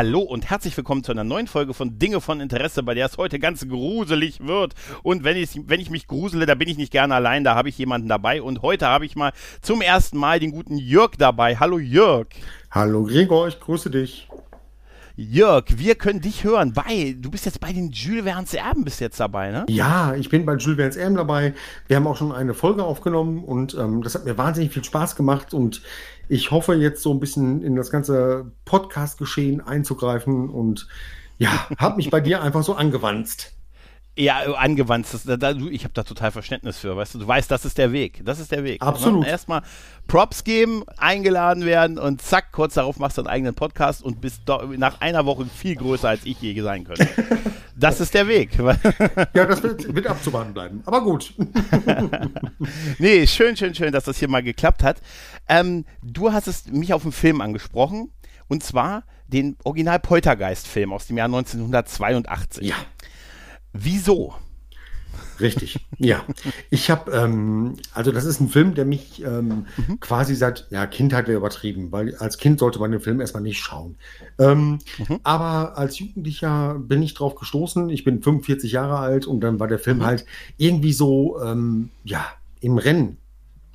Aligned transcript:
Hallo 0.00 0.20
und 0.20 0.48
herzlich 0.48 0.74
willkommen 0.78 1.04
zu 1.04 1.12
einer 1.12 1.24
neuen 1.24 1.46
Folge 1.46 1.74
von 1.74 1.98
Dinge 1.98 2.22
von 2.22 2.40
Interesse, 2.40 2.82
bei 2.82 2.94
der 2.94 3.04
es 3.04 3.18
heute 3.18 3.38
ganz 3.38 3.68
gruselig 3.68 4.40
wird. 4.46 4.72
Und 5.02 5.24
wenn 5.24 5.36
ich, 5.36 5.50
wenn 5.66 5.78
ich 5.78 5.90
mich 5.90 6.06
grusele, 6.06 6.46
da 6.46 6.54
bin 6.54 6.68
ich 6.70 6.78
nicht 6.78 6.90
gerne 6.90 7.14
allein, 7.14 7.44
da 7.44 7.54
habe 7.54 7.68
ich 7.68 7.76
jemanden 7.76 8.08
dabei. 8.08 8.40
Und 8.40 8.62
heute 8.62 8.86
habe 8.86 9.04
ich 9.04 9.14
mal 9.14 9.34
zum 9.60 9.82
ersten 9.82 10.16
Mal 10.16 10.40
den 10.40 10.52
guten 10.52 10.78
Jörg 10.78 11.16
dabei. 11.18 11.56
Hallo 11.56 11.78
Jörg. 11.78 12.28
Hallo 12.70 13.04
Gregor, 13.04 13.48
ich 13.48 13.60
grüße 13.60 13.90
dich. 13.90 14.26
Jörg, 15.20 15.64
wir 15.76 15.96
können 15.96 16.22
dich 16.22 16.44
hören 16.44 16.72
bei, 16.72 17.14
du 17.18 17.30
bist 17.30 17.44
jetzt 17.44 17.60
bei 17.60 17.74
den 17.74 17.90
Jules 17.90 18.24
Verne's 18.24 18.54
Erben 18.54 18.84
bis 18.84 19.00
jetzt 19.00 19.20
dabei, 19.20 19.50
ne? 19.50 19.66
Ja, 19.68 20.14
ich 20.14 20.30
bin 20.30 20.46
bei 20.46 20.54
Jules 20.54 20.76
Verne's 20.76 20.96
Erben 20.96 21.16
dabei. 21.16 21.52
Wir 21.88 21.96
haben 21.96 22.06
auch 22.06 22.16
schon 22.16 22.32
eine 22.32 22.54
Folge 22.54 22.84
aufgenommen 22.84 23.44
und 23.44 23.74
ähm, 23.74 24.02
das 24.02 24.14
hat 24.14 24.24
mir 24.24 24.38
wahnsinnig 24.38 24.72
viel 24.72 24.82
Spaß 24.82 25.16
gemacht 25.16 25.52
und 25.52 25.82
ich 26.30 26.50
hoffe 26.50 26.72
jetzt 26.72 27.02
so 27.02 27.12
ein 27.12 27.20
bisschen 27.20 27.62
in 27.62 27.76
das 27.76 27.90
ganze 27.90 28.50
Podcast-Geschehen 28.64 29.60
einzugreifen 29.60 30.48
und 30.48 30.88
ja, 31.36 31.68
habe 31.76 31.96
mich 31.96 32.08
bei 32.08 32.20
dir 32.20 32.40
einfach 32.40 32.62
so 32.62 32.74
angewandt. 32.74 33.52
Ja, 34.20 34.40
angewandt. 34.52 35.06
Das, 35.10 35.22
da, 35.24 35.38
da, 35.38 35.52
ich 35.52 35.84
habe 35.84 35.94
da 35.94 36.02
total 36.02 36.30
Verständnis 36.30 36.78
für, 36.78 36.94
weißt 36.94 37.14
du. 37.14 37.20
Du 37.20 37.26
weißt, 37.26 37.50
das 37.50 37.64
ist 37.64 37.78
der 37.78 37.90
Weg. 37.90 38.20
Das 38.22 38.38
ist 38.38 38.52
der 38.52 38.64
Weg. 38.64 38.82
Absolut. 38.82 39.22
Ne? 39.22 39.28
Erstmal 39.28 39.62
Props 40.08 40.44
geben, 40.44 40.84
eingeladen 40.98 41.64
werden 41.64 41.98
und 41.98 42.20
zack, 42.20 42.52
kurz 42.52 42.74
darauf 42.74 42.98
machst 42.98 43.16
du 43.16 43.22
einen 43.22 43.28
eigenen 43.28 43.54
Podcast 43.54 44.02
und 44.02 44.20
bist 44.20 44.42
nach 44.76 45.00
einer 45.00 45.24
Woche 45.24 45.46
viel 45.46 45.74
größer, 45.74 46.10
als 46.10 46.26
ich 46.26 46.38
je 46.42 46.60
sein 46.60 46.84
könnte. 46.84 47.08
Das 47.76 47.98
ist 47.98 48.12
der 48.12 48.28
Weg. 48.28 48.50
ja, 49.32 49.46
das 49.46 49.62
wird, 49.62 49.94
wird 49.94 50.06
abzuwarten 50.06 50.52
bleiben. 50.52 50.82
Aber 50.84 51.00
gut. 51.02 51.32
nee, 52.98 53.26
schön, 53.26 53.56
schön, 53.56 53.74
schön, 53.74 53.90
dass 53.90 54.04
das 54.04 54.18
hier 54.18 54.28
mal 54.28 54.42
geklappt 54.42 54.82
hat. 54.82 55.00
Ähm, 55.48 55.86
du 56.02 56.30
hast 56.30 56.46
es 56.46 56.66
mich 56.66 56.92
auf 56.92 57.04
einen 57.04 57.12
Film 57.12 57.40
angesprochen. 57.40 58.12
Und 58.48 58.62
zwar 58.62 59.04
den 59.28 59.56
Original 59.64 59.98
Poltergeist-Film 59.98 60.92
aus 60.92 61.06
dem 61.06 61.16
Jahr 61.16 61.26
1982. 61.26 62.66
Ja. 62.66 62.74
Wieso? 63.72 64.34
Richtig, 65.40 65.86
ja. 65.98 66.24
Ich 66.68 66.90
habe, 66.90 67.10
ähm, 67.12 67.74
also 67.94 68.12
das 68.12 68.24
ist 68.24 68.40
ein 68.40 68.48
Film, 68.48 68.74
der 68.74 68.84
mich 68.84 69.22
ähm, 69.24 69.66
mhm. 69.76 69.98
quasi 70.00 70.34
seit, 70.34 70.66
ja, 70.70 70.86
Kindheit 70.86 71.28
wäre 71.28 71.38
übertrieben, 71.38 71.90
weil 71.92 72.14
als 72.16 72.38
Kind 72.38 72.60
sollte 72.60 72.78
man 72.78 72.90
den 72.90 73.00
Film 73.00 73.20
erstmal 73.20 73.42
nicht 73.42 73.58
schauen. 73.58 73.96
Ähm, 74.38 74.78
mhm. 74.98 75.20
Aber 75.22 75.78
als 75.78 75.98
Jugendlicher 75.98 76.78
bin 76.78 77.02
ich 77.02 77.14
drauf 77.14 77.34
gestoßen. 77.34 77.88
Ich 77.88 78.04
bin 78.04 78.22
45 78.22 78.72
Jahre 78.72 78.98
alt 78.98 79.26
und 79.26 79.40
dann 79.40 79.58
war 79.58 79.68
der 79.68 79.78
Film 79.78 79.98
mhm. 79.98 80.06
halt 80.06 80.26
irgendwie 80.58 80.92
so, 80.92 81.40
ähm, 81.42 81.90
ja, 82.04 82.26
im 82.60 82.76
Rennen 82.76 83.16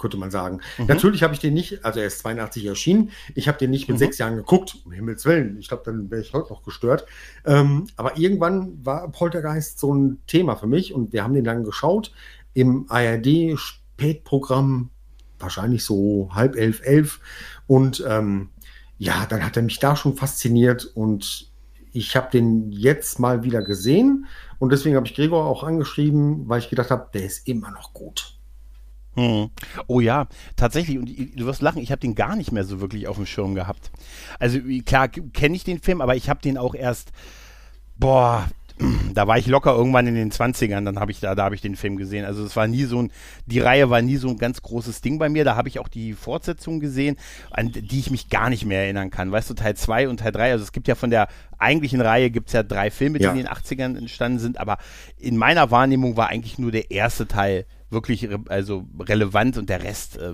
könnte 0.06 0.18
man 0.18 0.30
sagen. 0.30 0.62
Mhm. 0.78 0.86
Natürlich 0.86 1.24
habe 1.24 1.34
ich 1.34 1.40
den 1.40 1.56
nicht, 1.56 1.84
also 1.84 2.00
er 2.00 2.06
ist 2.06 2.20
82 2.20 2.64
erschienen, 2.66 3.10
ich 3.34 3.48
habe 3.48 3.58
den 3.58 3.72
nicht 3.72 3.88
mit 3.88 3.96
mhm. 3.96 4.00
sechs 4.00 4.20
Jahren 4.20 4.36
geguckt, 4.36 4.78
um 4.86 4.92
Himmels 4.92 5.26
Willen. 5.26 5.58
Ich 5.58 5.68
glaube, 5.68 5.82
dann 5.84 6.12
wäre 6.12 6.22
ich 6.22 6.32
heute 6.34 6.54
noch 6.54 6.62
gestört. 6.64 7.08
Ähm, 7.44 7.88
aber 7.98 8.16
irgendwann 8.18 8.86
war 8.86 9.12
Poltergeist 9.12 9.80
so 9.80 9.92
ein 9.94 10.20
Thema 10.28 10.58
für 10.58 10.68
mich 10.68 10.94
und 10.94 11.12
wir 11.12 11.24
haben 11.24 11.34
den 11.34 11.44
dann 11.44 11.64
geschaut 11.64 12.12
im 12.54 12.86
ARD-Spätprogramm, 12.90 14.92
wahrscheinlich 15.40 15.84
so 15.84 16.30
halb 16.34 16.56
elf, 16.56 16.82
elf. 16.84 17.20
Und 17.66 18.06
ähm, 18.08 18.50
ja, 19.00 19.26
dann 19.28 19.44
hat 19.44 19.58
er 19.58 19.64
mich 19.64 19.80
da 19.80 19.96
schon 19.96 20.16
fasziniert 20.16 20.86
und 20.94 21.52
ich 21.92 22.16
habe 22.16 22.30
den 22.32 22.72
jetzt 22.72 23.18
mal 23.20 23.44
wieder 23.44 23.64
gesehen 23.64 24.28
und 24.60 24.72
deswegen 24.72 24.96
habe 24.96 25.08
ich 25.08 25.16
Gregor 25.16 25.46
auch 25.46 25.64
angeschrieben, 25.64 26.48
weil 26.48 26.60
ich 26.60 26.70
gedacht 26.70 26.92
habe, 26.92 27.10
der 27.14 27.26
ist 27.26 27.48
immer 27.48 27.72
noch 27.72 27.94
gut. 27.94 28.35
Hm. 29.16 29.50
Oh 29.88 30.00
ja, 30.00 30.28
tatsächlich. 30.56 30.98
Und 30.98 31.08
du 31.08 31.46
wirst 31.46 31.62
lachen, 31.62 31.82
ich 31.82 31.92
habe 31.92 32.02
den 32.02 32.16
gar 32.16 32.36
nicht 32.36 32.52
mehr 32.52 32.64
so 32.64 32.82
wirklich 32.82 33.08
auf 33.08 33.16
dem 33.16 33.26
Schirm 33.26 33.56
gehabt. 33.56 33.92
Also 34.40 34.60
klar 34.86 35.08
kenne 35.08 35.56
ich 35.56 35.64
den 35.64 35.82
Film, 35.82 36.02
aber 36.02 36.16
ich 36.16 36.30
habe 36.30 36.42
den 36.42 36.58
auch 36.58 36.76
erst, 36.76 37.12
boah, 37.98 38.48
da 39.14 39.28
war 39.28 39.38
ich 39.38 39.48
locker 39.48 39.74
irgendwann 39.74 40.08
in 40.08 40.16
den 40.16 40.32
20ern, 40.32 40.84
dann 40.84 41.00
habe 41.00 41.12
ich 41.12 41.22
da, 41.22 41.34
da 41.34 41.46
habe 41.46 41.56
ich 41.56 41.62
den 41.62 41.78
Film 41.78 41.96
gesehen. 41.96 42.26
Also 42.26 42.44
es 42.44 42.56
war 42.56 42.68
nie 42.68 42.84
so 42.84 43.02
ein, 43.02 43.12
die 43.46 43.60
Reihe 43.60 43.90
war 43.90 44.02
nie 44.02 44.18
so 44.18 44.28
ein 44.28 44.38
ganz 44.38 44.62
großes 44.62 45.02
Ding 45.02 45.18
bei 45.18 45.30
mir. 45.30 45.46
Da 45.46 45.56
habe 45.56 45.70
ich 45.70 45.80
auch 45.80 45.88
die 45.88 46.14
Fortsetzung 46.14 46.82
gesehen, 46.82 47.16
an 47.52 47.72
die 47.72 48.00
ich 48.00 48.12
mich 48.12 48.30
gar 48.30 48.50
nicht 48.50 48.66
mehr 48.66 48.84
erinnern 48.84 49.12
kann. 49.12 49.32
Weißt 49.32 49.50
du, 49.50 49.54
Teil 49.54 49.76
2 49.76 50.10
und 50.10 50.20
Teil 50.20 50.34
3, 50.34 50.52
also 50.52 50.64
es 50.64 50.74
gibt 50.74 50.88
ja 50.88 50.96
von 50.96 51.10
der 51.10 51.30
eigentlichen 51.58 52.02
Reihe 52.02 52.30
gibt 52.32 52.48
es 52.48 52.54
ja 52.54 52.64
drei 52.64 52.92
Filme, 52.92 53.20
die 53.20 53.24
ja. 53.24 53.32
in 53.32 53.38
den 53.38 53.48
80ern 53.48 53.98
entstanden 53.98 54.40
sind, 54.40 54.60
aber 54.60 54.78
in 55.18 55.38
meiner 55.38 55.72
Wahrnehmung 55.72 56.18
war 56.18 56.28
eigentlich 56.28 56.60
nur 56.60 56.72
der 56.72 56.92
erste 56.92 57.28
Teil 57.28 57.66
wirklich 57.90 58.30
re 58.30 58.40
also 58.50 58.86
relevant 59.00 59.58
und 59.58 59.70
der 59.70 59.84
Rest. 59.84 60.18
Äh, 60.18 60.34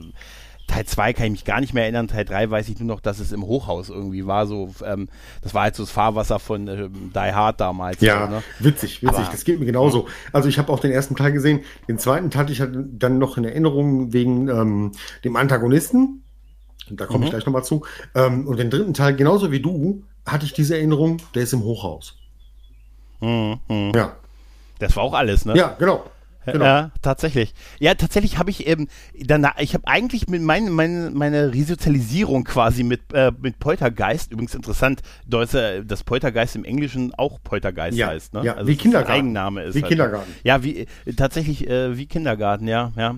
Teil 0.68 0.86
2 0.86 1.14
kann 1.14 1.26
ich 1.26 1.32
mich 1.32 1.46
gar 1.46 1.60
nicht 1.60 1.74
mehr 1.74 1.84
erinnern. 1.84 2.08
Teil 2.08 2.24
3 2.24 2.50
weiß 2.50 2.70
ich 2.70 2.80
nur 2.80 2.88
noch, 2.88 3.02
dass 3.02 3.20
es 3.20 3.32
im 3.32 3.46
Hochhaus 3.46 3.90
irgendwie 3.90 4.26
war. 4.26 4.48
So, 4.48 4.74
ähm, 4.86 5.10
das 5.42 5.54
war 5.54 5.64
halt 5.64 5.76
so 5.76 5.84
das 5.84 5.92
Fahrwasser 5.92 6.40
von 6.40 6.68
ähm, 6.68 7.12
Die 7.14 7.20
Hard 7.20 7.60
damals. 7.60 8.00
Ja, 8.00 8.26
so, 8.26 8.32
ne? 8.36 8.44
witzig, 8.60 9.04
witzig. 9.04 9.18
Aber, 9.18 9.32
das 9.32 9.44
geht 9.44 9.60
mir 9.60 9.66
genauso. 9.66 10.08
Also 10.32 10.48
ich 10.48 10.58
habe 10.58 10.72
auch 10.72 10.80
den 10.80 10.92
ersten 10.92 11.16
Teil 11.16 11.34
gesehen. 11.34 11.62
Den 11.90 12.00
zweiten 12.00 12.34
hatte 12.36 12.54
ich 12.54 12.62
halt 12.62 12.74
dann 12.74 13.18
noch 13.18 13.38
in 13.38 13.44
Erinnerung 13.44 14.14
wegen 14.14 14.48
ähm, 14.48 14.92
dem 15.26 15.36
Antagonisten. 15.36 16.24
Da 16.90 17.06
komme 17.06 17.20
mhm. 17.20 17.24
ich 17.26 17.30
gleich 17.32 17.46
nochmal 17.46 17.64
zu. 17.66 17.86
Ähm, 18.16 18.48
und 18.48 18.58
den 18.58 18.70
dritten 18.70 18.94
Teil, 18.94 19.16
genauso 19.16 19.52
wie 19.52 19.62
du, 19.62 20.04
hatte 20.26 20.46
ich 20.46 20.54
diese 20.54 20.76
Erinnerung, 20.76 21.18
der 21.36 21.44
ist 21.44 21.54
im 21.54 21.64
Hochhaus. 21.64 22.18
Mhm. 23.20 23.60
Ja. 23.94 24.16
Das 24.80 24.96
war 24.96 25.04
auch 25.04 25.14
alles, 25.14 25.46
ne? 25.46 25.56
Ja, 25.56 25.76
genau. 25.78 26.06
Genau. 26.46 26.66
Ja, 26.66 26.92
tatsächlich. 27.02 27.54
Ja, 27.80 27.94
tatsächlich 27.94 28.38
habe 28.38 28.50
ich 28.50 28.66
eben 28.68 28.88
danach, 29.20 29.60
ich 29.60 29.74
habe 29.74 29.88
eigentlich 29.88 30.28
mit 30.28 30.42
mein, 30.42 30.70
mein, 30.72 31.14
meine 31.14 31.54
Resozialisierung 31.54 32.44
quasi 32.44 32.84
mit, 32.84 33.14
äh, 33.14 33.32
mit 33.40 33.60
Poltergeist, 33.60 34.32
übrigens 34.32 34.56
interessant, 34.56 35.02
dass 35.28 35.52
das 35.52 36.04
Poltergeist 36.04 36.56
im 36.56 36.64
Englischen 36.64 37.14
auch 37.16 37.40
Poltergeist 37.44 37.98
ja, 37.98 38.08
heißt, 38.08 38.34
ne? 38.34 38.44
Ja, 38.44 38.54
also 38.56 38.68
wie 38.68 38.76
Kindergarten. 38.76 39.12
Eigenname 39.12 39.64
ist. 39.64 39.76
Wie 39.76 39.82
halt. 39.82 39.90
Kindergarten. 39.90 40.32
Ja, 40.44 40.64
wie, 40.64 40.88
tatsächlich 41.16 41.68
äh, 41.68 41.98
wie 41.98 42.06
Kindergarten, 42.06 42.68
ja, 42.68 42.92
ja. 42.96 43.16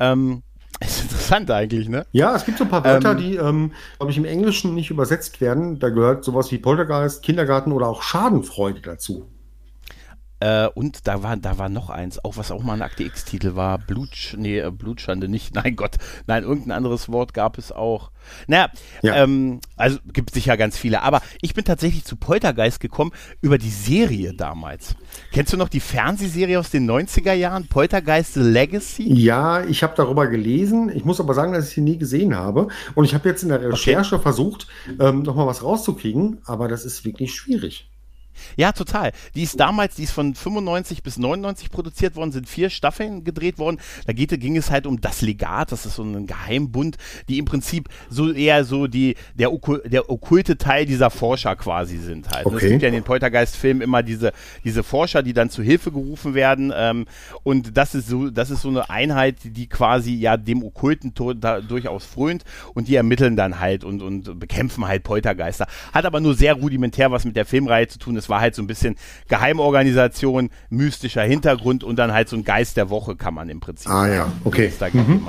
Ähm, 0.00 0.42
ist 0.80 1.02
interessant 1.02 1.50
eigentlich, 1.50 1.88
ne? 1.88 2.06
Ja, 2.12 2.34
es 2.34 2.44
gibt 2.44 2.58
so 2.58 2.64
ein 2.64 2.70
paar 2.70 2.84
Wörter, 2.84 3.12
ähm, 3.12 3.18
die, 3.18 3.36
ähm, 3.36 3.72
glaube 3.98 4.12
ich, 4.12 4.18
im 4.18 4.24
Englischen 4.24 4.74
nicht 4.74 4.90
übersetzt 4.90 5.40
werden. 5.40 5.78
Da 5.78 5.90
gehört 5.90 6.24
sowas 6.24 6.50
wie 6.50 6.58
Poltergeist, 6.58 7.22
Kindergarten 7.22 7.72
oder 7.72 7.88
auch 7.88 8.02
Schadenfreude 8.02 8.80
dazu. 8.80 9.30
Äh, 10.44 10.68
und 10.74 11.08
da 11.08 11.22
war, 11.22 11.38
da 11.38 11.56
war 11.56 11.70
noch 11.70 11.88
eins, 11.88 12.22
auch 12.22 12.36
was 12.36 12.50
auch 12.50 12.62
mal 12.62 12.74
ein 12.74 12.82
Akte 12.82 13.02
X-Titel 13.02 13.54
war. 13.54 13.78
Blut, 13.78 14.34
nee, 14.36 14.58
äh, 14.58 14.70
Blutschande 14.70 15.26
nicht. 15.26 15.54
Nein, 15.54 15.74
Gott. 15.74 15.96
Nein, 16.26 16.42
irgendein 16.42 16.72
anderes 16.72 17.08
Wort 17.10 17.32
gab 17.32 17.56
es 17.56 17.72
auch. 17.72 18.10
Naja, 18.46 18.68
ja. 19.00 19.22
ähm, 19.22 19.60
also 19.76 19.98
gibt 20.12 20.30
es 20.30 20.34
sicher 20.34 20.58
ganz 20.58 20.76
viele. 20.76 21.00
Aber 21.00 21.22
ich 21.40 21.54
bin 21.54 21.64
tatsächlich 21.64 22.04
zu 22.04 22.16
Poltergeist 22.16 22.80
gekommen 22.80 23.12
über 23.40 23.56
die 23.56 23.70
Serie 23.70 24.34
damals. 24.34 24.96
Kennst 25.32 25.54
du 25.54 25.56
noch 25.56 25.70
die 25.70 25.80
Fernsehserie 25.80 26.58
aus 26.58 26.68
den 26.68 26.90
90er 26.90 27.32
Jahren? 27.32 27.66
Poltergeist 27.66 28.34
The 28.34 28.40
Legacy? 28.40 29.10
Ja, 29.14 29.64
ich 29.64 29.82
habe 29.82 29.94
darüber 29.96 30.26
gelesen. 30.26 30.90
Ich 30.94 31.06
muss 31.06 31.20
aber 31.20 31.32
sagen, 31.32 31.54
dass 31.54 31.68
ich 31.68 31.74
sie 31.74 31.80
nie 31.80 31.96
gesehen 31.96 32.36
habe. 32.36 32.68
Und 32.94 33.06
ich 33.06 33.14
habe 33.14 33.30
jetzt 33.30 33.44
in 33.44 33.48
der 33.48 33.62
Recherche 33.62 34.16
okay. 34.16 34.22
versucht, 34.22 34.66
ähm, 35.00 35.22
nochmal 35.22 35.46
was 35.46 35.62
rauszukriegen. 35.62 36.42
Aber 36.44 36.68
das 36.68 36.84
ist 36.84 37.06
wirklich 37.06 37.34
schwierig. 37.34 37.88
Ja, 38.56 38.72
total. 38.72 39.12
Die 39.34 39.42
ist 39.42 39.58
damals, 39.58 39.96
die 39.96 40.04
ist 40.04 40.12
von 40.12 40.34
95 40.34 41.02
bis 41.02 41.18
99 41.18 41.70
produziert 41.70 42.16
worden, 42.16 42.32
sind 42.32 42.48
vier 42.48 42.70
Staffeln 42.70 43.24
gedreht 43.24 43.58
worden. 43.58 43.78
Da 44.06 44.12
geht, 44.12 44.38
ging 44.40 44.56
es 44.56 44.70
halt 44.70 44.86
um 44.86 45.00
das 45.00 45.22
Legat, 45.22 45.72
das 45.72 45.86
ist 45.86 45.96
so 45.96 46.02
ein 46.02 46.26
Geheimbund, 46.26 46.96
die 47.28 47.38
im 47.38 47.44
Prinzip 47.44 47.88
so 48.08 48.32
eher 48.32 48.64
so 48.64 48.86
die, 48.86 49.16
der, 49.34 49.50
der 49.84 50.10
okkulte 50.10 50.58
Teil 50.58 50.86
dieser 50.86 51.10
Forscher 51.10 51.56
quasi 51.56 51.98
sind 51.98 52.30
halt. 52.30 52.46
Okay. 52.46 52.56
Es 52.56 52.70
gibt 52.70 52.82
ja 52.82 52.88
in 52.88 52.94
den 52.94 53.04
Poltergeist-Filmen 53.04 53.82
immer 53.82 54.02
diese, 54.02 54.32
diese 54.64 54.82
Forscher, 54.82 55.22
die 55.22 55.32
dann 55.32 55.50
zu 55.50 55.62
Hilfe 55.62 55.92
gerufen 55.92 56.34
werden. 56.34 56.72
Ähm, 56.74 57.06
und 57.42 57.76
das 57.76 57.94
ist 57.94 58.08
so, 58.08 58.30
das 58.30 58.50
ist 58.50 58.62
so 58.62 58.68
eine 58.68 58.90
Einheit, 58.90 59.36
die 59.44 59.68
quasi 59.68 60.14
ja 60.14 60.36
dem 60.36 60.62
okkulten 60.62 61.14
Tod 61.14 61.38
da 61.40 61.60
durchaus 61.60 62.04
frönt 62.04 62.44
und 62.74 62.88
die 62.88 62.96
ermitteln 62.96 63.36
dann 63.36 63.60
halt 63.60 63.84
und, 63.84 64.02
und 64.02 64.38
bekämpfen 64.38 64.86
halt 64.86 65.02
Poltergeister. 65.02 65.66
Hat 65.92 66.04
aber 66.04 66.20
nur 66.20 66.34
sehr 66.34 66.54
rudimentär 66.54 67.10
was 67.10 67.24
mit 67.24 67.36
der 67.36 67.46
Filmreihe 67.46 67.88
zu 67.88 67.98
tun. 67.98 68.16
Es 68.24 68.28
war 68.30 68.40
halt 68.40 68.54
so 68.54 68.62
ein 68.62 68.66
bisschen 68.66 68.96
Geheimorganisation, 69.28 70.50
mystischer 70.70 71.22
Hintergrund 71.22 71.84
und 71.84 71.96
dann 71.96 72.12
halt 72.12 72.28
so 72.28 72.36
ein 72.36 72.44
Geist 72.44 72.76
der 72.76 72.90
Woche 72.90 73.16
kann 73.16 73.34
man 73.34 73.48
im 73.48 73.60
Prinzip. 73.60 73.90
Ah 73.90 74.08
ja, 74.08 74.32
okay. 74.44 74.72
Mhm. 74.92 75.28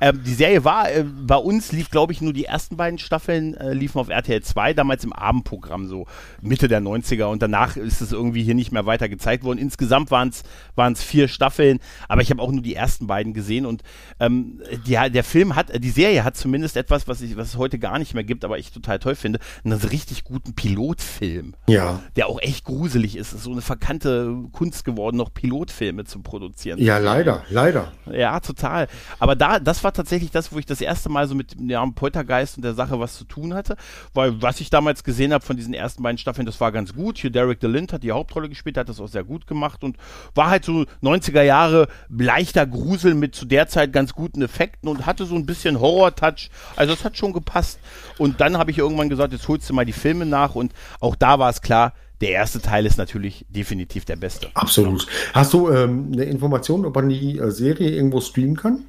Ähm, 0.00 0.22
die 0.24 0.34
Serie 0.34 0.64
war, 0.64 0.90
äh, 0.90 1.04
bei 1.04 1.36
uns 1.36 1.72
lief, 1.72 1.90
glaube 1.90 2.12
ich, 2.12 2.20
nur 2.20 2.32
die 2.32 2.44
ersten 2.44 2.76
beiden 2.76 2.98
Staffeln 2.98 3.54
äh, 3.54 3.72
liefen 3.72 3.98
auf 3.98 4.08
RTL 4.08 4.42
2, 4.42 4.74
damals 4.74 5.04
im 5.04 5.12
Abendprogramm, 5.12 5.86
so 5.86 6.06
Mitte 6.40 6.68
der 6.68 6.80
90er. 6.80 7.24
Und 7.24 7.42
danach 7.42 7.76
ist 7.76 8.00
es 8.00 8.12
irgendwie 8.12 8.42
hier 8.42 8.54
nicht 8.54 8.72
mehr 8.72 8.86
weiter 8.86 9.08
gezeigt 9.08 9.44
worden. 9.44 9.58
Insgesamt 9.58 10.10
waren 10.10 10.30
es 10.30 11.02
vier 11.02 11.28
Staffeln, 11.28 11.80
aber 12.08 12.22
ich 12.22 12.30
habe 12.30 12.42
auch 12.42 12.52
nur 12.52 12.62
die 12.62 12.74
ersten 12.74 13.06
beiden 13.06 13.34
gesehen. 13.34 13.66
Und 13.66 13.82
ähm, 14.20 14.60
die, 14.86 14.96
der 15.10 15.24
Film 15.24 15.56
hat, 15.56 15.72
die 15.82 15.90
Serie 15.90 16.24
hat 16.24 16.36
zumindest 16.36 16.76
etwas, 16.76 17.08
was, 17.08 17.20
ich, 17.20 17.36
was 17.36 17.48
es 17.48 17.56
heute 17.56 17.78
gar 17.78 17.98
nicht 17.98 18.14
mehr 18.14 18.24
gibt, 18.24 18.44
aber 18.44 18.58
ich 18.58 18.70
total 18.72 18.98
toll 18.98 19.14
finde, 19.14 19.40
einen 19.64 19.78
richtig 19.78 20.24
guten 20.24 20.54
Pilotfilm. 20.54 21.54
Ja. 21.68 22.00
Der 22.16 22.28
auch 22.28 22.40
echt 22.40 22.64
gruselig 22.64 23.16
ist. 23.16 23.28
Es 23.28 23.38
ist 23.38 23.44
so 23.44 23.52
eine 23.52 23.62
verkannte 23.62 24.34
Kunst 24.52 24.84
geworden, 24.84 25.16
noch 25.16 25.34
Pilotfilme 25.34 26.04
zu 26.04 26.20
produzieren. 26.20 26.78
Ja, 26.78 26.98
leider, 26.98 27.44
leider. 27.50 27.92
Ja, 28.10 28.40
total. 28.40 28.88
Aber 29.18 29.36
da, 29.36 29.58
das 29.58 29.82
war 29.84 29.87
tatsächlich 29.92 30.30
das, 30.30 30.52
wo 30.52 30.58
ich 30.58 30.66
das 30.66 30.80
erste 30.80 31.08
Mal 31.08 31.28
so 31.28 31.34
mit 31.34 31.56
ja, 31.60 31.82
dem 31.82 31.94
Poltergeist 31.94 32.56
und 32.56 32.62
der 32.62 32.74
Sache 32.74 32.98
was 33.00 33.16
zu 33.16 33.24
tun 33.24 33.54
hatte. 33.54 33.76
Weil 34.14 34.40
was 34.42 34.60
ich 34.60 34.70
damals 34.70 35.04
gesehen 35.04 35.32
habe 35.32 35.44
von 35.44 35.56
diesen 35.56 35.74
ersten 35.74 36.02
beiden 36.02 36.18
Staffeln, 36.18 36.46
das 36.46 36.60
war 36.60 36.72
ganz 36.72 36.94
gut. 36.94 37.18
Hier 37.18 37.30
Derek 37.30 37.60
DeLint 37.60 37.92
hat 37.92 38.02
die 38.02 38.12
Hauptrolle 38.12 38.48
gespielt, 38.48 38.76
hat 38.76 38.88
das 38.88 39.00
auch 39.00 39.08
sehr 39.08 39.24
gut 39.24 39.46
gemacht 39.46 39.84
und 39.84 39.96
war 40.34 40.50
halt 40.50 40.64
so 40.64 40.84
90er 41.02 41.42
Jahre 41.42 41.88
leichter 42.08 42.66
Grusel 42.66 43.14
mit 43.14 43.34
zu 43.34 43.44
der 43.44 43.68
Zeit 43.68 43.92
ganz 43.92 44.12
guten 44.12 44.42
Effekten 44.42 44.88
und 44.88 45.06
hatte 45.06 45.24
so 45.26 45.34
ein 45.34 45.46
bisschen 45.46 45.80
Horror-Touch. 45.80 46.50
Also 46.76 46.92
es 46.92 47.04
hat 47.04 47.16
schon 47.16 47.32
gepasst. 47.32 47.78
Und 48.18 48.40
dann 48.40 48.58
habe 48.58 48.70
ich 48.70 48.78
irgendwann 48.78 49.08
gesagt, 49.08 49.32
jetzt 49.32 49.48
holst 49.48 49.68
du 49.68 49.74
mal 49.74 49.84
die 49.84 49.92
Filme 49.92 50.26
nach 50.26 50.54
und 50.54 50.72
auch 51.00 51.16
da 51.16 51.38
war 51.38 51.50
es 51.50 51.62
klar, 51.62 51.92
der 52.20 52.30
erste 52.30 52.60
Teil 52.60 52.84
ist 52.86 52.98
natürlich 52.98 53.46
definitiv 53.48 54.04
der 54.04 54.16
beste. 54.16 54.48
Absolut. 54.54 55.06
Hast 55.32 55.52
du 55.52 55.70
ähm, 55.70 56.10
eine 56.12 56.24
Information, 56.24 56.84
ob 56.84 56.94
man 56.94 57.08
die 57.08 57.38
äh, 57.38 57.50
Serie 57.50 57.90
irgendwo 57.90 58.20
streamen 58.20 58.56
kann? 58.56 58.84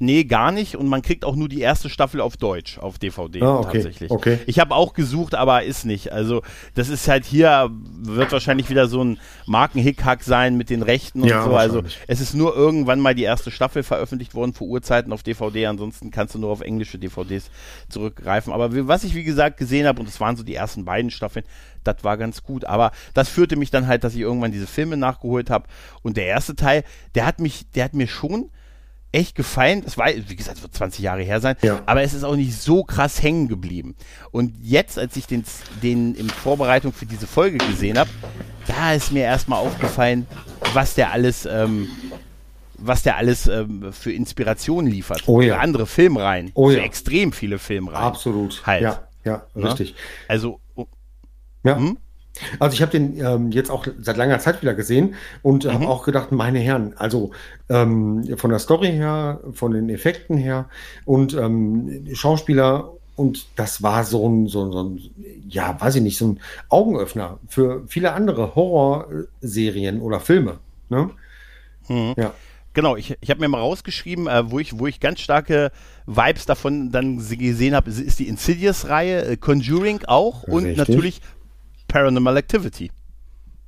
Nee, 0.00 0.24
gar 0.24 0.52
nicht. 0.52 0.76
Und 0.76 0.86
man 0.86 1.02
kriegt 1.02 1.24
auch 1.24 1.34
nur 1.34 1.48
die 1.48 1.60
erste 1.60 1.88
Staffel 1.88 2.20
auf 2.20 2.36
Deutsch, 2.36 2.78
auf 2.78 2.98
DVD 2.98 3.42
ah, 3.42 3.56
okay, 3.56 3.78
tatsächlich. 3.78 4.10
Okay. 4.10 4.38
Ich 4.46 4.60
habe 4.60 4.74
auch 4.74 4.92
gesucht, 4.92 5.34
aber 5.34 5.64
ist 5.64 5.84
nicht. 5.84 6.12
Also, 6.12 6.42
das 6.74 6.88
ist 6.88 7.08
halt 7.08 7.24
hier, 7.24 7.70
wird 8.00 8.30
wahrscheinlich 8.30 8.70
wieder 8.70 8.86
so 8.86 9.02
ein 9.02 9.18
Markenhickhack 9.46 10.22
sein 10.22 10.56
mit 10.56 10.70
den 10.70 10.82
Rechten 10.82 11.22
und 11.22 11.28
Ja, 11.28 11.44
so. 11.44 11.56
Also, 11.56 11.82
es 12.06 12.20
ist 12.20 12.34
nur 12.34 12.54
irgendwann 12.54 13.00
mal 13.00 13.14
die 13.14 13.24
erste 13.24 13.50
Staffel 13.50 13.82
veröffentlicht 13.82 14.34
worden 14.34 14.52
vor 14.52 14.68
Urzeiten 14.68 15.12
auf 15.12 15.22
DVD. 15.22 15.66
Ansonsten 15.66 16.10
kannst 16.10 16.34
du 16.34 16.38
nur 16.38 16.50
auf 16.50 16.60
englische 16.60 16.98
DVDs 16.98 17.50
zurückgreifen. 17.88 18.52
Aber 18.52 18.86
was 18.86 19.02
ich, 19.02 19.14
wie 19.14 19.24
gesagt, 19.24 19.56
gesehen 19.56 19.86
habe, 19.86 20.00
und 20.00 20.08
es 20.08 20.20
waren 20.20 20.36
so 20.36 20.44
die 20.44 20.54
ersten 20.54 20.84
beiden 20.84 21.10
Staffeln, 21.10 21.44
das 21.82 22.04
war 22.04 22.16
ganz 22.16 22.44
gut. 22.44 22.64
Aber 22.64 22.92
das 23.14 23.28
führte 23.28 23.56
mich 23.56 23.70
dann 23.70 23.88
halt, 23.88 24.04
dass 24.04 24.14
ich 24.14 24.20
irgendwann 24.20 24.52
diese 24.52 24.66
Filme 24.68 24.96
nachgeholt 24.96 25.50
habe. 25.50 25.66
Und 26.02 26.16
der 26.16 26.26
erste 26.26 26.54
Teil, 26.54 26.84
der 27.14 27.26
hat 27.26 27.40
mich, 27.40 27.70
der 27.72 27.84
hat 27.84 27.94
mir 27.94 28.06
schon 28.06 28.50
echt 29.12 29.34
gefallen. 29.34 29.82
Das 29.84 29.96
war, 29.96 30.08
wie 30.08 30.36
gesagt, 30.36 30.58
es 30.58 30.62
wird 30.62 30.74
20 30.74 31.00
Jahre 31.02 31.22
her 31.22 31.40
sein, 31.40 31.56
Ja. 31.62 31.80
aber 31.86 32.02
es 32.02 32.12
ist 32.14 32.24
auch 32.24 32.36
nicht 32.36 32.54
so 32.60 32.84
krass 32.84 33.22
hängen 33.22 33.48
geblieben. 33.48 33.94
Und 34.30 34.54
jetzt, 34.62 34.98
als 34.98 35.16
ich 35.16 35.26
den, 35.26 35.44
den 35.82 36.14
in 36.14 36.28
Vorbereitung 36.30 36.92
für 36.92 37.06
diese 37.06 37.26
Folge 37.26 37.58
gesehen 37.58 37.98
habe, 37.98 38.10
da 38.66 38.92
ist 38.92 39.12
mir 39.12 39.22
erstmal 39.22 39.60
aufgefallen, 39.60 40.26
was 40.74 40.94
der 40.94 41.12
alles, 41.12 41.46
ähm, 41.46 41.88
was 42.76 43.02
der 43.02 43.16
alles 43.16 43.46
ähm, 43.48 43.92
für 43.92 44.12
Inspiration 44.12 44.86
liefert. 44.86 45.22
Oh 45.26 45.40
ja. 45.40 45.54
Für 45.54 45.60
andere 45.60 45.86
Filmreihen. 45.86 46.50
Oh 46.54 46.68
für 46.68 46.76
ja. 46.78 46.84
extrem 46.84 47.32
viele 47.32 47.58
Filmreihen. 47.58 48.04
Absolut. 48.04 48.64
Halt. 48.66 48.82
Ja, 48.82 49.08
ja, 49.24 49.46
Ne? 49.54 49.64
richtig. 49.68 49.94
Also, 50.28 50.60
oh, 50.74 50.86
Ja. 51.64 51.76
Hm? 51.76 51.96
Also 52.58 52.74
ich 52.74 52.82
habe 52.82 52.92
den 52.92 53.18
ähm, 53.20 53.50
jetzt 53.52 53.70
auch 53.70 53.86
seit 54.00 54.16
langer 54.16 54.38
Zeit 54.38 54.62
wieder 54.62 54.74
gesehen 54.74 55.14
und 55.42 55.64
Mhm. 55.64 55.72
habe 55.72 55.88
auch 55.88 56.04
gedacht, 56.04 56.32
meine 56.32 56.58
Herren, 56.58 56.94
also 56.96 57.30
ähm, 57.68 58.36
von 58.36 58.50
der 58.50 58.58
Story 58.58 58.88
her, 58.92 59.40
von 59.54 59.72
den 59.72 59.88
Effekten 59.90 60.36
her 60.36 60.68
und 61.04 61.34
ähm, 61.34 62.06
Schauspieler 62.14 62.90
und 63.16 63.46
das 63.56 63.82
war 63.82 64.04
so 64.04 64.28
ein, 64.28 64.46
so, 64.46 64.64
ein- 64.64 64.72
so 64.72 64.82
ein, 64.84 65.00
ja, 65.48 65.80
weiß 65.80 65.96
ich 65.96 66.02
nicht, 66.02 66.18
so 66.18 66.28
ein 66.28 66.40
Augenöffner 66.68 67.38
für 67.48 67.82
viele 67.88 68.12
andere 68.12 68.54
Horrorserien 68.54 70.00
oder 70.00 70.20
Filme. 70.20 70.58
Ne? 70.88 71.10
hm. 71.86 72.14
Ja. 72.16 72.32
Genau, 72.74 72.94
ich, 72.96 73.16
ich 73.20 73.30
habe 73.30 73.40
mir 73.40 73.48
mal 73.48 73.58
rausgeschrieben, 73.60 74.28
äh, 74.28 74.50
wo, 74.52 74.60
ich, 74.60 74.78
wo 74.78 74.86
ich 74.86 75.00
ganz 75.00 75.20
starke 75.20 75.72
Vibes 76.06 76.46
davon 76.46 76.92
dann 76.92 77.16
gesehen 77.18 77.74
habe, 77.74 77.90
ist, 77.90 78.18
die 78.20 78.28
Insidious-Reihe, 78.28 79.24
äh, 79.24 79.36
Conjuring 79.36 80.02
auch 80.06 80.44
und 80.44 80.64
Richtig. 80.64 80.76
natürlich 80.76 81.20
Paranormal 81.88 82.36
Activity. 82.36 82.90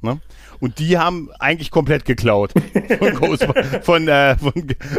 Ne? 0.02 0.18
Und 0.60 0.78
die 0.78 0.98
haben 0.98 1.30
eigentlich 1.38 1.70
komplett 1.70 2.04
geklaut 2.04 2.52
von, 2.98 3.14
Ghost, 3.14 3.46
von, 3.82 4.06
äh, 4.08 4.36
von, 4.36 4.52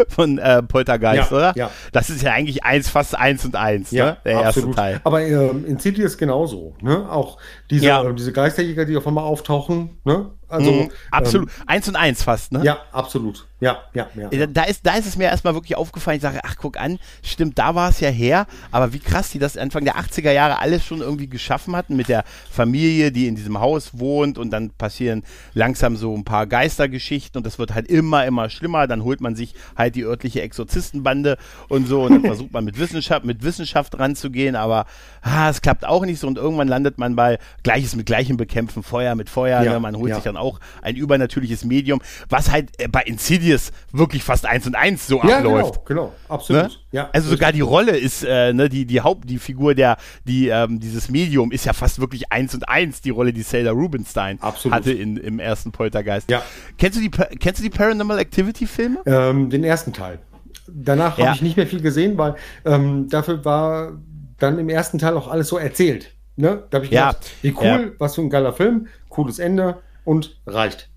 von 0.09 0.37
äh, 0.39 0.63
Poltergeist, 0.63 1.31
Ja, 1.31 1.37
oder? 1.37 1.53
ja. 1.55 1.71
Das 1.91 2.09
ist 2.09 2.21
ja 2.23 2.31
eigentlich 2.33 2.63
eins, 2.63 2.89
fast 2.89 3.15
eins 3.17 3.45
und 3.45 3.55
eins, 3.55 3.91
ne? 3.91 4.17
der 4.25 4.31
erste 4.41 4.69
Teil. 4.71 5.01
Aber 5.03 5.21
ähm, 5.21 5.65
Insidious 5.65 6.17
genauso. 6.17 6.75
Ne? 6.81 7.09
Auch 7.09 7.37
diese, 7.69 7.85
Ja. 7.85 8.03
äh, 8.03 8.13
diese 8.13 8.31
Geisterjäger, 8.33 8.85
die 8.85 8.97
auf 8.97 9.05
einmal 9.07 9.23
auftauchen. 9.23 9.97
Ne? 10.03 10.31
Also, 10.47 10.69
Mhm, 10.69 10.91
absolut. 11.11 11.47
Ähm, 11.49 11.55
eins 11.67 11.87
und 11.87 11.95
eins 11.95 12.23
fast, 12.23 12.51
ne? 12.51 12.61
ja, 12.65 12.79
absolut. 12.91 13.47
Ja, 13.61 13.83
ja, 13.93 14.07
ja. 14.15 14.29
Äh, 14.31 14.47
Da 14.51 14.63
ist, 14.63 14.85
da 14.85 14.95
ist 14.95 15.05
es 15.05 15.15
mir 15.15 15.25
erstmal 15.25 15.53
wirklich 15.53 15.77
aufgefallen. 15.77 16.17
Ich 16.17 16.23
sage, 16.23 16.39
ach, 16.43 16.55
guck 16.57 16.77
an, 16.77 16.99
stimmt, 17.23 17.57
da 17.57 17.73
war 17.75 17.89
es 17.89 17.99
ja 18.01 18.09
her. 18.09 18.47
Aber 18.71 18.91
wie 18.91 18.99
krass 18.99 19.29
die 19.29 19.39
das 19.39 19.55
Anfang 19.55 19.85
der 19.85 19.95
80er 19.97 20.31
Jahre 20.31 20.59
alles 20.59 20.83
schon 20.83 20.99
irgendwie 20.99 21.27
geschaffen 21.27 21.73
hatten 21.75 21.95
mit 21.95 22.09
der 22.09 22.25
Familie, 22.51 23.11
die 23.13 23.27
in 23.27 23.35
diesem 23.35 23.59
Haus 23.61 23.91
wohnt. 23.93 24.37
Und 24.37 24.49
dann 24.49 24.71
passieren 24.71 25.23
langsam 25.53 25.95
so 25.95 26.15
ein 26.15 26.23
paar 26.23 26.47
Geistergeschichten 26.47 27.39
und 27.39 27.45
das 27.45 27.59
wird 27.59 27.73
halt 27.73 27.87
immer, 27.87 28.25
immer 28.25 28.49
schlimmer. 28.49 28.87
Dann 28.87 29.03
holt 29.03 29.21
man 29.21 29.35
sich 29.35 29.53
halt 29.75 29.95
die 29.95 30.03
örtliche 30.03 30.41
Exorzistenbande 30.41 31.37
und 31.67 31.87
so. 31.87 32.03
Und 32.03 32.11
dann 32.11 32.21
versucht 32.25 32.51
man 32.51 32.65
mit 32.65 32.79
Wissenschaft, 32.79 33.25
mit 33.25 33.43
Wissenschaft 33.43 33.97
ranzugehen. 33.99 34.55
Aber 34.55 34.85
ah, 35.21 35.49
es 35.49 35.61
klappt 35.61 35.85
auch 35.85 36.05
nicht 36.05 36.19
so. 36.19 36.27
Und 36.27 36.37
irgendwann 36.37 36.67
landet 36.67 36.97
man 36.97 37.15
bei 37.15 37.39
Gleiches 37.63 37.95
mit 37.95 38.05
Gleichem 38.05 38.37
bekämpfen, 38.37 38.83
Feuer 38.83 39.15
mit 39.15 39.29
Feuer. 39.29 39.61
Ja, 39.63 39.73
ne? 39.73 39.79
Man 39.79 39.95
holt 39.95 40.09
ja. 40.09 40.15
sich 40.15 40.23
dann 40.23 40.37
auch 40.37 40.59
ein 40.81 40.95
übernatürliches 40.95 41.65
Medium, 41.65 42.01
was 42.29 42.51
halt 42.51 42.69
äh, 42.79 42.87
bei 42.87 43.01
Insidious 43.03 43.71
wirklich 43.91 44.23
fast 44.23 44.45
eins 44.45 44.65
und 44.67 44.75
eins 44.75 45.07
so 45.07 45.21
ja, 45.23 45.37
abläuft. 45.37 45.85
genau, 45.85 46.11
genau, 46.11 46.13
absolut. 46.27 46.63
Ne? 46.63 46.69
Ja, 46.91 47.09
also 47.13 47.29
sogar 47.29 47.51
die 47.53 47.61
Rolle 47.61 47.97
ist, 47.97 48.23
äh, 48.23 48.53
ne, 48.53 48.67
die, 48.67 48.85
die 48.85 49.01
Haupt, 49.01 49.29
die 49.29 49.37
Figur 49.37 49.75
der, 49.75 49.97
die, 50.25 50.49
ähm, 50.49 50.79
dieses 50.79 51.09
Medium 51.09 51.51
ist 51.51 51.65
ja 51.65 51.73
fast 51.73 51.99
wirklich 51.99 52.31
eins 52.31 52.53
und 52.53 52.67
eins, 52.67 53.01
die 53.01 53.11
Rolle, 53.11 53.31
die 53.31 53.43
Sailor 53.43 53.73
Rubenstein 53.73 54.41
Absolut. 54.41 54.75
hatte 54.75 54.91
in, 54.91 55.17
im 55.17 55.39
ersten 55.41 55.71
Poltergeist. 55.71 56.29
Ja. 56.31 56.41
Kennst 56.77 56.97
du 56.97 57.01
die, 57.01 57.09
kennst 57.09 57.59
du 57.59 57.63
die 57.63 57.69
Paranormal 57.69 58.19
Activity 58.19 58.65
Filme? 58.67 58.99
Ähm, 59.05 59.49
den 59.49 59.63
ersten 59.63 59.93
Teil. 59.93 60.19
Danach 60.67 61.17
Ja. 61.17 61.25
habe 61.27 61.35
ich 61.35 61.41
nicht 61.41 61.57
mehr 61.57 61.67
viel 61.67 61.81
gesehen, 61.81 62.17
weil 62.17 62.35
ähm, 62.65 63.09
dafür 63.09 63.43
war 63.43 63.93
dann 64.39 64.57
im 64.59 64.69
ersten 64.69 64.97
Teil 64.99 65.15
auch 65.17 65.27
alles 65.27 65.47
so 65.49 65.57
erzählt. 65.57 66.13
Ne? 66.37 66.63
Da 66.69 66.77
habe 66.77 66.85
ich 66.85 66.91
Ja. 66.91 67.09
gedacht, 67.09 67.29
wie 67.41 67.53
cool, 67.59 67.65
Ja. 67.65 67.79
was 67.99 68.15
für 68.15 68.21
ein 68.21 68.29
geiler 68.29 68.53
Film, 68.53 68.87
cooles 69.09 69.37
Ende 69.39 69.81
und 70.05 70.39
reicht. 70.47 70.89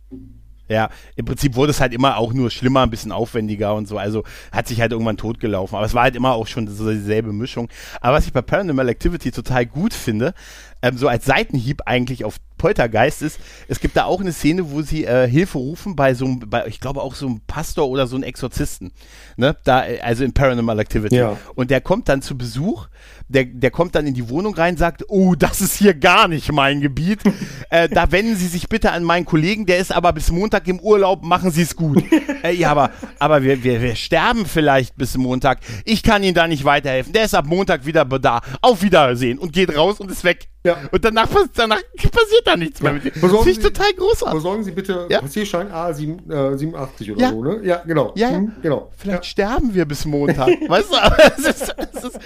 Ja, 0.67 0.89
im 1.15 1.27
Prinzip 1.27 1.57
wurde 1.57 1.73
es 1.73 1.81
halt 1.81 1.93
immer 1.93 2.17
auch 2.17 2.33
nur 2.33 2.51
schlimmer, 2.51 2.81
ein 2.85 2.89
bisschen 2.91 3.13
aufwendiger 3.13 3.75
und 3.75 3.87
so. 3.87 3.99
Also 3.99 4.25
hat 4.51 4.67
sich 4.67 4.81
halt 4.81 4.93
irgendwann 4.93 5.19
totgelaufen. 5.19 5.77
Aber 5.77 5.85
es 5.85 5.93
war 5.93 6.05
halt 6.05 6.17
immer 6.17 6.33
auch 6.33 6.47
schon 6.47 6.67
so 6.69 6.91
dieselbe 6.91 7.35
Mischung. 7.35 7.69
Aber 8.01 8.17
was 8.17 8.25
ich 8.27 8.33
bei 8.33 8.41
Paranormal 8.41 8.89
Activity 8.89 9.31
total 9.31 9.67
gut 9.67 9.93
finde, 9.93 10.33
ähm, 10.81 10.97
so 10.97 11.07
als 11.07 11.27
Seitenhieb 11.27 11.83
eigentlich 11.85 12.25
auf 12.25 12.37
Poltergeist 12.65 13.21
ist, 13.21 13.39
es 13.69 13.79
gibt 13.79 13.95
da 13.95 14.05
auch 14.05 14.23
eine 14.23 14.33
Szene, 14.33 14.71
wo 14.71 14.81
sie 14.81 15.05
äh, 15.05 15.29
Hilfe 15.29 15.59
rufen 15.59 15.97
bei 15.97 16.15
so 16.15 16.25
einem, 16.25 16.41
bei, 16.49 16.67
ich 16.67 16.81
glaube 16.81 17.03
auch 17.03 17.15
so 17.15 17.27
einem 17.27 17.43
Pastor 17.47 17.87
oder 17.91 18.07
so 18.07 18.17
einem 18.17 18.23
Exorzisten. 18.23 18.91
Ne? 19.37 19.55
Da, 19.65 19.87
äh, 19.87 20.01
also 20.01 20.25
in 20.25 20.33
Paranormal 20.33 20.79
Activity. 20.79 21.17
Ja. 21.17 21.37
Und 21.57 21.71
der 21.71 21.83
kommt 21.83 22.09
dann 22.09 22.23
zu 22.23 22.39
Besuch, 22.39 22.89
der, 23.35 23.45
der 23.45 23.71
kommt 23.71 23.95
dann 23.95 24.07
in 24.07 24.15
die 24.15 24.29
Wohnung 24.29 24.55
rein, 24.55 24.77
sagt, 24.77 25.05
oh, 25.09 25.35
das 25.35 25.61
ist 25.61 25.77
hier 25.77 25.93
gar 25.95 26.29
nicht 26.29 26.51
mein 26.53 26.81
Gebiet. 26.81 27.21
äh, 27.71 27.89
da 27.89 28.11
wenden 28.13 28.37
Sie 28.37 28.47
sich 28.47 28.69
bitte 28.69 28.93
an 28.93 29.03
meinen 29.05 29.27
Kollegen, 29.27 29.67
der 29.67 29.79
ist 29.79 29.93
aber 29.93 30.13
bis 30.13 30.31
Montag 30.31 30.69
im 30.69 30.81
Urlaub, 30.81 31.25
machen 31.25 31.51
Sie 31.51 31.63
es 31.63 31.77
gut. 31.77 32.03
äh, 32.43 32.53
ja, 32.53 32.71
aber, 32.71 32.91
aber 33.19 33.43
wir, 33.43 33.63
wir, 33.65 33.83
wir 33.83 33.97
sterben 33.97 34.47
vielleicht 34.47 34.97
bis 34.97 35.17
Montag. 35.17 35.59
Ich 35.85 36.03
kann 36.03 36.23
Ihnen 36.23 36.35
da 36.35 36.47
nicht 36.47 36.65
weiterhelfen. 36.65 37.13
Der 37.13 37.25
ist 37.25 37.35
ab 37.35 37.47
Montag 37.47 37.85
wieder 37.85 38.05
da. 38.05 38.41
Auf 38.63 38.83
Wiedersehen 38.83 39.39
und 39.39 39.53
geht 39.53 39.77
raus 39.77 40.01
und 40.01 40.11
ist 40.11 40.25
weg. 40.25 40.49
Ja. 40.67 40.79
Und 40.93 41.05
danach, 41.05 41.29
danach 41.55 41.81
passiert 41.95 42.47
da 42.47 42.57
nichts 42.57 42.81
mehr 42.81 42.93
Ja. 42.93 43.01
mit 43.03 43.15
dem. 43.17 43.21
Das 43.21 43.45
Sie- 43.45 43.61
total 43.61 43.93
großartig. 43.93 44.35
Besorgen 44.35 44.65
Sie 44.65 44.71
bitte 44.71 45.07
Ja. 45.11 45.21
Passierschein 45.21 45.71
A87 45.71 47.13
oder 47.13 47.21
Ja. 47.21 47.31
so, 47.31 47.45
ne? 47.45 47.61
Ja, 47.63 47.83
genau. 47.87 48.13
Ja. 48.17 48.31
Mhm, 48.31 48.53
genau. 48.63 48.91
Vielleicht 48.97 49.27
sterben 49.27 49.75
wir 49.75 49.85
bis 49.85 50.07
Montag. 50.07 50.49
weißt 50.69 50.91
du, 50.91 50.97
aber 50.97 51.19
es 51.37 51.45
ist, 51.45 51.75
es 51.93 52.05
ist, 52.05 52.19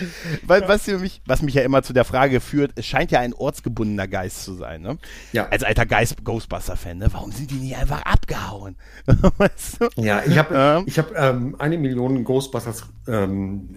weil, 0.47 0.69
was, 0.69 0.85
für 0.85 0.98
mich, 0.99 1.23
was 1.27 1.43
mich 1.43 1.55
ja 1.55 1.63
immer 1.63 1.83
zu 1.83 1.93
der 1.93 2.05
Frage 2.05 2.41
führt, 2.41 2.73
es 2.77 2.87
scheint 2.87 3.11
ja 3.11 3.21
ein 3.21 3.35
ortsgebundener 3.35 4.09
Geist 4.09 4.45
zu 4.45 4.55
sein. 4.55 4.83
Ne? 4.83 4.99
Ja. 5.33 5.49
Als 5.49 5.63
alter 5.65 5.87
Geist 5.87 6.25
Ghostbuster-Fan, 6.25 6.99
ne? 6.99 7.09
warum 7.13 7.33
sind 7.33 7.51
die 7.51 7.57
nicht 7.57 7.77
einfach 7.77 8.03
abgehauen? 8.03 8.77
weißt 9.39 9.81
du? 9.81 9.89
Ja, 10.03 10.23
ich 10.27 10.37
habe 10.39 10.85
ich 10.87 10.99
hab, 10.99 11.17
ähm, 11.17 11.57
eine 11.59 11.79
Million 11.79 12.25
Ghostbusters 12.25 12.85
ähm, 13.07 13.77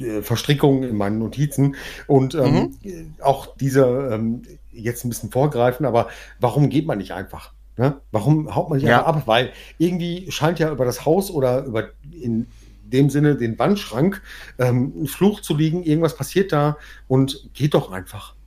äh, 0.00 0.22
Verstrickungen 0.22 0.82
in 0.84 0.96
meinen 0.96 1.18
Notizen 1.18 1.76
und 2.06 2.34
ähm, 2.34 2.76
auch 3.20 3.56
diese 3.56 4.10
ähm, 4.12 4.42
jetzt 4.72 5.04
ein 5.04 5.08
bisschen 5.08 5.30
vorgreifen, 5.30 5.86
aber 5.86 6.08
warum 6.40 6.68
geht 6.68 6.86
man 6.86 6.98
nicht 6.98 7.12
einfach? 7.12 7.52
Ne? 7.76 8.00
Warum 8.10 8.54
haut 8.54 8.68
man 8.68 8.78
nicht 8.78 8.88
Ja. 8.88 8.98
einfach 8.98 9.16
ab? 9.20 9.22
Weil 9.26 9.52
irgendwie 9.78 10.30
scheint 10.30 10.58
ja 10.58 10.70
über 10.70 10.84
das 10.84 11.04
Haus 11.04 11.30
oder 11.30 11.64
über 11.64 11.88
in 12.10 12.46
dem 12.90 13.10
Sinne 13.10 13.36
den 13.36 13.58
Wandschrank, 13.58 14.22
ähm, 14.58 15.06
Fluch 15.06 15.40
zu 15.40 15.56
liegen, 15.56 15.82
irgendwas 15.82 16.16
passiert 16.16 16.52
da 16.52 16.76
und 17.06 17.50
geht 17.54 17.74
doch 17.74 17.90
einfach. 17.92 18.37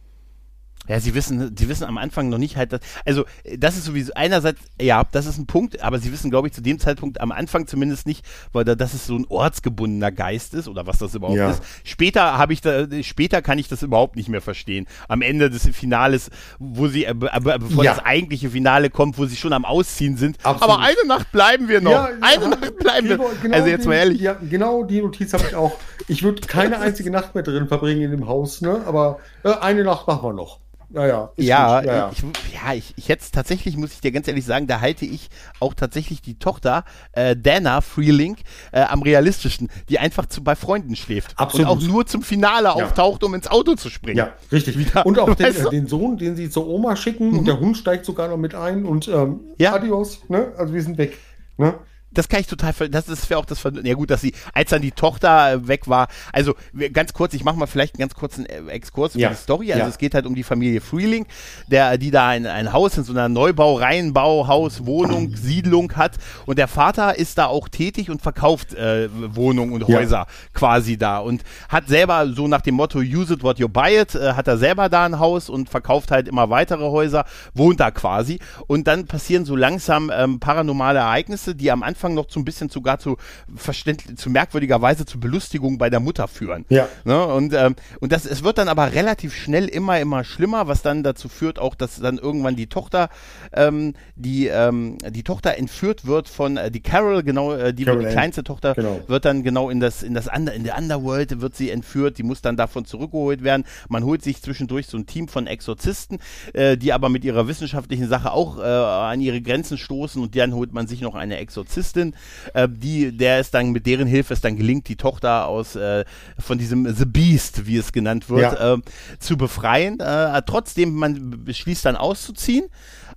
Ja, 0.92 1.00
sie 1.00 1.16
wissen, 1.16 1.56
sie 1.58 1.70
wissen 1.70 1.86
am 1.86 1.98
Anfang 1.98 2.28
noch 2.28 2.38
nicht 2.38 2.58
halt, 2.58 2.74
dass, 2.74 2.82
also 3.06 3.24
das 3.58 3.78
ist 3.78 3.86
sowieso 3.86 4.12
einerseits, 4.14 4.60
ja, 4.78 5.06
das 5.10 5.26
ist 5.26 5.38
ein 5.38 5.46
Punkt, 5.46 5.82
aber 5.82 6.00
sie 6.00 6.12
wissen, 6.12 6.30
glaube 6.30 6.50
ich, 6.50 6.54
zu 6.54 6.62
dem 6.62 6.80
Zeitpunkt 6.80 7.22
am 7.22 7.32
Anfang 7.32 7.66
zumindest 7.66 8.06
nicht, 8.06 8.26
weil 8.52 8.66
da, 8.66 8.76
dass 8.76 8.94
es 8.94 9.08
so 9.08 9.16
ein 9.16 9.26
ortsgebundener 9.30 10.12
Geist 10.12 10.54
ist 10.54 10.68
oder 10.68 10.88
was 10.88 10.98
das 10.98 11.16
überhaupt 11.16 11.38
ja. 11.38 11.52
ist. 11.52 11.64
Später 11.86 12.38
habe 12.38 12.52
ich 12.52 12.60
da, 12.60 12.88
später 13.04 13.42
kann 13.42 13.58
ich 13.58 13.70
das 13.70 13.84
überhaupt 13.84 14.18
nicht 14.18 14.28
mehr 14.28 14.42
verstehen. 14.42 14.86
Am 15.08 15.22
Ende 15.22 15.50
des 15.50 15.66
Finales, 15.72 16.30
wo 16.60 16.90
sie, 16.90 17.06
äh, 17.06 17.14
bevor 17.14 17.86
ja. 17.86 17.96
das 17.96 18.04
eigentliche 18.04 18.50
Finale 18.50 18.90
kommt, 18.90 19.18
wo 19.18 19.26
sie 19.26 19.38
schon 19.38 19.54
am 19.54 19.64
Ausziehen 19.64 20.18
sind. 20.18 20.40
Absolut. 20.44 20.76
Aber 20.76 20.84
eine 20.84 21.08
Nacht 21.08 21.32
bleiben 21.32 21.70
wir 21.70 21.80
noch. 21.80 21.92
Ja, 21.92 22.10
eine 22.20 22.50
Nacht 22.50 22.78
bleiben 22.80 23.08
wir. 23.08 23.18
Genau 23.42 23.56
also 23.56 23.70
jetzt 23.70 23.86
mal 23.86 23.94
ehrlich. 23.94 24.20
Ja, 24.20 24.34
genau 24.34 24.84
die 24.84 25.02
Notiz 25.02 25.32
habe 25.32 25.46
ich 25.48 25.56
auch. 25.56 25.72
Ich 26.10 26.22
würde 26.22 26.42
keine 26.42 26.82
einzige 26.82 27.12
Nacht 27.12 27.34
mehr 27.34 27.46
drin 27.46 27.70
verbringen 27.70 28.02
in 28.02 28.12
dem 28.12 28.28
Haus, 28.28 28.60
ne? 28.60 28.82
Aber 28.86 29.20
äh, 29.44 29.54
eine 29.54 29.86
Nacht 29.86 30.06
machen 30.06 30.24
wir 30.24 30.34
noch. 30.34 30.60
Ja, 30.94 31.08
ja. 31.08 31.32
Ja, 31.38 31.82
ja. 31.82 32.12
Ich, 32.12 32.22
ja, 32.54 32.74
ich, 32.74 32.94
ich 32.98 33.08
jetzt 33.08 33.34
tatsächlich, 33.34 33.78
muss 33.78 33.94
ich 33.94 34.02
dir 34.02 34.12
ganz 34.12 34.28
ehrlich 34.28 34.46
sagen, 34.46 34.68
da 34.68 34.82
halte 34.82 35.06
ich 35.06 35.30
auch 35.60 35.74
tatsächlich 35.74 36.22
die 36.22 36.38
Tochter 36.38 36.84
äh, 37.14 37.36
Dana 37.36 37.82
Freelink 37.82 38.40
äh, 38.72 38.82
am 38.82 39.02
realistischsten, 39.02 39.70
die 39.90 40.00
einfach 40.00 40.26
zu, 40.26 40.44
bei 40.44 40.56
Freunden 40.56 40.96
schläft. 40.96 41.34
Absolut. 41.38 41.68
Und 41.68 41.78
auch 41.78 41.82
nur 41.82 42.06
zum 42.06 42.24
Finale 42.24 42.66
ja. 42.66 42.74
auftaucht, 42.74 43.24
um 43.24 43.34
ins 43.34 43.48
Auto 43.48 43.76
zu 43.76 43.90
springen. 43.90 44.18
Ja, 44.18 44.34
richtig. 44.52 44.78
Wieder. 44.78 45.06
Und 45.06 45.20
auch 45.20 45.34
den, 45.36 45.54
den, 45.72 45.88
Sohn, 45.88 46.18
den 46.18 46.36
sie 46.36 46.50
zur 46.50 46.68
Oma 46.68 46.96
schicken 46.96 47.32
mhm. 47.32 47.40
und 47.40 47.46
der 47.48 47.60
Hund 47.60 47.78
steigt 47.78 48.06
sogar 48.06 48.28
noch 48.28 48.38
mit 48.38 48.56
ein 48.56 48.86
und 48.86 49.08
ähm, 49.08 49.40
ja. 49.58 49.74
adios, 49.74 50.20
ne? 50.30 50.52
Also 50.58 50.74
wir 50.74 50.84
sind 50.84 50.98
weg. 50.98 51.18
Ne? 51.58 51.76
Das 52.12 52.30
kann 52.30 52.42
ich 52.42 52.48
total, 52.48 52.74
das 52.90 53.08
ist 53.08 53.26
für 53.26 53.38
auch 53.38 53.46
das, 53.46 53.64
ja 53.64 53.94
gut, 53.94 54.12
dass 54.12 54.22
sie, 54.22 54.34
als 54.54 54.70
dann 54.70 54.82
die 54.82 54.92
Tochter 54.92 55.54
äh, 55.54 55.68
weg 55.68 55.88
war, 55.88 56.08
also 56.34 56.56
ganz 56.94 57.14
kurz, 57.14 57.34
ich 57.34 57.44
mache 57.44 57.58
mal 57.58 57.68
vielleicht 57.68 57.96
einen 57.96 58.02
ganz 58.02 58.16
kurzen 58.16 58.46
äh, 58.46 58.68
Exkurs 58.68 59.14
ja. 59.14 59.30
für 59.30 59.36
die 59.36 59.42
Story, 59.42 59.72
also 59.72 59.84
ja. 59.84 59.90
es 59.90 59.98
geht 59.98 60.14
halt 60.14 60.26
um 60.26 60.36
die 60.36 60.44
Familie 60.44 60.82
Freeling, 60.82 61.26
der, 61.68 61.98
die 61.98 62.12
da 62.12 62.30
ein, 62.30 62.46
ein 62.46 62.74
Haus 62.74 62.98
in 62.98 63.04
so 63.04 63.14
einer 63.14 63.30
Neubau, 63.30 63.76
Reihenbau, 63.76 64.48
Haus, 64.48 64.86
Wohnung, 64.86 65.36
Siedlung 65.36 65.94
hat 65.94 66.18
und 66.46 66.58
der 66.58 66.68
Vater 66.68 67.18
ist 67.18 67.38
da 67.38 67.46
auch 67.46 67.70
tätig 67.70 68.10
und 68.10 68.22
verkauft 68.22 68.74
äh, 68.74 69.10
Wohnungen 69.12 69.74
und 69.74 69.88
Häuser 69.88 70.18
ja. 70.18 70.28
quasi 70.54 70.98
da 70.98 71.20
und 71.20 71.44
hat 71.70 71.88
selber 71.88 72.28
so 72.34 72.48
nach 72.48 72.62
dem 72.62 72.76
Motto 72.76 73.00
use 73.00 73.34
it 73.34 73.44
what 73.44 73.58
you 73.58 73.70
buy 73.70 73.98
it, 73.98 74.16
äh, 74.16 74.34
hat 74.34 74.48
er 74.48 74.58
selber 74.58 74.90
da 74.90 75.06
ein 75.06 75.20
Haus 75.20 75.50
und 75.50 75.70
verkauft 75.70 76.12
halt 76.12 76.28
immer 76.28 76.50
weitere 76.50 76.84
Häuser, 76.84 77.26
wohnt 77.54 77.80
da 77.80 77.92
quasi 77.92 78.40
und 78.68 78.88
dann 78.88 79.06
passieren 79.06 79.46
so 79.46 79.56
langsam 79.56 80.12
ähm, 80.14 80.40
paranormale 80.40 81.00
Ereignisse, 81.00 81.56
die 81.56 81.72
am 81.72 81.84
Anfang 81.84 82.01
Anfang 82.02 82.16
noch 82.16 82.26
zu 82.26 82.40
ein 82.40 82.46
bisschen 82.46 82.70
sogar 82.70 82.98
zu 82.98 83.18
verständlich, 83.56 84.18
zu 84.18 84.32
merkwürdiger 84.32 84.82
Weise 84.82 85.06
zu 85.06 85.20
Belustigung 85.20 85.78
bei 85.78 85.92
der 85.92 86.00
Mutter 86.00 86.28
führen. 86.28 86.66
Ja. 86.70 86.88
Ne? 87.04 87.24
Und, 87.28 87.54
ähm, 87.54 87.76
und 88.00 88.12
das, 88.12 88.26
es 88.26 88.44
wird 88.44 88.58
dann 88.58 88.70
aber 88.70 88.94
relativ 88.94 89.36
schnell 89.36 89.68
immer, 89.68 90.00
immer 90.00 90.24
schlimmer, 90.24 90.68
was 90.68 90.82
dann 90.82 91.04
dazu 91.04 91.30
führt, 91.30 91.60
auch, 91.60 91.76
dass 91.76 92.00
dann 92.00 92.18
irgendwann 92.18 92.56
die 92.56 92.66
Tochter, 92.66 93.10
ähm, 93.54 93.94
die, 94.16 94.48
ähm, 94.48 94.98
die 95.10 95.24
Tochter 95.24 95.58
entführt 95.58 96.08
wird 96.08 96.28
von, 96.28 96.58
äh, 96.58 96.72
die 96.72 96.82
Carol, 96.82 97.22
genau, 97.22 97.54
äh, 97.54 97.72
die, 97.72 97.86
Carol 97.86 98.06
die 98.06 98.10
kleinste 98.10 98.44
Tochter, 98.44 98.74
genau. 98.74 99.00
wird 99.06 99.26
dann 99.26 99.44
genau 99.44 99.70
in 99.70 99.80
das, 99.80 100.02
in 100.02 100.16
das 100.16 100.28
Under, 100.28 100.54
in 100.54 100.64
der 100.64 100.78
Underworld 100.80 101.40
wird 101.40 101.56
sie 101.56 101.70
entführt, 101.70 102.18
die 102.18 102.24
muss 102.24 102.42
dann 102.42 102.58
davon 102.58 102.86
zurückgeholt 102.86 103.44
werden. 103.44 103.64
Man 103.90 104.04
holt 104.04 104.24
sich 104.24 104.42
zwischendurch 104.42 104.88
so 104.88 104.98
ein 104.98 105.06
Team 105.06 105.28
von 105.28 105.46
Exorzisten, 105.46 106.18
äh, 106.54 106.78
die 106.78 106.94
aber 106.94 107.10
mit 107.10 107.24
ihrer 107.24 107.48
wissenschaftlichen 107.48 108.08
Sache 108.08 108.32
auch 108.32 108.58
äh, 108.58 108.64
an 108.64 109.22
ihre 109.22 109.42
Grenzen 109.42 109.78
stoßen 109.78 110.20
und 110.22 110.36
dann 110.36 110.56
holt 110.56 110.74
man 110.74 110.88
sich 110.88 111.02
noch 111.02 111.14
eine 111.14 111.38
Exorzistin 111.38 111.91
Polizistin, 111.92 112.16
äh, 112.54 112.68
die, 112.70 113.16
der 113.16 113.40
ist 113.40 113.54
dann, 113.54 113.72
mit 113.72 113.86
deren 113.86 114.08
Hilfe 114.08 114.34
es 114.34 114.42
dann 114.42 114.56
gelingt, 114.56 114.88
die 114.88 114.96
Tochter 114.96 115.48
aus 115.48 115.76
äh, 115.76 116.06
von 116.40 116.58
diesem 116.58 116.94
The 116.94 117.06
Beast, 117.06 117.66
wie 117.66 117.78
es 117.78 117.92
genannt 117.92 118.30
wird, 118.30 118.54
ja. 118.54 118.76
äh, 118.76 118.78
zu 119.20 119.38
befreien. 119.38 120.00
Äh, 120.00 120.42
trotzdem, 120.46 120.96
man 120.96 121.44
beschließt 121.44 121.86
dann 121.86 121.96
auszuziehen 121.96 122.66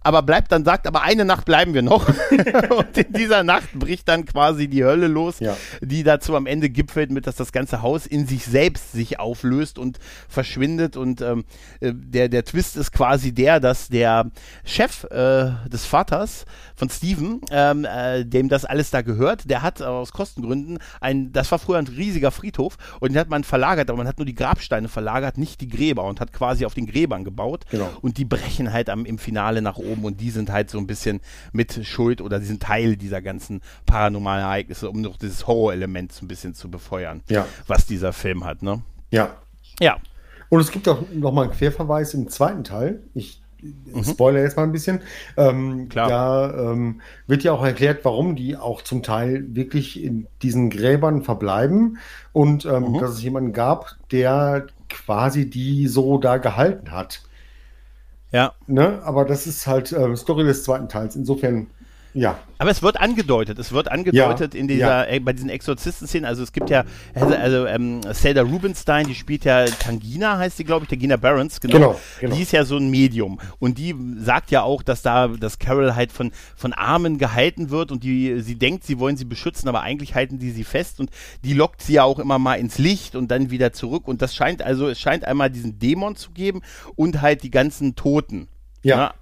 aber 0.05 0.21
bleibt 0.23 0.53
dann, 0.53 0.65
sagt, 0.65 0.87
aber 0.87 1.03
eine 1.03 1.25
Nacht 1.25 1.47
bleiben 1.47 1.73
wir 1.73 1.81
noch. 1.81 2.07
und 2.79 2.97
in 2.97 3.13
dieser 3.15 3.43
Nacht 3.43 3.73
bricht 3.73 4.07
dann 4.07 4.27
quasi 4.27 4.69
die 4.69 4.85
Hölle 4.85 5.09
los, 5.09 5.41
ja. 5.41 5.57
die 5.81 6.03
dazu 6.03 6.37
am 6.37 6.47
Ende 6.47 6.69
gipfelt 6.69 7.11
mit, 7.11 7.27
dass 7.27 7.37
das 7.37 7.53
ganze 7.53 7.81
Haus 7.81 8.07
in 8.07 8.27
sich 8.27 8.45
selbst 8.45 8.93
sich 8.93 9.19
auflöst 9.19 9.79
und 9.79 9.99
verschwindet. 10.29 10.99
Und 10.99 11.23
ähm, 11.23 11.45
äh, 11.81 11.93
der, 11.95 12.29
der 12.29 12.45
Twist 12.45 12.77
ist 12.77 12.93
quasi 12.93 13.33
der, 13.33 13.61
dass 13.61 13.89
der 13.89 14.31
Chef 14.65 15.05
äh, 15.05 15.53
des 15.73 15.87
Vaters 15.87 16.45
von 16.77 16.91
Steven, 16.91 17.41
ähm, 17.51 17.87
äh, 17.87 18.27
dem 18.27 18.51
das 18.51 18.64
alles 18.65 18.91
da 18.91 19.03
gehört, 19.03 19.49
der 19.49 19.63
hat 19.63 19.81
aus 19.81 20.13
Kostengründen 20.13 20.79
ein, 21.01 21.33
das 21.33 21.51
war 21.51 21.59
früher 21.59 21.79
ein 21.79 21.87
riesiger 21.87 22.31
Friedhof 22.31 22.77
und 23.01 23.13
den 23.13 23.19
hat 23.19 23.31
man 23.31 23.45
verlagert, 23.45 23.89
aber 23.89 23.99
man 23.99 24.09
hat 24.09 24.19
nur 24.19 24.27
die 24.27 24.35
Grabsteine 24.35 24.89
verlagert, 24.89 25.39
nicht 25.39 25.61
die 25.61 25.69
Gräber 25.69 26.05
und 26.05 26.21
hat 26.21 26.33
quasi 26.33 26.67
auf 26.67 26.75
den 26.75 26.87
Gräbern 26.87 27.25
gebaut. 27.25 27.65
Genau. 27.71 27.89
Und 28.03 28.19
die 28.19 28.25
brechen 28.25 28.73
halt 28.73 28.91
am, 28.91 29.05
im 29.05 29.19
Finale 29.19 29.63
nach 29.63 29.79
oben 29.79 29.95
oben 29.95 30.05
und 30.05 30.21
die 30.21 30.31
sind 30.31 30.51
halt 30.51 30.71
so 30.71 30.79
ein 30.79 30.87
bisschen 30.87 31.21
mit 31.53 31.85
Schuld 31.87 32.21
oder 32.21 32.39
die 32.39 32.47
sind 32.47 32.63
Teil 32.63 32.97
dieser 32.97 33.23
ganzen 33.23 33.61
paranormalen 33.87 34.45
Ereignisse, 34.45 34.91
um 34.91 35.01
noch 35.01 35.17
dieses 35.17 35.47
Horror-Element 35.47 36.13
so 36.13 36.25
ein 36.25 36.29
bisschen 36.29 36.55
zu 36.55 36.71
befeuern, 36.71 37.23
ja. 37.29 37.47
was 37.67 37.87
dieser 37.87 38.13
Film 38.13 38.45
hat, 38.45 38.63
ne? 38.63 38.83
Ja. 39.11 39.37
Ja. 39.81 39.99
Und 40.51 40.61
es 40.61 40.71
gibt 40.71 40.89
auch 40.89 41.03
nochmal 41.13 41.45
einen 41.45 41.55
Querverweis 41.55 42.15
im 42.15 42.29
zweiten 42.29 42.65
Teil. 42.65 43.03
Ich 43.15 43.43
mhm. 43.93 44.05
spoiler 44.05 44.43
jetzt 44.43 44.57
mal 44.57 44.65
ein 44.65 44.73
bisschen. 44.73 45.01
Ähm, 45.37 45.89
Klar. 45.89 46.09
Da 46.09 46.73
ähm, 46.73 47.01
wird 47.27 47.43
ja 47.43 47.53
auch 47.53 47.65
erklärt, 47.65 48.05
warum 48.05 48.37
die 48.37 48.57
auch 48.57 48.83
zum 48.83 49.03
Teil 49.03 49.45
wirklich 49.55 50.03
in 50.03 50.27
diesen 50.43 50.71
Gräbern 50.71 51.23
verbleiben 51.23 51.99
und 52.33 52.65
ähm, 52.65 52.93
mhm. 52.93 52.99
dass 52.99 53.13
es 53.13 53.23
jemanden 53.23 53.53
gab, 53.53 53.97
der 54.11 54.67
quasi 54.89 55.49
die 55.49 55.89
so 55.89 56.19
da 56.19 56.37
gehalten 56.37 56.93
hat. 56.93 57.23
Ja. 58.31 58.53
Ne? 58.67 59.01
Aber 59.05 59.25
das 59.25 59.47
ist 59.47 59.67
halt 59.67 59.93
äh, 59.93 60.17
Story 60.17 60.45
des 60.45 60.65
zweiten 60.65 60.89
Teils. 60.89 61.15
Insofern, 61.17 61.69
ja. 62.15 62.39
Aber 62.59 62.71
es 62.71 62.83
wird 62.83 62.99
angedeutet, 62.99 63.59
es 63.59 63.73
wird 63.73 63.91
angedeutet 63.91 64.55
ja, 64.55 64.61
in 64.61 64.69
dieser, 64.69 65.13
ja. 65.13 65.21
bei 65.21 65.33
diesen 65.33 65.51
Exorzisten-Szenen, 65.51 66.25
also 66.25 66.43
es 66.43 66.53
gibt 66.53 66.71
ja, 66.71 66.85
also, 67.13 67.35
also 67.35 67.67
ähm, 67.67 68.01
Zelda 68.13 68.43
Rubinstein, 68.43 69.07
die 69.07 69.17
spielt 69.17 69.45
ja 69.45 69.67
Tangina, 69.67 70.39
heißt 70.39 70.59
die, 70.59 70.65
glaube 70.65 70.85
ich, 70.85 70.89
Tangina 70.89 71.17
Barons, 71.17 71.61
genau. 71.61 71.75
Genau, 71.75 72.01
genau. 72.21 72.37
Die 72.37 72.43
ist 72.43 72.53
ja 72.53 72.65
so 72.65 72.77
ein 72.77 72.89
Medium 72.89 73.41
und 73.59 73.79
die 73.79 73.95
sagt 74.19 74.53
ja 74.53 74.63
auch, 74.63 74.83
dass 74.83 75.03
da, 75.03 75.29
dass 75.29 75.59
Carol 75.59 75.97
halt 75.97 76.13
von, 76.13 76.31
von 76.57 76.73
Armen 76.73 77.19
gehalten 77.19 77.71
wird 77.71 77.91
und 77.91 78.05
die, 78.05 78.41
sie 78.41 78.55
denkt, 78.55 78.85
sie 78.85 79.01
wollen 79.01 79.17
sie 79.17 79.25
beschützen, 79.25 79.69
aber 79.69 79.83
eigentlich 79.83 80.15
halten 80.15 80.39
die 80.39 80.53
sie 80.53 80.65
fest 80.65 81.01
und 81.01 81.11
die 81.43 81.53
lockt 81.53 81.83
sie 81.83 81.95
ja 81.95 82.05
auch 82.05 82.21
immer 82.21 82.39
mal 82.39 82.55
ins 82.55 82.79
Licht 82.79 83.17
und 83.17 83.31
dann 83.33 83.51
wieder 83.51 83.73
zurück 83.73 84.07
und 84.07 84.23
das 84.23 84.35
scheint 84.35 84.63
also, 84.63 84.89
es 84.89 85.01
scheint 85.01 85.25
einmal 85.25 85.51
diesen 85.51 85.81
Dämon 85.81 86.15
zu 86.15 86.31
geben 86.31 86.63
und 86.95 87.21
halt 87.21 87.43
die 87.43 87.51
ganzen 87.51 87.97
Toten. 87.97 88.49
Ja. 88.83 88.97
ja. 88.97 89.15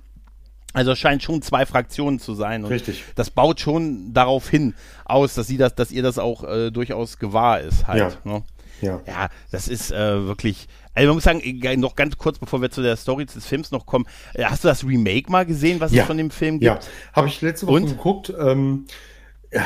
Also 0.73 0.93
es 0.93 0.99
scheint 0.99 1.23
schon 1.23 1.43
zwei 1.43 1.67
Fraktionen 1.67 2.19
zu 2.19 2.35
sein. 2.35 2.64
Und 2.64 2.71
Richtig. 2.71 3.05
Das 3.14 3.31
baut 3.31 3.61
schon 3.61 4.12
darauf 4.12 4.49
hin 4.49 4.75
aus, 5.05 5.35
dass 5.35 5.47
sie 5.47 5.57
das, 5.57 5.75
dass 5.75 5.91
ihr 5.93 6.02
das 6.02 6.19
auch 6.19 6.45
äh, 6.45 6.71
durchaus 6.71 7.19
gewahr 7.19 7.61
ist 7.61 7.87
halt. 7.87 8.19
Ja. 8.25 8.33
Ne? 8.33 8.43
Ja. 8.81 9.00
ja, 9.07 9.29
das 9.50 9.69
ist 9.69 9.93
äh, 9.93 10.26
wirklich. 10.26 10.67
Also 10.95 11.09
man 11.09 11.17
muss 11.17 11.25
sagen, 11.25 11.41
noch 11.81 11.95
ganz 11.95 12.19
kurz, 12.19 12.38
bevor 12.38 12.61
wir 12.61 12.71
zu 12.71 12.83
der 12.83 12.97
Story 12.97 13.25
des 13.25 13.47
Films 13.47 13.71
noch 13.71 13.87
kommen, 13.87 14.07
äh, 14.35 14.45
hast 14.45 14.64
du 14.64 14.69
das 14.69 14.85
Remake 14.85 15.31
mal 15.31 15.47
gesehen, 15.47 15.81
was 15.81 15.93
ja. 15.93 16.02
es 16.02 16.07
von 16.07 16.17
dem 16.17 16.31
Film 16.31 16.59
gibt? 16.59 16.64
Ja, 16.64 16.81
habe 17.12 17.29
ich 17.29 17.41
letzte 17.41 17.67
Woche 17.67 17.76
Und? 17.76 17.87
geguckt. 17.87 18.33
Ähm, 18.38 18.87
ja, 19.52 19.64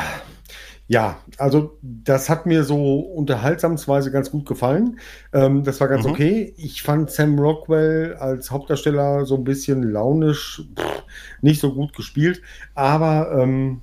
ja, 0.89 1.19
also 1.39 1.79
das 1.83 2.29
hat 2.29 2.47
mir 2.47 2.63
so 2.63 3.01
unterhaltsamsweise 3.01 4.13
ganz 4.13 4.31
gut 4.31 4.47
gefallen. 4.47 5.01
Ähm, 5.33 5.65
das 5.65 5.81
war 5.81 5.89
ganz 5.89 6.05
mhm. 6.05 6.13
okay. 6.13 6.55
Ich 6.57 6.83
fand 6.83 7.11
Sam 7.11 7.39
Rockwell 7.39 8.15
als 8.15 8.51
Hauptdarsteller 8.51 9.25
so 9.25 9.37
ein 9.37 9.45
bisschen 9.45 9.83
launisch, 9.83 10.63
pff, 10.79 11.03
nicht 11.43 11.61
so 11.61 11.75
gut 11.75 11.93
gespielt. 11.95 12.41
Aber 12.75 13.37
ähm, 13.37 13.81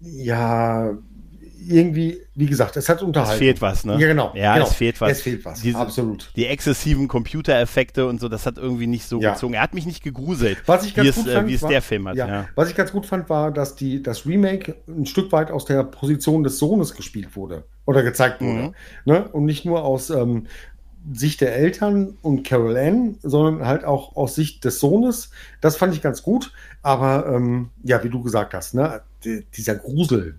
ja, 0.00 0.96
irgendwie, 1.68 2.20
wie 2.34 2.46
gesagt, 2.46 2.76
es 2.76 2.88
hat 2.88 3.02
unterhalten. 3.02 3.32
Es 3.32 3.38
fehlt 3.38 3.60
was, 3.60 3.84
ne? 3.84 3.98
Ja, 3.98 4.06
genau. 4.06 4.32
Ja, 4.34 4.54
genau. 4.54 4.66
es 4.66 4.74
fehlt 4.74 5.00
was. 5.00 5.12
Es 5.12 5.22
fehlt 5.22 5.44
was, 5.44 5.60
Diese, 5.60 5.78
absolut. 5.78 6.30
Die 6.36 6.46
exzessiven 6.46 7.08
Computereffekte 7.08 8.06
und 8.06 8.20
so, 8.20 8.28
das 8.28 8.46
hat 8.46 8.58
irgendwie 8.58 8.86
nicht 8.86 9.06
so 9.06 9.20
ja. 9.20 9.32
gezogen. 9.32 9.54
Er 9.54 9.62
hat 9.62 9.74
mich 9.74 9.86
nicht 9.86 10.02
gegruselt, 10.02 10.58
was 10.66 10.84
ich 10.84 10.94
ganz 10.94 11.08
wie 11.08 11.12
gut 11.12 11.26
es, 11.26 11.32
fand, 11.32 11.46
äh, 11.46 11.50
wie 11.50 11.54
es 11.54 11.62
war, 11.62 11.70
der 11.70 11.82
Film 11.82 12.08
hat. 12.08 12.16
Ja. 12.16 12.28
ja. 12.28 12.48
Was 12.54 12.70
ich 12.70 12.74
ganz 12.74 12.92
gut 12.92 13.06
fand, 13.06 13.28
war, 13.28 13.50
dass 13.50 13.76
die, 13.76 14.02
das 14.02 14.26
Remake 14.26 14.76
ein 14.88 15.06
Stück 15.06 15.32
weit 15.32 15.50
aus 15.50 15.64
der 15.64 15.84
Position 15.84 16.42
des 16.44 16.58
Sohnes 16.58 16.94
gespielt 16.94 17.36
wurde 17.36 17.64
oder 17.86 18.02
gezeigt 18.02 18.40
wurde. 18.40 18.62
Mhm. 18.62 18.74
Ne? 19.04 19.28
Und 19.28 19.44
nicht 19.44 19.64
nur 19.64 19.84
aus 19.84 20.10
ähm, 20.10 20.46
Sicht 21.12 21.40
der 21.40 21.54
Eltern 21.54 22.16
und 22.22 22.44
Carol 22.44 22.76
Ann, 22.76 23.18
sondern 23.22 23.66
halt 23.66 23.84
auch 23.84 24.16
aus 24.16 24.34
Sicht 24.34 24.64
des 24.64 24.80
Sohnes. 24.80 25.30
Das 25.60 25.76
fand 25.76 25.94
ich 25.94 26.00
ganz 26.00 26.22
gut. 26.22 26.52
Aber 26.82 27.26
ähm, 27.26 27.70
ja, 27.82 28.02
wie 28.02 28.08
du 28.08 28.22
gesagt 28.22 28.54
hast, 28.54 28.74
ne, 28.74 29.02
dieser 29.54 29.76
Grusel, 29.76 30.38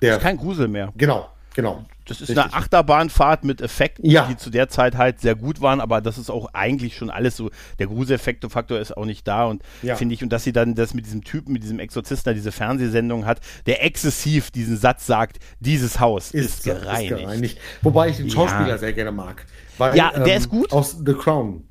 der, 0.00 0.16
ist 0.16 0.22
kein 0.22 0.36
Grusel 0.36 0.68
mehr. 0.68 0.92
Genau. 0.96 1.28
genau. 1.54 1.84
Das 2.06 2.20
ist 2.20 2.28
Richtig. 2.28 2.44
eine 2.44 2.54
Achterbahnfahrt 2.54 3.44
mit 3.44 3.60
Effekten, 3.60 4.08
ja. 4.08 4.26
die 4.28 4.36
zu 4.36 4.50
der 4.50 4.68
Zeit 4.68 4.96
halt 4.96 5.20
sehr 5.20 5.34
gut 5.34 5.60
waren, 5.60 5.80
aber 5.80 6.00
das 6.00 6.18
ist 6.18 6.30
auch 6.30 6.48
eigentlich 6.52 6.96
schon 6.96 7.10
alles 7.10 7.36
so. 7.36 7.50
Der 7.80 7.88
Gruseleffektor 7.88 8.78
ist 8.78 8.96
auch 8.96 9.06
nicht 9.06 9.26
da 9.26 9.46
und 9.46 9.62
ja. 9.82 9.96
finde 9.96 10.14
ich, 10.14 10.22
und 10.22 10.28
dass 10.28 10.44
sie 10.44 10.52
dann 10.52 10.76
das 10.76 10.94
mit 10.94 11.04
diesem 11.06 11.24
Typen, 11.24 11.52
mit 11.52 11.64
diesem 11.64 11.80
Exorzisten, 11.80 12.34
diese 12.34 12.52
Fernsehsendung 12.52 13.26
hat, 13.26 13.40
der 13.66 13.84
exzessiv 13.84 14.52
diesen 14.52 14.76
Satz 14.76 15.06
sagt, 15.06 15.38
dieses 15.58 15.98
Haus 15.98 16.30
ist, 16.30 16.58
ist 16.58 16.64
gereinigt. 16.64 17.10
Ist 17.10 17.18
gereinigt. 17.18 17.58
Wobei 17.82 18.10
ich 18.10 18.18
den 18.18 18.30
Schauspieler 18.30 18.68
ja. 18.68 18.78
sehr 18.78 18.92
gerne 18.92 19.10
mag. 19.10 19.44
Weil, 19.76 19.96
ja, 19.96 20.12
der 20.12 20.26
ähm, 20.26 20.38
ist 20.38 20.48
gut. 20.48 20.72
Aus 20.72 20.96
The 21.04 21.12
Crown. 21.12 21.65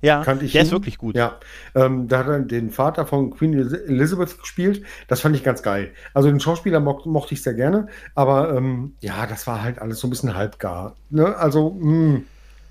Ja, 0.00 0.22
der 0.22 0.42
ihn. 0.42 0.60
ist 0.66 0.70
wirklich 0.70 0.98
gut. 0.98 1.16
Ja, 1.16 1.38
ähm, 1.74 2.06
da 2.06 2.18
hat 2.18 2.28
er 2.28 2.38
den 2.40 2.70
Vater 2.70 3.06
von 3.06 3.30
Queen 3.30 3.52
Elizabeth 3.54 4.38
gespielt. 4.38 4.84
Das 5.08 5.20
fand 5.20 5.34
ich 5.34 5.42
ganz 5.42 5.62
geil. 5.62 5.92
Also 6.14 6.28
den 6.28 6.40
Schauspieler 6.40 6.80
mo 6.80 7.00
mochte 7.04 7.34
ich 7.34 7.42
sehr 7.42 7.54
gerne, 7.54 7.88
aber 8.14 8.54
ähm, 8.56 8.94
ja, 9.00 9.26
das 9.26 9.46
war 9.46 9.62
halt 9.62 9.80
alles 9.80 9.98
so 9.98 10.06
ein 10.06 10.10
bisschen 10.10 10.34
halbgar. 10.36 10.96
Ne? 11.10 11.36
Also, 11.36 11.70
mh. 11.70 12.22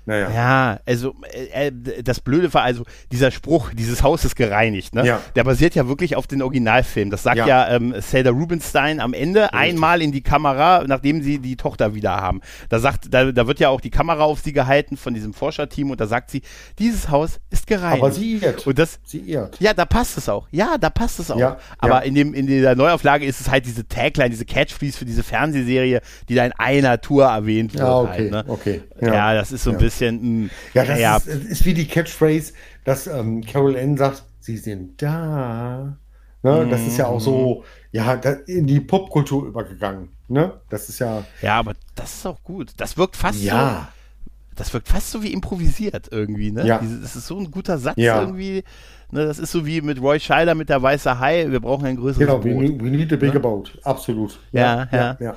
Naja. 0.08 0.30
Ja, 0.30 0.80
also 0.86 1.14
äh, 1.52 1.66
äh, 1.68 2.02
das 2.02 2.20
Blöde 2.20 2.54
war 2.54 2.62
also 2.62 2.84
dieser 3.12 3.30
Spruch, 3.30 3.72
dieses 3.74 4.02
Haus 4.02 4.24
ist 4.24 4.36
gereinigt, 4.36 4.94
ne? 4.94 5.04
Ja. 5.04 5.20
Der 5.36 5.44
basiert 5.44 5.74
ja 5.74 5.86
wirklich 5.86 6.16
auf 6.16 6.26
den 6.26 6.40
Originalfilm. 6.40 7.10
Das 7.10 7.24
sagt 7.24 7.36
ja, 7.36 7.46
ja 7.46 7.68
ähm, 7.68 7.94
Zelda 8.00 8.30
Rubinstein 8.30 9.00
am 9.00 9.12
Ende 9.12 9.42
Richtig. 9.42 9.60
einmal 9.60 10.00
in 10.00 10.10
die 10.10 10.22
Kamera, 10.22 10.82
nachdem 10.86 11.20
sie 11.22 11.40
die 11.40 11.56
Tochter 11.56 11.94
wieder 11.94 12.16
haben. 12.16 12.40
Da 12.70 12.78
sagt, 12.78 13.12
da, 13.12 13.32
da 13.32 13.46
wird 13.46 13.60
ja 13.60 13.68
auch 13.68 13.82
die 13.82 13.90
Kamera 13.90 14.22
auf 14.24 14.40
sie 14.40 14.54
gehalten 14.54 14.96
von 14.96 15.12
diesem 15.12 15.34
Forscherteam 15.34 15.90
und 15.90 16.00
da 16.00 16.06
sagt 16.06 16.30
sie, 16.30 16.40
dieses 16.78 17.10
Haus 17.10 17.38
ist 17.50 17.66
gereinigt. 17.66 18.02
Aber 18.02 18.10
sie 18.10 18.36
irrt. 18.36 18.66
Und 18.66 18.78
das, 18.78 19.00
sie 19.04 19.18
irrt. 19.18 19.60
Ja, 19.60 19.74
da 19.74 19.84
passt 19.84 20.16
es 20.16 20.30
auch. 20.30 20.48
Ja, 20.50 20.78
da 20.78 20.88
passt 20.88 21.20
es 21.20 21.30
auch. 21.30 21.38
Ja, 21.38 21.58
Aber 21.76 22.02
in 22.04 22.14
dem 22.14 22.32
in 22.32 22.46
der 22.46 22.76
Neuauflage 22.76 23.26
ist 23.26 23.42
es 23.42 23.50
halt 23.50 23.66
diese 23.66 23.86
Tagline, 23.86 24.30
diese 24.30 24.46
Catchphrase 24.46 24.96
für 24.96 25.04
diese 25.04 25.22
Fernsehserie, 25.22 26.00
die 26.30 26.34
da 26.34 26.46
in 26.46 26.52
einer 26.52 26.98
Tour 26.98 27.26
erwähnt 27.26 27.74
wird. 27.74 27.82
Ja, 27.82 27.98
okay, 27.98 28.10
halt, 28.10 28.30
ne? 28.30 28.44
okay. 28.48 28.82
Ja. 29.02 29.12
ja. 29.12 29.34
das 29.34 29.52
ist 29.52 29.64
so 29.64 29.70
ein 29.70 29.76
bisschen 29.76 29.97
bisschen. 29.98 30.16
Mh, 30.16 30.22
hm, 30.22 30.50
ja, 30.74 30.84
das 30.84 30.98
ja. 30.98 31.16
Ist, 31.16 31.26
ist, 31.26 31.64
wie 31.64 31.74
die 31.74 31.86
Catchphrase, 31.86 32.52
dass 32.84 33.06
ähm, 33.06 33.44
Carol 33.44 33.76
Ann 33.76 33.96
sagt, 33.96 34.24
sie 34.40 34.56
sind 34.56 35.02
da. 35.02 35.98
Ne? 36.42 36.68
Das 36.70 36.86
ist 36.86 36.96
ja 36.96 37.06
auch 37.06 37.20
so, 37.20 37.64
ja, 37.90 38.14
in 38.46 38.66
die 38.66 38.80
Popkultur 38.80 39.46
übergegangen. 39.46 40.10
Ne? 40.28 40.60
Das 40.70 40.88
ist 40.88 41.00
ja. 41.00 41.24
Ja, 41.42 41.58
aber 41.58 41.74
das 41.94 42.14
ist 42.14 42.26
auch 42.26 42.42
gut. 42.42 42.72
Das 42.76 42.96
wirkt 42.96 43.16
fast 43.16 43.42
ja. 43.42 43.88
so. 43.90 44.54
Das 44.54 44.72
wirkt 44.72 44.88
fast 44.88 45.10
so 45.10 45.22
wie 45.22 45.32
improvisiert 45.32 46.08
irgendwie, 46.10 46.50
ne? 46.50 46.66
Ja. 46.66 46.80
Das 47.00 47.14
ist 47.14 47.28
so 47.28 47.38
ein 47.38 47.48
guter 47.50 47.78
Satz 47.78 47.96
ja. 47.96 48.20
irgendwie. 48.20 48.64
Ne, 49.10 49.24
das 49.24 49.38
ist 49.38 49.52
so 49.52 49.64
wie 49.64 49.80
mit 49.80 50.00
Roy 50.00 50.18
Scheider 50.18 50.56
mit 50.56 50.68
der 50.68 50.82
Weiße 50.82 51.20
Hai. 51.20 51.46
Wir 51.48 51.60
brauchen 51.60 51.86
ein 51.86 51.96
größeres 51.96 52.26
genau, 52.26 52.38
Boot. 52.38 52.60
Genau, 52.60 52.84
we, 52.84 52.84
we 52.84 52.90
need 52.90 53.12
a 53.12 53.16
bigger 53.16 53.34
ne? 53.34 53.40
boat. 53.40 53.78
Absolut. 53.84 54.38
Ja, 54.50 54.88
ja. 54.90 54.98
ja. 54.98 55.16
ja 55.20 55.36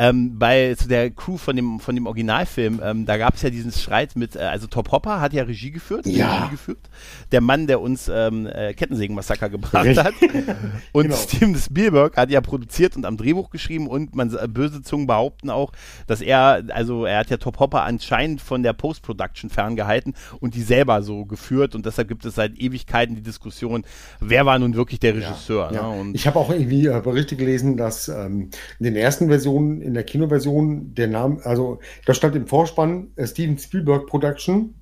ähm, 0.00 0.38
bei 0.38 0.74
zu 0.76 0.88
der 0.88 1.10
Crew 1.10 1.36
von 1.36 1.54
dem 1.54 1.78
von 1.78 1.94
dem 1.94 2.06
Originalfilm, 2.06 2.80
ähm, 2.82 3.04
da 3.04 3.18
gab 3.18 3.34
es 3.34 3.42
ja 3.42 3.50
diesen 3.50 3.70
Streit 3.70 4.16
mit, 4.16 4.34
äh, 4.34 4.38
also 4.38 4.66
Top 4.66 4.90
Hopper 4.92 5.20
hat 5.20 5.34
ja 5.34 5.42
Regie 5.42 5.70
geführt, 5.70 6.06
ja. 6.06 6.44
Regie 6.44 6.52
geführt, 6.52 6.88
der 7.32 7.42
Mann, 7.42 7.66
der 7.66 7.82
uns 7.82 8.08
ähm, 8.08 8.46
äh, 8.46 8.72
Kettensägen-Massaker 8.72 9.50
gebracht 9.50 9.84
Richtig. 9.84 10.02
hat, 10.02 10.14
und 10.92 11.02
genau. 11.02 11.16
Steven 11.16 11.54
Spielberg 11.54 12.16
hat 12.16 12.30
ja 12.30 12.40
produziert 12.40 12.96
und 12.96 13.04
am 13.04 13.18
Drehbuch 13.18 13.50
geschrieben 13.50 13.88
und 13.88 14.16
man 14.16 14.34
äh, 14.34 14.48
böse 14.48 14.80
Zungen 14.80 15.06
behaupten 15.06 15.50
auch, 15.50 15.72
dass 16.06 16.22
er, 16.22 16.62
also 16.70 17.04
er 17.04 17.18
hat 17.18 17.28
ja 17.28 17.36
Top 17.36 17.60
Hopper 17.60 17.82
anscheinend 17.82 18.40
von 18.40 18.62
der 18.62 18.72
Post-Production 18.72 19.50
ferngehalten 19.50 20.14
und 20.40 20.54
die 20.54 20.62
selber 20.62 21.02
so 21.02 21.26
geführt 21.26 21.74
und 21.74 21.84
deshalb 21.84 22.08
gibt 22.08 22.24
es 22.24 22.36
seit 22.36 22.58
Ewigkeiten 22.58 23.16
die 23.16 23.22
Diskussion, 23.22 23.84
wer 24.18 24.46
war 24.46 24.58
nun 24.58 24.74
wirklich 24.74 24.98
der 24.98 25.14
Regisseur. 25.14 25.70
Ja, 25.74 25.94
ja. 25.94 26.04
Ne? 26.04 26.12
ich 26.14 26.26
habe 26.26 26.38
auch 26.38 26.48
irgendwie 26.48 26.86
äh, 26.86 27.02
Berichte 27.04 27.36
gelesen, 27.36 27.76
dass 27.76 28.08
ähm, 28.08 28.48
in 28.78 28.84
den 28.84 28.96
ersten 28.96 29.28
Versionen 29.28 29.89
in 29.90 29.94
der 29.94 30.04
Kinoversion 30.04 30.94
der 30.94 31.08
Name, 31.08 31.40
also 31.44 31.80
da 32.06 32.14
stand 32.14 32.36
im 32.36 32.46
Vorspann 32.46 33.08
äh, 33.16 33.26
Steven 33.26 33.58
Spielberg 33.58 34.06
Production, 34.06 34.74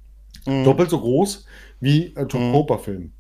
mhm. 0.47 0.65
doppelt 0.65 0.91
so 0.91 1.00
groß 1.00 1.47
wie 1.81 2.15
äh, 2.15 2.27
Tom 2.27 2.53
mhm. 2.53 2.79
Film. 2.79 3.12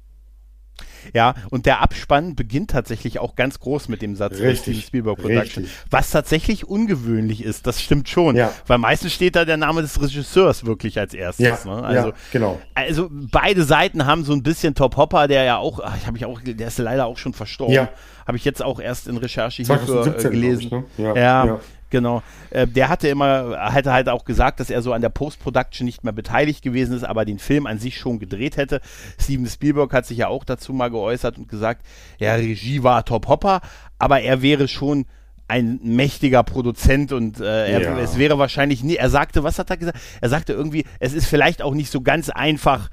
Ja, 1.14 1.34
und 1.50 1.66
der 1.66 1.80
Abspann 1.80 2.34
beginnt 2.34 2.70
tatsächlich 2.70 3.18
auch 3.18 3.34
ganz 3.34 3.60
groß 3.60 3.88
mit 3.88 4.02
dem 4.02 4.16
Satz 4.16 4.38
Richtig. 4.38 4.84
Spielberg 4.84 5.18
Production. 5.18 5.64
Richtig. 5.64 5.86
Was 5.90 6.10
tatsächlich 6.10 6.66
ungewöhnlich 6.66 7.42
ist, 7.42 7.66
das 7.66 7.80
stimmt 7.80 8.08
schon. 8.08 8.36
Ja. 8.36 8.52
Weil 8.66 8.78
meistens 8.78 9.14
steht 9.14 9.36
da 9.36 9.44
der 9.44 9.56
Name 9.56 9.82
des 9.82 10.00
Regisseurs 10.00 10.66
wirklich 10.66 10.98
als 10.98 11.14
erstes. 11.14 11.64
Ja, 11.64 11.74
ne? 11.76 11.82
also, 11.82 12.08
ja, 12.08 12.14
genau. 12.32 12.60
Also 12.74 13.08
beide 13.10 13.64
Seiten 13.64 14.06
haben 14.06 14.24
so 14.24 14.32
ein 14.32 14.42
bisschen 14.42 14.74
Top 14.74 14.96
Hopper, 14.96 15.28
der 15.28 15.44
ja 15.44 15.56
auch, 15.56 15.80
ach, 15.82 15.96
ich 15.96 16.06
habe 16.06 16.16
ich 16.18 16.24
auch, 16.24 16.40
der 16.44 16.68
ist 16.68 16.78
leider 16.78 17.06
auch 17.06 17.18
schon 17.18 17.32
verstorben. 17.32 17.74
Ja. 17.74 17.88
Habe 18.26 18.36
ich 18.36 18.44
jetzt 18.44 18.62
auch 18.62 18.78
erst 18.78 19.08
in 19.08 19.16
Recherche 19.16 19.62
hierfür 19.62 20.18
äh, 20.18 20.22
gelesen. 20.28 20.84
Ich, 20.96 20.98
ne? 20.98 21.14
ja. 21.16 21.60
Genau. 21.90 22.22
Äh, 22.50 22.66
der 22.66 22.88
hatte 22.88 23.08
immer, 23.08 23.56
hatte 23.58 23.92
halt 23.92 24.08
auch 24.08 24.24
gesagt, 24.24 24.60
dass 24.60 24.70
er 24.70 24.82
so 24.82 24.92
an 24.92 25.02
der 25.02 25.08
Post-Production 25.08 25.84
nicht 25.84 26.04
mehr 26.04 26.12
beteiligt 26.12 26.62
gewesen 26.62 26.96
ist, 26.96 27.04
aber 27.04 27.24
den 27.24 27.38
Film 27.38 27.66
an 27.66 27.78
sich 27.78 27.98
schon 27.98 28.18
gedreht 28.18 28.56
hätte. 28.56 28.80
Steven 29.20 29.46
Spielberg 29.46 29.92
hat 29.92 30.06
sich 30.06 30.18
ja 30.18 30.28
auch 30.28 30.44
dazu 30.44 30.72
mal 30.72 30.90
geäußert 30.90 31.38
und 31.38 31.48
gesagt, 31.48 31.84
ja, 32.18 32.34
Regie 32.34 32.82
war 32.82 33.04
Top 33.04 33.28
Hopper, 33.28 33.60
aber 33.98 34.20
er 34.20 34.42
wäre 34.42 34.68
schon 34.68 35.06
ein 35.48 35.80
mächtiger 35.82 36.42
Produzent 36.42 37.10
und 37.12 37.40
äh, 37.40 37.72
er, 37.72 37.80
ja. 37.80 37.98
es 37.98 38.18
wäre 38.18 38.38
wahrscheinlich 38.38 38.84
nie, 38.84 38.96
er 38.96 39.08
sagte, 39.08 39.44
was 39.44 39.58
hat 39.58 39.70
er 39.70 39.78
gesagt? 39.78 39.98
Er 40.20 40.28
sagte 40.28 40.52
irgendwie, 40.52 40.84
es 41.00 41.14
ist 41.14 41.26
vielleicht 41.26 41.62
auch 41.62 41.72
nicht 41.72 41.90
so 41.90 42.02
ganz 42.02 42.28
einfach, 42.28 42.90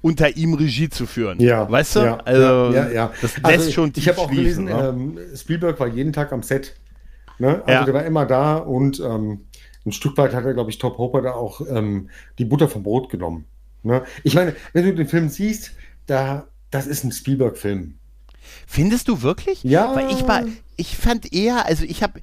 unter 0.00 0.36
ihm 0.36 0.54
Regie 0.54 0.88
zu 0.88 1.06
führen. 1.06 1.40
Ja. 1.40 1.70
Weißt 1.70 1.96
du? 1.96 2.00
Ja, 2.00 2.18
also, 2.24 2.72
ja, 2.72 2.88
ja, 2.88 3.12
das 3.20 3.36
lässt 3.36 3.44
also, 3.44 3.70
schon 3.72 3.92
Ich 3.96 4.08
habe 4.08 4.18
auch 4.18 4.30
gelesen, 4.30 4.66
ne? 4.66 4.94
ähm, 4.94 5.18
Spielberg 5.36 5.78
war 5.80 5.88
jeden 5.88 6.12
Tag 6.12 6.32
am 6.32 6.42
Set. 6.42 6.74
Ne? 7.38 7.62
Also 7.66 7.72
ja. 7.72 7.84
der 7.84 7.94
war 7.94 8.04
immer 8.04 8.26
da 8.26 8.56
und 8.56 9.00
ähm, 9.00 9.46
ein 9.86 9.92
Stück 9.92 10.16
weit 10.16 10.34
hat 10.34 10.44
er, 10.44 10.54
glaube 10.54 10.70
ich, 10.70 10.78
Top 10.78 10.98
Hopper 10.98 11.22
da 11.22 11.32
auch 11.32 11.60
ähm, 11.68 12.10
die 12.38 12.44
Butter 12.44 12.68
vom 12.68 12.82
Brot 12.82 13.10
genommen. 13.10 13.46
Ne? 13.82 14.04
Ich 14.24 14.34
meine, 14.34 14.54
wenn 14.72 14.84
du 14.84 14.94
den 14.94 15.08
Film 15.08 15.28
siehst, 15.28 15.72
da, 16.06 16.48
das 16.70 16.86
ist 16.86 17.04
ein 17.04 17.12
Spielberg-Film. 17.12 17.94
Findest 18.66 19.08
du 19.08 19.22
wirklich? 19.22 19.62
Ja. 19.62 19.94
Weil 19.94 20.10
ich 20.10 20.26
war, 20.26 20.44
ich 20.76 20.96
fand 20.96 21.32
eher, 21.32 21.66
also 21.66 21.84
ich 21.84 22.02
habe, 22.02 22.20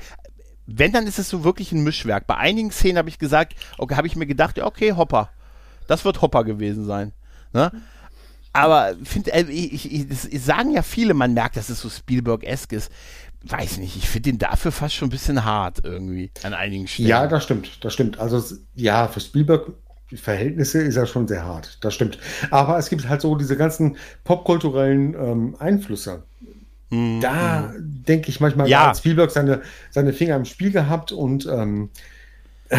wenn, 0.65 0.91
dann 0.91 1.07
ist 1.07 1.19
es 1.19 1.29
so 1.29 1.43
wirklich 1.43 1.71
ein 1.71 1.83
Mischwerk. 1.83 2.27
Bei 2.27 2.37
einigen 2.37 2.71
Szenen 2.71 2.97
habe 2.97 3.09
ich 3.09 3.19
gesagt, 3.19 3.55
okay, 3.77 3.95
habe 3.95 4.07
ich 4.07 4.15
mir 4.15 4.25
gedacht, 4.25 4.59
okay, 4.59 4.93
Hopper. 4.93 5.29
Das 5.87 6.03
wird 6.03 6.21
Hopper 6.21 6.43
gewesen 6.43 6.85
sein. 6.85 7.13
Ne? 7.53 7.71
Aber 8.53 8.95
find, 9.03 9.27
äh, 9.27 9.43
ich, 9.49 9.91
ich, 9.91 10.07
das 10.07 10.23
sagen 10.45 10.71
ja 10.71 10.81
viele, 10.81 11.13
man 11.13 11.33
merkt, 11.33 11.57
dass 11.57 11.69
es 11.69 11.81
so 11.81 11.89
Spielberg-esk 11.89 12.71
ist 12.71 12.91
weiß 13.47 13.77
nicht, 13.77 13.95
ich 13.95 14.09
finde 14.09 14.31
den 14.31 14.39
dafür 14.39 14.71
fast 14.71 14.95
schon 14.95 15.07
ein 15.07 15.11
bisschen 15.11 15.45
hart 15.45 15.79
irgendwie 15.83 16.31
an 16.43 16.53
einigen 16.53 16.87
Stellen. 16.87 17.09
Ja, 17.09 17.27
das 17.27 17.43
stimmt, 17.43 17.83
das 17.83 17.93
stimmt. 17.93 18.19
Also 18.19 18.43
ja, 18.75 19.07
für 19.07 19.19
Spielberg 19.19 19.71
Verhältnisse 20.13 20.81
ist 20.81 20.95
er 20.95 21.07
schon 21.07 21.27
sehr 21.27 21.43
hart, 21.43 21.77
das 21.81 21.93
stimmt. 21.93 22.19
Aber 22.51 22.77
es 22.77 22.89
gibt 22.89 23.07
halt 23.09 23.21
so 23.21 23.35
diese 23.35 23.57
ganzen 23.57 23.97
popkulturellen 24.23 25.15
ähm, 25.15 25.55
Einflüsse. 25.59 26.23
Mm, 26.89 27.19
da 27.21 27.73
mm. 27.73 28.03
denke 28.07 28.29
ich 28.29 28.39
manchmal, 28.39 28.69
ja. 28.69 28.87
hat 28.87 28.97
Spielberg 28.97 29.31
seine, 29.31 29.61
seine 29.89 30.13
Finger 30.13 30.35
im 30.35 30.45
Spiel 30.45 30.71
gehabt 30.71 31.11
und 31.11 31.47
ähm, 31.47 31.89
äh, 32.69 32.77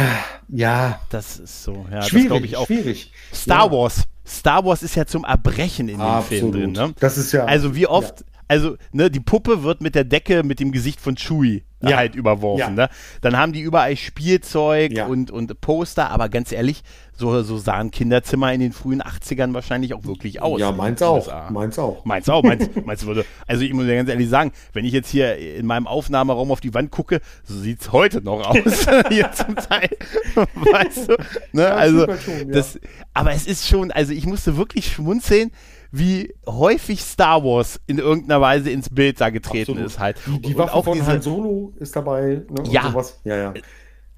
ja. 0.49 1.01
Das 1.11 1.39
ist 1.39 1.65
so, 1.65 1.87
ja, 1.91 2.03
schwierig, 2.03 2.45
ich 2.45 2.57
auch. 2.57 2.67
Schwierig. 2.67 3.13
Star 3.35 3.67
ja. 3.67 3.73
Wars. 3.73 4.05
Star 4.27 4.65
Wars 4.65 4.83
ist 4.83 4.95
ja 4.97 5.07
zum 5.07 5.25
Erbrechen 5.25 5.89
in 5.89 5.99
dem 5.99 6.23
Film 6.23 6.53
drin. 6.53 6.73
Ne? 6.73 6.95
Das 6.99 7.19
ist 7.19 7.33
ja. 7.33 7.45
Also 7.45 7.75
wie 7.75 7.87
oft, 7.87 8.21
ja 8.21 8.27
also, 8.49 8.77
ne, 8.93 9.11
die 9.11 9.21
Puppe 9.21 9.63
wird 9.63 9.81
mit 9.81 9.95
der 9.95 10.05
Decke 10.05 10.43
mit 10.43 10.61
dem 10.61 10.73
Gesicht 10.73 11.01
von 11.01 11.17
Chewie 11.17 11.65
ja. 11.83 11.97
halt 11.97 12.15
überworfen. 12.15 12.77
Ja. 12.77 12.85
Ne? 12.85 12.89
Dann 13.21 13.37
haben 13.37 13.53
die 13.53 13.61
überall 13.61 13.97
Spielzeug 13.97 14.93
ja. 14.93 15.07
und, 15.07 15.31
und 15.31 15.61
Poster, 15.61 16.11
aber 16.11 16.29
ganz 16.29 16.53
ehrlich, 16.53 16.83
so, 17.13 17.43
so 17.43 17.59
sahen 17.59 17.91
Kinderzimmer 17.91 18.53
in 18.53 18.61
den 18.61 18.73
frühen 18.73 19.03
80ern 19.03 19.55
wahrscheinlich 19.55 19.95
auch 19.95 20.05
wirklich 20.05 20.43
aus. 20.43 20.61
Ja, 20.61 20.73
meins 20.73 21.03
auch. 21.03 21.51
Meins 21.51 21.79
auch. 21.79 22.05
Meins 22.05 22.29
auch. 22.29 22.43
Meins, 22.43 22.69
meins 22.85 23.07
würde, 23.07 23.25
also 23.47 23.63
ich 23.63 23.73
muss 23.73 23.87
ja 23.87 23.95
ganz 23.95 24.09
ehrlich 24.09 24.29
sagen, 24.29 24.53
wenn 24.73 24.85
ich 24.85 24.93
jetzt 24.93 25.11
hier 25.11 25.37
in 25.37 25.67
meinem 25.67 25.87
Aufnahmeraum 25.87 26.51
auf 26.51 26.61
die 26.61 26.75
Wand 26.75 26.91
gucke, 26.91 27.21
so 27.45 27.59
sieht 27.59 27.81
es 27.81 27.93
heute 27.93 28.23
noch 28.23 28.47
aus. 28.47 28.87
hier 29.09 29.31
zum 29.33 29.57
Teil. 29.57 29.89
weißt 30.35 31.11
du? 31.11 31.17
Ne? 31.53 31.67
Also, 31.67 32.07
schon, 32.17 32.53
das, 32.53 32.79
aber 33.15 33.33
es 33.33 33.47
ist 33.47 33.67
schon, 33.67 33.91
also 33.91 34.13
ich 34.13 34.27
musste 34.27 34.57
wirklich 34.57 34.93
schmunzeln, 34.93 35.51
wie 35.99 36.35
häufig 36.47 37.03
Star 37.03 37.43
Wars 37.43 37.81
in 37.87 37.99
irgendeiner 37.99 38.41
Weise 38.41 38.71
ins 38.71 38.91
Bild 38.91 39.21
da 39.21 39.31
getreten 39.31 39.73
Absolut. 39.73 39.87
ist 39.87 39.99
halt. 39.99 40.17
Die, 40.27 40.41
die 40.41 40.59
Waffe 40.59 40.75
auch 40.75 40.85
von 40.85 40.99
diese, 40.99 41.07
Han 41.07 41.23
Solo 41.23 41.73
ist 41.79 41.95
dabei. 41.97 42.43
Ne, 42.49 42.71
ja. 42.71 42.93
ja, 43.25 43.37
ja. 43.37 43.55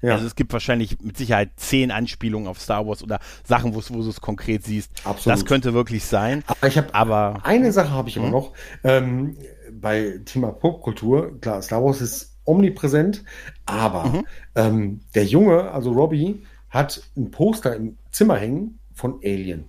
Ja. 0.01 0.13
Also 0.13 0.25
es 0.27 0.35
gibt 0.35 0.53
wahrscheinlich 0.53 1.01
mit 1.01 1.17
Sicherheit 1.17 1.51
zehn 1.57 1.91
Anspielungen 1.91 2.47
auf 2.47 2.61
Star 2.61 2.87
Wars 2.87 3.03
oder 3.03 3.19
Sachen, 3.43 3.75
wo 3.75 3.81
du 3.81 4.09
es 4.09 4.21
konkret 4.21 4.63
siehst. 4.63 4.91
Absolut. 5.03 5.37
Das 5.37 5.45
könnte 5.45 5.73
wirklich 5.73 6.05
sein. 6.05 6.43
Aber 6.47 6.67
ich 6.67 6.77
habe 6.77 6.93
aber 6.95 7.41
eine 7.43 7.71
Sache 7.73 7.91
habe 7.91 8.07
ich 8.07 8.15
immer 8.15 8.27
hm? 8.27 8.31
noch 8.31 8.53
ähm, 8.83 9.35
bei 9.73 10.21
Thema 10.23 10.51
Popkultur. 10.51 11.39
Klar, 11.41 11.61
Star 11.61 11.83
Wars 11.83 11.99
ist 11.99 12.37
omnipräsent, 12.45 13.23
aber 13.65 14.05
mhm. 14.05 14.25
ähm, 14.55 14.99
der 15.15 15.25
Junge, 15.25 15.69
also 15.71 15.91
Robbie, 15.91 16.43
hat 16.69 17.01
ein 17.17 17.29
Poster 17.29 17.75
im 17.75 17.97
Zimmer 18.11 18.37
hängen 18.37 18.79
von 18.93 19.19
Alien. 19.23 19.65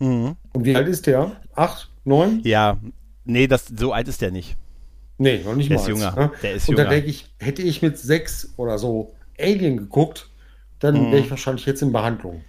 Mhm. 0.00 0.36
Und 0.58 0.64
wie 0.64 0.74
alt 0.74 0.88
ist 0.88 1.06
der? 1.06 1.32
Acht, 1.54 1.88
neun? 2.04 2.40
Ja, 2.42 2.78
nee, 3.24 3.46
das, 3.46 3.66
so 3.66 3.92
alt 3.92 4.08
ist 4.08 4.20
der 4.22 4.32
nicht. 4.32 4.56
Nee, 5.18 5.40
noch 5.44 5.54
nicht 5.54 5.70
Der 5.70 5.76
mal. 5.78 5.82
ist 5.82 5.88
jünger. 5.88 6.14
Ne? 6.16 6.30
Der 6.42 6.52
ist 6.54 6.68
Und 6.68 6.76
da 6.76 6.82
jünger. 6.82 6.94
denke 6.96 7.10
ich, 7.10 7.26
hätte 7.38 7.62
ich 7.62 7.80
mit 7.80 7.96
sechs 7.96 8.52
oder 8.56 8.76
so 8.78 9.12
Alien 9.38 9.76
geguckt, 9.76 10.28
dann 10.80 10.94
Mhm. 10.94 11.12
wäre 11.12 11.18
ich 11.20 11.30
wahrscheinlich 11.30 11.64
jetzt 11.64 11.80
in 11.82 11.92
Behandlung. 11.92 12.42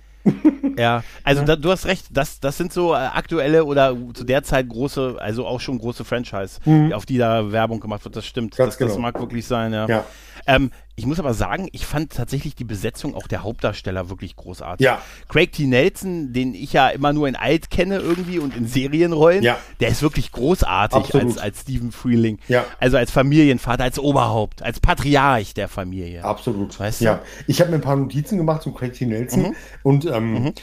Ja, 0.77 1.03
also 1.23 1.43
Da, 1.45 1.55
du 1.55 1.71
hast 1.71 1.85
recht, 1.85 2.07
das, 2.11 2.39
das 2.39 2.57
sind 2.57 2.73
so 2.73 2.93
äh, 2.93 2.97
aktuelle 2.97 3.65
oder 3.65 3.95
zu 4.13 4.23
der 4.23 4.43
Zeit 4.43 4.67
große, 4.69 5.17
also 5.19 5.45
auch 5.45 5.59
schon 5.59 5.77
große 5.77 6.03
Franchise, 6.03 6.59
auf 6.93 7.05
die 7.05 7.17
da 7.17 7.51
Werbung 7.51 7.79
gemacht 7.79 8.03
wird. 8.05 8.15
Das 8.15 8.25
stimmt. 8.25 8.53
Mhm. 8.57 8.63
Das, 8.63 8.77
das 8.77 8.87
genau. 8.89 8.99
mag 9.01 9.19
wirklich 9.19 9.45
sein, 9.45 9.71
ja. 9.73 9.87
Ja. 9.87 10.05
Ähm, 10.49 10.71
ich 10.95 11.05
muss 11.05 11.19
aber 11.19 11.33
sagen, 11.33 11.69
ich 11.71 11.85
fand 11.85 12.11
tatsächlich 12.11 12.55
die 12.55 12.65
Besetzung 12.65 13.15
auch 13.15 13.27
der 13.27 13.43
Hauptdarsteller 13.43 14.09
wirklich 14.09 14.35
großartig. 14.35 14.83
Ja. 14.83 15.01
Craig 15.29 15.51
T. 15.53 15.65
Nelson, 15.65 16.33
den 16.33 16.53
ich 16.53 16.73
ja 16.73 16.89
immer 16.89 17.13
nur 17.13 17.27
in 17.29 17.35
alt 17.37 17.69
kenne 17.69 17.99
irgendwie 17.99 18.39
und 18.39 18.55
in 18.57 18.67
Serienrollen, 18.67 19.43
Ja. 19.43 19.57
der 19.79 19.89
ist 19.89 20.01
wirklich 20.01 20.31
großartig 20.33 20.97
Absolut. 20.97 21.27
als, 21.27 21.37
als 21.37 21.61
Stephen 21.61 21.91
Freeling. 21.91 22.39
Ja. 22.49 22.65
Also 22.79 22.97
als 22.97 23.11
Familienvater, 23.11 23.83
als 23.83 23.97
Oberhaupt, 23.99 24.61
als 24.61 24.79
Patriarch 24.81 25.53
der 25.53 25.69
Familie. 25.69 26.23
Absolut. 26.25 26.77
Weißt 26.77 26.99
du? 27.01 27.05
ja. 27.05 27.21
Ich 27.47 27.61
habe 27.61 27.69
mir 27.71 27.77
ein 27.77 27.81
paar 27.81 27.95
Notizen 27.95 28.37
gemacht 28.37 28.63
zu 28.63 28.73
Craig 28.73 28.93
T. 28.93 29.05
Nelson 29.05 29.55
und 29.83 30.05
ähm, 30.05 30.53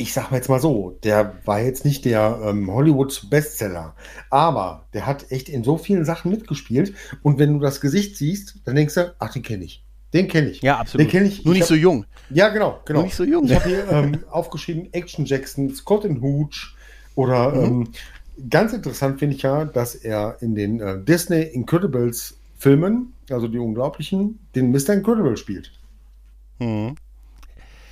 ich 0.00 0.14
sag 0.14 0.30
mal 0.30 0.38
jetzt 0.38 0.48
mal 0.48 0.60
so, 0.60 0.98
der 1.04 1.34
war 1.44 1.60
jetzt 1.60 1.84
nicht 1.84 2.06
der 2.06 2.40
ähm, 2.42 2.72
Hollywood-Bestseller, 2.72 3.94
aber 4.30 4.86
der 4.94 5.06
hat 5.06 5.30
echt 5.30 5.48
in 5.50 5.62
so 5.62 5.76
vielen 5.76 6.06
Sachen 6.06 6.30
mitgespielt 6.30 6.94
und 7.22 7.38
wenn 7.38 7.52
du 7.52 7.60
das 7.60 7.80
Gesicht 7.82 8.16
siehst, 8.16 8.60
dann 8.64 8.76
denkst 8.76 8.94
du, 8.94 9.14
ach, 9.18 9.32
den 9.32 9.42
kenne 9.42 9.64
ich. 9.64 9.84
Den 10.14 10.26
kenne 10.26 10.48
ich. 10.48 10.62
Ja, 10.62 10.78
absolut. 10.78 11.06
Den 11.06 11.10
kenne 11.10 11.28
ich. 11.28 11.44
Nur 11.44 11.54
ich 11.54 11.60
nicht 11.60 11.62
hab, 11.64 11.68
so 11.68 11.74
jung. 11.74 12.06
Ja, 12.30 12.48
genau, 12.48 12.80
genau. 12.84 13.00
Nur 13.00 13.06
nicht 13.06 13.14
so 13.14 13.24
jung. 13.24 13.44
Ich 13.44 13.54
habe 13.54 13.68
hier 13.68 13.88
ähm, 13.90 14.24
aufgeschrieben 14.30 14.92
Action 14.92 15.24
Jackson, 15.26 15.72
Scott 15.74 16.04
and 16.04 16.20
Hooch 16.22 16.74
oder 17.14 17.50
Mhm. 17.54 17.64
ähm, 17.64 17.88
ganz 18.48 18.72
interessant 18.72 19.18
finde 19.18 19.36
ich 19.36 19.42
ja, 19.42 19.66
dass 19.66 19.94
er 19.94 20.38
in 20.40 20.54
den 20.54 20.80
äh, 20.80 20.98
Disney 21.04 21.42
Incredibles 21.42 22.38
Filmen, 22.56 23.12
also 23.30 23.48
die 23.48 23.58
Unglaublichen, 23.58 24.38
den 24.54 24.70
Mr. 24.70 24.94
Incredible 24.94 25.36
spielt. 25.36 25.70
Mhm. 26.58 26.96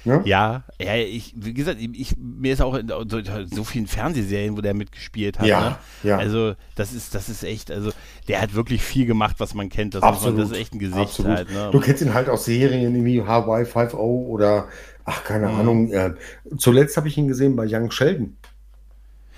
Ne? 0.09 0.23
Ja, 0.25 0.65
ja, 0.81 0.97
ich, 0.97 1.35
wie 1.37 1.53
gesagt, 1.53 1.79
ich, 1.81 2.17
mir 2.17 2.55
ist 2.55 2.63
auch 2.63 2.75
in 2.75 2.89
so, 2.89 3.21
so 3.45 3.63
vielen 3.63 3.87
Fernsehserien, 3.87 4.57
wo 4.57 4.63
der 4.63 4.73
mitgespielt 4.73 5.39
hat. 5.39 5.47
Ja, 5.47 5.61
ne? 5.71 5.77
ja. 6.03 6.17
Also, 6.17 6.55
das 6.77 6.95
ist, 6.95 7.15
das 7.15 7.29
ist 7.29 7.45
echt, 7.45 7.71
also, 7.71 7.93
der 8.27 8.41
hat 8.41 8.55
wirklich 8.55 8.83
viel 8.83 9.05
gemacht, 9.05 9.37
was 9.39 9.53
man 9.53 9.69
kennt. 9.69 9.95
Das, 9.95 10.03
muss 10.03 10.25
man, 10.25 10.37
das 10.39 10.51
ist 10.51 10.57
echt 10.57 10.73
ein 10.73 10.79
Gesicht 10.79 10.99
Absolut. 10.99 11.37
halt. 11.37 11.51
Ne? 11.53 11.69
Du 11.73 11.79
kennst 11.81 12.01
ihn 12.01 12.15
halt 12.15 12.31
aus 12.31 12.47
Serien 12.47 13.05
wie 13.05 13.23
Hawaii 13.23 13.67
5 13.67 13.93
oder, 13.93 14.69
ach, 15.05 15.25
keine 15.25 15.49
Ahnung. 15.51 15.93
Äh, 15.93 16.15
zuletzt 16.57 16.97
habe 16.97 17.09
ich 17.09 17.19
ihn 17.19 17.29
gesehen 17.29 17.55
bei 17.55 17.67
Young 17.69 17.91
Sheldon. 17.91 18.35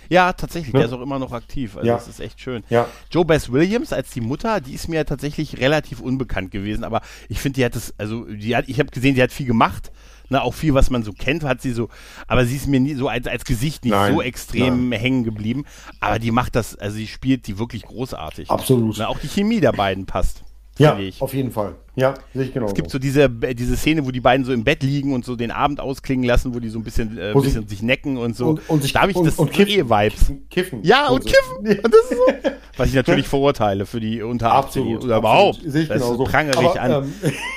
Ja, 0.09 0.33
tatsächlich, 0.33 0.73
Ne? 0.73 0.81
der 0.81 0.89
ist 0.89 0.93
auch 0.93 1.03
immer 1.03 1.21
noch 1.21 1.33
aktiv. 1.33 1.77
Also, 1.77 1.87
Ja. 1.89 1.95
das 1.95 2.09
ist 2.09 2.21
echt 2.21 2.41
schön. 2.41 2.65
Ja. 2.69 2.89
Joe 3.13 3.25
Bess 3.25 3.53
Williams 3.53 3.93
als 3.93 4.11
die 4.11 4.21
Mutter, 4.21 4.61
die 4.61 4.75
ist 4.75 4.89
mir 4.89 5.05
tatsächlich 5.07 5.59
relativ 5.61 6.01
unbekannt 6.01 6.51
gewesen, 6.51 6.83
aber 6.85 7.01
ich 7.29 7.39
finde, 7.39 7.57
die 7.57 7.65
hat 7.65 7.77
das, 7.77 7.95
also, 7.97 8.25
die 8.25 8.57
hat, 8.57 8.69
ich 8.69 8.79
habe 8.81 8.91
gesehen, 8.91 9.15
die 9.15 9.23
hat 9.23 9.31
viel 9.33 9.47
gemacht. 9.47 9.93
Ne, 10.31 10.41
auch 10.41 10.55
viel, 10.55 10.75
was 10.75 10.91
man 10.91 11.03
so 11.03 11.13
kennt, 11.13 11.43
hat 11.43 11.61
sie 11.61 11.73
so, 11.73 11.89
aber 12.29 12.45
sie 12.45 12.55
ist 12.55 12.69
mir 12.69 12.79
nie 12.79 12.95
so 12.95 13.09
als, 13.09 13.27
als 13.27 13.45
Gesicht 13.45 13.85
nicht 13.85 13.91
Nein, 13.91 14.15
so 14.15 14.23
extrem 14.23 14.93
hängen 14.93 15.25
geblieben. 15.25 15.65
Aber 15.99 16.21
die 16.21 16.31
macht 16.31 16.55
das, 16.55 16.77
also 16.77 16.97
sie 16.97 17.09
spielt 17.09 17.49
die 17.49 17.59
wirklich 17.59 17.83
großartig. 17.83 18.49
Absolut. 18.49 18.99
Na, 18.99 19.09
auch 19.09 19.19
die 19.19 19.27
Chemie 19.27 19.61
der 19.61 19.73
beiden 19.73 20.07
passt. 20.07 20.45
Ja, 20.81 20.99
auf 21.21 21.35
jeden 21.35 21.51
Fall. 21.51 21.75
Ja, 21.95 22.15
sehe 22.33 22.45
ich 22.45 22.55
genau. 22.55 22.67
Es 22.67 22.75
gibt 22.75 22.91
so 22.91 22.99
diese, 22.99 23.29
diese 23.29 23.77
Szene, 23.77 24.07
wo 24.07 24.11
die 24.11 24.21
beiden 24.21 24.47
so 24.47 24.53
im 24.53 24.65
Bett 24.65 24.83
liegen 24.83 25.13
und 25.13 25.25
so 25.25 25.37
den 25.37 25.51
Abend 25.51 25.81
ausklingen 25.81 26.25
lassen, 26.25 26.55
wo 26.55 26.61
die 26.61 26.71
so 26.71 26.79
ein 26.79 26.85
bisschen, 26.85 27.19
äh, 27.19 27.33
bisschen 27.35 27.69
sich 27.69 27.83
necken 27.83 28.17
und 28.17 28.35
so. 28.37 28.51
und, 28.51 28.71
und 28.71 28.83
sich, 28.83 28.93
da 28.93 29.03
habe 29.03 29.11
ich 29.11 29.17
und, 29.17 29.27
das 29.27 29.39
und 29.39 29.55
so 29.55 29.63
Eh-Vibes. 29.63 30.33
Kiffen. 30.49 30.81
Ja, 30.83 31.09
und 31.09 31.25
so. 31.25 31.29
kiffen. 31.29 31.85
Und 31.85 31.95
das 31.95 32.01
ist 32.03 32.11
so, 32.11 32.51
was 32.79 32.89
ich 32.89 32.95
natürlich 32.95 33.29
verurteile 33.29 33.85
für 33.85 34.01
die 34.01 34.23
unter 34.23 34.55
18 34.55 34.83
Absolut. 34.83 35.05
oder 35.05 35.19
überhaupt. 35.19 35.61
Sehe 35.65 35.83
ich 35.83 35.89
das 35.89 36.03
genauso. 36.03 36.25
prangere 36.25 36.63
ich 36.63 36.81
an. 36.81 37.13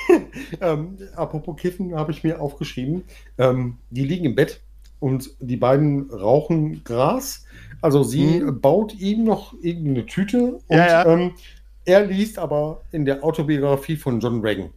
Ähm, 0.08 0.26
ähm, 0.60 0.98
apropos 1.16 1.56
Kiffen 1.56 1.94
habe 1.94 2.12
ich 2.12 2.22
mir 2.22 2.40
aufgeschrieben. 2.40 3.04
Ähm, 3.38 3.78
die 3.90 4.04
liegen 4.04 4.26
im 4.26 4.34
Bett 4.34 4.60
und 5.00 5.30
die 5.40 5.56
beiden 5.56 6.10
rauchen 6.10 6.82
Gras. 6.84 7.44
Also 7.80 8.02
sie 8.02 8.42
baut 8.50 8.94
ihm 8.94 9.24
noch 9.24 9.52
irgendeine 9.60 10.06
Tüte 10.06 10.54
und 10.54 10.62
Mhm. 10.70 10.76
Ja, 10.76 10.86
ja. 10.86 11.06
Ähm, 11.06 11.32
er 11.84 12.06
liest 12.06 12.38
aber 12.38 12.82
in 12.92 13.04
der 13.04 13.22
Autobiografie 13.22 13.96
von 13.96 14.20
John 14.20 14.40
Reagan. 14.40 14.70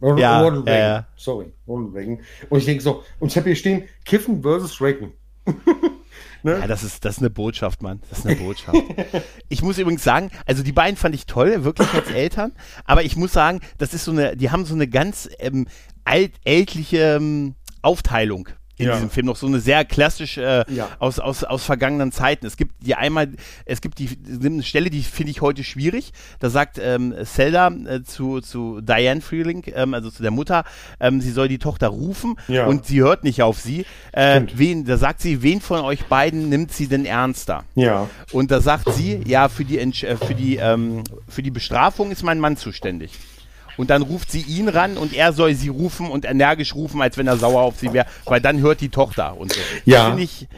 Ronald 0.00 0.20
Ja, 0.20 0.42
ja, 0.42 0.48
Reagan. 0.48 0.66
ja. 0.66 1.06
Sorry, 1.16 1.52
Ronald 1.66 1.94
Reagan. 1.94 2.18
Und 2.50 2.58
ich 2.58 2.64
denke 2.64 2.82
so, 2.82 3.02
und 3.18 3.28
ich 3.28 3.36
habe 3.36 3.48
hier 3.48 3.56
stehen, 3.56 3.84
Kiffen 4.04 4.42
versus 4.42 4.80
Reagan. 4.80 5.12
ne? 6.42 6.58
Ja, 6.60 6.66
das 6.66 6.82
ist, 6.82 7.04
das 7.04 7.14
ist 7.16 7.20
eine 7.20 7.30
Botschaft, 7.30 7.82
Mann. 7.82 8.00
Das 8.10 8.20
ist 8.20 8.26
eine 8.26 8.36
Botschaft. 8.36 8.76
ich 9.48 9.62
muss 9.62 9.78
übrigens 9.78 10.04
sagen, 10.04 10.30
also 10.44 10.62
die 10.62 10.72
beiden 10.72 10.96
fand 10.96 11.14
ich 11.14 11.26
toll, 11.26 11.64
wirklich 11.64 11.92
als 11.94 12.10
Eltern. 12.10 12.52
Aber 12.84 13.04
ich 13.04 13.16
muss 13.16 13.32
sagen, 13.32 13.60
das 13.78 13.94
ist 13.94 14.04
so 14.04 14.12
eine, 14.12 14.36
die 14.36 14.50
haben 14.50 14.64
so 14.64 14.74
eine 14.74 14.88
ganz 14.88 15.28
ähm, 15.38 15.66
alt, 16.04 16.32
ältliche 16.44 17.16
ähm, 17.16 17.54
Aufteilung. 17.82 18.48
In 18.78 18.86
Ja. 18.88 18.94
diesem 18.94 19.08
Film 19.08 19.24
noch 19.26 19.36
so 19.36 19.46
eine 19.46 19.58
sehr 19.58 19.84
klassische 19.86 20.64
äh, 20.68 20.74
Ja. 20.74 20.88
aus, 20.98 21.18
aus, 21.18 21.44
aus 21.44 21.64
vergangenen 21.64 22.12
Zeiten. 22.12 22.44
Es 22.46 22.56
gibt 22.58 22.74
die 22.84 22.94
einmal, 22.94 23.28
es 23.64 23.80
gibt 23.80 23.98
die 23.98 24.10
eine 24.44 24.62
Stelle, 24.62 24.90
die 24.90 25.02
finde 25.02 25.30
ich 25.30 25.40
heute 25.40 25.64
schwierig. 25.64 26.12
Da 26.40 26.50
sagt 26.50 26.78
ähm, 26.78 27.14
Zelda 27.24 27.68
äh, 27.68 28.02
zu, 28.02 28.40
zu 28.42 28.80
Diane 28.82 29.22
Freeling, 29.22 29.62
ähm, 29.74 29.94
also 29.94 30.10
zu 30.10 30.22
der 30.22 30.30
Mutter, 30.30 30.64
ähm, 31.00 31.22
sie 31.22 31.30
soll 31.30 31.48
die 31.48 31.58
Tochter 31.58 31.88
rufen 31.88 32.36
Ja. 32.48 32.66
und 32.66 32.84
sie 32.84 33.00
hört 33.00 33.24
nicht 33.24 33.42
auf 33.42 33.58
sie. 33.60 33.86
Äh, 34.12 34.42
wen, 34.54 34.84
da 34.84 34.98
sagt 34.98 35.20
sie, 35.22 35.42
wen 35.42 35.60
von 35.62 35.80
euch 35.80 36.04
beiden 36.06 36.48
nimmt 36.50 36.70
sie 36.72 36.86
denn 36.86 37.06
ernster? 37.06 37.64
Ja. 37.76 38.10
Und 38.32 38.50
da 38.50 38.60
sagt 38.60 38.92
sie, 38.92 39.22
ja, 39.26 39.48
für 39.48 39.64
die, 39.64 39.80
Entsch- 39.80 40.04
äh, 40.06 40.16
für 40.18 40.34
die, 40.34 40.56
ähm, 40.56 41.02
für 41.28 41.42
die 41.42 41.50
Bestrafung 41.50 42.10
ist 42.10 42.22
mein 42.22 42.38
Mann 42.40 42.56
zuständig. 42.58 43.12
Und 43.76 43.90
dann 43.90 44.02
ruft 44.02 44.30
sie 44.30 44.40
ihn 44.42 44.68
ran 44.68 44.96
und 44.96 45.12
er 45.14 45.32
soll 45.32 45.54
sie 45.54 45.68
rufen 45.68 46.08
und 46.10 46.24
energisch 46.24 46.74
rufen, 46.74 47.02
als 47.02 47.18
wenn 47.18 47.26
er 47.26 47.36
sauer 47.36 47.62
auf 47.62 47.78
sie 47.78 47.92
wäre, 47.92 48.06
weil 48.24 48.40
dann 48.40 48.60
hört 48.60 48.80
die 48.80 48.88
Tochter 48.88 49.36
und 49.36 49.52
so. 49.52 49.60
Ja. 49.84 49.98
Das 49.98 50.06
finde 50.08 50.22
ich 50.22 50.48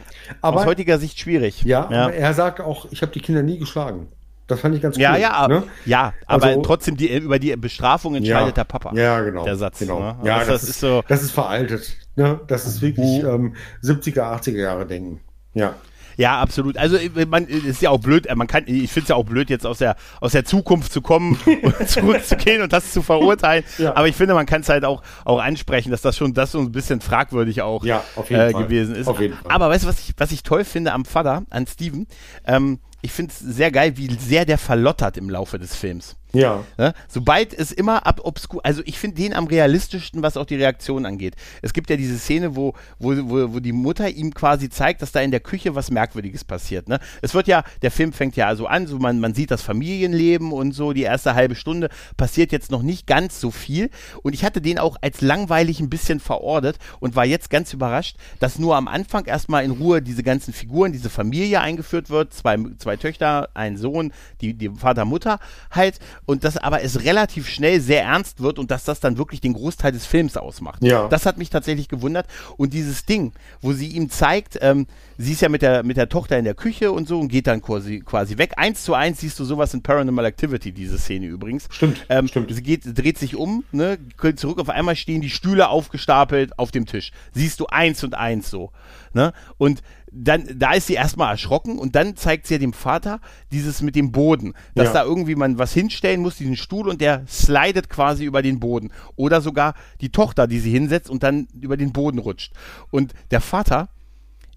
Aber- 0.41 0.59
aus 0.61 0.65
heutiger 0.65 0.97
Sicht 0.99 1.19
schwierig. 1.19 1.63
Ja, 1.63 1.87
ja. 1.91 2.09
er 2.09 2.33
sagt 2.33 2.61
auch, 2.61 2.87
ich 2.91 3.01
habe 3.01 3.11
die 3.11 3.19
Kinder 3.19 3.41
nie 3.43 3.57
geschlagen. 3.59 4.07
Das 4.47 4.61
fand 4.61 4.73
ich 4.75 4.81
ganz 4.81 4.95
cool. 4.95 5.03
Ja, 5.03 5.15
ja, 5.15 5.31
aber, 5.33 5.59
ne? 5.59 5.63
ja, 5.85 6.13
aber 6.25 6.47
Also- 6.47 6.61
trotzdem 6.63 6.97
die, 6.97 7.15
über 7.15 7.37
die 7.37 7.55
Bestrafung 7.55 8.15
entscheidet 8.15 8.57
der 8.57 8.63
Papa. 8.63 8.93
Ja, 8.95 9.19
genau. 9.21 9.43
Der 9.43 9.55
Satz. 9.57 9.77
Genau. 9.79 9.99
Ne? 9.99 10.15
Ja, 10.23 10.37
Also 10.37 10.51
das, 10.53 10.63
ist, 10.63 10.79
so. 10.79 11.03
Das 11.07 11.21
ist 11.21 11.31
veraltet. 11.31 11.95
Ne? 12.15 12.39
Das 12.47 12.65
ist 12.65 12.81
wirklich 12.81 13.23
ähm, 13.23 13.55
70er, 13.83 14.21
80er 14.41 14.57
Jahre 14.57 14.85
Denken. 14.87 15.19
Ja. 15.53 15.75
Ja, 16.19 16.41
absolut. 16.41 16.75
Also 16.75 16.97
äh, 16.97 17.25
man 17.25 17.47
äh, 17.47 17.53
ist 17.53 17.81
ja 17.81 17.91
auch 17.91 17.99
blöd, 17.99 18.27
äh, 18.27 18.35
man 18.35 18.45
kann, 18.45 18.63
ich 18.65 18.91
finde 18.91 19.03
es 19.03 19.07
ja 19.07 19.15
auch 19.15 19.23
blöd, 19.23 19.49
jetzt 19.49 19.65
aus 19.65 19.77
der 19.77 19.95
aus 20.19 20.33
der 20.33 20.43
Zukunft 20.43 20.91
zu 20.91 21.01
kommen 21.01 21.39
und 21.61 21.87
zurückzugehen 21.87 22.61
und 22.61 22.73
das 22.73 22.91
zu 22.91 23.01
verurteilen. 23.01 23.63
Ja. 23.77 23.95
Aber 23.95 24.09
ich 24.09 24.17
finde, 24.17 24.33
man 24.33 24.45
kann 24.45 24.59
es 24.59 24.67
halt 24.67 24.83
auch 24.83 25.01
auch 25.23 25.39
ansprechen, 25.39 25.91
dass 25.91 26.01
das 26.01 26.17
schon 26.17 26.33
das 26.33 26.51
so 26.51 26.59
ein 26.59 26.73
bisschen 26.73 26.99
fragwürdig 26.99 27.61
auch 27.61 27.85
Ja, 27.85 28.03
äh, 28.27 28.51
gewesen 28.51 28.95
ist. 28.95 29.07
Aber 29.07 29.69
weißt 29.69 29.85
du, 29.85 29.87
was 29.87 29.99
ich 29.99 30.13
was 30.17 30.33
ich 30.33 30.43
toll 30.43 30.65
finde 30.65 30.91
am 30.91 31.05
Vater, 31.05 31.43
an 31.49 31.65
Steven? 31.67 32.05
Ähm, 32.45 32.79
ich 33.01 33.13
finde 33.13 33.31
es 33.31 33.39
sehr 33.39 33.71
geil, 33.71 33.95
wie 33.95 34.13
sehr 34.13 34.43
der 34.43 34.57
verlottert 34.57 35.15
im 35.15 35.29
Laufe 35.29 35.57
des 35.57 35.73
Films. 35.73 36.17
Ja. 36.31 36.63
Ne? 36.77 36.93
Sobald 37.07 37.53
es 37.53 37.71
immer 37.71 38.05
ab 38.05 38.21
obskur, 38.23 38.61
also 38.63 38.81
ich 38.85 38.99
finde 38.99 39.17
den 39.17 39.33
am 39.33 39.47
realistischsten, 39.47 40.21
was 40.21 40.37
auch 40.37 40.45
die 40.45 40.55
Reaktion 40.55 41.05
angeht. 41.05 41.35
Es 41.61 41.73
gibt 41.73 41.89
ja 41.89 41.97
diese 41.97 42.17
Szene, 42.19 42.55
wo, 42.55 42.73
wo, 42.99 43.15
wo, 43.29 43.53
wo 43.53 43.59
die 43.59 43.71
Mutter 43.71 44.09
ihm 44.09 44.33
quasi 44.33 44.69
zeigt, 44.69 45.01
dass 45.01 45.11
da 45.11 45.21
in 45.21 45.31
der 45.31 45.39
Küche 45.39 45.73
was 45.73 45.89
Merkwürdiges 45.89 46.43
passiert. 46.43 46.87
Ne? 46.87 46.99
Es 47.21 47.33
wird 47.33 47.47
ja, 47.47 47.63
der 47.81 47.91
Film 47.91 48.13
fängt 48.13 48.35
ja 48.35 48.47
also 48.47 48.67
an, 48.67 48.85
so 48.85 48.99
man, 48.99 49.19
man 49.19 49.33
sieht 49.33 49.49
das 49.49 49.63
Familienleben 49.63 50.51
und 50.51 50.73
so, 50.73 50.93
die 50.93 51.01
erste 51.01 51.33
halbe 51.33 51.55
Stunde 51.55 51.89
passiert 52.15 52.51
jetzt 52.51 52.69
noch 52.69 52.83
nicht 52.83 53.07
ganz 53.07 53.39
so 53.39 53.49
viel. 53.49 53.89
Und 54.21 54.33
ich 54.33 54.43
hatte 54.43 54.61
den 54.61 54.77
auch 54.77 54.97
als 55.01 55.21
langweilig 55.21 55.79
ein 55.79 55.89
bisschen 55.89 56.19
verortet 56.19 56.77
und 56.99 57.15
war 57.15 57.25
jetzt 57.25 57.49
ganz 57.49 57.73
überrascht, 57.73 58.17
dass 58.39 58.59
nur 58.59 58.75
am 58.75 58.87
Anfang 58.87 59.25
erstmal 59.25 59.63
in 59.63 59.71
Ruhe 59.71 60.01
diese 60.01 60.21
ganzen 60.21 60.53
Figuren, 60.53 60.91
diese 60.91 61.09
Familie 61.09 61.61
eingeführt 61.61 62.09
wird, 62.09 62.33
zwei, 62.33 62.57
zwei 62.77 62.97
Töchter, 62.97 63.49
ein 63.55 63.77
Sohn, 63.77 64.13
die, 64.41 64.53
die 64.53 64.69
Vater, 64.69 65.05
Mutter 65.05 65.39
halt 65.71 65.99
und 66.29 66.43
dass 66.43 66.57
aber 66.57 66.83
es 66.83 67.03
relativ 67.03 67.49
schnell 67.49 67.81
sehr 67.81 68.03
ernst 68.03 68.39
wird 68.39 68.59
und 68.59 68.69
dass 68.69 68.83
das 68.83 68.99
dann 68.99 69.17
wirklich 69.17 69.41
den 69.41 69.53
Großteil 69.53 69.91
des 69.91 70.05
Films 70.05 70.37
ausmacht. 70.37 70.83
Ja. 70.83 71.07
Das 71.07 71.25
hat 71.25 71.39
mich 71.39 71.49
tatsächlich 71.49 71.89
gewundert. 71.89 72.27
Und 72.55 72.71
dieses 72.75 73.03
Ding, 73.03 73.31
wo 73.61 73.73
sie 73.73 73.87
ihm 73.87 74.11
zeigt, 74.11 74.59
ähm, 74.61 74.85
sie 75.17 75.31
ist 75.31 75.41
ja 75.41 75.49
mit 75.49 75.63
der, 75.63 75.81
mit 75.81 75.97
der 75.97 76.07
Tochter 76.07 76.37
in 76.37 76.45
der 76.45 76.53
Küche 76.53 76.91
und 76.91 77.07
so 77.07 77.19
und 77.19 77.29
geht 77.29 77.47
dann 77.47 77.63
quasi, 77.63 78.01
quasi 78.01 78.37
weg. 78.37 78.53
Eins 78.57 78.83
zu 78.83 78.93
eins 78.93 79.21
siehst 79.21 79.39
du 79.39 79.43
sowas 79.43 79.73
in 79.73 79.81
Paranormal 79.81 80.25
Activity, 80.25 80.71
diese 80.71 80.99
Szene 80.99 81.25
übrigens. 81.25 81.67
Stimmt, 81.71 82.05
Ähm, 82.09 82.27
stimmt. 82.27 82.53
Sie 82.53 82.61
geht, 82.61 82.83
dreht 82.85 83.17
sich 83.17 83.35
um, 83.35 83.63
ne, 83.71 83.97
zurück, 84.35 84.59
auf 84.59 84.69
einmal 84.69 84.95
stehen 84.95 85.21
die 85.21 85.31
Stühle 85.31 85.69
aufgestapelt 85.69 86.59
auf 86.59 86.69
dem 86.69 86.85
Tisch. 86.85 87.11
Siehst 87.33 87.59
du 87.59 87.65
eins 87.65 88.03
und 88.03 88.13
eins 88.13 88.51
so. 88.51 88.71
Ne? 89.13 89.33
Und 89.57 89.81
dann, 90.11 90.47
da 90.57 90.73
ist 90.73 90.87
sie 90.87 90.93
erstmal 90.95 91.31
erschrocken 91.31 91.77
und 91.77 91.95
dann 91.95 92.15
zeigt 92.15 92.47
sie 92.47 92.55
ja 92.55 92.59
dem 92.59 92.73
Vater 92.73 93.19
dieses 93.51 93.81
mit 93.81 93.95
dem 93.95 94.11
Boden, 94.11 94.53
dass 94.75 94.87
Ja. 94.87 94.93
da 94.93 95.03
irgendwie 95.03 95.35
man 95.35 95.57
was 95.59 95.73
hinstellen 95.73 96.21
muss, 96.21 96.37
diesen 96.37 96.55
Stuhl 96.55 96.87
und 96.89 96.99
der 97.01 97.23
slidet 97.27 97.89
quasi 97.89 98.25
über 98.25 98.41
den 98.41 98.59
Boden. 98.59 98.91
Oder 99.15 99.41
sogar 99.41 99.75
die 100.01 100.11
Tochter, 100.11 100.47
die 100.47 100.59
sie 100.59 100.71
hinsetzt 100.71 101.09
und 101.09 101.23
dann 101.23 101.47
über 101.59 101.77
den 101.77 101.93
Boden 101.93 102.17
rutscht. 102.19 102.53
Und 102.91 103.13
der 103.31 103.41
Vater 103.41 103.89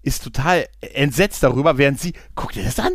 ist 0.01 0.23
total 0.23 0.65
entsetzt 0.81 1.43
darüber, 1.43 1.77
während 1.77 1.99
sie, 1.99 2.13
guck 2.35 2.51
dir 2.51 2.63
das 2.63 2.79
an, 2.79 2.93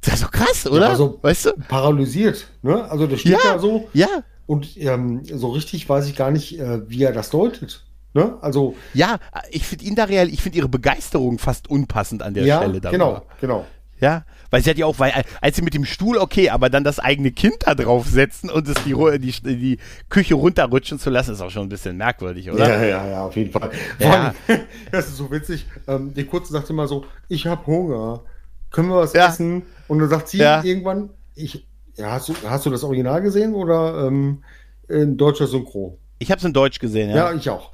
Das 0.00 0.14
ist 0.14 0.22
doch 0.24 0.30
krass, 0.30 0.66
oder? 0.66 0.82
Ja, 0.82 0.88
also 0.90 1.18
weißt 1.22 1.46
du? 1.46 1.52
Paralysiert, 1.68 2.46
ne? 2.62 2.84
Also 2.90 3.06
der 3.06 3.16
steht 3.16 3.32
ja, 3.32 3.38
da 3.54 3.58
so. 3.58 3.88
Ja. 3.92 4.06
Und 4.46 4.76
ähm, 4.76 5.22
so 5.24 5.48
richtig 5.50 5.88
weiß 5.88 6.06
ich 6.08 6.14
gar 6.16 6.30
nicht, 6.30 6.58
äh, 6.58 6.88
wie 6.88 7.02
er 7.02 7.12
das 7.12 7.30
deutet. 7.30 7.84
Ne? 8.18 8.36
Also 8.40 8.74
ja, 8.94 9.18
ich 9.50 9.64
finde 9.64 9.84
ihn 9.84 9.94
da 9.94 10.04
real, 10.04 10.28
ich 10.28 10.42
finde 10.42 10.58
ihre 10.58 10.68
Begeisterung 10.68 11.38
fast 11.38 11.70
unpassend 11.70 12.22
an 12.22 12.34
der 12.34 12.44
ja, 12.44 12.58
Stelle. 12.58 12.80
Darüber. 12.80 12.90
Genau, 12.90 13.22
genau. 13.40 13.66
Ja, 14.00 14.24
weil 14.50 14.62
sie 14.62 14.70
hat 14.70 14.78
ja 14.78 14.86
auch, 14.86 14.98
weil, 14.98 15.12
als 15.40 15.56
sie 15.56 15.62
mit 15.62 15.74
dem 15.74 15.84
Stuhl, 15.84 16.18
okay, 16.18 16.50
aber 16.50 16.68
dann 16.68 16.84
das 16.84 16.98
eigene 16.98 17.32
Kind 17.32 17.56
da 17.60 17.74
draufsetzen 17.74 18.50
und 18.50 18.68
es 18.68 18.76
die, 18.84 18.94
die, 19.18 19.56
die 19.56 19.78
Küche 20.08 20.34
runterrutschen 20.34 20.98
zu 20.98 21.10
lassen, 21.10 21.32
ist 21.32 21.40
auch 21.40 21.50
schon 21.50 21.62
ein 21.62 21.68
bisschen 21.68 21.96
merkwürdig, 21.96 22.50
oder? 22.50 22.68
Ja, 22.68 22.84
ja, 22.84 23.08
ja, 23.08 23.24
auf 23.26 23.36
jeden 23.36 23.52
Fall. 23.52 23.70
Ja. 23.98 24.34
Allem, 24.48 24.60
das 24.92 25.08
ist 25.08 25.16
so 25.16 25.30
witzig. 25.30 25.66
Ähm, 25.86 26.14
die 26.14 26.24
Kurze 26.24 26.52
sagt 26.52 26.70
immer 26.70 26.88
so, 26.88 27.04
ich 27.28 27.46
habe 27.46 27.66
Hunger. 27.66 28.22
Können 28.70 28.88
wir 28.88 28.96
was 28.96 29.14
ja. 29.14 29.28
essen? 29.28 29.62
Und 29.86 29.98
dann 30.00 30.08
sagt 30.08 30.28
sie 30.28 30.38
ja. 30.38 30.62
irgendwann, 30.62 31.10
ich, 31.34 31.66
ja, 31.96 32.12
hast 32.12 32.28
du, 32.28 32.34
hast 32.48 32.66
du 32.66 32.70
das 32.70 32.84
Original 32.84 33.22
gesehen 33.22 33.54
oder 33.54 34.06
ähm, 34.06 34.44
in 34.88 35.16
deutscher 35.16 35.46
Synchro? 35.46 35.98
Ich 36.18 36.30
habe 36.30 36.38
es 36.38 36.44
in 36.44 36.52
Deutsch 36.52 36.78
gesehen, 36.78 37.10
ja. 37.10 37.30
Ja, 37.30 37.32
ich 37.32 37.48
auch. 37.48 37.72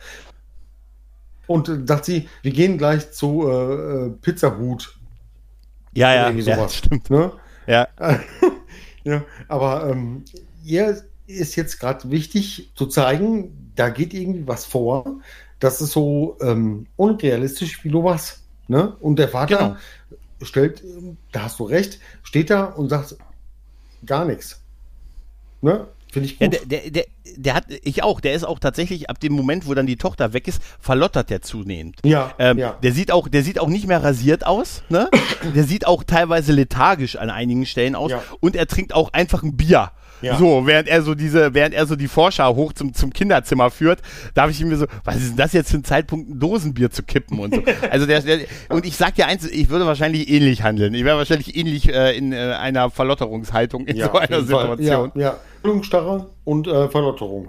Und 1.46 1.68
äh, 1.68 1.78
sagt 1.86 2.04
sie, 2.04 2.28
wir 2.42 2.52
gehen 2.52 2.78
gleich 2.78 3.12
zu 3.12 3.48
äh, 3.48 4.06
äh 4.06 4.10
Pizza 4.20 4.58
Hut 4.58 4.98
ja, 5.94 6.14
ja, 6.14 6.30
ja, 6.30 6.68
stimmt. 6.68 7.08
Ne? 7.08 7.32
Ja. 7.66 7.88
ja, 9.04 9.24
aber 9.48 9.88
ähm, 9.90 10.24
ihr 10.64 11.02
ist 11.26 11.56
jetzt 11.56 11.78
gerade 11.78 12.10
wichtig 12.10 12.72
zu 12.74 12.86
zeigen, 12.86 13.72
da 13.76 13.88
geht 13.88 14.12
irgendwie 14.12 14.46
was 14.46 14.64
vor. 14.64 15.20
Das 15.60 15.80
ist 15.80 15.92
so 15.92 16.36
ähm, 16.40 16.86
unrealistisch 16.96 17.84
wie 17.84 17.90
du 17.90 18.04
was. 18.04 18.42
Ne? 18.66 18.96
Und 19.00 19.18
der 19.18 19.28
Vater 19.28 19.56
genau. 19.56 19.76
stellt, 20.42 20.82
da 21.32 21.44
hast 21.44 21.60
du 21.60 21.64
recht, 21.64 22.00
steht 22.22 22.50
da 22.50 22.64
und 22.64 22.88
sagt 22.88 23.16
gar 24.04 24.24
nichts. 24.24 24.60
Ne? 25.62 25.86
Finde 26.14 26.28
ich 26.28 26.38
gut. 26.38 26.54
Ja, 26.54 26.60
der, 26.64 26.80
der, 26.80 26.90
der, 26.90 27.04
der, 27.36 27.54
hat, 27.54 27.64
ich 27.82 28.04
auch, 28.04 28.20
der 28.20 28.34
ist 28.34 28.44
auch 28.44 28.60
tatsächlich 28.60 29.10
ab 29.10 29.18
dem 29.18 29.32
Moment, 29.32 29.66
wo 29.66 29.74
dann 29.74 29.88
die 29.88 29.96
Tochter 29.96 30.32
weg 30.32 30.46
ist, 30.46 30.62
verlottert 30.78 31.28
der 31.28 31.42
zunehmend. 31.42 31.96
Ja, 32.04 32.32
ähm, 32.38 32.56
ja. 32.56 32.78
Der 32.84 32.92
sieht 32.92 33.10
auch, 33.10 33.26
der 33.26 33.42
sieht 33.42 33.58
auch 33.58 33.66
nicht 33.66 33.88
mehr 33.88 34.02
rasiert 34.04 34.46
aus, 34.46 34.84
ne? 34.88 35.10
der 35.56 35.64
sieht 35.64 35.88
auch 35.88 36.04
teilweise 36.04 36.52
lethargisch 36.52 37.16
an 37.16 37.30
einigen 37.30 37.66
Stellen 37.66 37.96
aus 37.96 38.12
ja. 38.12 38.22
und 38.38 38.54
er 38.54 38.68
trinkt 38.68 38.94
auch 38.94 39.12
einfach 39.12 39.42
ein 39.42 39.56
Bier. 39.56 39.90
Ja. 40.22 40.38
So, 40.38 40.68
während 40.68 40.88
er 40.88 41.02
so 41.02 41.16
diese, 41.16 41.52
während 41.52 41.74
er 41.74 41.86
so 41.86 41.96
die 41.96 42.06
Vorschau 42.06 42.54
hoch 42.54 42.72
zum, 42.72 42.94
zum 42.94 43.12
Kinderzimmer 43.12 43.72
führt, 43.72 44.00
darf 44.34 44.50
ich 44.52 44.64
mir 44.64 44.76
so, 44.76 44.86
was 45.02 45.16
ist 45.16 45.30
denn 45.30 45.36
das 45.36 45.52
jetzt 45.52 45.72
für 45.72 45.78
ein 45.78 45.84
Zeitpunkt, 45.84 46.30
ein 46.30 46.38
Dosenbier 46.38 46.92
zu 46.92 47.02
kippen 47.02 47.40
und 47.40 47.54
so. 47.56 47.62
Also 47.90 48.06
der, 48.06 48.20
der 48.20 48.40
und 48.68 48.86
ich 48.86 48.96
sag 48.96 49.16
dir 49.16 49.26
eins, 49.26 49.44
ich 49.44 49.68
würde 49.68 49.84
wahrscheinlich 49.84 50.30
ähnlich 50.30 50.62
handeln. 50.62 50.94
Ich 50.94 51.04
wäre 51.04 51.18
wahrscheinlich 51.18 51.56
ähnlich 51.56 51.92
äh, 51.92 52.16
in 52.16 52.32
äh, 52.32 52.54
einer 52.58 52.88
Verlotterungshaltung 52.90 53.86
in 53.86 53.96
ja, 53.96 54.06
so 54.06 54.18
einer 54.18 54.40
Situation. 54.42 55.12
Ja, 55.14 55.20
ja. 55.20 55.36
Bildungsstarre 55.64 56.26
und 56.44 56.66
äh, 56.66 56.88
Verlotterung. 56.90 57.48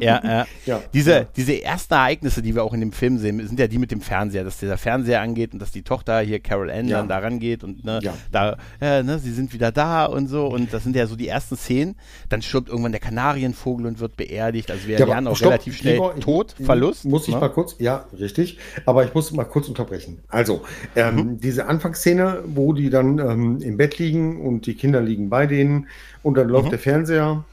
Ja, 0.00 0.18
äh, 0.42 0.44
ja, 0.66 0.82
diese, 0.92 1.12
ja. 1.12 1.26
diese 1.36 1.62
ersten 1.62 1.94
Ereignisse, 1.94 2.42
die 2.42 2.52
wir 2.52 2.64
auch 2.64 2.74
in 2.74 2.80
dem 2.80 2.90
Film 2.90 3.18
sehen, 3.18 3.46
sind 3.46 3.60
ja 3.60 3.68
die 3.68 3.78
mit 3.78 3.92
dem 3.92 4.00
Fernseher, 4.00 4.42
dass 4.42 4.58
dieser 4.58 4.76
Fernseher 4.76 5.20
angeht 5.20 5.52
und 5.52 5.62
dass 5.62 5.70
die 5.70 5.82
Tochter 5.82 6.18
hier 6.18 6.40
Carol 6.40 6.68
Ann 6.68 6.88
ja. 6.88 6.98
dann 6.98 7.08
da 7.08 7.18
rangeht 7.18 7.62
und 7.62 7.84
ne, 7.84 8.00
ja. 8.02 8.14
da, 8.32 8.56
äh, 8.80 9.04
ne, 9.04 9.20
sie 9.20 9.30
sind 9.30 9.52
wieder 9.52 9.70
da 9.70 10.04
und 10.06 10.26
so 10.26 10.46
und 10.46 10.74
das 10.74 10.82
sind 10.82 10.96
ja 10.96 11.06
so 11.06 11.14
die 11.14 11.28
ersten 11.28 11.56
Szenen. 11.56 11.94
Dann 12.28 12.42
stirbt 12.42 12.68
irgendwann 12.68 12.90
der 12.90 13.00
Kanarienvogel 13.00 13.86
und 13.86 14.00
wird 14.00 14.16
beerdigt. 14.16 14.72
Also 14.72 14.88
wir 14.88 14.98
lernen 15.06 15.28
auch 15.28 15.36
stopp, 15.36 15.52
relativ 15.52 15.76
schnell 15.76 15.94
Igor, 15.94 16.18
Tod, 16.18 16.56
Verlust. 16.60 17.04
Muss 17.04 17.28
ich 17.28 17.34
ne? 17.34 17.40
mal 17.40 17.50
kurz, 17.50 17.76
ja, 17.78 18.06
richtig, 18.18 18.58
aber 18.84 19.04
ich 19.04 19.14
muss 19.14 19.30
mal 19.30 19.44
kurz 19.44 19.68
unterbrechen. 19.68 20.24
Also, 20.26 20.62
ähm, 20.96 21.14
mhm. 21.14 21.40
diese 21.40 21.66
Anfangsszene, 21.66 22.42
wo 22.46 22.72
die 22.72 22.90
dann 22.90 23.20
ähm, 23.20 23.62
im 23.62 23.76
Bett 23.76 23.98
liegen 23.98 24.44
und 24.44 24.66
die 24.66 24.74
Kinder 24.74 25.00
liegen 25.00 25.30
bei 25.30 25.46
denen 25.46 25.86
und 26.24 26.34
dann 26.36 26.48
läuft 26.48 26.66
mhm. 26.66 26.70
der 26.70 26.78
Fernseher 26.80 27.44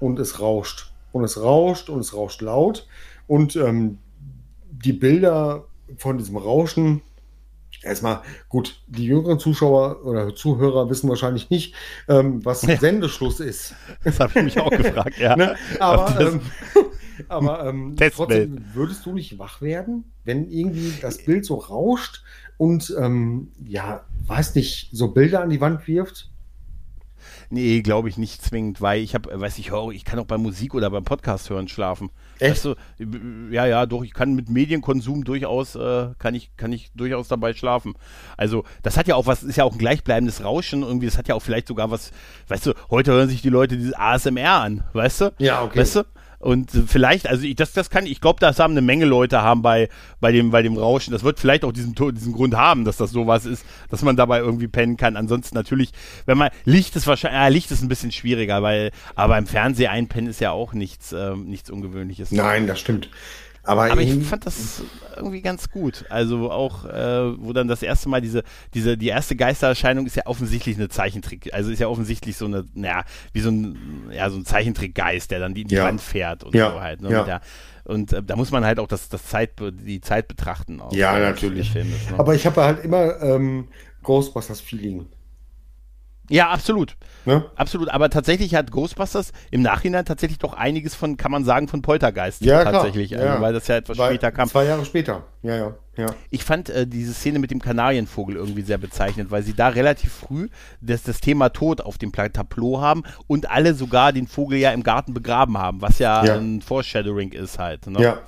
und 0.00 0.18
es 0.18 0.40
rauscht. 0.40 0.90
Und 1.12 1.24
es 1.24 1.40
rauscht 1.40 1.88
und 1.88 2.00
es 2.00 2.12
rauscht 2.12 2.42
laut. 2.42 2.86
Und 3.26 3.56
ähm, 3.56 3.98
die 4.70 4.92
Bilder 4.92 5.64
von 5.96 6.18
diesem 6.18 6.36
Rauschen, 6.36 7.00
erstmal, 7.82 8.20
gut, 8.48 8.82
die 8.88 9.06
jüngeren 9.06 9.38
Zuschauer 9.38 10.04
oder 10.04 10.34
Zuhörer 10.34 10.90
wissen 10.90 11.08
wahrscheinlich 11.08 11.50
nicht, 11.50 11.74
ähm, 12.08 12.44
was 12.44 12.62
ja. 12.62 12.76
Sendeschluss 12.76 13.40
ist. 13.40 13.74
Das 14.04 14.18
habe 14.20 14.32
ich 14.36 14.44
mich 14.44 14.60
auch 14.60 14.70
gefragt, 14.70 15.16
ja. 15.18 15.36
Ne? 15.36 15.54
Aber, 15.78 16.20
ähm, 16.20 16.40
aber 17.28 17.64
ähm, 17.66 17.96
trotzdem, 18.14 18.64
würdest 18.74 19.06
du 19.06 19.12
nicht 19.12 19.38
wach 19.38 19.62
werden, 19.62 20.12
wenn 20.24 20.50
irgendwie 20.50 20.92
das 21.00 21.18
Bild 21.18 21.46
so 21.46 21.54
rauscht 21.54 22.24
und 22.58 22.94
ähm, 22.98 23.52
ja, 23.64 24.04
weiß 24.26 24.56
nicht, 24.56 24.88
so 24.92 25.08
Bilder 25.08 25.42
an 25.42 25.50
die 25.50 25.60
Wand 25.60 25.86
wirft? 25.86 26.28
Nee, 27.50 27.82
glaube 27.82 28.08
ich 28.08 28.18
nicht 28.18 28.42
zwingend, 28.42 28.80
weil 28.80 29.00
ich 29.00 29.14
habe, 29.14 29.40
weiß 29.40 29.58
ich, 29.58 29.70
ich 29.92 30.04
kann 30.04 30.18
auch 30.18 30.26
bei 30.26 30.38
Musik 30.38 30.74
oder 30.74 30.90
beim 30.90 31.04
Podcast 31.04 31.50
hören 31.50 31.68
schlafen. 31.68 32.10
Echt? 32.38 32.64
Weißt 32.64 32.64
du, 32.64 32.74
ja, 33.50 33.66
ja, 33.66 33.86
doch, 33.86 34.04
ich 34.04 34.12
kann 34.12 34.34
mit 34.34 34.50
Medienkonsum 34.50 35.24
durchaus, 35.24 35.74
äh, 35.76 36.08
kann 36.18 36.34
ich, 36.34 36.50
kann 36.56 36.72
ich 36.72 36.90
durchaus 36.94 37.28
dabei 37.28 37.54
schlafen. 37.54 37.94
Also, 38.36 38.64
das 38.82 38.96
hat 38.96 39.08
ja 39.08 39.14
auch 39.14 39.26
was, 39.26 39.42
ist 39.42 39.56
ja 39.56 39.64
auch 39.64 39.72
ein 39.72 39.78
gleichbleibendes 39.78 40.44
Rauschen 40.44 40.82
irgendwie, 40.82 41.06
das 41.06 41.18
hat 41.18 41.28
ja 41.28 41.34
auch 41.34 41.42
vielleicht 41.42 41.68
sogar 41.68 41.90
was, 41.90 42.10
weißt 42.48 42.66
du, 42.66 42.74
heute 42.90 43.12
hören 43.12 43.28
sich 43.28 43.42
die 43.42 43.48
Leute 43.48 43.76
dieses 43.76 43.94
ASMR 43.94 44.60
an, 44.60 44.84
weißt 44.92 45.20
du? 45.20 45.34
Ja, 45.38 45.62
okay. 45.62 45.80
Weißt 45.80 45.96
du? 45.96 46.02
Und 46.38 46.70
vielleicht, 46.86 47.28
also 47.28 47.44
ich, 47.44 47.56
das, 47.56 47.72
das 47.72 47.90
kann, 47.90 48.06
ich 48.06 48.20
glaube, 48.20 48.40
das 48.40 48.58
haben 48.58 48.72
eine 48.72 48.82
Menge 48.82 49.04
Leute 49.04 49.42
haben 49.42 49.62
bei, 49.62 49.88
bei 50.20 50.32
dem, 50.32 50.50
bei 50.50 50.62
dem 50.62 50.76
Rauschen. 50.76 51.12
Das 51.12 51.24
wird 51.24 51.40
vielleicht 51.40 51.64
auch 51.64 51.72
diesen, 51.72 51.94
diesen 51.94 52.32
Grund 52.32 52.54
haben, 52.54 52.84
dass 52.84 52.96
das 52.96 53.10
sowas 53.10 53.46
ist, 53.46 53.64
dass 53.90 54.02
man 54.02 54.16
dabei 54.16 54.38
irgendwie 54.38 54.68
pennen 54.68 54.96
kann. 54.96 55.16
Ansonsten 55.16 55.54
natürlich, 55.54 55.92
wenn 56.26 56.38
man, 56.38 56.50
Licht 56.64 56.94
ist 56.96 57.06
wahrscheinlich, 57.06 57.40
ja, 57.40 57.48
Licht 57.48 57.70
ist 57.70 57.82
ein 57.82 57.88
bisschen 57.88 58.12
schwieriger, 58.12 58.62
weil, 58.62 58.90
aber 59.14 59.38
im 59.38 59.46
Fernsehen 59.46 59.90
einpennen 59.90 60.30
ist 60.30 60.40
ja 60.40 60.50
auch 60.50 60.72
nichts, 60.72 61.12
äh, 61.12 61.34
nichts 61.34 61.70
Ungewöhnliches. 61.70 62.32
Nein, 62.32 62.66
das 62.66 62.80
stimmt. 62.80 63.08
Aber, 63.66 63.90
Aber 63.90 64.00
ich 64.00 64.24
fand 64.24 64.46
das 64.46 64.82
irgendwie 65.16 65.42
ganz 65.42 65.70
gut. 65.70 66.04
Also 66.08 66.50
auch, 66.50 66.84
äh, 66.84 67.38
wo 67.38 67.52
dann 67.52 67.68
das 67.68 67.82
erste 67.82 68.08
Mal 68.08 68.20
diese, 68.20 68.44
diese, 68.74 68.96
die 68.96 69.08
erste 69.08 69.34
Geistererscheinung 69.34 70.06
ist 70.06 70.16
ja 70.16 70.26
offensichtlich 70.26 70.76
eine 70.76 70.88
Zeichentrick. 70.88 71.52
Also 71.52 71.70
ist 71.70 71.80
ja 71.80 71.88
offensichtlich 71.88 72.36
so 72.36 72.44
eine, 72.44 72.64
naja, 72.74 73.04
wie 73.32 73.40
so 73.40 73.50
ein, 73.50 74.10
ja, 74.12 74.30
so 74.30 74.36
ein 74.36 74.44
Zeichentrickgeist, 74.44 75.30
der 75.30 75.40
dann 75.40 75.54
die 75.54 75.62
in 75.62 75.68
die 75.68 75.74
ja. 75.74 75.84
Wand 75.84 76.00
fährt 76.00 76.44
und 76.44 76.54
ja. 76.54 76.70
so 76.70 76.80
halt. 76.80 77.02
Ne? 77.02 77.10
Ja. 77.10 77.24
Der, 77.24 77.40
und 77.84 78.12
äh, 78.12 78.22
da 78.22 78.36
muss 78.36 78.50
man 78.50 78.64
halt 78.64 78.78
auch 78.78 78.88
das, 78.88 79.08
das 79.08 79.24
Zeit, 79.26 79.52
die 79.60 80.00
Zeit 80.00 80.28
betrachten. 80.28 80.80
Auch, 80.80 80.92
ja, 80.92 81.18
natürlich. 81.18 81.74
Ist, 81.74 81.84
ne? 81.84 82.18
Aber 82.18 82.34
ich 82.34 82.46
habe 82.46 82.62
halt 82.62 82.84
immer 82.84 83.20
ähm, 83.20 83.68
Ghostbusters-Feeling. 84.02 85.06
Ja, 86.28 86.50
absolut. 86.50 86.96
Ne? 87.24 87.44
Absolut. 87.56 87.88
Aber 87.88 88.10
tatsächlich 88.10 88.54
hat 88.54 88.70
Ghostbusters 88.70 89.32
im 89.50 89.62
Nachhinein 89.62 90.04
tatsächlich 90.04 90.38
doch 90.38 90.54
einiges 90.54 90.94
von, 90.94 91.16
kann 91.16 91.30
man 91.30 91.44
sagen, 91.44 91.68
von 91.68 91.82
Poltergeist. 91.82 92.42
Ja, 92.42 92.64
tatsächlich. 92.64 93.10
Klar. 93.10 93.30
Also, 93.30 93.42
weil 93.42 93.52
das 93.52 93.68
ja 93.68 93.76
etwas 93.76 93.98
weil, 93.98 94.10
später 94.10 94.32
kam. 94.32 94.48
Zwei 94.48 94.64
Jahre 94.64 94.84
später. 94.84 95.24
Ja, 95.42 95.56
ja. 95.56 95.74
ja. 95.96 96.06
Ich 96.30 96.44
fand 96.44 96.70
äh, 96.70 96.86
diese 96.86 97.14
Szene 97.14 97.38
mit 97.38 97.50
dem 97.50 97.60
Kanarienvogel 97.60 98.36
irgendwie 98.36 98.62
sehr 98.62 98.78
bezeichnend, 98.78 99.30
weil 99.30 99.42
sie 99.42 99.54
da 99.54 99.68
relativ 99.68 100.12
früh 100.12 100.48
das, 100.80 101.02
das 101.02 101.20
Thema 101.20 101.50
Tod 101.50 101.80
auf 101.80 101.98
dem 101.98 102.12
Tableau 102.12 102.80
haben 102.80 103.02
und 103.26 103.50
alle 103.50 103.74
sogar 103.74 104.12
den 104.12 104.26
Vogel 104.26 104.58
ja 104.58 104.72
im 104.72 104.82
Garten 104.82 105.14
begraben 105.14 105.58
haben, 105.58 105.80
was 105.82 105.98
ja, 105.98 106.24
ja. 106.24 106.36
ein 106.36 106.62
Foreshadowing 106.62 107.32
ist 107.32 107.58
halt. 107.58 107.86
Ne? 107.86 108.00
Ja. 108.00 108.18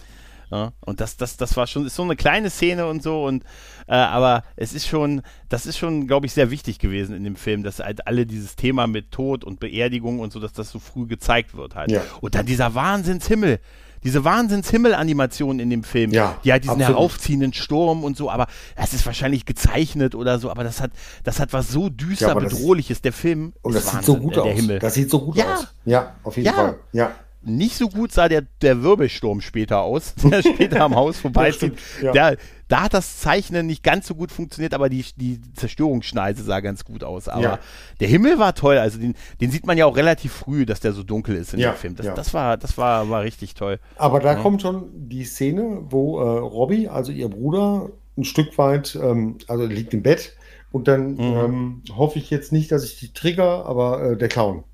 Ja, 0.50 0.72
und 0.80 1.00
das, 1.00 1.16
das, 1.16 1.37
das 1.37 1.56
war 1.56 1.66
schon, 1.66 1.87
ist 1.87 1.94
so 1.94 2.02
eine 2.02 2.16
kleine 2.16 2.48
Szene 2.48 2.87
und 2.87 3.02
so, 3.02 3.24
und 3.24 3.44
äh, 3.87 3.94
aber 3.94 4.44
es 4.56 4.72
ist 4.72 4.87
schon, 4.87 5.22
das 5.48 5.66
ist 5.66 5.76
schon, 5.76 6.06
glaube 6.06 6.26
ich, 6.26 6.32
sehr 6.32 6.50
wichtig 6.50 6.78
gewesen 6.78 7.14
in 7.14 7.24
dem 7.24 7.37
Film, 7.37 7.62
dass 7.62 7.80
halt 7.80 8.06
alle 8.06 8.24
dieses 8.24 8.56
Thema 8.56 8.87
mit 8.87 9.11
Tod 9.11 9.44
und 9.44 9.61
Beerdigung 9.61 10.20
und 10.20 10.32
so, 10.32 10.40
dass 10.40 10.52
das 10.52 10.70
so 10.70 10.78
früh 10.78 11.06
gezeigt 11.06 11.54
wird 11.54 11.74
halt. 11.74 11.90
Ja. 11.90 12.02
Und 12.20 12.34
dann 12.34 12.46
dieser 12.46 12.74
Wahnsinnshimmel, 12.74 13.61
diese 14.04 14.24
Wahnsinnshimmel-Animation 14.24 15.61
in 15.61 15.70
dem 15.70 15.82
Film, 15.82 16.12
ja, 16.12 16.38
die 16.44 16.52
halt 16.52 16.64
diesen 16.64 16.80
absolut. 16.80 16.96
heraufziehenden 16.96 17.52
Sturm 17.52 18.04
und 18.04 18.16
so, 18.16 18.30
aber 18.30 18.46
es 18.76 18.94
ist 18.94 19.04
wahrscheinlich 19.04 19.44
gezeichnet 19.44 20.14
oder 20.14 20.38
so, 20.38 20.50
aber 20.50 20.64
das 20.64 20.80
hat, 20.80 20.92
das 21.24 21.40
hat 21.40 21.52
was 21.52 21.68
so 21.68 21.88
düster 21.88 22.28
ja, 22.28 22.34
bedrohliches. 22.34 23.02
Der 23.02 23.12
Film 23.12 23.52
und 23.62 23.74
das 23.74 23.87
Wahnsinn, 23.87 24.00
sieht 24.00 24.06
so 24.06 24.16
gut 24.16 24.38
aus. 24.38 24.54
Himmel. 24.54 24.78
Das 24.78 24.94
sieht 24.94 25.11
so 25.11 25.20
gut 25.20 25.37
ja. 25.37 25.54
aus. 25.54 25.74
Ja, 25.84 26.14
auf 26.22 26.37
jeden 26.37 26.54
Fall. 26.54 26.78
Ja. 26.92 27.12
Nicht 27.48 27.76
so 27.76 27.88
gut 27.88 28.12
sah 28.12 28.28
der, 28.28 28.42
der 28.62 28.82
Wirbelsturm 28.82 29.40
später 29.40 29.80
aus, 29.80 30.14
der 30.22 30.42
später 30.42 30.80
am 30.82 30.94
Haus 30.94 31.18
vorbeizieht. 31.18 31.78
Ja, 32.02 32.12
ja. 32.14 32.37
da 32.68 32.82
hat 32.84 32.94
das 32.94 33.18
Zeichnen 33.18 33.66
nicht 33.66 33.82
ganz 33.82 34.06
so 34.06 34.14
gut 34.14 34.30
funktioniert, 34.30 34.74
aber 34.74 34.88
die, 34.88 35.04
die 35.16 35.40
Zerstörungsschneise 35.54 36.42
sah 36.42 36.61
ganz 36.61 36.84
gut 36.84 37.02
aus. 37.02 37.28
Aber 37.28 37.42
ja. 37.42 37.58
der 38.00 38.08
Himmel 38.08 38.38
war 38.38 38.54
toll. 38.54 38.78
Also 38.78 38.98
den, 38.98 39.14
den 39.40 39.50
sieht 39.50 39.66
man 39.66 39.78
ja 39.78 39.87
auch 39.87 39.96
relativ 39.96 40.32
früh, 40.32 40.66
dass 40.66 40.80
der 40.80 40.92
so 40.92 41.02
dunkel 41.02 41.37
ist 41.37 41.54
in 41.54 41.61
dem 41.61 41.74
Film. 41.74 41.96
Das, 41.96 42.14
das, 42.14 42.34
war, 42.34 42.56
das 42.56 42.78
war, 42.78 43.08
war 43.11 43.22
richtig 43.22 43.54
toll. 43.54 43.80
Aber 43.96 44.20
da 44.20 44.34
kommt 44.34 44.62
schon 44.62 44.90
die 44.92 45.24
Szene, 45.24 45.82
wo 45.88 46.20
äh, 46.20 46.38
Robbie, 46.38 46.88
also 46.88 47.11
ihr 47.11 47.28
Bruder, 47.28 47.90
ein 48.16 48.24
Stück 48.24 48.58
weit, 48.58 48.98
ähm, 49.00 49.38
also 49.46 49.64
liegt 49.64 49.94
im 49.94 50.02
Bett 50.02 50.37
und 50.70 50.88
dann 50.88 51.12
mhm. 51.12 51.20
ähm, 51.20 51.82
hoffe 51.96 52.18
ich 52.18 52.30
jetzt 52.30 52.52
nicht, 52.52 52.70
dass 52.72 52.84
ich 52.84 52.98
die 52.98 53.12
trigger, 53.12 53.64
aber 53.66 54.02
äh, 54.02 54.16
der 54.16 54.28
Clown. 54.28 54.64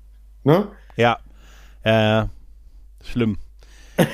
Ne? 0.43 0.67
Ja. 0.95 1.19
Äh, 1.83 2.25
Schlimm. 3.11 3.37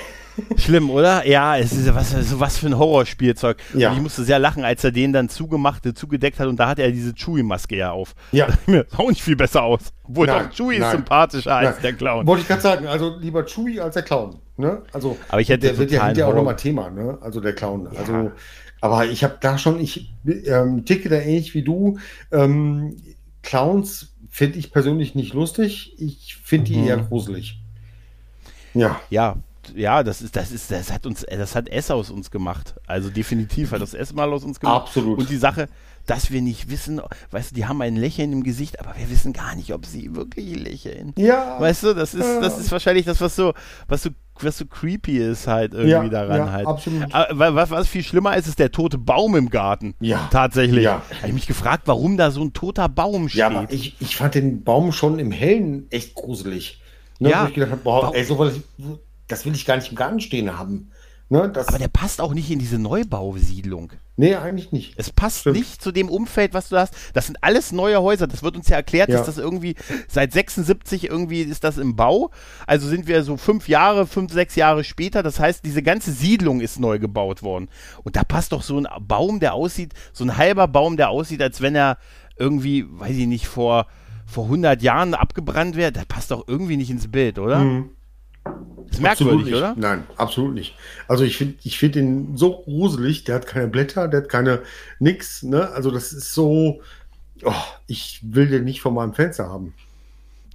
Schlimm, 0.58 0.90
oder? 0.90 1.28
Ja, 1.28 1.58
es 1.58 1.74
ist 1.74 1.94
was, 1.94 2.12
so 2.12 2.40
was 2.40 2.58
für 2.58 2.68
ein 2.68 2.78
Horrorspielzeug. 2.78 3.58
Ja. 3.74 3.90
Und 3.90 3.98
ich 3.98 4.02
musste 4.04 4.24
sehr 4.24 4.40
lachen, 4.40 4.64
als 4.64 4.84
er 4.84 4.92
den 4.92 5.12
dann 5.14 5.30
zugemacht, 5.30 5.86
äh, 5.86 5.94
zugedeckt 5.94 6.40
hat 6.40 6.48
und 6.48 6.58
da 6.58 6.70
hatte 6.70 6.84
er 6.84 6.92
diese 6.92 7.14
Chewie-Maske 7.14 7.76
ja 7.76 7.92
auf. 7.92 8.16
Ja. 8.32 8.48
Mir, 8.66 8.86
sah 8.90 9.00
auch 9.00 9.10
nicht 9.10 9.22
viel 9.22 9.36
besser 9.36 9.64
aus. 9.64 9.92
Obwohl 10.04 10.28
Nein, 10.28 10.48
doch 10.50 10.56
Chewie 10.56 10.76
ist 10.76 10.82
nein, 10.82 10.92
sympathischer 10.98 11.56
als 11.56 11.76
Nein. 11.76 11.82
der 11.84 11.94
Clown. 11.94 12.28
Wollte 12.28 12.42
ich 12.44 12.48
gerade 12.48 12.62
sagen, 12.62 12.88
also 12.88 13.18
lieber 13.20 13.46
Chewie 13.46 13.80
als 13.82 13.94
der 13.96 14.04
Clown. 14.04 14.38
Ne? 14.58 14.82
Also, 14.94 15.18
Aber 15.30 15.42
ich 15.42 15.50
hätte 15.50 15.68
der 15.68 15.78
wird 15.78 15.92
ja 15.92 16.06
hinterher 16.06 16.30
auch 16.30 16.36
nochmal 16.36 16.56
Thema, 16.56 16.90
ne? 16.90 17.18
Also 17.22 17.40
der 17.42 17.54
Clown. 17.54 17.88
Also, 17.96 18.32
aber 18.80 19.06
ich 19.06 19.24
habe 19.24 19.38
da 19.42 19.58
schon, 19.58 19.80
ich 19.80 20.14
ähm, 20.26 20.86
ticke 20.86 21.10
da 21.10 21.18
ähnlich 21.18 21.54
wie 21.54 21.64
du. 21.64 21.98
Ähm, 22.32 22.96
Clowns 23.44 24.14
finde 24.30 24.60
ich 24.60 24.72
persönlich 24.72 25.14
nicht 25.16 25.34
lustig. 25.34 25.96
Ich 26.00 26.38
finde 26.44 26.72
die 26.72 26.78
Mhm. 26.78 26.88
eher 26.88 26.98
gruselig. 26.98 27.61
Ja. 28.74 29.00
Ja, 29.10 29.36
ja, 29.76 30.04
das 30.04 30.22
ist, 30.22 30.36
das 30.36 30.52
ist, 30.52 30.72
das 30.72 30.92
hat 30.92 31.06
uns, 31.06 31.26
das 31.30 31.56
hat 31.56 31.70
S 31.70 31.92
aus 31.92 32.10
uns 32.10 32.32
gemacht. 32.32 32.76
Also 32.88 33.10
definitiv 33.10 33.72
hat 33.72 33.82
das 33.82 33.94
S 33.94 34.14
mal 34.14 34.32
aus 34.34 34.44
uns 34.44 34.60
gemacht. 34.60 34.82
Absolut. 34.88 35.20
Und 35.20 35.30
die 35.30 35.38
Sache, 35.38 35.70
dass 36.08 36.32
wir 36.32 36.42
nicht 36.42 36.70
wissen, 36.72 37.00
weißt 37.30 37.52
du, 37.52 37.56
die 37.56 37.66
haben 37.68 37.82
ein 37.82 37.96
Lächeln 37.96 38.34
im 38.34 38.44
Gesicht, 38.44 38.80
aber 38.80 38.96
wir 38.98 39.10
wissen 39.12 39.34
gar 39.34 39.56
nicht, 39.56 39.74
ob 39.74 39.86
sie 39.86 40.16
wirklich 40.16 40.56
lächeln. 40.56 41.14
Ja. 41.16 41.60
Weißt 41.60 41.84
du, 41.84 41.94
das 41.94 42.14
ist, 42.16 42.26
das 42.42 42.58
ist 42.58 42.72
wahrscheinlich 42.72 43.06
das, 43.06 43.22
was 43.22 43.36
so, 43.36 43.54
was 43.88 44.02
so, 44.04 44.10
was 44.40 44.58
so 44.58 44.66
creepy 44.66 45.20
ist 45.20 45.46
halt 45.46 45.74
irgendwie 45.74 45.92
Ja, 45.92 46.10
daran 46.10 46.38
ja, 46.38 46.52
halt. 46.52 46.66
absolut. 46.68 47.14
Aber 47.14 47.54
was, 47.54 47.70
was 47.70 47.88
viel 47.88 48.04
schlimmer 48.04 48.36
ist, 48.36 48.48
ist 48.48 48.58
der 48.58 48.72
tote 48.72 48.98
Baum 48.98 49.36
im 49.36 49.50
Garten. 49.50 49.94
Ja. 50.00 50.28
Tatsächlich. 50.32 50.84
Ja. 50.84 51.04
Habe 51.18 51.28
ich 51.28 51.34
mich 51.34 51.48
gefragt, 51.48 51.84
warum 51.86 52.18
da 52.18 52.32
so 52.32 52.42
ein 52.42 52.54
toter 52.54 52.90
Baum 52.90 53.30
steht. 53.30 53.40
Ja, 53.40 53.48
aber 53.50 53.72
ich, 53.72 53.96
ich 54.00 54.16
fand 54.16 54.34
den 54.34 54.64
Baum 54.64 54.92
schon 54.92 55.20
im 55.20 55.32
Hellen 55.32 55.86
echt 55.92 56.16
gruselig. 56.16 56.81
Ne, 57.22 57.30
Ja. 57.30 57.44
Wo 57.44 57.48
ich 57.50 57.54
gedacht 57.54 57.72
habe, 57.72 57.82
boah, 57.82 58.02
Warum- 58.04 58.16
ey, 58.16 58.24
so 58.26 58.38
was, 58.40 58.54
das 59.28 59.46
will 59.46 59.54
ich 59.54 59.66
gar 59.66 59.78
nicht 59.78 59.90
im 59.90 59.96
Garten 59.96 60.20
stehen 60.20 60.58
haben. 60.58 60.92
Ne, 61.30 61.44
aber 61.44 61.78
der 61.80 61.88
passt 61.88 62.20
auch 62.20 62.34
nicht 62.34 62.52
in 62.52 62.60
diese 62.60 62.78
Neubausiedlung. 62.78 63.94
nee, 64.18 64.36
eigentlich 64.36 64.72
nicht. 64.74 64.94
Es 64.98 65.10
passt 65.12 65.40
Stimmt. 65.42 65.58
nicht 65.58 65.82
zu 65.82 65.92
dem 65.94 66.10
Umfeld, 66.10 66.54
was 66.54 66.68
du 66.70 66.78
hast. 66.78 66.94
Das 67.14 67.28
sind 67.28 67.38
alles 67.42 67.72
neue 67.72 68.02
Häuser. 68.02 68.28
Das 68.28 68.44
wird 68.44 68.56
uns 68.58 68.68
ja 68.68 68.76
erklärt, 68.76 69.10
Ja. 69.10 69.18
dass 69.18 69.28
das 69.28 69.38
irgendwie 69.38 69.76
seit 70.10 70.34
76 70.34 71.08
irgendwie 71.10 71.42
ist 71.42 71.64
das 71.64 71.78
im 71.78 71.96
Bau. 71.96 72.32
Also 72.68 72.88
sind 72.90 73.08
wir 73.08 73.24
so 73.24 73.38
fünf 73.38 73.68
Jahre, 73.70 74.08
fünf, 74.08 74.34
sechs 74.34 74.56
Jahre 74.56 74.84
später. 74.84 75.24
Das 75.24 75.40
heißt, 75.40 75.64
diese 75.64 75.82
ganze 75.82 76.12
Siedlung 76.12 76.60
ist 76.60 76.80
neu 76.80 77.00
gebaut 77.00 77.44
worden. 77.44 77.70
Und 78.04 78.16
da 78.18 78.24
passt 78.26 78.52
doch 78.52 78.62
so 78.64 78.78
ein 78.78 78.88
Baum, 79.00 79.40
der 79.40 79.54
aussieht, 79.54 79.94
so 80.12 80.26
ein 80.26 80.36
halber 80.38 80.68
Baum, 80.68 80.98
der 80.98 81.10
aussieht, 81.10 81.42
als 81.42 81.62
wenn 81.62 81.76
er 81.76 81.98
irgendwie, 82.38 82.86
weiß 82.90 83.16
ich 83.16 83.28
nicht, 83.28 83.48
vor, 83.48 83.88
vor 84.32 84.46
100 84.46 84.82
Jahren 84.82 85.14
abgebrannt 85.14 85.76
wäre. 85.76 85.92
Der 85.92 86.06
passt 86.06 86.32
doch 86.32 86.48
irgendwie 86.48 86.78
nicht 86.78 86.90
ins 86.90 87.12
Bild, 87.12 87.38
oder? 87.38 87.60
Mhm. 87.60 87.90
Das 88.44 88.98
ist 88.98 89.02
merkwürdig, 89.02 89.46
nicht. 89.46 89.56
oder? 89.56 89.76
Nein, 89.78 90.04
absolut 90.18 90.54
nicht. 90.54 90.76
Also 91.08 91.24
ich 91.24 91.38
finde 91.38 91.56
ich 91.64 91.78
find 91.78 91.96
den 91.96 92.38
so 92.38 92.64
gruselig, 92.64 93.24
der 93.24 93.36
hat 93.36 93.48
keine 93.48 93.68
Blätter, 93.68 94.08
der 94.08 94.22
hat 94.22 94.30
keine 94.30 94.64
nix, 95.00 95.44
ne? 95.44 95.70
Also 95.70 95.92
das 95.92 96.12
ist 96.12 96.34
so, 96.34 96.82
oh, 97.44 97.54
ich 97.88 98.20
will 98.24 98.48
den 98.48 98.64
nicht 98.64 98.82
vor 98.82 98.92
meinem 98.92 99.14
Fenster 99.14 99.48
haben. 99.48 99.74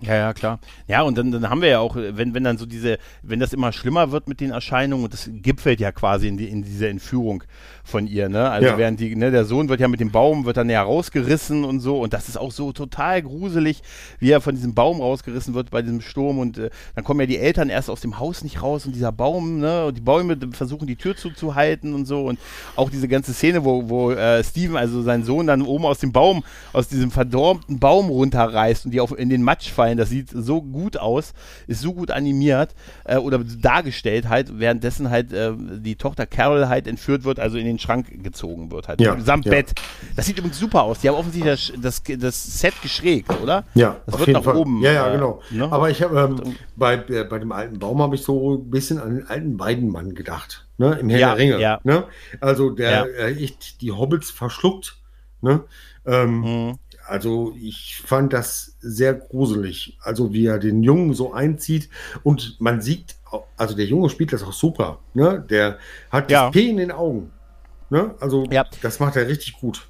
Ja, 0.03 0.15
ja, 0.15 0.35
klar. 0.35 0.59
Ja, 0.89 1.01
und 1.03 1.17
dann, 1.17 1.33
dann 1.33 1.49
haben 1.49 1.63
wir 1.63 1.71
ja 1.71 1.79
auch, 1.79 1.97
wenn, 1.97 2.35
wenn 2.35 2.45
dann 2.45 2.59
so 2.59 2.67
diese, 2.67 2.99
wenn 3.23 3.41
das 3.41 3.55
immer 3.55 3.73
schlimmer 3.73 4.13
wird 4.13 4.29
mit 4.29 4.41
den 4.41 4.51
Erscheinungen, 4.51 5.05
und 5.05 5.15
das 5.15 5.31
gipfelt 5.33 5.81
ja 5.81 5.91
quasi 5.91 6.29
in, 6.29 6.37
die, 6.37 6.49
in 6.51 6.63
dieser 6.63 6.91
Entführung 6.91 7.43
von 7.83 8.07
ihr, 8.07 8.29
ne? 8.29 8.51
Also 8.51 8.69
Ja. 8.69 8.77
während 8.77 9.01
die, 9.01 9.17
ne, 9.17 9.31
der 9.31 9.47
Sohn 9.47 9.71
wird 9.71 9.81
ja 9.81 9.89
mit 9.89 10.01
dem 10.01 10.11
Baum, 10.11 10.45
wird 10.45 10.59
dann 10.59 10.69
ja 10.69 10.83
rausgerissen 10.83 11.65
und 11.65 11.81
so, 11.81 11.99
und 11.99 12.13
das 12.13 12.29
ist 12.29 12.37
auch 12.37 12.53
so 12.53 12.73
total 12.73 13.23
gruselig, 13.23 13.81
wie 14.19 14.31
er 14.33 14.43
von 14.43 14.55
diesem 14.55 14.75
Baum 14.75 15.01
rausgerissen 15.01 15.55
wird 15.55 15.71
bei 15.71 15.81
diesem 15.81 16.03
Sturm 16.03 16.41
und 16.41 16.59
äh, 16.59 16.69
dann 16.95 17.03
kommen 17.05 17.21
ja 17.21 17.27
die 17.27 17.39
Eltern 17.39 17.71
erst 17.71 17.89
aus 17.89 18.03
dem 18.03 18.19
Haus 18.19 18.45
nicht 18.45 18.63
raus 18.63 18.85
und 18.85 18.95
dieser 18.95 19.13
Baum, 19.13 19.61
ne, 19.61 19.87
und 19.87 19.97
die 19.97 20.03
Bäume 20.03 20.37
versuchen 20.53 20.87
die 20.87 20.97
Tür 20.97 21.17
zuzuhalten 21.17 21.95
und 21.95 22.05
so 22.05 22.27
und 22.27 22.39
auch 22.75 22.91
diese 22.91 23.09
ganze 23.09 23.33
Szene, 23.33 23.65
wo, 23.65 23.89
wo 23.89 24.11
äh, 24.11 24.45
Steven, 24.45 24.77
also 24.77 25.01
sein 25.01 25.25
Sohn, 25.25 25.47
dann 25.47 25.63
oben 25.63 25.87
aus 25.87 26.01
dem 26.01 26.13
Baum, 26.13 26.45
aus 26.75 26.89
diesem 26.89 27.11
verdorbten 27.11 27.79
Baum 27.79 28.11
runterreißt 28.11 28.85
und 28.85 28.91
die 28.91 29.01
auf, 29.01 29.17
in 29.19 29.31
den 29.31 29.43
Matsch 29.43 29.71
fallen, 29.71 29.86
das 29.95 30.09
sieht 30.09 30.31
so 30.31 30.61
gut 30.63 30.97
aus, 30.97 31.35
ist 31.67 31.81
so 31.83 31.93
gut 31.93 32.11
animiert 32.11 32.75
äh, 33.05 33.17
oder 33.19 33.39
dargestellt 33.39 34.29
halt, 34.29 34.59
währenddessen 34.59 35.11
halt 35.11 35.33
äh, 35.33 35.53
die 35.57 35.97
Tochter 35.97 36.27
Carol 36.27 36.69
halt 36.69 36.87
entführt 36.87 37.25
wird, 37.25 37.39
also 37.39 37.59
in 37.59 37.67
den 37.67 37.79
Schrank 37.79 38.07
gezogen 38.25 38.71
wird 38.73 38.89
halt, 38.89 39.01
Ja, 39.01 39.21
samt 39.21 39.45
ja. 39.45 39.51
Bett. 39.53 39.73
Das 40.17 40.27
sieht 40.27 40.39
übrigens 40.39 40.59
super 40.59 40.83
aus. 40.83 40.99
Die 41.01 41.09
haben 41.09 41.17
offensichtlich 41.17 41.73
das, 41.81 42.03
das, 42.03 42.19
das 42.19 42.59
Set 42.61 42.75
geschrägt, 42.83 43.31
oder? 43.43 43.65
Ja, 43.75 43.99
das 44.07 44.19
wird 44.19 44.29
nach 44.33 44.43
Fall. 44.43 44.57
oben. 44.57 44.81
Ja, 44.83 44.93
ja, 44.93 45.09
äh, 45.09 45.13
genau. 45.13 45.41
ne? 45.51 45.71
Aber 45.71 45.91
ich 45.91 46.03
habe 46.03 46.19
ähm, 46.19 46.55
bei, 46.77 46.95
äh, 46.95 47.25
bei 47.25 47.39
dem 47.39 47.53
alten 47.53 47.79
Baum 47.79 48.01
habe 48.01 48.15
ich 48.15 48.23
so 48.23 48.55
ein 48.57 48.71
bisschen 48.71 48.99
an 48.99 49.17
den 49.17 49.27
alten 49.29 49.59
Weidenmann 49.61 50.15
gedacht, 50.15 50.67
ne? 50.79 50.99
Im 50.99 51.09
Herr 51.11 51.19
Ja, 51.19 51.29
der 51.35 51.39
Ringe. 51.39 51.61
ja. 51.61 51.81
Ne? 51.85 52.05
Also 52.41 52.71
der 52.71 52.91
Ja. 52.91 53.05
äh, 53.05 53.35
echt 53.35 53.81
die 53.83 53.93
Hobbits 53.93 54.31
verschluckt. 54.31 54.97
Ne? 55.43 55.65
Ähm, 56.07 56.41
Mhm. 56.41 56.79
Also 57.07 57.55
ich 57.61 58.03
fand 58.05 58.33
das 58.33 58.77
sehr 58.81 59.15
gruselig. 59.15 59.97
Also 60.03 60.33
wie 60.33 60.47
er 60.47 60.59
den 60.59 60.83
Jungen 60.83 61.15
so 61.15 61.33
einzieht 61.33 61.89
und 62.23 62.57
man 62.61 62.81
sieht, 62.81 63.17
also 63.57 63.77
der 63.77 63.87
Junge 63.87 64.09
spielt 64.11 64.33
das 64.33 64.43
auch 64.43 64.53
super. 64.53 64.99
Ne? 65.15 65.45
Der 65.49 65.79
hat 66.11 66.31
Ja. 66.31 66.47
das 66.47 66.53
P 66.53 66.69
in 66.69 66.77
den 66.79 66.91
Augen. 66.93 67.31
Ne? 67.91 68.15
Also 68.21 68.45
Ja. 68.51 68.65
das 68.83 68.99
macht 69.01 69.17
er 69.17 69.29
richtig 69.29 69.55
gut. 69.55 69.89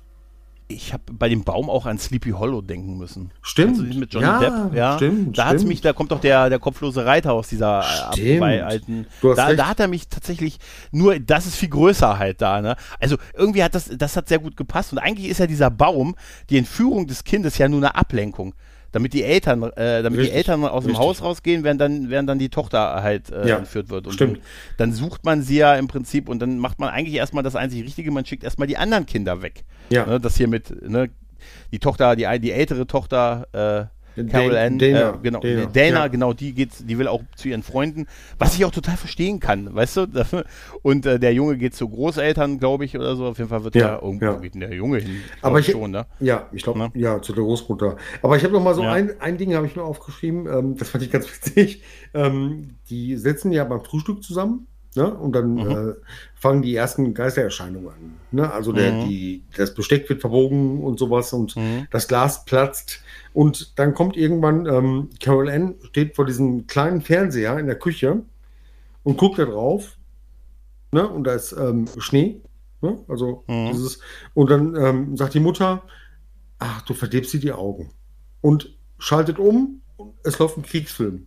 Ich 0.68 0.92
habe 0.92 1.05
bei 1.12 1.29
dem 1.29 1.44
Baum 1.44 1.70
auch 1.70 1.87
an 1.87 1.96
Sleepy 1.96 2.31
Hollow 2.31 2.61
denken 2.61 2.98
müssen. 2.98 3.31
Stimmt. 3.40 3.79
Also 3.79 3.98
mit 4.00 4.12
Johnny 4.12 4.26
ja, 4.26 4.40
Depp, 4.40 4.74
ja. 4.74 4.96
Stimmt. 4.96 5.38
da 5.38 5.44
hat's 5.44 5.61
stimmt. 5.61 5.68
mich, 5.68 5.81
da 5.81 5.92
kommt 5.92 6.11
doch 6.11 6.20
der, 6.20 6.48
der 6.50 6.59
kopflose 6.59 7.05
Reiter 7.07 7.35
aus 7.35 7.46
dieser 7.48 7.81
äh, 7.81 8.12
Stimmt. 8.12 8.42
alten. 8.42 9.07
Da, 9.22 9.55
da 9.55 9.68
hat 9.68 9.79
er 9.79 9.87
mich 9.87 10.09
tatsächlich 10.09 10.59
nur, 10.90 11.20
das 11.20 11.46
ist 11.46 11.55
viel 11.55 11.68
größer 11.68 12.18
halt 12.18 12.42
da, 12.42 12.61
ne? 12.61 12.74
Also 12.98 13.16
irgendwie 13.35 13.62
hat 13.62 13.76
das, 13.76 13.90
das 13.96 14.16
hat 14.16 14.29
sehr 14.29 14.40
gut 14.40 14.57
gepasst. 14.57 14.92
Und 14.92 14.98
eigentlich 14.98 15.29
ist 15.29 15.38
ja 15.38 15.46
dieser 15.46 15.70
Baum, 15.70 16.16
die 16.50 16.59
Entführung 16.59 17.07
des 17.07 17.22
Kindes 17.22 17.59
ja 17.59 17.68
nur 17.68 17.79
eine 17.79 17.94
Ablenkung. 17.94 18.55
Damit 18.92 19.12
die 19.12 19.24
Eltern, 19.24 19.62
äh, 19.62 20.02
damit 20.02 20.20
Richtig. 20.20 20.31
die 20.31 20.37
Eltern 20.38 20.64
aus 20.64 20.85
dem 20.85 20.92
Richtig. 20.92 20.98
Haus 21.07 21.22
rausgehen, 21.22 21.64
während 21.64 21.81
dann, 21.81 22.09
während 22.09 22.29
dann 22.31 22.38
die 22.38 22.48
Tochter 22.48 23.02
halt 23.02 23.31
äh, 23.31 23.46
Ja. 23.46 23.59
entführt 23.59 23.90
wird. 23.90 24.07
Und 24.07 24.14
Stimmt. 24.14 24.38
Dann, 24.79 24.90
dann 24.90 24.92
sucht 24.92 25.24
man 25.24 25.42
sie 25.42 25.59
ja 25.59 25.74
im 25.76 25.87
Prinzip 25.87 26.29
und 26.31 26.38
dann 26.40 26.59
macht 26.59 26.79
man 26.79 26.88
eigentlich 26.88 27.14
erstmal 27.14 27.42
das 27.42 27.57
einzig 27.57 27.85
Richtige, 27.85 28.11
man 28.11 28.24
schickt 28.24 28.42
erstmal 28.42 28.66
die 28.66 28.79
anderen 28.79 29.05
Kinder 29.05 29.42
weg. 29.42 29.64
Ja. 29.90 30.07
Ne, 30.07 30.20
das 30.20 30.37
hier 30.37 30.49
mit, 30.49 30.88
ne, 30.88 31.11
die 31.72 31.79
Tochter, 31.79 32.16
die, 32.16 32.27
die 32.40 32.53
ältere 32.53 32.87
Tochter, 32.87 33.46
äh, 33.53 33.96
Carol 34.31 34.53
Dan- 34.53 34.72
Ann, 34.72 34.79
Dana, 34.79 35.11
äh, 35.11 35.18
genau, 35.22 35.40
Dana, 35.40 35.66
Dana, 35.66 35.96
ja. 35.99 36.09
genau, 36.09 36.33
die 36.33 36.55
geht, 36.55 36.70
die 36.88 36.96
will 36.96 37.07
auch 37.07 37.20
zu 37.35 37.49
ihren 37.49 37.62
Freunden, 37.62 38.07
was 38.38 38.55
ich 38.57 38.64
auch 38.64 38.70
total 38.70 38.96
verstehen 38.96 39.40
kann, 39.40 39.75
weißt 39.75 39.96
du? 39.99 40.07
Und 40.83 41.05
äh, 41.05 41.18
der 41.20 41.35
Junge 41.35 41.59
geht 41.59 41.75
zu 41.75 41.87
Großeltern, 41.87 42.59
glaube 42.59 42.87
ich, 42.87 42.96
oder 42.96 43.14
so. 43.14 43.27
Auf 43.27 43.37
jeden 43.37 43.51
Fall 43.51 43.62
wird 43.64 43.75
Ja, 43.75 43.88
ja, 43.88 44.03
irgendwo 44.03 44.25
ja. 44.25 44.33
geht 44.38 44.55
der 44.55 44.72
Junge 44.72 45.01
hin. 45.01 45.20
Aber 45.42 45.61
ich, 45.61 45.66
schon, 45.70 45.90
ne? 45.90 46.07
ja, 46.20 46.49
ich 46.53 46.62
glaube, 46.62 46.79
Ne? 46.79 46.90
ja, 46.94 47.20
zu 47.20 47.35
der 47.35 47.44
Großmutter. 47.44 47.96
Aber 48.22 48.37
ich 48.38 48.42
habe 48.42 48.55
noch 48.55 48.62
mal 48.62 48.75
so 48.75 48.81
ein, 48.85 49.20
ein 49.20 49.37
Ding 49.37 49.55
habe 49.55 49.66
ich 49.66 49.77
mir 49.77 49.83
aufgeschrieben, 49.83 50.46
ähm, 50.46 50.77
das 50.79 50.88
fand 50.88 51.05
ich 51.05 51.11
ganz 51.11 51.27
witzig. 51.31 51.83
Ähm, 52.14 52.77
die 52.88 53.16
sitzen 53.16 53.53
ja 53.53 53.64
beim 53.64 53.85
Frühstück 53.85 54.22
zusammen, 54.22 54.66
ne? 54.97 55.13
Und 55.15 55.33
dann 55.33 55.55
Mhm. 55.55 55.71
äh, 55.71 55.95
fangen 56.35 56.63
die 56.63 56.75
ersten 56.75 57.15
Geistererscheinungen 57.15 57.89
an. 57.91 58.21
Ne? 58.31 58.53
Also 58.53 58.73
der, 58.73 58.93
Mhm. 58.93 59.01
die, 59.01 59.45
das 59.57 59.75
Besteck 59.75 60.09
wird 60.09 60.21
verbogen 60.21 60.83
und 60.83 60.99
sowas 60.99 61.33
und 61.33 61.57
Mhm. 61.57 61.87
das 61.91 62.09
Glas 62.09 62.45
platzt. 62.45 63.03
Und 63.33 63.79
dann 63.79 63.95
kommt 63.95 64.17
irgendwann, 64.17 64.67
ähm, 64.67 65.11
Carol 65.21 65.49
Ann 65.51 65.75
steht 65.83 66.17
vor 66.17 66.25
diesem 66.27 66.67
kleinen 66.67 67.01
Fernseher 67.03 67.59
in 67.59 67.67
der 67.67 67.79
Küche 67.79 68.23
und 69.03 69.17
guckt 69.19 69.39
da 69.39 69.45
drauf. 69.45 69.97
Ne? 70.93 71.07
Und 71.07 71.25
da 71.25 71.35
ist 71.35 71.53
ähm, 71.53 71.87
Schnee. 71.99 72.41
Ne? 72.81 72.99
Also 73.09 73.45
Mhm. 73.49 73.67
dieses, 73.73 73.99
und 74.35 74.51
dann 74.51 74.75
ähm, 74.77 75.17
sagt 75.17 75.35
die 75.35 75.41
Mutter, 75.41 75.83
ach, 76.59 76.83
du 76.83 76.95
verdirbst 76.95 77.33
dir 77.35 77.41
die 77.41 77.53
Augen. 77.53 77.91
Und 78.41 78.77
schaltet 78.99 79.39
um 79.39 79.83
und 79.97 80.15
es 80.25 80.39
läuft 80.39 80.57
ein 80.57 80.63
Kriegsfilm. 80.63 81.27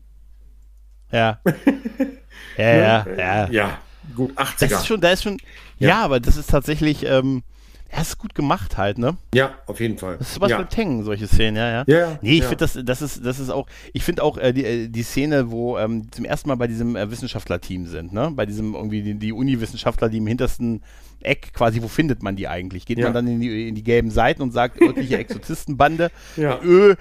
Ja. 1.11 1.39
ja, 2.57 2.65
ja, 2.75 3.03
Ne? 3.05 3.15
ja. 3.17 3.49
Ja, 3.51 3.77
gut, 4.15 4.31
80er. 4.37 4.55
Das 4.59 4.71
ist 4.71 4.87
schon, 4.87 5.01
da 5.01 5.11
ist 5.11 5.23
schon, 5.23 5.37
ja, 5.79 5.89
Ja. 5.89 6.03
aber 6.05 6.19
das 6.19 6.37
ist 6.37 6.49
tatsächlich, 6.49 7.05
ähm, 7.05 7.43
ja, 7.91 8.01
ist 8.01 8.19
gut 8.19 8.35
gemacht 8.35 8.77
halt, 8.77 8.99
ne? 8.99 9.17
ja, 9.33 9.55
auf 9.65 9.79
jeden 9.79 9.97
Fall. 9.97 10.17
Das 10.19 10.31
ist 10.31 10.41
was 10.41 10.51
ja. 10.51 10.59
mit 10.59 10.77
Hängen, 10.77 11.03
solche 11.03 11.25
Szenen, 11.27 11.57
ja, 11.57 11.69
ja. 11.71 11.83
Ja, 11.87 12.19
Nee, 12.21 12.33
ich 12.33 12.39
ja. 12.41 12.49
finde 12.49 12.57
das, 12.57 12.77
das 12.83 13.01
ist, 13.01 13.25
das 13.25 13.39
ist 13.39 13.49
auch, 13.49 13.65
ich 13.93 14.03
finde 14.03 14.23
auch 14.23 14.37
äh, 14.37 14.53
die, 14.53 14.63
äh, 14.63 14.87
die 14.89 15.01
Szene, 15.01 15.49
wo 15.49 15.75
ähm, 15.79 16.11
zum 16.11 16.23
ersten 16.25 16.49
Mal 16.49 16.55
bei 16.55 16.67
diesem 16.67 16.95
äh, 16.95 17.09
Wissenschaftlerteam 17.09 17.87
sind, 17.87 18.13
ne? 18.13 18.31
Bei 18.35 18.45
diesem 18.45 18.75
irgendwie 18.75 19.01
die, 19.01 19.15
die 19.15 19.33
Uni-Wissenschaftler, 19.33 20.07
die 20.09 20.17
im 20.17 20.27
hintersten 20.27 20.83
Eck 21.21 21.51
quasi, 21.53 21.81
wo 21.81 21.87
findet 21.87 22.21
man 22.21 22.35
die 22.35 22.47
eigentlich? 22.47 22.85
Geht 22.85 22.99
man 22.99 23.11
dann 23.13 23.25
in 23.27 23.41
die, 23.41 23.67
in 23.69 23.75
die 23.75 23.83
gelben 23.83 24.11
Seiten 24.11 24.41
und 24.43 24.51
sagt 24.51 24.79
örtliche 24.81 25.17
Exorzistenbande? 25.19 26.11
Ja. 26.37 26.59
Ö, 26.63 26.93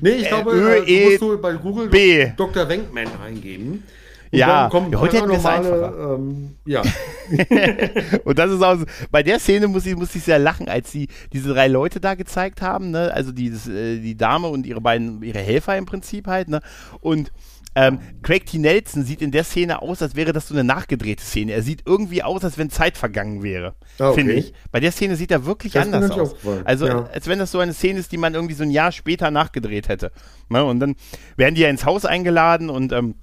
Nee, 0.00 0.10
ich 0.10 0.24
Äh, 0.24 0.28
glaube, 0.28 0.50
Ö, 0.52 0.72
äh, 0.74 0.78
E, 0.80 1.04
du 1.04 1.08
musst 1.10 1.22
du 1.22 1.40
bei 1.40 1.52
Google 1.54 1.88
B. 1.88 2.32
Dr. 2.36 2.68
Wenkman 2.68 3.06
eingeben. 3.24 3.84
Ja, 4.38 4.68
kommt 4.70 4.94
heute 4.96 5.18
hätten 5.18 5.28
wir 5.30 5.38
es 5.38 5.46
einfacher. 5.46 6.14
ähm, 6.16 6.56
ja. 6.66 6.82
und 8.24 8.38
das 8.38 8.50
ist 8.50 8.62
auch 8.62 8.76
so, 8.78 8.84
bei 9.10 9.22
der 9.22 9.38
Szene 9.38 9.68
muss 9.68 9.86
ich, 9.86 9.96
muss 9.96 10.14
ich 10.14 10.22
sehr 10.24 10.38
lachen, 10.38 10.68
als 10.68 10.90
sie 10.90 11.08
diese 11.32 11.52
drei 11.52 11.68
Leute 11.68 12.00
da 12.00 12.14
gezeigt 12.14 12.62
haben, 12.62 12.90
ne? 12.90 13.12
Also 13.12 13.32
dieses, 13.32 13.68
äh, 13.68 13.98
die 13.98 14.16
Dame 14.16 14.48
und 14.48 14.66
ihre 14.66 14.80
beiden, 14.80 15.22
ihre 15.22 15.38
Helfer 15.40 15.76
im 15.76 15.86
Prinzip 15.86 16.26
halt, 16.26 16.48
ne? 16.48 16.60
Und 17.00 17.32
ähm, 17.74 18.00
Craig 18.22 18.44
T. 18.44 18.58
Nelson 18.58 19.02
sieht 19.02 19.22
in 19.22 19.30
der 19.30 19.44
Szene 19.44 19.80
aus, 19.80 20.02
als 20.02 20.14
wäre 20.14 20.34
das 20.34 20.46
so 20.46 20.54
eine 20.54 20.62
nachgedrehte 20.62 21.22
Szene. 21.24 21.52
Er 21.52 21.62
sieht 21.62 21.84
irgendwie 21.86 22.22
aus, 22.22 22.44
als 22.44 22.58
wenn 22.58 22.68
Zeit 22.68 22.98
vergangen 22.98 23.42
wäre, 23.42 23.74
Ah, 23.98 24.08
okay. 24.10 24.18
finde 24.20 24.32
ich. 24.34 24.52
Bei 24.70 24.78
der 24.78 24.92
Szene 24.92 25.16
sieht 25.16 25.30
er 25.30 25.46
wirklich 25.46 25.72
Das 25.72 25.86
anders 25.86 26.10
aus. 26.10 26.34
Also, 26.64 26.86
Ja. 26.86 27.08
als 27.14 27.28
wenn 27.28 27.38
das 27.38 27.50
so 27.50 27.60
eine 27.60 27.72
Szene 27.72 27.98
ist, 28.00 28.12
die 28.12 28.18
man 28.18 28.34
irgendwie 28.34 28.54
so 28.54 28.62
ein 28.62 28.70
Jahr 28.70 28.92
später 28.92 29.30
nachgedreht 29.30 29.88
hätte. 29.88 30.12
Ne? 30.50 30.62
Und 30.62 30.80
dann 30.80 30.96
werden 31.36 31.54
die 31.54 31.62
ja 31.62 31.70
ins 31.70 31.86
Haus 31.86 32.04
eingeladen 32.04 32.68
und 32.68 32.92
ähm, 32.92 33.14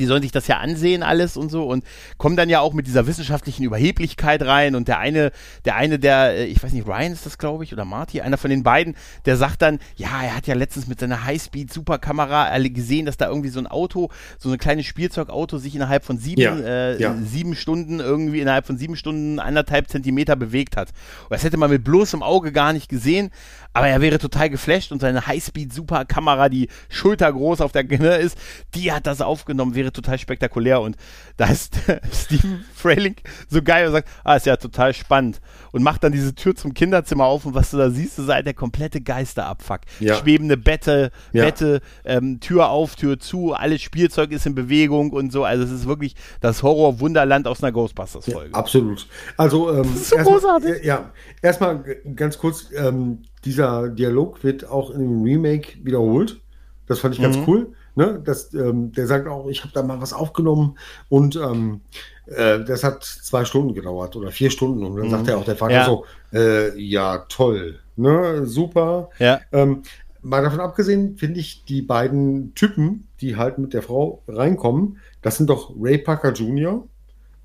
die 0.00 0.06
sollen 0.06 0.22
sich 0.22 0.32
das 0.32 0.46
ja 0.46 0.58
ansehen 0.58 1.02
alles 1.02 1.36
und 1.36 1.50
so 1.50 1.64
und 1.66 1.84
kommen 2.18 2.36
dann 2.36 2.48
ja 2.48 2.60
auch 2.60 2.72
mit 2.72 2.86
dieser 2.86 3.06
wissenschaftlichen 3.06 3.64
Überheblichkeit 3.64 4.42
rein 4.42 4.74
und 4.74 4.88
der 4.88 4.98
eine, 4.98 5.32
der 5.64 5.76
eine, 5.76 5.98
der, 5.98 6.34
äh, 6.34 6.44
ich 6.46 6.62
weiß 6.62 6.72
nicht, 6.72 6.86
Ryan 6.86 7.12
ist 7.12 7.26
das 7.26 7.38
glaube 7.38 7.64
ich 7.64 7.72
oder 7.72 7.84
Marty, 7.84 8.20
einer 8.20 8.38
von 8.38 8.50
den 8.50 8.62
beiden, 8.62 8.96
der 9.24 9.36
sagt 9.36 9.62
dann, 9.62 9.78
ja, 9.96 10.08
er 10.22 10.36
hat 10.36 10.46
ja 10.46 10.54
letztens 10.54 10.86
mit 10.86 11.00
seiner 11.00 11.24
Highspeed-Superkamera 11.24 12.46
alle 12.46 12.70
gesehen, 12.70 13.06
dass 13.06 13.16
da 13.16 13.28
irgendwie 13.28 13.50
so 13.50 13.58
ein 13.60 13.66
Auto, 13.66 14.10
so 14.38 14.50
ein 14.50 14.58
kleines 14.58 14.86
Spielzeugauto 14.86 15.58
sich 15.58 15.74
innerhalb 15.74 16.04
von 16.04 16.18
sieben, 16.18 16.40
Ja, 16.40 16.56
äh, 16.56 17.00
ja. 17.00 17.14
sieben 17.22 17.54
Stunden 17.54 18.00
irgendwie 18.00 18.40
innerhalb 18.40 18.66
von 18.66 18.78
sieben 18.78 18.96
Stunden 18.96 19.38
anderthalb 19.38 19.88
Zentimeter 19.88 20.36
bewegt 20.36 20.76
hat. 20.76 20.90
Und 21.24 21.32
das 21.32 21.44
hätte 21.44 21.56
man 21.56 21.70
mit 21.70 21.84
bloßem 21.84 22.22
Auge 22.22 22.52
gar 22.52 22.72
nicht 22.72 22.88
gesehen, 22.88 23.30
aber 23.74 23.88
er 23.88 24.00
wäre 24.00 24.18
total 24.18 24.50
geflasht 24.50 24.92
und 24.92 25.00
seine 25.00 25.26
Highspeed-Superkamera, 25.26 26.48
die 26.48 26.68
schultergroß 26.90 27.60
auf 27.60 27.72
der 27.72 27.84
ne, 27.84 28.16
ist, 28.16 28.36
die 28.74 28.92
hat 28.92 29.06
das 29.06 29.20
aufgenommen, 29.20 29.74
wäre 29.82 29.92
total 29.92 30.18
spektakulär. 30.18 30.80
Und 30.80 30.96
da 31.36 31.46
ist 31.46 31.74
Steven 32.12 32.64
Frayling 32.74 33.16
so 33.48 33.62
geil 33.62 33.86
und 33.86 33.92
sagt, 33.92 34.08
ah, 34.24 34.36
ist 34.36 34.46
ja 34.46 34.56
total 34.56 34.94
spannend. 34.94 35.40
Und 35.72 35.82
macht 35.82 36.04
dann 36.04 36.12
diese 36.12 36.34
Tür 36.34 36.54
zum 36.54 36.74
Kinderzimmer 36.74 37.24
auf 37.24 37.46
und 37.46 37.54
was 37.54 37.70
du 37.70 37.76
da 37.78 37.90
siehst, 37.90 38.18
ist 38.18 38.28
halt 38.28 38.46
der 38.46 38.54
komplette 38.54 39.00
Geisterabfuck. 39.00 39.80
Ja. 40.00 40.16
Schwebende 40.16 40.56
Bette, 40.56 41.10
Ja. 41.32 41.44
Bette, 41.44 41.80
ähm, 42.04 42.40
Tür 42.40 42.68
auf, 42.70 42.94
Tür 42.96 43.18
zu, 43.18 43.52
alles 43.54 43.80
Spielzeug 43.82 44.32
ist 44.32 44.46
in 44.46 44.54
Bewegung 44.54 45.10
und 45.12 45.32
so. 45.32 45.44
Also 45.44 45.64
es 45.64 45.70
ist 45.70 45.86
wirklich 45.86 46.14
das 46.40 46.62
Horror-Wunderland 46.62 47.46
aus 47.48 47.62
einer 47.62 47.72
Ghostbusters-Folge. 47.72 48.54
Absolut. 48.54 49.06
Also, 49.36 49.72
ähm, 49.72 49.82
ist 49.94 50.10
so 50.10 50.16
erstmal- 50.16 50.38
großartig. 50.38 50.84
Ja, 50.84 51.10
erstmal 51.40 51.82
ganz 52.14 52.38
kurz, 52.38 52.68
ähm, 52.76 53.22
dieser 53.44 53.88
Dialog 53.88 54.44
wird 54.44 54.68
auch 54.68 54.90
in 54.90 55.00
dem 55.00 55.22
Remake 55.22 55.78
wiederholt. 55.82 56.40
Das 56.86 56.98
fand 57.00 57.14
ich 57.14 57.22
ganz 57.22 57.36
Mhm. 57.38 57.44
cool. 57.46 57.74
Ne? 57.94 58.20
Das, 58.24 58.52
ähm, 58.54 58.92
der 58.92 59.06
sagt 59.06 59.28
auch, 59.28 59.48
ich 59.48 59.62
habe 59.62 59.72
da 59.74 59.82
mal 59.82 60.00
was 60.00 60.12
aufgenommen 60.12 60.78
und 61.08 61.36
ähm, 61.36 61.82
äh, 62.26 62.64
das 62.64 62.84
hat 62.84 63.04
zwei 63.04 63.44
Stunden 63.44 63.74
gedauert 63.74 64.16
oder 64.16 64.30
vier 64.30 64.50
Stunden. 64.50 64.84
Und 64.84 64.96
dann 64.96 65.10
sagt 65.10 65.28
er 65.28 65.38
auch 65.38 65.44
der 65.44 65.56
Vater 65.56 65.72
Mhm. 65.72 65.78
Ja. 65.78 65.86
so, 65.86 66.04
äh, 66.32 66.78
ja, 66.80 67.18
toll, 67.28 67.80
ne? 67.96 68.46
super. 68.46 69.10
Ja. 69.18 69.40
Ähm, 69.52 69.82
mal 70.22 70.42
davon 70.42 70.60
abgesehen, 70.60 71.16
finde 71.16 71.40
ich 71.40 71.64
die 71.64 71.82
beiden 71.82 72.54
Typen, 72.54 73.08
die 73.20 73.36
halt 73.36 73.58
mit 73.58 73.74
der 73.74 73.82
Frau 73.82 74.22
reinkommen, 74.28 74.98
das 75.20 75.36
sind 75.36 75.50
doch 75.50 75.74
Ray 75.78 75.98
Parker 75.98 76.32
Jr. 76.32 76.86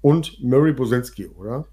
und 0.02 0.42
Murray 0.44 0.74
Bosenski, 0.74 1.28
oder? 1.28 1.66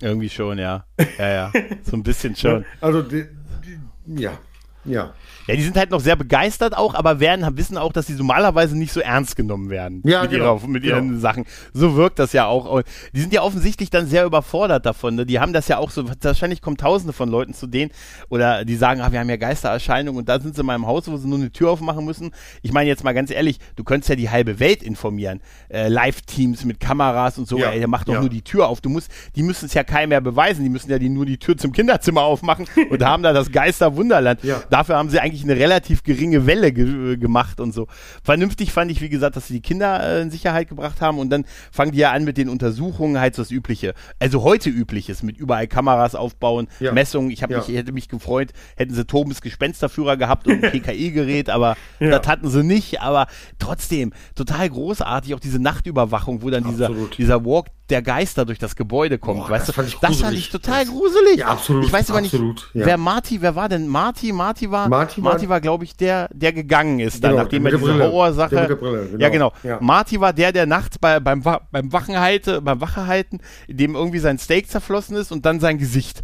Irgendwie 0.00 0.28
schon, 0.28 0.58
ja. 0.58 0.84
Ja, 1.18 1.28
ja. 1.28 1.52
So 1.82 1.96
ein 1.96 2.02
bisschen 2.04 2.36
schon. 2.36 2.64
Also, 2.80 3.02
die, 3.02 3.26
die, 3.64 4.22
ja, 4.22 4.38
ja. 4.84 5.12
Ja, 5.48 5.56
die 5.56 5.62
sind 5.62 5.76
halt 5.76 5.90
noch 5.90 6.00
sehr 6.00 6.14
begeistert 6.16 6.76
auch, 6.76 6.94
aber 6.94 7.20
werden, 7.20 7.56
wissen 7.56 7.78
auch, 7.78 7.92
dass 7.92 8.06
sie 8.06 8.12
normalerweise 8.14 8.76
nicht 8.76 8.92
so 8.92 9.00
ernst 9.00 9.34
genommen 9.34 9.70
werden 9.70 10.02
Ja, 10.04 10.22
mit, 10.22 10.30
genau, 10.30 10.56
ihrer, 10.56 10.68
mit 10.68 10.82
genau. 10.82 10.96
ihren 10.96 11.20
Sachen. 11.20 11.44
So 11.72 11.96
wirkt 11.96 12.18
das 12.18 12.32
ja 12.34 12.46
auch. 12.46 12.82
Die 13.14 13.20
sind 13.20 13.32
ja 13.32 13.42
offensichtlich 13.42 13.88
dann 13.88 14.06
sehr 14.06 14.24
überfordert 14.26 14.84
davon. 14.84 15.14
Ne? 15.14 15.24
Die 15.26 15.40
haben 15.40 15.52
das 15.54 15.68
ja 15.68 15.78
auch 15.78 15.90
so, 15.90 16.04
wahrscheinlich 16.20 16.60
kommen 16.60 16.76
tausende 16.76 17.12
von 17.12 17.30
Leuten 17.30 17.54
zu 17.54 17.66
denen 17.66 17.90
oder 18.28 18.64
die 18.64 18.76
sagen, 18.76 19.00
ah, 19.00 19.10
wir 19.10 19.20
haben 19.20 19.30
ja 19.30 19.36
Geistererscheinungen 19.36 20.18
und 20.18 20.28
da 20.28 20.38
sind 20.38 20.54
sie 20.54 20.62
mal 20.62 20.74
im 20.74 20.86
Haus, 20.86 21.08
wo 21.10 21.16
sie 21.16 21.26
nur 21.26 21.38
eine 21.38 21.50
Tür 21.50 21.70
aufmachen 21.70 22.04
müssen. 22.04 22.32
Ich 22.62 22.72
meine 22.72 22.88
jetzt 22.88 23.02
mal 23.02 23.14
ganz 23.14 23.30
ehrlich, 23.30 23.58
du 23.76 23.84
könntest 23.84 24.10
ja 24.10 24.16
die 24.16 24.28
halbe 24.28 24.60
Welt 24.60 24.82
informieren. 24.82 25.40
Äh, 25.70 25.88
Live-Teams 25.88 26.64
mit 26.66 26.78
Kameras 26.78 27.38
und 27.38 27.48
so, 27.48 27.58
Ja, 27.58 27.70
ey, 27.70 27.78
der 27.78 27.88
macht 27.88 28.08
doch 28.08 28.14
ja. 28.14 28.20
nur 28.20 28.28
die 28.28 28.42
Tür 28.42 28.68
auf. 28.68 28.80
Du 28.82 28.90
musst, 28.90 29.10
die 29.34 29.42
müssen 29.42 29.64
es 29.66 29.74
ja 29.74 29.82
keinem 29.82 30.10
mehr 30.10 30.20
beweisen, 30.20 30.62
die 30.62 30.70
müssen 30.70 30.90
ja 30.90 30.98
die, 30.98 31.08
nur 31.08 31.24
die 31.26 31.38
Tür 31.38 31.56
zum 31.56 31.72
Kinderzimmer 31.72 32.22
aufmachen 32.28 32.66
und 32.90 33.02
haben 33.02 33.22
da 33.22 33.32
das 33.32 33.50
Geisterwunderland. 33.50 34.44
Ja. 34.44 34.62
Dafür 34.70 34.96
haben 34.96 35.08
sie 35.10 35.20
eigentlich 35.20 35.37
eine 35.44 35.56
relativ 35.56 36.02
geringe 36.02 36.46
Welle 36.46 36.72
ge 36.72 37.16
gemacht 37.16 37.60
und 37.60 37.72
so. 37.72 37.86
Vernünftig 38.22 38.72
fand 38.72 38.90
ich, 38.90 39.00
wie 39.00 39.08
gesagt, 39.08 39.36
dass 39.36 39.48
sie 39.48 39.54
die 39.54 39.60
Kinder 39.62 40.02
äh, 40.02 40.22
in 40.22 40.30
Sicherheit 40.30 40.68
gebracht 40.68 41.00
haben 41.00 41.18
und 41.18 41.30
dann 41.30 41.44
fangen 41.72 41.92
die 41.92 41.98
ja 41.98 42.12
an 42.12 42.24
mit 42.24 42.36
den 42.36 42.48
Untersuchungen, 42.48 43.18
halt 43.20 43.34
so 43.34 43.42
das 43.42 43.50
Übliche. 43.50 43.94
Also 44.18 44.42
heute 44.42 44.70
Übliches, 44.70 45.22
mit 45.22 45.36
überall 45.36 45.66
Kameras 45.68 46.14
aufbauen, 46.14 46.68
Ja. 46.80 46.92
Messungen. 46.92 47.30
Ich, 47.30 47.42
hab 47.42 47.50
Ja. 47.50 47.58
mich, 47.58 47.68
ich 47.68 47.76
hätte 47.76 47.92
mich 47.92 48.08
gefreut, 48.08 48.52
hätten 48.76 48.94
sie 48.94 49.04
Tobens 49.04 49.40
Gespensterführer 49.40 50.16
gehabt 50.16 50.46
und 50.46 50.52
ein 50.64 50.70
PKI-Gerät, 50.72 51.50
aber 51.50 51.76
Ja. 52.00 52.18
das 52.18 52.26
hatten 52.26 52.48
sie 52.48 52.62
nicht. 52.64 53.00
Aber 53.00 53.26
trotzdem, 53.58 54.12
total 54.34 54.68
großartig, 54.68 55.34
auch 55.34 55.40
diese 55.40 55.58
Nachtüberwachung, 55.60 56.42
wo 56.42 56.50
dann 56.50 56.64
dieser, 56.64 56.90
dieser 57.16 57.44
Walk 57.44 57.66
der 57.90 58.02
Geister 58.02 58.44
durch 58.44 58.58
das 58.58 58.76
Gebäude 58.76 59.18
kommt. 59.18 59.40
Boah, 59.40 59.50
weißt 59.50 59.68
das 59.68 59.74
du? 59.74 59.80
fand 59.82 59.88
ich 59.88 59.94
das 59.98 60.16
fand 60.20 60.36
ich 60.36 60.50
total 60.50 60.84
Das- 60.84 60.92
gruselig. 60.92 61.36
Ja, 61.38 61.46
absolut, 61.48 61.86
Ich 61.86 61.92
weiß 61.92 62.10
aber 62.10 62.18
absolut, 62.20 62.56
nicht, 62.56 62.74
ja. 62.74 62.86
wer 62.86 62.96
Marty, 62.98 63.40
wer 63.40 63.54
war 63.56 63.68
denn 63.68 63.86
Marty? 63.88 64.32
Marty 64.32 64.70
war, 64.70 64.88
Marty 64.88 65.20
Marty 65.20 65.48
war- 65.48 65.60
glaube 65.60 65.84
ich, 65.84 65.96
der, 65.96 66.28
der 66.32 66.52
gegangen 66.52 67.00
ist, 67.00 67.22
dann, 67.24 67.32
Genau, 67.32 67.42
nachdem 67.44 67.66
er 67.66 67.72
diese. 67.72 67.98
Horrorsache. 67.98 68.76
Genau. 68.78 69.18
Ja, 69.18 69.28
genau. 69.30 69.52
Ja. 69.62 69.78
Marty 69.80 70.20
war 70.20 70.32
der, 70.32 70.52
der 70.52 70.66
nachts 70.66 70.98
bei, 70.98 71.18
beim, 71.20 71.42
beim 71.42 71.92
Wachenhalte, 71.92 72.60
beim 72.60 72.80
Wachehalten, 72.80 73.40
dem 73.68 73.94
irgendwie 73.94 74.18
sein 74.18 74.38
Steak 74.38 74.68
zerflossen 74.70 75.16
ist 75.16 75.32
und 75.32 75.46
dann 75.46 75.60
sein 75.60 75.78
Gesicht. 75.78 76.22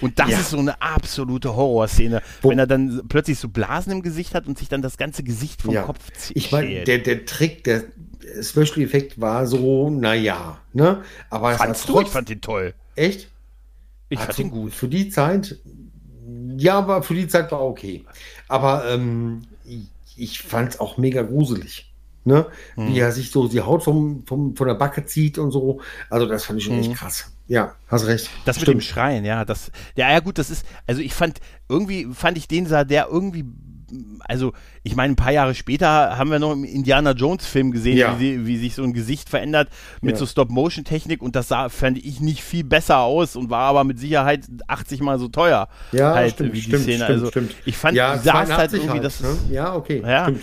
Und 0.00 0.18
das 0.18 0.30
Ja. 0.30 0.38
ist 0.38 0.50
so 0.50 0.58
eine 0.58 0.80
absolute 0.82 1.54
Horrorszene, 1.56 2.22
Wo- 2.42 2.50
wenn 2.50 2.58
er 2.58 2.66
dann 2.66 3.02
plötzlich 3.08 3.38
so 3.38 3.48
Blasen 3.48 3.92
im 3.92 4.02
Gesicht 4.02 4.34
hat 4.34 4.46
und 4.46 4.58
sich 4.58 4.68
dann 4.68 4.82
das 4.82 4.96
ganze 4.96 5.22
Gesicht 5.22 5.62
vom. 5.62 5.74
Kopf 5.76 6.10
zieht. 6.16 6.36
Ich 6.36 6.52
meine, 6.52 6.84
der, 6.84 6.98
der 6.98 7.26
Trick, 7.26 7.62
der 7.64 7.84
Special-Effekt 8.42 9.20
war 9.20 9.46
so, 9.46 9.90
naja, 9.90 10.58
ne? 10.72 11.02
Aber 11.30 11.52
Fandst 11.52 11.88
du? 11.88 12.00
Ich 12.00 12.08
fand 12.08 12.28
den 12.28 12.40
toll. 12.40 12.74
echt? 12.94 13.30
Ich 14.08 14.18
fand 14.18 14.30
Also, 14.30 14.42
ihn 14.42 14.50
gut. 14.50 14.72
Für 14.74 14.88
die 14.88 15.08
Zeit, 15.08 15.58
ja, 16.56 16.78
aber 16.78 17.02
für 17.02 17.14
die 17.14 17.28
Zeit 17.28 17.50
war 17.52 17.60
okay. 17.62 18.04
Aber 18.48 18.84
ähm, 18.88 19.42
ich, 19.64 19.88
ich 20.16 20.42
fand 20.42 20.70
es 20.74 20.80
auch 20.80 20.96
mega 20.96 21.22
gruselig. 21.22 21.92
Ne? 22.24 22.46
Hm. 22.74 22.88
Wie 22.88 22.98
er 22.98 23.12
sich 23.12 23.30
so 23.30 23.46
die 23.46 23.60
Haut 23.60 23.84
vom, 23.84 24.24
vom, 24.26 24.56
von 24.56 24.66
der 24.66 24.74
Backe 24.74 25.04
zieht 25.06 25.38
und 25.38 25.52
so. 25.52 25.80
Also, 26.10 26.26
das 26.26 26.44
fand 26.44 26.58
ich 26.58 26.64
schon 26.64 26.78
echt 26.78 26.94
krass. 26.94 27.32
Ja, 27.48 27.76
hast 27.86 28.06
recht. 28.06 28.26
Hm. 28.26 28.32
Das 28.44 28.58
mit 28.58 28.66
dem 28.68 28.80
Schreien, 28.80 29.24
ja, 29.24 29.44
das, 29.44 29.70
ja, 29.96 30.10
ja, 30.10 30.18
gut, 30.18 30.38
das 30.38 30.50
ist, 30.50 30.66
also 30.88 31.00
ich 31.00 31.14
fand, 31.14 31.38
irgendwie 31.68 32.08
fand 32.12 32.36
ich 32.38 32.48
den 32.48 32.66
sah 32.66 32.82
der 32.82 33.06
irgendwie, 33.08 33.44
also 34.20 34.52
ich 34.82 34.96
meine, 34.96 35.12
ein 35.12 35.16
paar 35.16 35.32
Jahre 35.32 35.54
später 35.54 36.16
haben 36.18 36.30
wir 36.30 36.38
noch 36.38 36.52
im 36.52 36.64
Indiana 36.64 37.12
Jones 37.12 37.46
Film 37.46 37.70
gesehen, 37.70 37.96
Ja. 37.96 38.18
wie, 38.18 38.46
wie 38.46 38.56
sich 38.56 38.74
so 38.74 38.82
ein 38.82 38.92
Gesicht 38.92 39.28
verändert 39.28 39.68
mit 40.00 40.12
Ja. 40.12 40.18
so 40.18 40.26
Stop-Motion-Technik 40.26 41.22
und 41.22 41.36
das 41.36 41.48
sah, 41.48 41.68
fand 41.68 41.98
ich, 41.98 42.20
nicht 42.20 42.42
viel 42.42 42.64
besser 42.64 42.98
aus 43.00 43.36
und 43.36 43.50
war 43.50 43.62
aber 43.68 43.84
mit 43.84 43.98
Sicherheit 43.98 44.46
80 44.66 45.00
mal 45.00 45.18
so 45.18 45.28
teuer. 45.28 45.68
Ja, 45.92 46.14
halt, 46.14 46.32
stimmt, 46.32 46.52
wie 46.52 46.56
die 46.56 46.62
stimmt, 46.62 46.82
Szene. 46.82 46.96
stimmt, 47.04 47.10
also 47.10 47.26
stimmt. 47.28 47.54
ich 47.64 47.76
fand, 47.76 47.96
ja, 47.96 48.16
du 48.16 48.22
sahst 48.22 48.52
halt 48.56 48.70
82 48.70 48.80
irgendwie, 48.84 49.00
das 49.00 49.20
ne? 49.20 49.28
ist, 49.28 49.50
Ja, 49.50 49.74
okay. 49.74 50.02
ja, 50.04 50.22
Stimmt. 50.24 50.40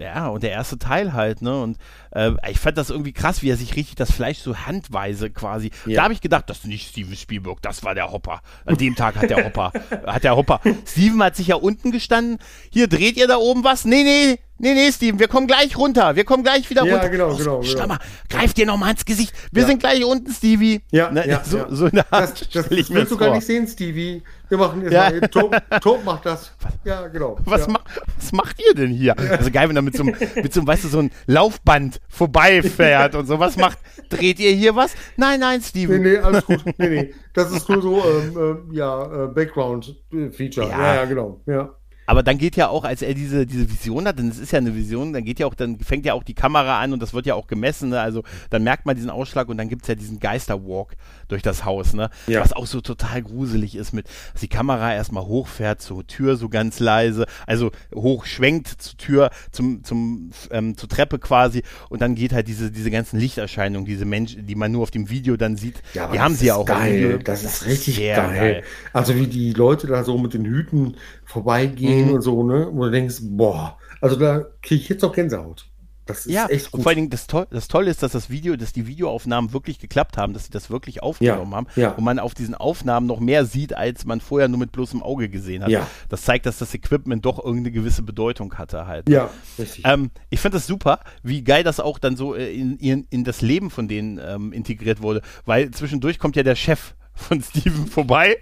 Ja, 0.00 0.28
und 0.28 0.42
der 0.42 0.50
erste 0.50 0.78
Teil 0.78 1.12
halt, 1.12 1.42
ne? 1.42 1.60
Und 1.60 1.78
äh, 2.12 2.32
ich 2.50 2.58
fand 2.58 2.78
das 2.78 2.90
irgendwie 2.90 3.12
krass, 3.12 3.42
wie 3.42 3.50
er 3.50 3.56
sich 3.56 3.76
richtig 3.76 3.96
das 3.96 4.12
Fleisch 4.12 4.38
so 4.38 4.56
handweise 4.56 5.30
quasi. 5.30 5.70
Ja. 5.86 5.96
Da 5.96 6.02
habe 6.04 6.14
ich 6.14 6.20
gedacht, 6.20 6.48
das 6.48 6.58
ist 6.58 6.66
nicht 6.66 6.88
Steven 6.88 7.16
Spielberg, 7.16 7.62
das 7.62 7.84
war 7.84 7.94
der 7.94 8.10
Hopper. 8.10 8.40
An 8.64 8.76
dem 8.76 8.94
Tag 8.94 9.16
hat 9.16 9.30
der 9.30 9.44
Hopper, 9.44 9.72
hat 10.06 10.24
der 10.24 10.36
Hopper. 10.36 10.60
Steven 10.86 11.22
hat 11.22 11.36
sich 11.36 11.48
ja 11.48 11.56
unten 11.56 11.90
gestanden. 11.90 12.38
Hier 12.70 12.88
dreht 12.88 13.16
ihr 13.16 13.26
da 13.28 13.36
oben 13.36 13.64
was? 13.64 13.84
Nee, 13.84 14.02
nee, 14.02 14.38
nee, 14.58 14.74
nee, 14.74 14.90
Steven, 14.92 15.18
wir 15.18 15.28
kommen 15.28 15.46
gleich 15.46 15.76
runter. 15.76 16.14
Wir 16.16 16.24
kommen 16.24 16.42
gleich 16.42 16.68
wieder 16.70 16.84
Ja, 16.84 16.94
runter. 16.94 17.08
genau, 17.08 17.28
Los, 17.28 17.38
genau, 17.38 17.62
schau 17.62 17.74
genau. 17.74 17.86
mal, 17.88 17.98
greif 18.28 18.54
dir 18.54 18.66
noch 18.66 18.76
mal 18.76 18.90
ins 18.90 19.04
Gesicht. 19.04 19.32
Wir 19.52 19.62
Ja. 19.62 19.68
sind 19.68 19.80
gleich 19.80 20.04
unten, 20.04 20.32
Stevie. 20.32 20.82
Ja, 20.90 21.10
ne? 21.10 21.26
ja, 21.28 21.42
so, 21.44 21.58
ja. 21.58 21.66
so 21.70 21.86
in 21.86 21.92
der 21.96 22.06
Das, 22.10 22.20
Art 22.20 22.54
das, 22.54 22.68
das 22.68 22.70
willst 22.90 23.10
du 23.12 23.16
gar 23.16 23.34
nicht 23.34 23.46
sehen, 23.46 23.66
Stevie. 23.66 24.22
Wir 24.48 24.56
machen 24.58 24.82
jetzt 24.82 24.92
Ja. 24.92 25.10
mal. 25.10 25.20
Top, 25.28 25.56
Top 25.82 26.04
macht 26.04 26.24
das. 26.24 26.52
Ja, 26.84 27.06
genau. 27.08 27.36
Was, 27.44 27.68
ma 27.68 27.80
was 28.16 28.32
macht 28.32 28.56
ihr 28.66 28.74
denn 28.74 28.90
hier? 28.90 29.14
Also 29.18 29.50
geil, 29.50 29.68
wenn 29.68 29.76
er 29.76 29.82
mit 29.82 29.94
so 29.96 30.02
einem, 30.04 30.16
mit 30.36 30.54
so 30.54 30.60
einem, 30.60 30.66
weißt 30.66 30.84
du, 30.84 30.88
so 30.88 31.00
ein 31.00 31.10
Laufband 31.26 32.00
vorbeifährt 32.08 33.14
und 33.14 33.26
so. 33.26 33.38
Was 33.38 33.56
macht? 33.58 33.78
Dreht 34.08 34.38
ihr 34.40 34.52
hier 34.52 34.74
was? 34.74 34.94
Nein, 35.16 35.40
nein, 35.40 35.58
Nee, 35.60 35.64
Steven. 35.66 36.02
nee, 36.02 36.16
alles 36.18 36.46
gut. 36.46 36.64
Nee, 36.78 36.88
nee. 36.88 37.14
Das 37.34 37.52
ist 37.52 37.68
nur 37.68 37.82
so, 37.82 38.02
ähm, 38.04 38.36
ähm, 38.38 38.68
ja, 38.72 39.24
äh, 39.24 39.26
Background-Feature. 39.28 40.68
Ja. 40.68 40.78
Ja. 40.80 40.94
ja, 40.96 41.04
genau. 41.04 41.40
Ja. 41.46 41.74
Aber 42.08 42.22
dann 42.22 42.38
geht 42.38 42.56
ja 42.56 42.68
auch, 42.70 42.84
als 42.84 43.02
er 43.02 43.12
diese, 43.12 43.44
diese 43.44 43.70
Vision 43.70 44.08
hat, 44.08 44.18
denn 44.18 44.30
es 44.30 44.38
ist 44.38 44.50
ja 44.50 44.56
eine 44.60 44.74
Vision, 44.74 45.12
dann 45.12 45.24
geht 45.24 45.38
ja 45.40 45.46
auch, 45.46 45.52
dann 45.52 45.78
fängt 45.78 46.06
ja 46.06 46.14
auch 46.14 46.22
die 46.22 46.32
Kamera 46.32 46.80
an 46.80 46.94
und 46.94 47.02
das 47.02 47.12
wird 47.12 47.26
ja 47.26 47.34
auch 47.34 47.48
gemessen, 47.48 47.90
ne? 47.90 48.00
also 48.00 48.22
dann 48.48 48.64
merkt 48.64 48.86
man 48.86 48.96
diesen 48.96 49.10
Ausschlag 49.10 49.50
und 49.50 49.58
dann 49.58 49.68
gibt's 49.68 49.88
ja 49.88 49.94
diesen 49.94 50.18
Geisterwalk 50.18 50.96
durch 51.28 51.42
das 51.42 51.66
Haus, 51.66 51.92
ne? 51.92 52.08
Ja. 52.26 52.40
was 52.40 52.54
auch 52.54 52.64
so 52.64 52.80
total 52.80 53.20
gruselig 53.20 53.76
ist 53.76 53.92
mit, 53.92 54.06
dass 54.32 54.40
die 54.40 54.48
Kamera 54.48 54.94
erstmal 54.94 55.26
hochfährt 55.26 55.82
zur 55.82 56.06
Tür 56.06 56.36
so 56.36 56.48
ganz 56.48 56.80
leise, 56.80 57.26
also 57.46 57.72
hochschwenkt 57.94 58.68
zur 58.68 58.96
Tür, 58.96 59.30
zum, 59.52 59.84
zum, 59.84 60.30
ähm, 60.50 60.78
zur 60.78 60.88
Treppe 60.88 61.18
quasi 61.18 61.62
und 61.90 62.00
dann 62.00 62.14
geht 62.14 62.32
halt 62.32 62.48
diese, 62.48 62.70
diese 62.70 62.90
ganzen 62.90 63.20
Lichterscheinungen, 63.20 63.84
diese 63.84 64.06
Menschen, 64.06 64.46
die 64.46 64.54
man 64.54 64.72
nur 64.72 64.82
auf 64.82 64.90
dem 64.90 65.10
Video 65.10 65.36
dann 65.36 65.56
sieht, 65.58 65.82
Ja, 65.92 66.10
die 66.10 66.20
haben 66.20 66.32
das 66.32 66.40
sie 66.40 66.46
ja 66.46 66.54
auch 66.54 66.64
geil. 66.64 66.96
Video. 66.96 67.18
Das 67.18 67.44
ist 67.44 67.66
richtig 67.66 67.98
geil. 67.98 68.14
geil. 68.16 68.62
Also 68.94 69.14
wie 69.14 69.26
die 69.26 69.52
Leute 69.52 69.86
da 69.86 70.04
so 70.04 70.16
mit 70.16 70.32
den 70.32 70.46
Hüten 70.46 70.96
vorbeigehen 71.26 71.97
Mhm. 71.97 71.97
Und 72.04 72.22
so, 72.22 72.42
ne? 72.42 72.68
Wo 72.72 72.84
du 72.84 72.90
denkst, 72.90 73.16
boah, 73.22 73.76
also 74.00 74.16
da 74.16 74.46
kriege 74.62 74.82
ich 74.82 74.88
jetzt 74.88 75.02
noch 75.02 75.12
Gänsehaut. 75.12 75.66
Das 76.06 76.24
ist 76.24 76.32
Ja, 76.32 76.46
echt 76.46 76.66
und 76.66 76.70
gut. 76.72 76.82
vor 76.84 76.88
allen 76.90 76.96
Dingen 76.96 77.10
das, 77.10 77.26
Toll, 77.26 77.46
das 77.50 77.68
Tolle 77.68 77.90
ist, 77.90 78.02
dass 78.02 78.12
das 78.12 78.30
Video, 78.30 78.56
dass 78.56 78.72
die 78.72 78.86
Videoaufnahmen 78.86 79.52
wirklich 79.52 79.78
geklappt 79.78 80.16
haben, 80.16 80.32
dass 80.32 80.44
sie 80.46 80.50
das 80.50 80.70
wirklich 80.70 81.02
aufgenommen 81.02 81.50
Ja, 81.50 81.56
haben 81.58 81.66
ja. 81.76 81.90
und 81.90 82.02
man 82.02 82.18
auf 82.18 82.32
diesen 82.32 82.54
Aufnahmen 82.54 83.06
noch 83.06 83.20
mehr 83.20 83.44
sieht, 83.44 83.74
als 83.74 84.06
man 84.06 84.22
vorher 84.22 84.48
nur 84.48 84.58
mit 84.58 84.72
bloßem 84.72 85.02
Auge 85.02 85.28
gesehen 85.28 85.62
hat. 85.62 85.68
Ja. 85.68 85.86
Das 86.08 86.22
zeigt, 86.22 86.46
dass 86.46 86.56
das 86.56 86.72
Equipment 86.72 87.26
doch 87.26 87.38
irgendeine 87.38 87.72
gewisse 87.72 88.00
Bedeutung 88.00 88.54
hatte 88.54 88.86
halt. 88.86 89.06
ja, 89.10 89.28
richtig. 89.58 89.84
Ähm, 89.84 90.10
ich 90.30 90.40
finde 90.40 90.56
das 90.56 90.66
super, 90.66 91.00
wie 91.22 91.44
geil 91.44 91.62
das 91.62 91.78
auch 91.78 91.98
dann 91.98 92.16
so 92.16 92.34
äh, 92.34 92.54
in, 92.54 92.78
in, 92.78 93.06
in 93.10 93.24
das 93.24 93.42
Leben 93.42 93.68
von 93.68 93.86
denen 93.86 94.18
ähm, 94.18 94.54
integriert 94.54 95.02
wurde, 95.02 95.20
weil 95.44 95.72
zwischendurch 95.72 96.18
kommt 96.18 96.36
ja 96.36 96.42
der 96.42 96.54
Chef 96.56 96.94
von 97.12 97.42
Steven 97.42 97.86
vorbei. 97.86 98.38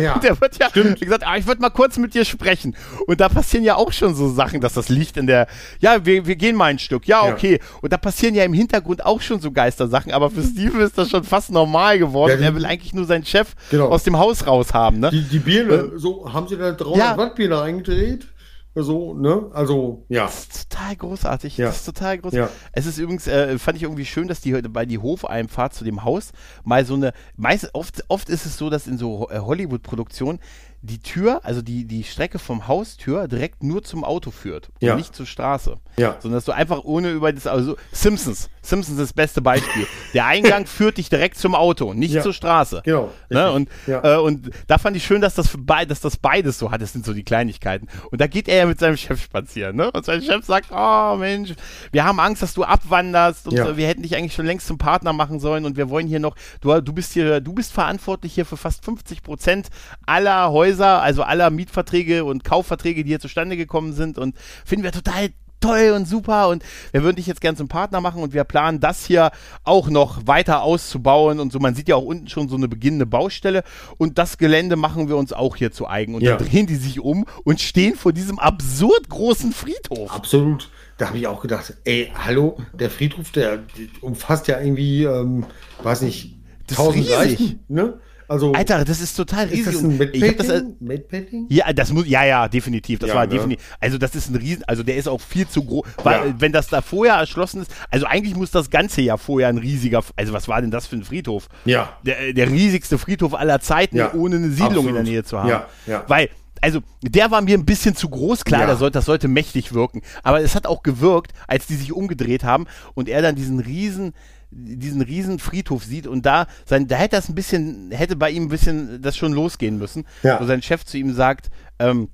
Ja, 0.00 0.14
Und 0.14 0.24
der 0.24 0.40
wird 0.40 0.56
ja 0.58 0.68
stimmt. 0.70 1.00
gesagt, 1.00 1.26
ah, 1.26 1.36
ich 1.36 1.46
würde 1.46 1.60
mal 1.60 1.70
kurz 1.70 1.98
mit 1.98 2.14
dir 2.14 2.24
sprechen. 2.24 2.76
Und 3.06 3.20
da 3.20 3.28
passieren 3.28 3.64
ja 3.64 3.76
auch 3.76 3.92
schon 3.92 4.14
so 4.14 4.28
Sachen, 4.30 4.60
dass 4.60 4.74
das 4.74 4.88
Licht 4.88 5.16
in 5.16 5.26
der, 5.26 5.46
ja, 5.80 6.04
wir, 6.06 6.26
wir 6.26 6.36
gehen 6.36 6.56
mal 6.56 6.66
ein 6.66 6.78
Stück, 6.78 7.06
ja, 7.06 7.26
Ja. 7.26 7.32
okay. 7.32 7.60
Und 7.82 7.92
da 7.92 7.96
passieren 7.96 8.34
ja 8.34 8.44
im 8.44 8.52
Hintergrund 8.52 9.04
auch 9.04 9.20
schon 9.20 9.40
so 9.40 9.50
Geistersachen, 9.50 10.12
aber 10.12 10.30
für 10.30 10.42
Steven 10.42 10.80
ist 10.80 10.96
das 10.98 11.10
schon 11.10 11.24
fast 11.24 11.50
normal 11.50 11.98
geworden. 11.98 12.40
Ja, 12.40 12.46
er 12.48 12.54
will 12.54 12.64
eigentlich 12.64 12.94
nur 12.94 13.04
seinen 13.04 13.24
Chef 13.24 13.54
Genau. 13.70 13.88
aus 13.88 14.04
dem 14.04 14.18
Haus 14.18 14.46
raus 14.46 14.72
haben, 14.72 15.00
ne? 15.00 15.10
Die, 15.10 15.22
die 15.22 15.38
Birne, 15.40 15.92
so 15.96 16.32
haben 16.32 16.46
sie 16.48 16.56
da 16.56 16.72
300 16.72 16.96
Ja. 16.98 17.16
Watt 17.16 17.34
Birne 17.34 17.60
eingedreht. 17.60 18.26
So, 18.74 19.14
ne? 19.14 19.50
Also, 19.52 20.04
ja. 20.08 20.24
Das 20.24 20.40
ist 20.40 20.70
total 20.70 20.96
großartig. 20.96 21.56
Ja. 21.56 21.66
Das 21.66 21.76
ist 21.76 21.84
total 21.84 22.18
großartig. 22.18 22.54
Ja. 22.54 22.70
Es 22.72 22.86
ist 22.86 22.98
übrigens, 22.98 23.26
äh, 23.28 23.58
fand 23.58 23.76
ich 23.76 23.84
irgendwie 23.84 24.04
schön, 24.04 24.26
dass 24.26 24.40
die 24.40 24.52
bei 24.62 24.84
die 24.84 24.98
Hofeinfahrt 24.98 25.74
zu 25.74 25.84
dem 25.84 26.04
Haus 26.04 26.32
mal 26.64 26.84
so 26.84 26.94
eine, 26.94 27.12
meist, 27.36 27.70
oft, 27.72 28.04
oft 28.08 28.28
ist 28.28 28.46
es 28.46 28.58
so, 28.58 28.70
dass 28.70 28.86
in 28.86 28.98
so 28.98 29.28
äh, 29.30 29.38
Hollywood-Produktionen 29.38 30.40
die 30.84 31.00
Tür, 31.00 31.40
also 31.44 31.62
die, 31.62 31.86
die 31.86 32.04
Strecke 32.04 32.38
vom 32.38 32.68
Haustür 32.68 33.26
direkt 33.28 33.62
nur 33.62 33.82
zum 33.82 34.04
Auto 34.04 34.30
führt 34.30 34.68
und 34.80 34.86
Ja. 34.86 34.96
nicht 34.96 35.14
zur 35.16 35.26
Straße. 35.26 35.78
Ja. 35.96 36.16
Sondern 36.20 36.36
dass 36.38 36.44
du 36.44 36.52
einfach 36.52 36.84
ohne 36.84 37.10
über 37.10 37.32
das, 37.32 37.46
also 37.46 37.76
Simpsons, 37.92 38.50
Simpsons 38.62 38.98
ist 38.98 39.08
das 39.10 39.12
beste 39.12 39.40
Beispiel. 39.42 39.86
Der 40.12 40.26
Eingang 40.26 40.66
führt 40.66 40.98
dich 40.98 41.08
direkt 41.08 41.38
zum 41.38 41.54
Auto, 41.54 41.94
nicht 41.94 42.12
Ja. 42.14 42.22
zur 42.22 42.32
Straße. 42.32 42.82
Genau, 42.84 43.10
Ne? 43.30 43.50
Und, 43.52 43.68
Ja. 43.86 44.16
äh, 44.16 44.18
und 44.18 44.50
da 44.66 44.78
fand 44.78 44.96
ich 44.96 45.04
schön, 45.04 45.20
dass 45.20 45.34
das, 45.34 45.56
dass 45.88 46.00
das 46.00 46.16
beides 46.18 46.58
so 46.58 46.70
hat. 46.70 46.82
Das 46.82 46.92
sind 46.92 47.04
so 47.06 47.12
die 47.14 47.24
Kleinigkeiten. 47.24 47.88
Und 48.10 48.20
da 48.20 48.26
geht 48.26 48.48
er 48.48 48.56
ja 48.56 48.66
mit 48.66 48.78
seinem 48.78 48.96
Chef 48.96 49.22
spazieren. 49.22 49.76
Ne? 49.76 49.90
Und 49.90 50.04
sein 50.04 50.20
Chef 50.22 50.44
sagt, 50.44 50.66
oh 50.70 51.16
Mensch, 51.16 51.54
wir 51.92 52.04
haben 52.04 52.20
Angst, 52.20 52.42
dass 52.42 52.52
du 52.54 52.64
abwanderst 52.64 53.48
und 53.48 53.56
so, 53.56 53.76
wir 53.76 53.86
hätten 53.88 54.02
dich 54.02 54.16
eigentlich 54.16 54.34
schon 54.34 54.46
längst 54.46 54.66
zum 54.66 54.76
Partner 54.78 55.12
machen 55.12 55.40
sollen 55.40 55.64
und 55.64 55.76
wir 55.76 55.88
wollen 55.88 56.06
hier 56.06 56.20
noch, 56.20 56.36
du, 56.60 56.78
du 56.80 56.92
bist 56.92 57.12
hier, 57.12 57.40
du 57.40 57.52
bist 57.54 57.72
verantwortlich 57.72 58.34
hier 58.34 58.44
für 58.44 58.56
fast 58.56 58.84
50 58.84 59.22
Prozent 59.22 59.68
aller 60.06 60.50
Häuser, 60.50 60.73
also 60.82 61.22
aller 61.22 61.50
Mietverträge 61.50 62.24
und 62.24 62.44
Kaufverträge, 62.44 63.04
die 63.04 63.10
hier 63.10 63.20
zustande 63.20 63.56
gekommen 63.56 63.92
sind 63.92 64.18
und 64.18 64.36
finden 64.64 64.84
wir 64.84 64.92
total 64.92 65.30
toll 65.60 65.94
und 65.96 66.06
super 66.06 66.48
und 66.48 66.62
wir 66.92 67.02
würden 67.02 67.16
dich 67.16 67.26
jetzt 67.26 67.40
gern 67.40 67.56
zum 67.56 67.68
Partner 67.68 68.02
machen 68.02 68.22
und 68.22 68.34
wir 68.34 68.44
planen 68.44 68.80
das 68.80 69.06
hier 69.06 69.30
auch 69.62 69.88
noch 69.88 70.26
weiter 70.26 70.60
auszubauen 70.62 71.40
und 71.40 71.52
so. 71.52 71.58
Man 71.58 71.74
sieht 71.74 71.88
ja 71.88 71.96
auch 71.96 72.02
unten 72.04 72.28
schon 72.28 72.50
so 72.50 72.56
eine 72.56 72.68
beginnende 72.68 73.06
Baustelle 73.06 73.62
und 73.96 74.18
das 74.18 74.36
Gelände 74.36 74.76
machen 74.76 75.08
wir 75.08 75.16
uns 75.16 75.32
auch 75.32 75.56
hier 75.56 75.72
zu 75.72 75.88
eigen. 75.88 76.14
Und 76.16 76.22
Ja. 76.22 76.36
dann 76.36 76.46
drehen 76.46 76.66
die 76.66 76.74
sich 76.76 77.00
um 77.00 77.24
und 77.44 77.62
stehen 77.62 77.94
vor 77.96 78.12
diesem 78.12 78.38
absurd 78.38 79.08
großen 79.08 79.52
Friedhof. 79.52 80.12
Absolut. 80.12 80.68
Da 80.98 81.06
habe 81.08 81.16
ich 81.18 81.26
auch 81.26 81.40
gedacht, 81.40 81.72
ey, 81.84 82.12
hallo, 82.14 82.58
der 82.74 82.90
Friedhof, 82.90 83.30
der 83.30 83.60
umfasst 84.02 84.48
ja 84.48 84.60
irgendwie, 84.60 85.04
ähm, 85.04 85.46
weiß 85.82 86.02
nicht, 86.02 86.36
Das 86.66 86.78
ist 86.78 86.84
1000 86.84 87.04
riesig. 87.06 87.16
Leichen, 87.40 87.64
ne? 87.68 87.94
Also, 88.28 88.52
Alter, 88.52 88.84
das 88.84 89.00
ist 89.00 89.14
total 89.16 89.46
ist 89.46 89.52
riesig. 89.52 89.64
das 89.74 89.82
und 89.82 90.00
ein 90.00 90.22
hab 90.28 90.36
das, 90.38 90.48
äh? 90.48 90.62
Medpainting? 90.80 91.46
Ja, 91.50 91.72
das 91.72 91.92
muss, 91.92 92.06
ja, 92.06 92.24
ja, 92.24 92.48
definitiv. 92.48 92.98
Das 93.00 93.10
Ja, 93.10 93.14
war 93.16 93.26
ne? 93.26 93.34
definitiv. 93.34 93.64
Also 93.80 93.98
das 93.98 94.14
ist 94.14 94.30
ein 94.30 94.36
Riesen, 94.36 94.64
also 94.66 94.82
der 94.82 94.96
ist 94.96 95.08
auch 95.08 95.20
viel 95.20 95.46
zu 95.48 95.64
groß. 95.64 95.86
Weil, 96.02 96.28
Ja. 96.28 96.34
wenn 96.38 96.52
das 96.52 96.68
da 96.68 96.80
vorher 96.80 97.14
erschlossen 97.16 97.62
ist, 97.62 97.70
also 97.90 98.06
eigentlich 98.06 98.34
muss 98.36 98.50
das 98.50 98.70
Ganze 98.70 99.02
ja 99.02 99.16
vorher 99.16 99.48
ein 99.48 99.58
riesiger, 99.58 100.02
also 100.16 100.32
was 100.32 100.48
war 100.48 100.60
denn 100.60 100.70
das 100.70 100.86
für 100.86 100.96
ein 100.96 101.04
Friedhof? 101.04 101.48
Ja. 101.64 101.96
Der, 102.04 102.32
der 102.32 102.48
riesigste 102.50 102.98
Friedhof 102.98 103.34
aller 103.34 103.60
Zeiten, 103.60 103.96
Ja, 103.96 104.12
ohne 104.14 104.36
eine 104.36 104.50
Siedlung 104.50 104.86
in 104.88 104.94
der 104.94 105.00
absolut. 105.02 105.04
Nähe 105.04 105.24
zu 105.24 105.38
haben. 105.38 105.48
Ja, 105.48 105.66
ja. 105.86 106.04
Weil, 106.08 106.30
also, 106.60 106.80
der 107.02 107.30
war 107.30 107.42
mir 107.42 107.58
ein 107.58 107.66
bisschen 107.66 107.94
zu 107.94 108.08
groß, 108.08 108.44
klar, 108.44 108.62
Ja. 108.62 108.66
der 108.68 108.76
sollte, 108.76 108.94
das 108.98 109.04
sollte 109.04 109.28
mächtig 109.28 109.74
wirken. 109.74 110.00
Aber 110.22 110.40
es 110.40 110.54
hat 110.54 110.66
auch 110.66 110.82
gewirkt, 110.82 111.32
als 111.46 111.66
die 111.66 111.74
sich 111.74 111.92
umgedreht 111.92 112.42
haben 112.44 112.66
und 112.94 113.08
er 113.08 113.20
dann 113.20 113.34
diesen 113.34 113.60
riesen, 113.60 114.14
diesen 114.56 115.02
riesen 115.02 115.38
Friedhof 115.38 115.84
sieht 115.84 116.06
und 116.06 116.24
da 116.24 116.46
sein, 116.64 116.86
da 116.86 116.96
hätte 116.96 117.16
das 117.16 117.28
ein 117.28 117.34
bisschen, 117.34 117.90
hätte 117.90 118.16
bei 118.16 118.30
ihm 118.30 118.44
ein 118.44 118.48
bisschen 118.48 119.02
das 119.02 119.16
schon 119.16 119.32
losgehen 119.32 119.78
müssen. 119.78 120.06
Ja. 120.22 120.40
Wo 120.40 120.44
sein 120.44 120.62
Chef 120.62 120.84
zu 120.84 120.96
ihm 120.96 121.12
sagt, 121.12 121.50
ähm, 121.78 122.08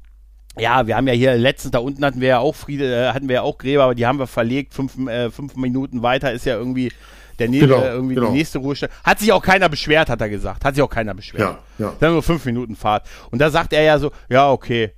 ja, 0.59 0.86
wir 0.86 0.97
haben 0.97 1.07
ja 1.07 1.12
hier 1.14 1.36
letztens 1.36 1.72
da 1.72 1.78
unten 1.78 2.05
hatten 2.05 2.20
wir 2.20 2.28
ja 2.28 2.38
auch 2.38 2.55
Friede, 2.55 2.93
äh, 2.93 3.12
hatten 3.12 3.28
wir 3.28 3.36
ja 3.36 3.43
auch 3.43 3.59
Gräber, 3.59 3.84
aber 3.84 3.95
die 3.95 4.07
haben 4.07 4.18
wir 4.18 4.26
verlegt. 4.26 4.74
Fünf, 4.74 4.99
äh, 5.07 5.30
fünf 5.30 5.55
Minuten 5.57 6.03
weiter 6.03 6.32
ist 6.32 6.45
ja 6.45 6.57
irgendwie 6.57 6.93
der 7.38 7.49
nächste, 7.49 7.68
Genau, 7.68 7.82
irgendwie 7.82 8.14
genau. 8.16 8.30
die 8.30 8.38
nächste 8.38 8.59
Ruhestelle. 8.59 8.93
Hat 9.05 9.18
sich 9.18 9.32
auch 9.32 9.43
keiner 9.43 9.68
beschwert, 9.68 10.11
hat 10.11 10.20
er 10.20 10.28
gesagt. 10.28 10.64
Hat 10.64 10.74
sich 10.74 10.82
auch 10.82 10.91
keiner 10.91 11.14
beschwert. 11.14 11.59
Ja, 11.78 11.86
ja. 11.86 11.93
Dann 12.01 12.12
nur 12.12 12.22
fünf 12.22 12.45
Minuten 12.45 12.74
Fahrt. 12.76 13.07
Und 13.30 13.38
da 13.38 13.51
sagt 13.51 13.72
er 13.72 13.82
ja 13.82 13.99
so, 13.99 14.11
ja, 14.28 14.51
okay. 14.51 14.93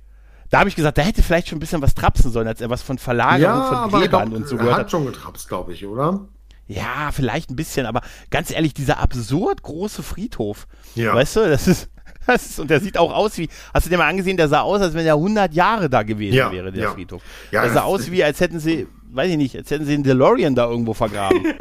Da 0.49 0.59
habe 0.59 0.69
ich 0.69 0.75
gesagt, 0.75 0.97
da 0.97 1.01
hätte 1.01 1.23
vielleicht 1.23 1.47
schon 1.47 1.57
ein 1.57 1.59
bisschen 1.61 1.81
was 1.81 1.95
trapsen 1.95 2.31
sollen, 2.31 2.47
als 2.47 2.61
er 2.61 2.69
was 2.69 2.83
von 2.83 2.97
Verlagerung 2.97 3.63
von 3.63 3.75
aber 3.75 3.97
ich 3.97 4.03
Gräbern 4.03 4.29
glaub, 4.29 4.41
und 4.41 4.47
so 4.47 4.55
er 4.55 4.59
gehört 4.59 4.75
hat 4.75 4.83
hat. 4.83 4.91
schon 4.91 5.05
getrapst, 5.05 5.47
glaube 5.47 5.73
ich, 5.73 5.85
oder? 5.85 6.27
Ja, 6.67 7.11
vielleicht 7.11 7.49
ein 7.49 7.55
bisschen, 7.55 7.85
aber 7.85 8.01
ganz 8.29 8.49
ehrlich, 8.51 8.73
dieser 8.73 8.99
absurd 8.99 9.63
große 9.63 10.01
Friedhof, 10.03 10.67
Ja. 10.95 11.13
weißt 11.13 11.35
du, 11.35 11.39
das 11.49 11.67
ist, 11.67 11.89
das 12.27 12.45
ist, 12.45 12.59
und 12.59 12.69
der 12.69 12.79
sieht 12.79 12.97
auch 12.97 13.13
aus 13.13 13.37
wie, 13.37 13.49
hast 13.73 13.85
du 13.85 13.89
dir 13.89 13.97
mal 13.97 14.07
angesehen, 14.07 14.37
der 14.37 14.47
sah 14.47 14.61
aus, 14.61 14.81
als 14.81 14.93
wenn 14.93 15.05
er 15.05 15.15
100 15.15 15.53
Jahre 15.53 15.89
da 15.89 16.03
gewesen 16.03 16.35
Ja, 16.35 16.51
wäre, 16.51 16.71
der 16.71 16.83
ja. 16.83 16.91
Friedhof. 16.91 17.21
Ja, 17.51 17.61
der 17.63 17.69
sah 17.71 17.75
das- 17.81 17.83
aus 17.83 18.11
wie, 18.11 18.23
als 18.23 18.39
hätten 18.39 18.59
sie, 18.59 18.87
weiß 19.11 19.29
ich 19.31 19.37
nicht, 19.37 19.55
als 19.57 19.69
hätten 19.71 19.85
sie 19.85 19.93
einen 19.93 20.03
DeLorean 20.03 20.55
da 20.55 20.69
irgendwo 20.69 20.93
vergraben. 20.93 21.43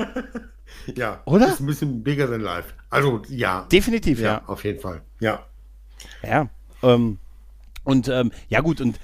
Ja. 0.97 1.21
Oder? 1.27 1.49
Ist 1.49 1.61
ein 1.61 1.67
bisschen 1.67 2.03
bigger 2.03 2.29
than 2.29 2.41
life. 2.41 2.71
Also, 2.91 3.23
ja. 3.29 3.67
Definitiv, 3.71 4.19
ja. 4.19 4.27
ja. 4.33 4.43
auf 4.47 4.65
jeden 4.65 4.81
Fall. 4.81 5.03
Ja. 5.21 5.47
Ja. 6.25 6.49
Ähm, 6.83 7.19
und 7.85 8.09
ähm, 8.09 8.33
ja 8.49 8.61
gut, 8.61 8.81
und 8.81 8.99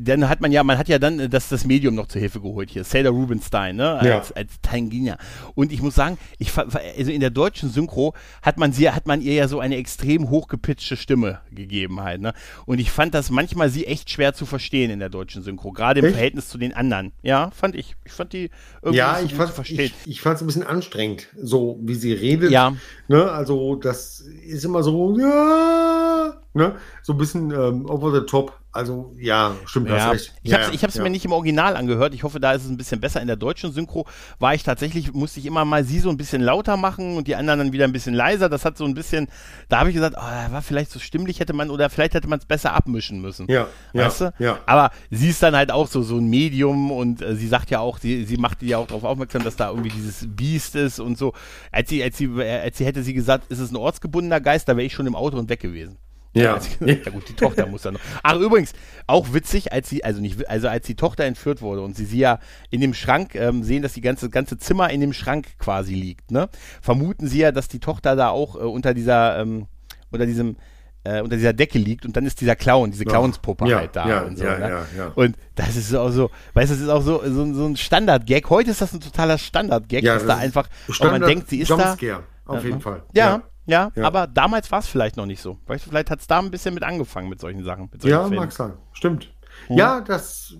dann 0.00 0.28
hat 0.28 0.40
man 0.40 0.52
ja, 0.52 0.62
man 0.64 0.78
hat 0.78 0.88
ja 0.88 0.98
dann 0.98 1.18
äh, 1.20 1.28
das, 1.28 1.48
das 1.48 1.64
Medium 1.64 1.94
noch 1.94 2.06
zur 2.08 2.20
Hilfe 2.20 2.40
geholt 2.40 2.70
hier, 2.70 2.84
Sailor 2.84 3.12
Rubenstein, 3.12 3.76
ne, 3.76 3.98
als, 3.98 4.28
Ja. 4.30 4.36
als 4.36 4.52
Tangina. 4.62 5.18
Und 5.54 5.72
ich 5.72 5.82
muss 5.82 5.94
sagen, 5.94 6.18
ich, 6.38 6.56
also 6.56 7.10
in 7.10 7.20
der 7.20 7.30
deutschen 7.30 7.70
Synchro 7.70 8.14
hat 8.42 8.58
man 8.58 8.72
sie, 8.72 8.90
hat 8.90 9.06
man 9.06 9.20
ihr 9.20 9.34
ja 9.34 9.48
so 9.48 9.60
eine 9.60 9.76
extrem 9.76 10.30
hochgepitchte 10.30 10.96
Stimme 10.96 11.40
gegeben 11.50 12.00
halt, 12.00 12.20
ne. 12.20 12.32
Und 12.66 12.78
ich 12.80 12.90
fand 12.90 13.14
das 13.14 13.30
manchmal 13.30 13.68
sie 13.70 13.86
echt 13.86 14.10
schwer 14.10 14.34
zu 14.34 14.46
verstehen 14.46 14.90
in 14.90 14.98
der 14.98 15.08
deutschen 15.10 15.42
Synchro, 15.42 15.72
gerade 15.72 16.00
im 16.00 16.06
Echt? 16.06 16.14
Verhältnis 16.14 16.48
zu 16.48 16.58
den 16.58 16.72
anderen. 16.74 17.12
Ja, 17.22 17.50
fand 17.50 17.74
ich. 17.74 17.96
Ich 18.04 18.12
fand 18.12 18.32
die 18.32 18.50
irgendwie 18.82 18.98
Ja, 18.98 19.20
ich 19.20 19.34
fand 19.34 19.48
zu 19.50 19.54
verstehen. 19.54 19.80
ich, 19.80 19.94
ich 20.06 20.20
fand's 20.20 20.40
ein 20.42 20.46
bisschen 20.46 20.62
anstrengend, 20.64 21.28
so 21.36 21.78
wie 21.82 21.94
sie 21.94 22.12
redet. 22.12 22.50
Ja. 22.50 22.74
Ne, 23.08 23.30
also 23.30 23.76
das 23.76 24.20
ist 24.20 24.64
immer 24.64 24.82
so, 24.82 25.18
ja, 25.18 26.34
ne, 26.54 26.76
so 27.02 27.12
ein 27.12 27.18
bisschen 27.18 27.50
ähm, 27.50 27.86
over 27.88 28.12
the 28.18 28.26
top. 28.26 28.58
Also 28.72 29.14
ja, 29.18 29.54
stimmt, 29.66 29.90
Ja, 29.90 30.06
hast 30.06 30.12
recht. 30.12 30.32
ich 30.42 30.54
habe 30.54 30.88
es 30.88 30.94
ja. 30.94 31.02
mir 31.02 31.10
nicht 31.10 31.26
im 31.26 31.32
Original 31.32 31.76
angehört. 31.76 32.14
Ich 32.14 32.22
hoffe, 32.22 32.40
da 32.40 32.52
ist 32.52 32.64
es 32.64 32.70
ein 32.70 32.78
bisschen 32.78 33.00
besser. 33.00 33.20
In 33.20 33.26
der 33.26 33.36
deutschen 33.36 33.70
Synchro 33.70 34.06
war 34.38 34.54
ich 34.54 34.62
tatsächlich, 34.62 35.12
musste 35.12 35.40
ich 35.40 35.46
immer 35.46 35.66
mal 35.66 35.84
sie 35.84 36.00
so 36.00 36.08
ein 36.08 36.16
bisschen 36.16 36.40
lauter 36.40 36.78
machen 36.78 37.18
und 37.18 37.28
die 37.28 37.36
anderen 37.36 37.58
dann 37.58 37.72
wieder 37.72 37.84
ein 37.84 37.92
bisschen 37.92 38.14
leiser. 38.14 38.48
Das 38.48 38.64
hat 38.64 38.78
so 38.78 38.86
ein 38.86 38.94
bisschen, 38.94 39.28
da 39.68 39.80
habe 39.80 39.90
ich 39.90 39.94
gesagt, 39.94 40.16
oh, 40.18 40.52
war 40.52 40.62
vielleicht 40.62 40.90
so 40.90 40.98
stimmlich 41.00 41.38
hätte 41.38 41.52
man 41.52 41.68
oder 41.68 41.90
vielleicht 41.90 42.14
hätte 42.14 42.28
man 42.28 42.38
es 42.38 42.46
besser 42.46 42.72
abmischen 42.72 43.20
müssen. 43.20 43.46
Ja, 43.50 43.66
ja, 43.92 44.06
weißt 44.06 44.20
du? 44.22 44.34
ja. 44.38 44.58
Aber 44.64 44.90
sie 45.10 45.28
ist 45.28 45.42
dann 45.42 45.54
halt 45.54 45.70
auch 45.70 45.86
so, 45.86 46.02
so 46.02 46.16
ein 46.16 46.28
Medium 46.28 46.90
und 46.90 47.20
äh, 47.20 47.36
sie 47.36 47.48
sagt 47.48 47.68
ja 47.68 47.80
auch, 47.80 47.98
sie, 47.98 48.24
sie 48.24 48.38
macht 48.38 48.62
ja 48.62 48.78
auch 48.78 48.86
darauf 48.86 49.04
aufmerksam, 49.04 49.44
dass 49.44 49.56
da 49.56 49.68
irgendwie 49.68 49.90
dieses 49.90 50.26
Biest 50.26 50.76
ist 50.76 50.98
und 50.98 51.18
so. 51.18 51.34
Als 51.70 51.90
sie, 51.90 52.02
als 52.02 52.16
sie, 52.16 52.24
äh, 52.24 52.60
als 52.62 52.78
sie 52.78 52.86
hätte 52.86 53.02
sie 53.02 53.12
gesagt, 53.12 53.50
ist 53.50 53.58
es 53.58 53.70
ein 53.70 53.76
ortsgebundener 53.76 54.40
Geist, 54.40 54.66
da 54.66 54.78
wäre 54.78 54.86
ich 54.86 54.94
schon 54.94 55.06
im 55.06 55.14
Auto 55.14 55.36
und 55.36 55.50
weg 55.50 55.60
gewesen. 55.60 55.98
Ja. 56.34 56.58
Ja 56.80 57.10
gut, 57.10 57.28
die 57.28 57.34
Tochter 57.34 57.66
muss 57.66 57.82
dann 57.82 57.94
noch. 57.94 58.00
Ach 58.22 58.36
übrigens, 58.36 58.72
auch 59.06 59.32
witzig, 59.32 59.72
als 59.72 59.88
sie, 59.88 60.04
also 60.04 60.20
nicht, 60.20 60.48
also 60.48 60.68
als 60.68 60.86
die 60.86 60.94
Tochter 60.94 61.24
entführt 61.24 61.62
wurde 61.62 61.82
und 61.82 61.96
sie 61.96 62.04
sie 62.04 62.18
ja 62.18 62.38
in 62.70 62.80
dem 62.80 62.94
Schrank 62.94 63.34
ähm, 63.34 63.62
sehen, 63.62 63.82
dass 63.82 63.92
die 63.92 64.00
ganze 64.00 64.30
ganze 64.30 64.58
Zimmer 64.58 64.90
in 64.90 65.00
dem 65.00 65.12
Schrank 65.12 65.58
quasi 65.58 65.94
liegt, 65.94 66.30
ne? 66.30 66.48
Vermuten 66.80 67.26
sie 67.26 67.38
ja, 67.38 67.52
dass 67.52 67.68
die 67.68 67.80
Tochter 67.80 68.16
da 68.16 68.30
auch 68.30 68.56
äh, 68.56 68.60
unter 68.60 68.94
dieser, 68.94 69.38
ähm, 69.40 69.66
unter 70.10 70.26
diesem 70.26 70.56
äh, 71.04 71.20
unter 71.20 71.36
dieser 71.36 71.52
Decke 71.52 71.78
liegt 71.78 72.06
und 72.06 72.16
dann 72.16 72.24
ist 72.26 72.40
dieser 72.40 72.56
Clown, 72.56 72.92
diese 72.92 73.04
Clownspuppe 73.04 73.68
ja, 73.68 73.78
halt 73.78 73.96
da 73.96 74.08
ja, 74.08 74.20
und 74.22 74.38
so. 74.38 74.44
ja, 74.44 74.58
ne? 74.58 75.12
Und 75.16 75.36
das 75.54 75.76
ist 75.76 75.94
auch 75.94 76.10
so, 76.10 76.30
weißt 76.54 76.70
du, 76.70 76.74
das 76.74 76.82
ist 76.82 76.88
auch 76.88 77.02
so, 77.02 77.20
so, 77.24 77.52
so 77.54 77.66
ein 77.66 77.76
Standard-Gag. 77.76 78.48
Heute 78.50 78.70
ist 78.70 78.80
das 78.80 78.92
ein 78.92 79.00
totaler 79.00 79.36
Standard-Gag, 79.38 80.04
Ja, 80.04 80.14
dass 80.14 80.24
das 80.24 80.36
da 80.36 80.40
einfach, 80.40 80.68
Standard 80.88 81.20
man 81.20 81.28
denkt, 81.28 81.48
sie 81.48 81.58
ist 81.58 81.70
da. 81.70 81.88
Jumpscare, 81.88 82.22
auf 82.46 82.64
jeden 82.64 82.80
Fall. 82.80 83.02
Ja, 83.14 83.42
ja, 83.66 83.90
Ja. 83.94 84.04
aber 84.04 84.26
damals 84.26 84.70
war 84.72 84.80
es 84.80 84.88
vielleicht 84.88 85.16
noch 85.16 85.26
nicht 85.26 85.40
so. 85.40 85.58
Vielleicht 85.66 86.10
hat 86.10 86.20
es 86.20 86.26
da 86.26 86.38
ein 86.38 86.50
bisschen 86.50 86.74
mit 86.74 86.82
angefangen 86.82 87.28
mit 87.28 87.40
solchen 87.40 87.64
Sachen. 87.64 87.88
Mit 87.92 88.02
solchen 88.02 88.14
Ja, 88.14 88.22
Filmen. 88.22 88.36
mag 88.36 88.52
sein. 88.52 88.72
Stimmt. 88.92 89.32
Ja, 89.68 90.00
das 90.00 90.56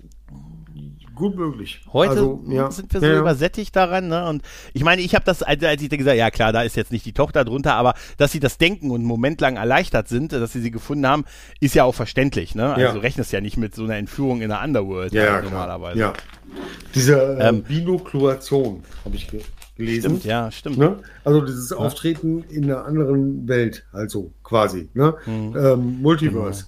gut 1.15 1.35
möglich. 1.35 1.81
Heute 1.93 2.11
Also, 2.11 2.43
ja. 2.47 2.71
sind 2.71 2.91
wir 2.91 2.99
so 2.99 3.05
ja, 3.05 3.13
ja. 3.13 3.19
übersättigt 3.19 3.75
daran, 3.75 4.07
ne? 4.07 4.27
Und 4.27 4.41
ich 4.73 4.83
meine, 4.83 5.01
ich 5.03 5.13
habe 5.13 5.23
das, 5.25 5.43
als 5.43 5.61
ich 5.81 5.89
gesagt, 5.89 6.17
ja 6.17 6.31
klar, 6.31 6.51
da 6.51 6.63
ist 6.63 6.75
jetzt 6.75 6.91
nicht 6.91 7.05
die 7.05 7.13
Tochter 7.13 7.45
drunter, 7.45 7.75
aber 7.75 7.93
dass 8.17 8.31
sie 8.31 8.39
das 8.39 8.57
denken 8.57 8.89
und 8.89 9.01
einen 9.01 9.05
Moment 9.05 9.39
lang 9.39 9.55
erleichtert 9.57 10.07
sind, 10.07 10.31
dass 10.33 10.53
sie 10.53 10.61
sie 10.61 10.71
gefunden 10.71 11.05
haben, 11.05 11.25
ist 11.59 11.75
ja 11.75 11.83
auch 11.83 11.93
verständlich, 11.93 12.55
ne? 12.55 12.73
Also 12.73 12.97
rechnest 12.99 13.31
ja 13.31 13.41
nicht 13.41 13.57
mit 13.57 13.75
so 13.75 13.83
einer 13.83 13.97
Entführung 13.97 14.41
in 14.41 14.49
der 14.49 14.63
Underworld 14.63 15.13
Ja, 15.13 15.23
ja, 15.23 15.29
klar. 15.41 15.43
normalerweise. 15.51 15.99
Ja. 15.99 16.13
Diese 16.95 17.37
äh, 17.37 17.49
Ähm, 17.49 17.63
Binokluation 17.63 18.83
habe 19.05 19.15
ich 19.15 19.27
ge 19.27 19.41
gelesen. 19.75 20.11
Stimmt, 20.11 20.25
ja, 20.25 20.51
stimmt. 20.51 20.77
Ne? 20.77 20.99
Also 21.23 21.41
dieses 21.41 21.71
Auftreten 21.71 22.43
in 22.49 22.65
einer 22.65 22.85
anderen 22.85 23.47
Welt, 23.47 23.85
also 23.91 24.31
quasi. 24.43 24.89
Ne? 24.93 25.15
Mhm. 25.25 25.55
Ähm, 25.57 26.01
Multiverse. 26.01 26.65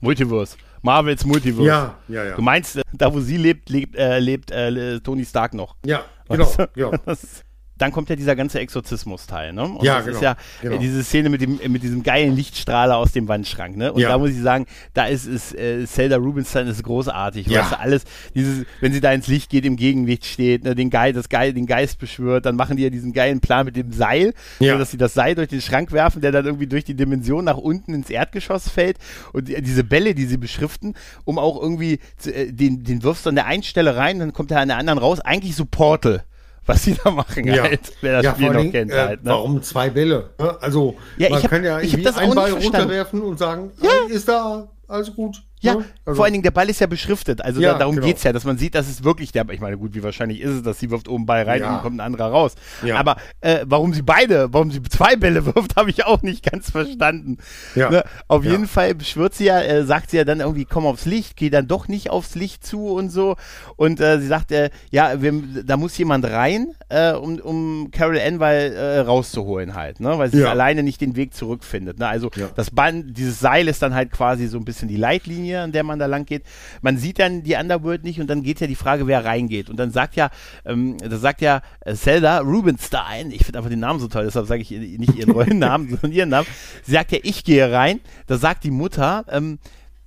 Multiverse. 0.00 0.56
Marvels 0.82 1.24
Multiverse. 1.24 1.66
Ja, 1.66 1.98
ja, 2.08 2.24
ja. 2.24 2.36
Du 2.36 2.42
meinst, 2.42 2.76
äh, 2.76 2.82
da 2.92 3.12
wo 3.12 3.20
sie 3.20 3.36
lebt, 3.36 3.68
lebt, 3.68 3.96
äh, 3.96 4.18
lebt 4.18 4.50
äh, 4.50 5.00
Tony 5.00 5.24
Stark 5.24 5.54
noch. 5.54 5.76
Ja, 5.84 6.04
genau. 6.28 6.46
Weißt 6.46 6.58
du? 6.58 6.68
ja. 6.74 6.90
Das, 7.04 7.44
dann 7.80 7.92
kommt 7.92 8.10
ja 8.10 8.16
dieser 8.16 8.36
ganze 8.36 8.60
Exorzismus-Teil, 8.60 9.52
ne? 9.52 9.64
Und 9.64 9.82
Ja, 9.84 9.96
das 9.96 10.04
genau, 10.06 10.16
ist 10.18 10.22
ja 10.22 10.36
genau. 10.62 10.76
äh, 10.76 10.78
diese 10.78 11.02
Szene 11.04 11.30
mit 11.30 11.40
dem 11.40 11.58
mit 11.68 11.82
diesem 11.82 12.02
geilen 12.02 12.34
Lichtstrahler 12.36 12.96
aus 12.96 13.12
dem 13.12 13.28
Wandschrank, 13.28 13.76
ne? 13.76 13.92
Und 13.92 14.00
Ja. 14.00 14.08
da 14.10 14.18
muss 14.18 14.30
ich 14.30 14.40
sagen, 14.40 14.66
da 14.94 15.06
ist 15.06 15.26
es 15.26 15.52
äh, 15.54 15.86
Zelda 15.86 16.16
Rubinstein 16.16 16.66
ist 16.66 16.82
großartig, 16.82 17.46
Ja. 17.46 17.60
weißt 17.60 17.72
du, 17.72 17.78
alles 17.80 18.04
dieses 18.34 18.64
wenn 18.80 18.92
sie 18.92 19.00
da 19.00 19.12
ins 19.12 19.26
Licht 19.26 19.50
geht, 19.50 19.64
im 19.64 19.76
Gegenlicht 19.76 20.26
steht, 20.26 20.64
ne, 20.64 20.74
den 20.74 20.90
Geist, 20.90 21.16
das 21.16 21.28
Geil, 21.28 21.52
den 21.52 21.66
Geist 21.66 21.98
beschwört, 21.98 22.46
dann 22.46 22.56
machen 22.56 22.76
die 22.76 22.82
ja 22.82 22.90
diesen 22.90 23.12
geilen 23.12 23.40
Plan 23.40 23.64
mit 23.66 23.76
dem 23.76 23.92
Seil, 23.92 24.34
Ja. 24.58 24.72
so, 24.74 24.78
dass 24.78 24.90
sie 24.90 24.98
das 24.98 25.14
Seil 25.14 25.34
durch 25.34 25.48
den 25.48 25.60
Schrank 25.60 25.92
werfen, 25.92 26.20
der 26.20 26.32
dann 26.32 26.44
irgendwie 26.46 26.66
durch 26.66 26.84
die 26.84 26.94
Dimension 26.94 27.44
nach 27.44 27.56
unten 27.56 27.94
ins 27.94 28.10
Erdgeschoss 28.10 28.68
fällt 28.68 28.98
und 29.32 29.48
die, 29.48 29.60
diese 29.62 29.84
Bälle, 29.84 30.14
die 30.14 30.26
sie 30.26 30.36
beschriften, 30.36 30.94
um 31.24 31.38
auch 31.38 31.60
irgendwie 31.60 31.98
zu, 32.18 32.34
äh, 32.34 32.52
den 32.52 32.84
den 32.84 33.02
wirfst 33.02 33.24
du 33.24 33.30
an 33.30 33.36
der 33.36 33.46
einen 33.46 33.62
Stelle 33.62 33.96
rein, 33.96 34.18
dann 34.18 34.32
kommt 34.32 34.50
er 34.50 34.60
an 34.60 34.68
der 34.68 34.76
anderen 34.76 34.98
raus, 34.98 35.20
eigentlich 35.20 35.56
so 35.56 35.64
Portal. 35.64 36.24
Was 36.66 36.84
sie 36.84 36.96
da 37.02 37.10
machen, 37.10 37.44
Ja. 37.46 37.62
halt, 37.64 37.80
wer 38.00 38.14
das 38.14 38.24
ja, 38.24 38.32
Spiel 38.34 38.50
noch 38.50 38.70
kennt, 38.70 38.92
äh, 38.92 38.94
halt. 38.98 39.24
Ne? 39.24 39.30
Warum 39.30 39.62
zwei 39.62 39.90
Bälle? 39.90 40.30
Ne? 40.38 40.56
Also 40.60 40.94
Ja, 41.16 41.30
man 41.30 41.42
hab- 41.42 41.50
kann 41.50 41.64
ja 41.64 41.80
ich 41.80 42.02
das 42.02 42.16
auch 42.16 42.20
einen 42.20 42.34
Ball 42.34 42.50
verstanden. 42.50 42.76
runterwerfen 42.76 43.22
und 43.22 43.38
sagen, 43.38 43.70
ja. 43.82 43.90
ist 44.14 44.28
da 44.28 44.68
alles 44.90 45.14
gut. 45.14 45.42
Ja, 45.62 45.74
Ne? 45.74 45.84
Also, 46.06 46.16
vor 46.16 46.24
allen 46.24 46.32
Dingen, 46.32 46.42
der 46.42 46.52
Ball 46.52 46.70
ist 46.70 46.80
ja 46.80 46.86
beschriftet. 46.86 47.42
Also 47.44 47.60
Ja, 47.60 47.72
da, 47.74 47.80
darum 47.80 47.94
genau. 47.96 48.06
geht's 48.06 48.22
ja, 48.22 48.32
dass 48.32 48.44
man 48.44 48.56
sieht, 48.56 48.74
dass 48.74 48.88
es 48.88 49.04
wirklich 49.04 49.30
der, 49.30 49.46
ich 49.50 49.60
meine, 49.60 49.76
gut, 49.76 49.94
wie 49.94 50.02
wahrscheinlich 50.02 50.40
ist 50.40 50.50
es, 50.50 50.62
dass 50.62 50.78
sie 50.80 50.90
wirft 50.90 51.06
oben 51.06 51.26
Ball 51.26 51.42
rein 51.42 51.60
Ja. 51.60 51.66
und 51.68 51.72
dann 51.74 51.82
kommt 51.82 51.96
ein 51.96 52.00
anderer 52.00 52.30
raus. 52.30 52.54
Ja. 52.82 52.96
Aber 52.96 53.16
äh, 53.42 53.58
warum 53.66 53.92
sie 53.92 54.00
beide, 54.00 54.50
warum 54.54 54.70
sie 54.70 54.82
zwei 54.84 55.16
Bälle 55.16 55.44
wirft, 55.54 55.76
habe 55.76 55.90
ich 55.90 56.06
auch 56.06 56.22
nicht 56.22 56.50
ganz 56.50 56.70
verstanden. 56.70 57.36
Ja. 57.74 57.90
Ne? 57.90 58.04
Auf 58.26 58.42
jeden 58.42 58.66
Fall 58.66 58.94
beschwört 58.94 59.34
sie 59.34 59.44
ja, 59.44 59.60
äh, 59.60 59.84
sagt 59.84 60.10
sie 60.10 60.16
ja 60.16 60.24
dann 60.24 60.40
irgendwie, 60.40 60.64
komm 60.64 60.86
aufs 60.86 61.04
Licht, 61.04 61.36
geh 61.36 61.50
dann 61.50 61.68
doch 61.68 61.88
nicht 61.88 62.08
aufs 62.08 62.34
Licht 62.34 62.64
zu 62.66 62.86
und 62.86 63.10
so. 63.10 63.36
Und 63.76 64.00
äh, 64.00 64.18
sie 64.18 64.28
sagt, 64.28 64.52
äh, 64.52 64.70
ja, 64.90 65.20
wir, 65.20 65.42
da 65.62 65.76
muss 65.76 65.96
jemand 65.98 66.24
rein, 66.24 66.68
äh, 66.88 67.12
um, 67.12 67.38
um 67.38 67.90
Carol 67.92 68.18
Anwell 68.18 68.72
äh, 68.72 68.98
rauszuholen 69.00 69.74
halt, 69.74 70.00
ne? 70.00 70.16
weil 70.18 70.30
sie 70.30 70.42
alleine 70.46 70.82
nicht 70.82 71.02
den 71.02 71.16
Weg 71.16 71.34
zurückfindet. 71.34 71.98
Ne? 71.98 72.08
Also 72.08 72.30
das 72.56 72.70
Band, 72.70 73.18
dieses 73.18 73.40
Seil 73.40 73.68
ist 73.68 73.82
dann 73.82 73.92
halt 73.94 74.10
quasi 74.10 74.46
so 74.46 74.56
ein 74.56 74.64
bisschen 74.64 74.79
die 74.88 74.96
Leitlinie, 74.96 75.60
an 75.62 75.72
der 75.72 75.82
man 75.82 75.98
da 75.98 76.06
lang 76.06 76.26
geht. 76.26 76.42
Man 76.82 76.96
sieht 76.98 77.18
dann 77.18 77.42
die 77.42 77.54
Underworld 77.54 78.04
nicht 78.04 78.20
und 78.20 78.28
dann 78.28 78.42
geht 78.42 78.60
ja 78.60 78.66
die 78.66 78.74
Frage, 78.74 79.06
wer 79.06 79.24
reingeht. 79.24 79.70
Und 79.70 79.76
dann 79.76 79.90
sagt 79.90 80.16
ja, 80.16 80.30
ähm, 80.64 80.96
da 80.98 81.16
sagt 81.16 81.40
ja 81.40 81.62
äh, 81.80 81.94
Zelda 81.94 82.38
Rubinstein, 82.40 83.30
ich 83.30 83.44
finde 83.44 83.58
einfach 83.58 83.70
den 83.70 83.80
Namen 83.80 84.00
so 84.00 84.08
toll, 84.08 84.24
deshalb 84.24 84.46
sage 84.46 84.62
ich 84.62 84.70
nicht 84.70 85.14
ihren 85.16 85.32
neuen 85.32 85.58
Namen, 85.60 85.88
sondern 85.90 86.12
ihren 86.12 86.28
Namen. 86.28 86.46
Sie 86.84 86.92
sagt 86.92 87.12
ja, 87.12 87.18
ich 87.22 87.44
gehe 87.44 87.70
rein. 87.70 88.00
Da 88.26 88.36
sagt 88.38 88.64
die 88.64 88.70
Mutter, 88.70 89.24
ähm, 89.30 89.58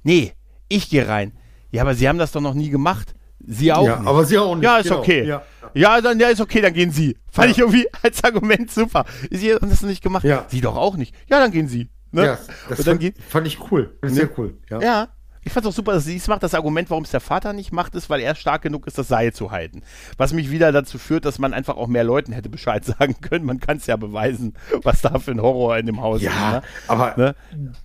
nee, 0.03 0.34
ich 0.69 0.89
gehe 0.89 1.07
rein. 1.07 1.34
Ja, 1.71 1.82
aber 1.82 1.95
sie 1.95 2.07
haben 2.07 2.17
das 2.19 2.32
doch 2.32 2.41
noch 2.41 2.53
nie 2.53 2.69
gemacht. 2.69 3.15
Sie 3.45 3.74
auch 3.74 3.86
ja, 3.86 3.99
nicht. 3.99 4.07
aber 4.07 4.26
sie 4.26 4.38
auch 4.38 4.55
nicht. 4.55 4.63
Ja, 4.63 4.78
ist 4.78 4.84
genau. 4.88 4.99
okay. 4.99 5.26
Ja. 5.26 5.43
Ja, 5.74 5.99
dann 6.01 6.19
ja, 6.19 6.28
ist 6.30 6.39
okay, 6.39 6.61
dann 6.61 6.74
gehen 6.74 6.91
Sie. 6.91 7.17
Fand 7.32 7.47
Ja. 7.47 7.51
ich 7.51 7.59
irgendwie 7.59 7.88
als 8.03 8.24
Argument 8.24 8.71
super. 8.71 9.05
Sie 9.32 9.53
haben 9.53 9.69
das 9.69 9.82
noch 9.82 9.89
nicht 9.89 10.03
gemacht. 10.03 10.24
Ja. 10.24 10.45
Sie 10.49 10.61
doch 10.61 10.78
auch 10.78 10.95
nicht. 10.95 11.13
Ja, 11.28 11.39
dann 11.39 11.51
gehen 11.51 11.67
Sie. 11.67 11.89
Ne? 12.14 12.26
Ja, 12.26 12.38
das 12.70 12.80
Und 12.80 12.88
dann 12.88 12.93
fand, 12.93 12.99
geht, 13.01 13.16
fand 13.22 13.47
ich 13.47 13.72
cool. 13.72 13.97
Ist 14.01 14.16
sehr 14.16 14.30
cool. 14.38 14.55
Ja. 14.70 14.80
ja. 14.82 15.07
Ich 15.45 15.51
fand's 15.51 15.68
auch 15.68 15.74
super, 15.74 15.91
dass 15.91 16.05
sie 16.05 16.16
es 16.16 16.28
macht. 16.30 16.41
Das 16.41 16.53
Argument, 16.53 16.89
warum 16.89 17.03
es 17.03 17.11
der 17.11 17.20
Vater 17.20 17.51
nicht 17.51 17.74
macht, 17.74 17.95
ist, 17.95 18.09
weil 18.09 18.22
er 18.22 18.34
stark 18.34 18.61
genug 18.61 18.88
ist, 18.88 18.97
das 18.97 19.09
Seil 19.09 19.34
zu 19.34 19.51
halten. 19.51 19.82
Was 20.18 20.32
mich 20.32 20.49
wieder 20.51 20.72
dazu 20.72 20.97
führt, 20.97 21.26
dass 21.26 21.38
man 21.38 21.53
einfach 21.53 21.76
auch 21.76 21.88
mehr 21.88 22.05
Leuten 22.05 22.32
hätte 22.32 22.47
Bescheid 22.47 22.86
sagen 22.99 23.18
können. 23.20 23.43
Man 23.45 23.59
kann 23.59 23.76
es 23.78 23.88
ja 23.88 23.97
beweisen, 23.97 24.53
was 24.84 25.01
da 25.01 25.20
für 25.20 25.32
ein 25.32 25.41
Horror 25.41 25.78
in 25.78 25.86
dem 25.86 26.01
Haus 26.01 26.22
ist. 26.22 26.28
Ja, 26.28 26.51
Ne? 26.51 26.61
aber 26.88 27.14
Ne? 27.18 27.36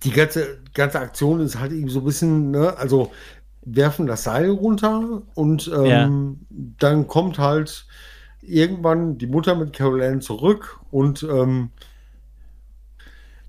die 0.03 0.11
ganze, 0.11 0.59
ganze 0.73 0.99
Aktion 1.01 1.41
ist 1.41 1.59
halt 1.59 1.73
eben 1.73 1.89
so 1.89 1.99
ein 1.99 2.05
bisschen, 2.05 2.51
ne, 2.51 2.77
also 2.77 3.11
werfen 3.65 4.07
das 4.07 4.23
Seil 4.23 4.49
runter 4.49 5.21
und 5.33 5.69
ähm, 5.75 6.45
dann 6.49 7.07
kommt 7.07 7.39
halt 7.39 7.87
irgendwann 8.41 9.17
die 9.17 9.27
Mutter 9.27 9.55
mit 9.55 9.73
Carol 9.73 10.01
Ann 10.01 10.21
zurück 10.21 10.79
und 10.91 11.23
ähm, 11.23 11.71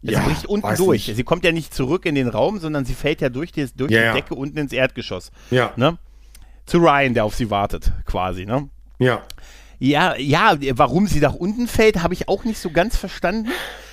Es 0.02 0.18
bricht 0.18 0.46
unten 0.46 0.74
durch. 0.76 1.08
nicht. 1.08 1.16
Sie 1.16 1.24
kommt 1.24 1.44
ja 1.44 1.52
nicht 1.52 1.74
zurück 1.74 2.06
in 2.06 2.14
den 2.14 2.28
Raum, 2.28 2.58
sondern 2.58 2.84
sie 2.84 2.94
fällt 2.94 3.20
ja 3.20 3.28
durch 3.28 3.52
die, 3.52 3.66
durch 3.74 3.90
Ja, 3.90 3.98
die 4.00 4.06
ja. 4.06 4.12
Decke 4.14 4.34
unten 4.34 4.58
ins 4.58 4.72
Erdgeschoss. 4.72 5.30
Ja, 5.50 5.72
Ne? 5.76 5.98
Zu 6.66 6.78
Ryan, 6.78 7.14
der 7.14 7.24
auf 7.24 7.34
sie 7.34 7.50
wartet, 7.50 7.92
quasi. 8.06 8.46
Ne? 8.46 8.68
ja. 8.98 9.22
Ja, 9.82 10.14
ja, 10.16 10.56
warum 10.72 11.06
sie 11.06 11.20
nach 11.20 11.32
unten 11.32 11.66
fällt, 11.66 12.02
habe 12.02 12.12
ich 12.12 12.28
auch 12.28 12.44
nicht 12.44 12.58
so 12.58 12.70
ganz 12.70 12.98
verstanden. 12.98 13.48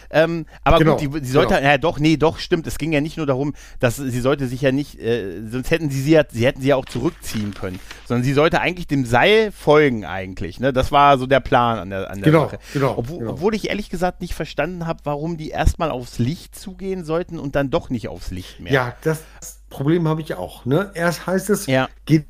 Ähm, 0.10 0.46
aber 0.64 0.78
Genau, 0.80 0.98
gut, 0.98 1.16
die, 1.22 1.26
sie 1.26 1.32
sollte, 1.32 1.56
genau. 1.56 1.68
ja 1.68 1.78
doch, 1.78 2.00
nee, 2.00 2.18
doch, 2.18 2.40
stimmt. 2.40 2.66
Es 2.68 2.78
ging 2.78 2.92
ja 2.94 3.02
nicht 3.02 3.18
nur 3.18 3.26
darum, 3.26 3.54
dass 3.80 3.98
sie 3.98 4.20
sollte 4.22 4.48
sich 4.48 4.62
ja 4.62 4.72
nicht, 4.72 5.00
äh, 5.00 5.42
sonst 5.50 5.70
hätten 5.72 5.90
sie 5.90 6.02
sie 6.02 6.12
ja, 6.12 6.24
sie 6.30 6.46
hätten 6.46 6.62
sie 6.62 6.70
ja 6.70 6.76
auch 6.76 6.86
zurückziehen 6.86 7.54
können, 7.54 7.80
sondern 8.06 8.24
sie 8.24 8.34
sollte 8.34 8.62
eigentlich 8.62 8.88
dem 8.88 9.06
Seil 9.06 9.52
folgen 9.52 10.06
eigentlich. 10.06 10.60
Ne? 10.60 10.72
Das 10.74 10.92
war 10.92 11.18
so 11.18 11.26
der 11.28 11.40
Plan 11.40 11.80
an 11.80 11.90
der, 11.90 12.10
an 12.10 12.20
der 12.22 12.32
Genau, 12.32 12.46
Sache. 12.46 12.60
genau, 12.74 12.94
Obwohl, 12.98 13.20
genau. 13.20 13.32
obwohl 13.32 13.56
ich 13.56 13.70
ehrlich 13.70 13.90
gesagt 13.90 14.22
nicht 14.22 14.34
verstanden 14.34 14.88
habe, 14.88 15.02
warum 15.04 15.38
die 15.38 15.50
erstmal 15.50 15.92
aufs 15.92 16.20
Licht 16.20 16.56
zugehen 16.58 17.04
sollten 17.06 17.38
und 17.40 17.56
dann 17.56 17.70
doch 17.70 17.90
nicht 17.90 18.08
aufs 18.08 18.32
Licht 18.32 18.60
mehr. 18.60 18.72
Ja, 18.74 18.96
das 19.04 19.24
Problem 19.70 20.08
habe 20.08 20.22
ich 20.22 20.36
auch. 20.36 20.66
Ne? 20.66 20.92
Erst 20.94 21.28
heißt 21.28 21.50
es, 21.50 21.66
Ja. 21.68 21.90
geh 22.06 22.24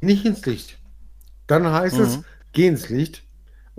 nicht 0.00 0.24
ins 0.24 0.44
Licht. 0.46 0.78
Dann 1.46 1.70
heißt 1.70 1.98
es, 1.98 2.18
Mhm. 2.18 2.24
geh 2.52 2.66
ins 2.66 2.88
Licht. 2.88 3.22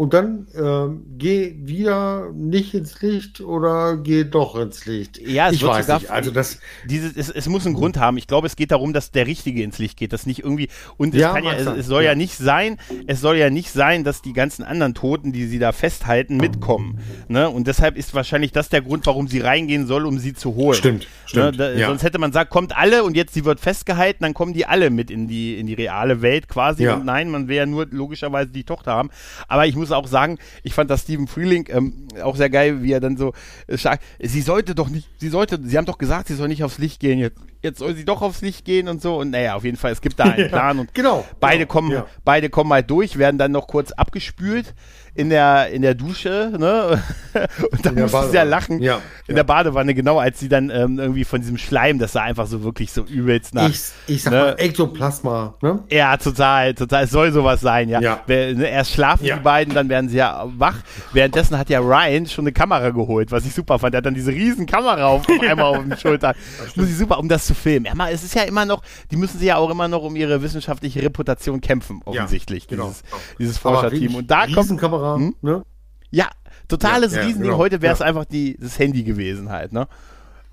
Und 0.01 0.15
dann 0.15 0.47
ähm, 0.55 1.03
geh 1.19 1.53
wieder 1.61 2.31
nicht 2.33 2.73
ins 2.73 2.99
Licht 3.03 3.39
oder 3.39 3.97
geh 3.97 4.23
doch 4.23 4.55
ins 4.55 4.87
Licht. 4.87 5.19
Ja, 5.21 5.49
es 5.49 5.57
ich 5.57 5.61
wird 5.61 5.73
weiß 5.73 5.85
sogar- 5.85 5.99
nicht. 5.99 6.09
Also 6.09 6.31
das, 6.31 6.57
Dieses, 6.89 7.15
es, 7.15 7.29
es 7.29 7.47
muss 7.47 7.67
einen 7.67 7.75
Grund 7.75 7.97
haben. 7.97 8.17
Ich 8.17 8.25
glaube, 8.25 8.47
es 8.47 8.55
geht 8.55 8.71
darum, 8.71 8.93
dass 8.93 9.11
der 9.11 9.27
Richtige 9.27 9.61
ins 9.61 9.77
Licht 9.77 9.97
geht, 9.99 10.11
dass 10.11 10.25
nicht 10.25 10.39
irgendwie 10.39 10.69
und 10.97 11.13
es, 11.13 11.21
Ja, 11.21 11.33
kann 11.33 11.43
ja, 11.43 11.53
es, 11.53 11.67
es 11.67 11.85
soll 11.85 12.01
ja. 12.01 12.09
Ja. 12.11 12.15
nicht 12.15 12.35
sein, 12.35 12.77
es 13.05 13.21
soll 13.21 13.37
ja 13.37 13.51
nicht 13.51 13.69
sein, 13.71 14.03
dass 14.03 14.23
die 14.23 14.33
ganzen 14.33 14.63
anderen 14.63 14.95
Toten, 14.95 15.33
die 15.33 15.45
sie 15.45 15.59
da 15.59 15.71
festhalten, 15.71 16.37
mitkommen. 16.37 16.97
Ne? 17.27 17.47
Und 17.47 17.67
deshalb 17.67 17.95
ist 17.95 18.15
wahrscheinlich 18.15 18.51
das 18.51 18.69
der 18.69 18.81
Grund, 18.81 19.05
warum 19.05 19.27
sie 19.27 19.39
reingehen 19.41 19.85
soll, 19.85 20.07
um 20.07 20.17
sie 20.17 20.33
zu 20.33 20.55
holen. 20.55 20.79
Stimmt, 20.79 21.07
stimmt, 21.27 21.59
Ne? 21.59 21.75
Da. 21.77 21.85
Sonst 21.85 22.01
hätte 22.01 22.17
man 22.17 22.31
gesagt, 22.31 22.49
kommt 22.49 22.75
alle 22.75 23.03
und 23.03 23.15
jetzt 23.15 23.35
sie 23.35 23.45
wird 23.45 23.59
festgehalten, 23.59 24.23
dann 24.23 24.33
kommen 24.33 24.53
die 24.53 24.65
alle 24.65 24.89
mit 24.89 25.11
in 25.11 25.27
die 25.27 25.59
in 25.59 25.67
die 25.67 25.75
reale 25.75 26.23
Welt 26.23 26.47
quasi. 26.47 26.87
Und 26.87 27.05
nein, 27.05 27.29
man 27.29 27.47
will 27.47 27.57
ja 27.57 27.67
nur 27.67 27.85
logischerweise 27.91 28.49
die 28.49 28.63
Tochter 28.63 28.93
haben. 28.93 29.11
Aber 29.47 29.67
ich 29.67 29.75
muss 29.75 29.90
auch 29.91 30.07
sagen, 30.07 30.37
ich 30.63 30.73
fand 30.73 30.89
das 30.89 31.01
Stephen 31.01 31.27
Freeling 31.27 31.67
ähm, 31.69 32.07
auch 32.23 32.35
sehr 32.35 32.49
geil, 32.49 32.83
wie 32.83 32.91
er 32.91 32.99
dann 32.99 33.17
so 33.17 33.33
äh, 33.67 33.77
sagt, 33.77 34.03
sie 34.19 34.41
sollte 34.41 34.75
doch 34.75 34.89
nicht, 34.89 35.09
sie 35.17 35.29
sollte, 35.29 35.59
sie 35.63 35.77
haben 35.77 35.85
doch 35.85 35.97
gesagt, 35.97 36.27
sie 36.27 36.35
soll 36.35 36.47
nicht 36.47 36.63
aufs 36.63 36.77
Licht 36.77 36.99
gehen. 36.99 37.19
Jetzt, 37.19 37.37
jetzt 37.61 37.79
soll 37.79 37.95
sie 37.95 38.05
doch 38.05 38.21
aufs 38.21 38.41
Licht 38.41 38.65
gehen 38.65 38.87
und 38.87 39.01
so. 39.01 39.17
Und 39.17 39.31
naja, 39.31 39.55
auf 39.55 39.63
jeden 39.63 39.77
Fall, 39.77 39.91
es 39.91 40.01
gibt 40.01 40.19
da 40.19 40.25
einen 40.25 40.47
Plan 40.49 40.79
und 40.79 40.93
genau, 40.93 41.25
beide 41.39 41.59
genau, 41.59 41.71
kommen, 41.71 41.91
ja. 41.91 42.05
beide 42.23 42.49
kommen 42.49 42.71
halt 42.71 42.89
durch, 42.89 43.17
werden 43.17 43.37
dann 43.37 43.51
noch 43.51 43.67
kurz 43.67 43.91
abgespült 43.91 44.73
in 45.13 45.29
der 45.29 45.69
in 45.69 45.81
der 45.81 45.93
Dusche, 45.93 46.53
ne? 46.57 47.01
Und 47.71 47.85
dann 47.85 47.95
musste 47.95 48.29
sie 48.29 48.35
ja 48.35 48.43
lachen. 48.43 48.81
Ja, 48.81 48.95
in 49.27 49.35
ja. 49.35 49.35
der 49.35 49.43
Badewanne, 49.43 49.93
genau, 49.93 50.19
als 50.19 50.39
sie 50.39 50.49
dann 50.49 50.69
ähm, 50.69 50.99
irgendwie 50.99 51.25
von 51.25 51.41
diesem 51.41 51.57
Schleim, 51.57 51.99
das 51.99 52.13
sah 52.13 52.21
einfach 52.21 52.47
so 52.47 52.63
wirklich 52.63 52.91
so 52.91 53.03
übelst 53.03 53.53
nach. 53.53 53.69
ich, 53.69 53.81
ich 54.07 54.23
sag 54.23 54.31
ne? 54.31 54.39
mal, 54.39 54.55
Ektoplasma. 54.57 55.55
Ne? 55.61 55.83
Ja, 55.89 56.15
total, 56.17 56.73
total. 56.73 57.03
Es 57.03 57.11
soll 57.11 57.31
sowas 57.31 57.61
sein, 57.61 57.89
ja. 57.89 57.99
Ja. 58.01 58.21
Ne, 58.27 58.69
erst 58.69 58.93
schlafen 58.93 59.25
Ja. 59.25 59.35
die 59.35 59.43
beiden, 59.43 59.73
dann 59.73 59.89
werden 59.89 60.09
sie 60.09 60.17
ja 60.17 60.45
wach. 60.57 60.77
Währenddessen 61.11 61.57
hat 61.57 61.69
ja 61.69 61.79
Ryan 61.79 62.25
schon 62.25 62.43
eine 62.43 62.53
Kamera 62.53 62.89
geholt, 62.89 63.31
was 63.31 63.45
ich 63.45 63.53
super 63.53 63.79
fand. 63.79 63.93
Er 63.93 63.99
hat 63.99 64.05
dann 64.05 64.13
diese 64.13 64.31
riesen 64.31 64.65
Kamera 64.65 65.05
auf, 65.05 65.27
auf 65.27 65.41
einmal 65.41 65.65
auf 65.65 65.83
den 65.83 65.97
Schultern. 65.97 66.35
Muss 66.75 66.89
ich 66.89 66.97
super, 66.97 67.19
um 67.19 67.27
das 67.27 67.45
zu 67.45 67.53
filmen. 67.53 67.85
Ja, 67.85 67.95
mal, 67.95 68.11
es 68.11 68.23
ist 68.23 68.35
ja 68.35 68.43
immer 68.43 68.65
noch, 68.65 68.81
die 69.11 69.17
müssen 69.17 69.39
sie 69.39 69.47
ja 69.47 69.57
auch 69.57 69.69
immer 69.69 69.87
noch 69.87 70.03
um 70.03 70.15
ihre 70.15 70.41
wissenschaftliche 70.41 71.01
Reputation 71.01 71.61
kämpfen, 71.61 72.01
offensichtlich, 72.05 72.67
genau. 72.67 72.87
dieses, 72.87 73.03
dieses 73.39 73.57
Forscherteam. 73.57 74.15
Und 74.15 74.31
da 74.31 74.47
kommt, 74.47 74.69
Riesenkamera. 75.01 75.15
Hm? 75.17 75.35
Ne? 75.41 75.65
ja, 76.11 76.29
totales 76.67 77.13
Ja, 77.13 77.19
ja, 77.19 77.25
Riesending. 77.25 77.49
genau. 77.51 77.57
Heute 77.59 77.81
wäre 77.81 77.93
es 77.93 77.99
Ja. 77.99 78.05
einfach 78.05 78.25
die, 78.25 78.57
das 78.59 78.77
Handy 78.79 79.03
gewesen 79.03 79.49
halt, 79.49 79.71
ne? 79.73 79.87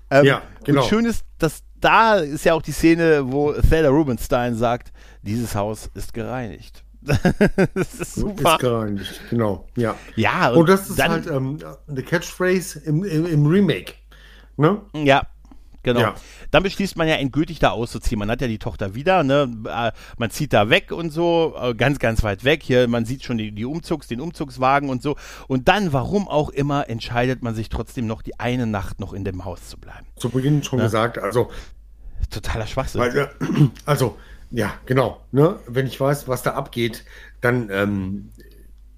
Ähm, 0.09 0.25
Ja, 0.25 0.41
genau. 0.63 0.81
Und 0.83 0.87
schön 0.89 1.05
ist, 1.05 1.23
dass 1.37 1.63
da 1.79 2.15
ist 2.15 2.43
ja 2.45 2.53
auch 2.53 2.61
die 2.61 2.71
Szene, 2.73 3.31
wo 3.31 3.53
Theda 3.53 3.89
Rubenstein 3.89 4.55
sagt, 4.55 4.91
dieses 5.21 5.55
Haus 5.55 5.89
ist 5.93 6.13
gereinigt. 6.13 6.83
das 7.01 7.93
ist 7.93 8.15
super. 8.15 8.53
Ist 8.55 8.59
gereinigt, 8.59 9.21
genau, 9.29 9.65
ja. 9.77 9.95
ja, 10.17 10.49
Und 10.51 10.67
das 10.67 10.89
ist 10.89 10.99
dann, 10.99 11.11
halt 11.11 11.27
ähm, 11.27 11.57
eine 11.87 12.03
Catchphrase 12.03 12.79
im, 12.79 13.03
im, 13.05 13.25
im 13.25 13.45
Remake. 13.45 13.93
Ne? 14.57 14.81
Ja, 14.93 15.23
genau. 15.83 15.99
Ja. 16.01 16.15
Dann 16.51 16.63
beschließt 16.63 16.97
man 16.97 17.07
ja 17.07 17.15
endgültig 17.15 17.59
da 17.59 17.69
auszuziehen. 17.71 18.19
Man 18.19 18.29
hat 18.29 18.41
ja 18.41 18.47
die 18.47 18.59
Tochter 18.59 18.95
wieder, 18.95 19.23
ne? 19.23 19.51
Äh, 19.67 19.91
Man 20.17 20.31
zieht 20.31 20.53
da 20.53 20.69
weg 20.69 20.91
und 20.91 21.11
so, 21.11 21.55
äh, 21.61 21.73
ganz, 21.75 21.99
ganz 21.99 22.23
weit 22.23 22.43
weg. 22.43 22.63
Hier, 22.63 22.87
man 22.87 23.05
sieht 23.05 23.23
schon 23.23 23.37
die, 23.37 23.51
die 23.51 23.65
Umzugs, 23.65 24.07
den 24.07 24.21
Umzugswagen 24.21 24.89
und 24.89 25.01
so. 25.01 25.15
Und 25.47 25.67
dann, 25.67 25.93
warum 25.93 26.27
auch 26.27 26.49
immer, 26.49 26.89
entscheidet 26.89 27.41
man 27.43 27.55
sich 27.55 27.69
trotzdem 27.69 28.07
noch, 28.07 28.21
die 28.21 28.39
eine 28.39 28.65
Nacht 28.67 28.99
noch 28.99 29.13
in 29.13 29.23
dem 29.23 29.45
Haus 29.45 29.67
zu 29.69 29.77
bleiben. 29.77 30.05
Zu 30.17 30.29
Beginn 30.29 30.63
schon 30.63 30.79
gesagt, 30.79 31.17
also, 31.17 31.49
Totaler 32.29 32.67
Schwachsinn. 32.67 33.01
weil, 33.01 33.17
äh, 33.17 33.27
also, 33.85 34.17
ja, 34.51 34.73
genau. 34.85 35.21
Ne? 35.31 35.55
Wenn 35.67 35.87
ich 35.87 35.99
weiß, 35.99 36.27
was 36.27 36.43
da 36.43 36.51
abgeht, 36.53 37.05
dann 37.41 37.69
ähm, 37.71 38.29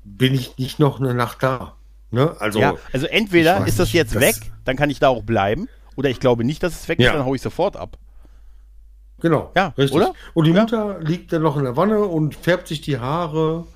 bin 0.03 0.33
ich 0.33 0.57
nicht 0.57 0.79
noch 0.79 0.99
eine 0.99 1.13
Nacht 1.13 1.43
da. 1.43 1.75
Ne? 2.09 2.35
Also, 2.39 2.59
ja, 2.59 2.75
also 2.91 3.05
entweder 3.07 3.65
ist 3.67 3.79
das 3.79 3.93
jetzt 3.93 4.15
das- 4.15 4.21
weg, 4.21 4.35
dann 4.65 4.75
kann 4.75 4.89
ich 4.89 4.99
da 4.99 5.09
auch 5.09 5.23
bleiben. 5.23 5.67
Oder 6.01 6.09
ich 6.09 6.19
glaube 6.19 6.43
nicht, 6.43 6.63
dass 6.63 6.73
es 6.73 6.87
weg 6.89 6.97
ist, 6.97 7.05
Ja. 7.05 7.13
dann 7.13 7.25
hau 7.25 7.35
ich 7.35 7.43
sofort 7.43 7.77
ab. 7.77 7.95
Genau, 9.19 9.51
Ja, 9.55 9.67
richtig. 9.77 9.95
oder? 9.95 10.15
Und 10.33 10.45
die 10.45 10.51
Ja. 10.51 10.61
Mutter 10.61 10.99
liegt 10.99 11.31
dann 11.31 11.43
noch 11.43 11.57
in 11.57 11.63
der 11.63 11.77
Wanne 11.77 11.99
und 12.05 12.33
färbt 12.33 12.67
sich 12.67 12.81
die 12.81 12.97
Haare, 12.97 13.67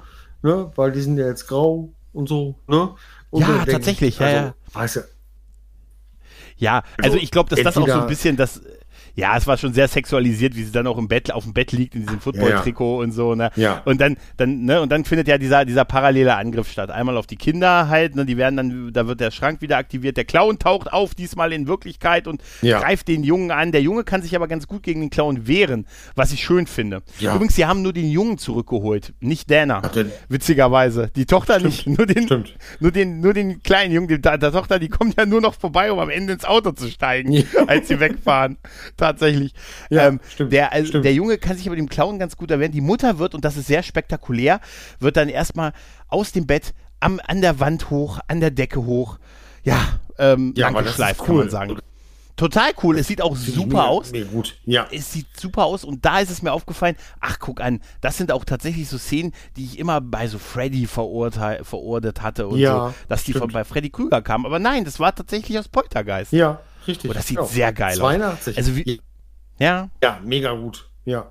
ne, 0.41 0.71
weil 0.76 0.91
die 0.91 1.01
sind 1.01 1.19
ja 1.19 1.28
jetzt 1.28 1.45
grau 1.47 1.89
und 2.13 2.28
so, 2.28 2.55
ne? 2.65 2.95
Und 3.30 3.41
Ja, 3.41 3.57
denk 3.57 3.67
tatsächlich, 3.67 4.15
ich, 4.15 4.19
ja, 4.19 4.26
also, 4.26 4.38
ja. 4.38 4.55
Weißt 4.73 4.95
du, 4.95 4.99
Ja, 6.57 6.78
also 6.78 6.88
Also, 6.97 7.17
ich 7.17 7.30
glaube, 7.30 7.47
dass 7.51 7.61
das 7.61 7.78
auch 7.78 7.88
so 7.88 7.93
ein 7.93 8.07
bisschen 8.07 8.38
das. 8.38 8.59
Ja, 9.16 9.38
es 9.38 9.47
war 9.47 9.57
schon 9.57 9.74
sehr 9.74 9.88
sexualisiert, 9.88 10.55
wie 10.55 10.63
sie 10.63 10.72
dann 10.72 10.88
auch 10.88 10.97
im 10.97 11.07
Bett, 11.07 11.32
auf 11.32 11.43
dem 11.45 11.53
Bett 11.53 11.72
liegt 11.72 11.95
in 11.95 12.01
diesem 12.01 12.20
Football-Trikot 12.20 12.99
und 12.99 13.11
so, 13.11 13.34
ne? 13.36 13.49
Ja. 13.55 13.82
Und 13.86 14.01
dann, 14.01 14.18
dann, 14.38 14.63
ne, 14.66 14.82
und 14.82 14.91
dann 14.91 15.05
findet 15.05 15.28
ja 15.28 15.38
dieser, 15.38 15.63
dieser 15.66 15.86
parallele 15.86 16.36
Angriff 16.36 16.70
statt. 16.72 16.91
Einmal 16.91 17.16
auf 17.18 17.26
die 17.28 17.38
Kinder 17.38 17.88
halt, 17.88 18.16
ne, 18.16 18.26
die 18.26 18.36
werden 18.38 18.57
dann, 18.57 18.91
da 18.93 19.07
wird 19.07 19.22
der 19.22 19.32
Schrank 19.32 19.61
wieder 19.61 19.78
aktiviert, 19.78 20.18
der 20.18 20.26
Clown 20.26 20.59
taucht 20.59 20.91
auf, 20.91 21.16
diesmal 21.16 21.53
in 21.53 21.68
Wirklichkeit 21.68 22.28
und 22.28 22.41
Ja. 22.61 22.80
greift 22.80 23.07
den 23.07 23.24
Jungen 23.24 23.51
an. 23.51 23.72
Der 23.72 23.82
Junge 23.82 24.03
kann 24.03 24.22
sich 24.22 24.36
aber 24.36 24.47
ganz 24.47 24.68
gut 24.68 24.84
gegen 24.84 24.99
den 25.01 25.09
Clown 25.09 25.47
wehren, 25.47 25.88
was 26.16 26.34
ich 26.34 26.43
schön 26.43 26.68
finde. 26.68 27.01
Ja. 27.20 27.36
Übrigens, 27.36 27.55
sie 27.55 27.66
haben 27.66 27.82
nur 27.82 27.93
den 27.93 28.09
Jungen 28.09 28.38
zurückgeholt, 28.38 29.13
nicht 29.22 29.49
Dana. 29.49 29.82
Ach, 29.84 29.95
Witzigerweise. 30.28 31.09
Die 31.16 31.26
Tochter 31.26 31.59
nicht, 31.59 31.88
nur 31.88 32.05
den, 32.05 32.24
Stimmt. 32.26 32.53
nur 32.80 32.91
den, 32.91 33.22
nur 33.22 33.34
den 33.34 33.63
kleinen 33.63 33.93
Jungen, 33.93 34.07
die, 34.09 34.20
der 34.22 34.39
Tochter, 34.39 34.78
die 34.80 34.89
kommt 34.89 35.16
ja 35.18 35.26
nur 35.26 35.39
noch 35.41 35.53
vorbei, 35.55 35.91
um 35.91 35.99
am 35.99 36.09
Ende 36.09 36.34
ins 36.34 36.43
Auto 36.45 36.72
zu 36.72 36.89
steigen, 36.89 37.32
Ja. 37.32 37.43
als 37.68 37.88
sie 37.88 37.99
wegfahren. 37.99 38.57
Tatsächlich. 39.06 39.53
Ja, 39.89 40.08
ähm, 40.08 40.20
stimmt, 40.32 40.51
Der, 40.53 40.72
also, 40.74 40.88
stimmt. 40.89 41.06
der 41.06 41.14
Junge 41.14 41.38
kann 41.38 41.58
sich 41.58 41.68
aber 41.68 41.76
dem 41.76 41.89
Clown 41.89 42.20
ganz 42.20 42.36
gut 42.38 42.51
erwehren. 42.51 42.72
Die 42.72 42.82
Mutter 42.82 43.20
wird, 43.20 43.36
und 43.36 43.45
das 43.45 43.58
ist 43.58 43.68
sehr 43.68 43.84
spektakulär, 43.84 44.60
wird 44.99 45.18
dann 45.18 45.30
erstmal 45.30 45.74
aus 46.08 46.32
dem 46.32 46.47
Bett 46.47 46.74
am, 46.99 47.20
an 47.28 47.41
der 47.41 47.60
Wand 47.60 47.89
hoch, 47.89 48.20
an 48.28 48.39
der 48.39 48.51
Decke 48.51 48.84
hoch, 48.86 49.18
ja, 49.64 49.78
ähm, 50.18 50.53
Ja, 50.56 50.70
langgeschleift, 50.70 51.20
ist 51.22 51.26
kann 51.26 51.36
man 51.36 51.45
cool. 51.45 51.51
sagen. 51.51 51.78
Total 52.38 52.72
cool. 52.84 52.97
Es 52.99 53.08
sieht 53.08 53.22
auch 53.22 53.34
super 53.38 53.66
mega, 53.68 53.84
aus 53.86 54.12
Mega 54.12 54.28
gut. 54.30 54.58
Ja. 54.66 54.88
es 54.91 55.14
sieht 55.14 55.28
super 55.39 55.64
aus 55.64 55.86
und 55.86 56.03
da 56.03 56.20
ist 56.20 56.30
es 56.30 56.41
mir 56.41 56.51
aufgefallen, 56.51 56.97
ach 57.22 57.39
guck 57.39 57.62
an, 57.62 57.80
das 58.01 58.18
sind 58.18 58.30
auch 58.30 58.43
tatsächlich 58.43 58.89
so 58.89 58.97
Szenen, 58.97 59.32
die 59.56 59.64
ich 59.64 59.80
immer 59.80 60.01
bei 60.01 60.28
so 60.28 60.38
Freddy 60.38 60.86
verortet 60.86 62.22
hatte 62.22 62.47
und 62.47 62.60
Ja, 62.60 62.89
so, 62.89 62.93
dass 63.08 63.24
die 63.24 63.32
stimmt. 63.32 63.43
von 63.43 63.51
bei 63.53 63.64
Freddy 63.64 63.89
Krüger 63.89 64.22
kamen. 64.22 64.45
Aber 64.45 64.60
nein, 64.60 64.84
das 64.84 64.99
war 64.99 65.16
tatsächlich 65.16 65.58
aus 65.58 65.70
Poltergeist. 65.70 66.34
Ja, 66.34 66.60
richtig. 66.88 67.10
Oh, 67.12 67.14
das 67.14 67.28
sieht 67.28 67.38
genau. 67.38 67.48
sehr 67.50 67.74
geil 67.74 67.94
aus. 67.94 67.98
82. 68.00 68.58
Also 68.58 68.76
wie- 68.76 69.02
Ja, 69.60 69.90
ja, 70.04 70.20
mega 70.24 70.54
gut. 70.54 70.90
Ja. 71.06 71.30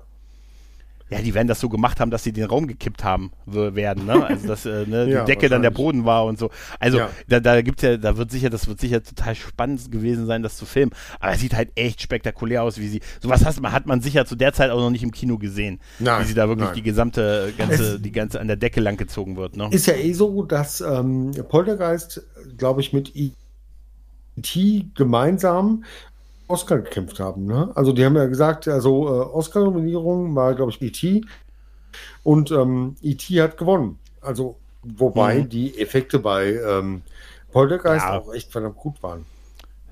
ja, 1.09 1.21
die 1.21 1.33
werden 1.35 1.47
das 1.47 1.59
so 1.59 1.69
gemacht 1.69 1.99
haben, 1.99 2.09
dass 2.09 2.23
sie 2.23 2.31
den 2.31 2.45
Raum 2.45 2.65
gekippt 2.65 3.03
haben 3.03 3.31
werden, 3.45 4.05
ne? 4.05 4.25
Also 4.25 4.47
dass 4.47 4.65
äh, 4.65 4.85
ne, 4.87 5.05
die 5.05 5.11
Ja, 5.11 5.23
Decke 5.25 5.49
dann 5.49 5.61
der. 5.61 5.69
Boden 5.69 6.05
war 6.05 6.25
und 6.25 6.39
so. 6.39 6.49
Also 6.79 6.97
Ja. 6.97 7.09
da, 7.27 7.39
da 7.39 7.61
gibt's 7.61 7.83
ja, 7.83 7.97
da 7.97 8.17
wird 8.17 8.31
sicher, 8.31 8.49
das 8.49 8.67
wird 8.67 8.79
sicher 8.79 9.03
total 9.03 9.35
spannend 9.35 9.91
gewesen 9.91 10.25
sein, 10.25 10.41
das 10.41 10.57
zu 10.57 10.65
filmen. 10.65 10.91
Aber 11.19 11.33
es 11.33 11.41
sieht 11.41 11.53
halt 11.53 11.69
echt 11.75 12.01
spektakulär 12.01 12.63
aus, 12.63 12.79
wie 12.79 12.87
sie. 12.87 13.01
Sowas 13.21 13.45
hat 13.45 13.59
man, 13.61 13.71
hat 13.71 13.85
man 13.85 14.01
sicher 14.01 14.25
zu 14.25 14.35
der 14.35 14.53
Zeit 14.53 14.71
auch 14.71 14.79
noch 14.79 14.89
nicht 14.89 15.03
im 15.03 15.11
Kino 15.11 15.37
gesehen. 15.37 15.79
Nein, 15.99 16.23
wie 16.23 16.27
sie 16.29 16.33
da 16.33 16.47
wirklich 16.47 16.67
nein. 16.67 16.75
die 16.75 16.81
gesamte, 16.83 17.53
ganze, 17.57 17.95
Es- 17.95 18.01
die 18.01 18.11
ganze 18.11 18.39
an 18.39 18.47
der 18.47 18.57
Decke 18.57 18.79
lang 18.81 18.97
gezogen 18.97 19.35
wird, 19.37 19.55
ne? 19.57 19.67
Ist 19.71 19.85
ja 19.85 19.93
eh 19.93 20.13
so, 20.13 20.41
dass 20.43 20.81
ähm, 20.81 21.31
Poltergeist, 21.49 22.23
glaube 22.57 22.81
ich, 22.81 22.93
mit 22.93 23.15
E.T. 24.37 24.87
gemeinsam 24.95 25.83
Oscar 26.47 26.79
gekämpft 26.79 27.19
haben. 27.19 27.45
Ne? 27.45 27.71
Also 27.75 27.91
die 27.93 28.05
haben 28.05 28.15
ja 28.15 28.25
gesagt, 28.25 28.67
also 28.67 29.07
äh, 29.07 29.25
Oscar-Nominierung 29.25 30.35
war, 30.35 30.53
glaube 30.55 30.71
ich, 30.71 30.81
E.T. 30.81 31.21
Und 32.23 32.51
ähm, 32.51 32.95
E.T. 33.01 33.41
hat 33.41 33.57
gewonnen. 33.57 33.97
Also 34.21 34.57
wobei 34.83 35.39
Mhm. 35.39 35.49
die 35.49 35.79
Effekte 35.79 36.19
bei 36.19 36.53
ähm, 36.53 37.01
Poltergeist 37.51 38.05
Ja. 38.05 38.19
auch 38.19 38.33
echt 38.33 38.51
verdammt 38.51 38.77
gut 38.77 39.01
waren. 39.01 39.25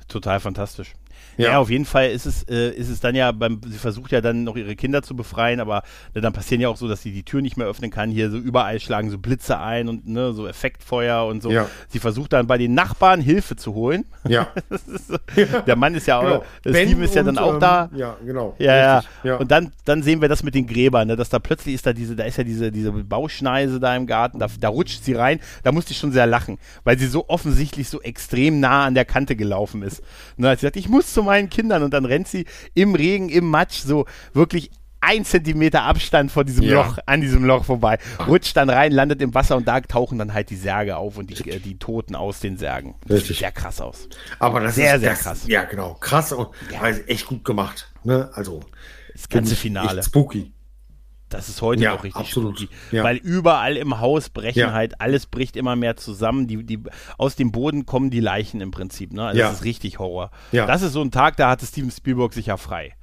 Total 0.07 0.39
fantastisch. 0.39 0.93
Ja. 1.37 1.51
Ja, 1.51 1.59
auf 1.59 1.69
jeden 1.69 1.85
Fall 1.85 2.09
ist 2.09 2.25
es, 2.25 2.43
äh, 2.43 2.69
ist 2.69 2.89
es 2.89 2.99
dann 2.99 3.15
ja 3.15 3.31
beim, 3.31 3.61
sie 3.65 3.77
versucht 3.77 4.11
ja 4.11 4.21
dann 4.21 4.43
noch 4.43 4.55
ihre 4.55 4.75
Kinder 4.75 5.01
zu 5.01 5.15
befreien, 5.15 5.59
aber 5.59 5.83
ne, 6.13 6.21
dann 6.21 6.33
passieren 6.33 6.61
ja 6.61 6.69
auch 6.69 6.77
so, 6.77 6.87
dass 6.87 7.01
sie 7.01 7.11
die 7.11 7.23
Tür 7.23 7.41
nicht 7.41 7.57
mehr 7.57 7.67
öffnen 7.67 7.91
kann. 7.91 8.09
Hier 8.09 8.29
so 8.29 8.37
überall 8.37 8.79
schlagen 8.79 9.09
so 9.09 9.17
Blitze 9.17 9.59
ein 9.59 9.89
und 9.89 10.07
ne, 10.07 10.33
so 10.33 10.47
Effektfeuer 10.47 11.25
und 11.25 11.41
so. 11.41 11.51
Ja. 11.51 11.67
Sie 11.89 11.99
versucht 11.99 12.33
dann 12.33 12.47
bei 12.47 12.57
den 12.57 12.73
Nachbarn 12.73 13.21
Hilfe 13.21 13.55
zu 13.55 13.73
holen. 13.73 14.05
Ja, 14.27 14.47
Das 14.69 15.07
so, 15.07 15.17
der 15.67 15.75
Mann 15.75 15.95
ist 15.95 16.07
ja 16.07 16.19
auch, 16.19 16.23
genau. 16.23 16.43
der 16.65 16.71
Ben 16.71 16.87
Steven 16.87 17.03
ist 17.03 17.15
ja 17.15 17.23
dann 17.23 17.37
und, 17.37 17.43
auch 17.43 17.53
ähm, 17.53 17.59
da. 17.59 17.89
Ja, 17.95 18.17
genau. 18.25 18.55
Ja. 18.57 18.97
Richtig. 18.97 19.13
ja. 19.23 19.35
Und 19.37 19.51
dann, 19.51 19.71
dann 19.85 20.03
sehen 20.03 20.21
wir 20.21 20.29
das 20.29 20.43
mit 20.43 20.55
den 20.55 20.67
Gräbern, 20.67 21.07
ne, 21.07 21.15
dass 21.15 21.29
da 21.29 21.39
plötzlich 21.39 21.75
ist 21.75 21.85
da 21.85 21.93
diese, 21.93 22.15
da 22.15 22.23
ist 22.23 22.37
ja 22.37 22.43
diese, 22.43 22.71
diese 22.71 22.91
Bauschneise 22.91 23.79
da 23.79 23.95
im 23.95 24.07
Garten, 24.07 24.39
da, 24.39 24.47
da 24.59 24.69
rutscht 24.69 25.03
sie 25.03 25.13
rein, 25.13 25.39
da 25.63 25.71
musste 25.71 25.91
ich 25.91 25.97
schon 25.97 26.11
sehr 26.11 26.25
lachen, 26.25 26.57
weil 26.83 26.97
sie 26.97 27.07
so 27.07 27.29
offensichtlich 27.29 27.89
so 27.89 28.01
extrem 28.01 28.59
nah 28.59 28.85
an 28.85 28.95
der 28.95 29.05
Kante 29.05 29.35
gelaufen 29.35 29.81
ist. 29.83 30.01
Ne, 30.37 30.49
als 30.49 30.61
sie 30.61 30.67
sagt, 30.67 30.77
ich 30.77 30.89
muss 30.89 31.13
zu 31.23 31.25
meinen 31.25 31.49
Kindern 31.49 31.83
und 31.83 31.93
dann 31.93 32.05
rennt 32.05 32.27
sie 32.27 32.45
im 32.73 32.95
Regen, 32.95 33.29
im 33.29 33.49
Matsch, 33.49 33.79
so 33.83 34.05
wirklich 34.33 34.69
ein 35.05 35.25
Zentimeter 35.25 35.83
Abstand 35.83 36.31
vor 36.31 36.45
diesem 36.45 36.63
Ja. 36.63 36.75
Loch, 36.75 36.97
an 37.05 37.19
diesem 37.19 37.43
Loch 37.43 37.65
vorbei, 37.65 37.97
rutscht 38.25 38.55
dann 38.55 38.69
rein, 38.69 38.91
landet 38.93 39.21
im 39.21 39.33
Wasser 39.33 39.57
und 39.57 39.67
da 39.67 39.81
tauchen 39.81 40.17
dann 40.17 40.33
halt 40.33 40.49
die 40.49 40.55
Särge 40.55 40.95
auf 40.95 41.17
und 41.17 41.29
die, 41.29 41.49
äh, 41.49 41.59
die 41.59 41.77
Toten 41.77 42.15
aus 42.15 42.39
den 42.39 42.57
Särgen. 42.57 42.95
Das 43.01 43.09
sieht 43.09 43.17
Richtig. 43.23 43.39
sehr 43.39 43.51
krass 43.51 43.81
aus. 43.81 44.07
Aber 44.39 44.61
das 44.61 44.75
Sehr, 44.75 44.95
ist 44.95 45.01
sehr 45.01 45.09
das, 45.11 45.19
krass. 45.23 45.43
Ja, 45.47 45.63
genau. 45.65 45.95
Krass 45.99 46.31
und 46.31 46.47
Ja. 46.71 46.79
also 46.81 47.01
echt 47.01 47.25
gut 47.27 47.43
gemacht. 47.43 47.91
Ne? 48.05 48.29
Also 48.33 48.61
Das 49.13 49.27
ganze 49.27 49.55
Finale. 49.57 50.01
Spooky. 50.03 50.53
Das 51.33 51.49
ist 51.49 51.61
heute 51.61 51.81
Ja, 51.83 51.91
noch 51.93 52.03
richtig 52.03 52.21
absolut. 52.21 52.59
spooky. 52.59 52.73
Ja. 52.91 53.03
Weil 53.03 53.17
überall 53.17 53.75
im 53.77 53.99
Haus 53.99 54.29
brechen 54.29 54.59
Ja. 54.59 54.71
halt, 54.73 55.01
alles 55.01 55.25
bricht 55.25 55.55
immer 55.55 55.75
mehr 55.75 55.95
zusammen. 55.97 56.47
Die, 56.47 56.63
die, 56.63 56.79
aus 57.17 57.35
dem 57.35 57.51
Boden 57.51 57.85
kommen 57.85 58.09
die 58.09 58.19
Leichen 58.19 58.61
im 58.61 58.71
Prinzip. 58.71 59.11
Ne? 59.13 59.23
Also 59.25 59.39
Ja. 59.39 59.47
Das 59.49 59.59
ist 59.59 59.63
richtig 59.65 59.99
Horror. 59.99 60.31
Ja. 60.51 60.65
Das 60.65 60.81
ist 60.81 60.93
so 60.93 61.01
ein 61.01 61.11
Tag, 61.11 61.37
da 61.37 61.49
hatte 61.49 61.65
Steven 61.65 61.91
Spielberg 61.91 62.33
sicher 62.33 62.57
frei. 62.57 62.93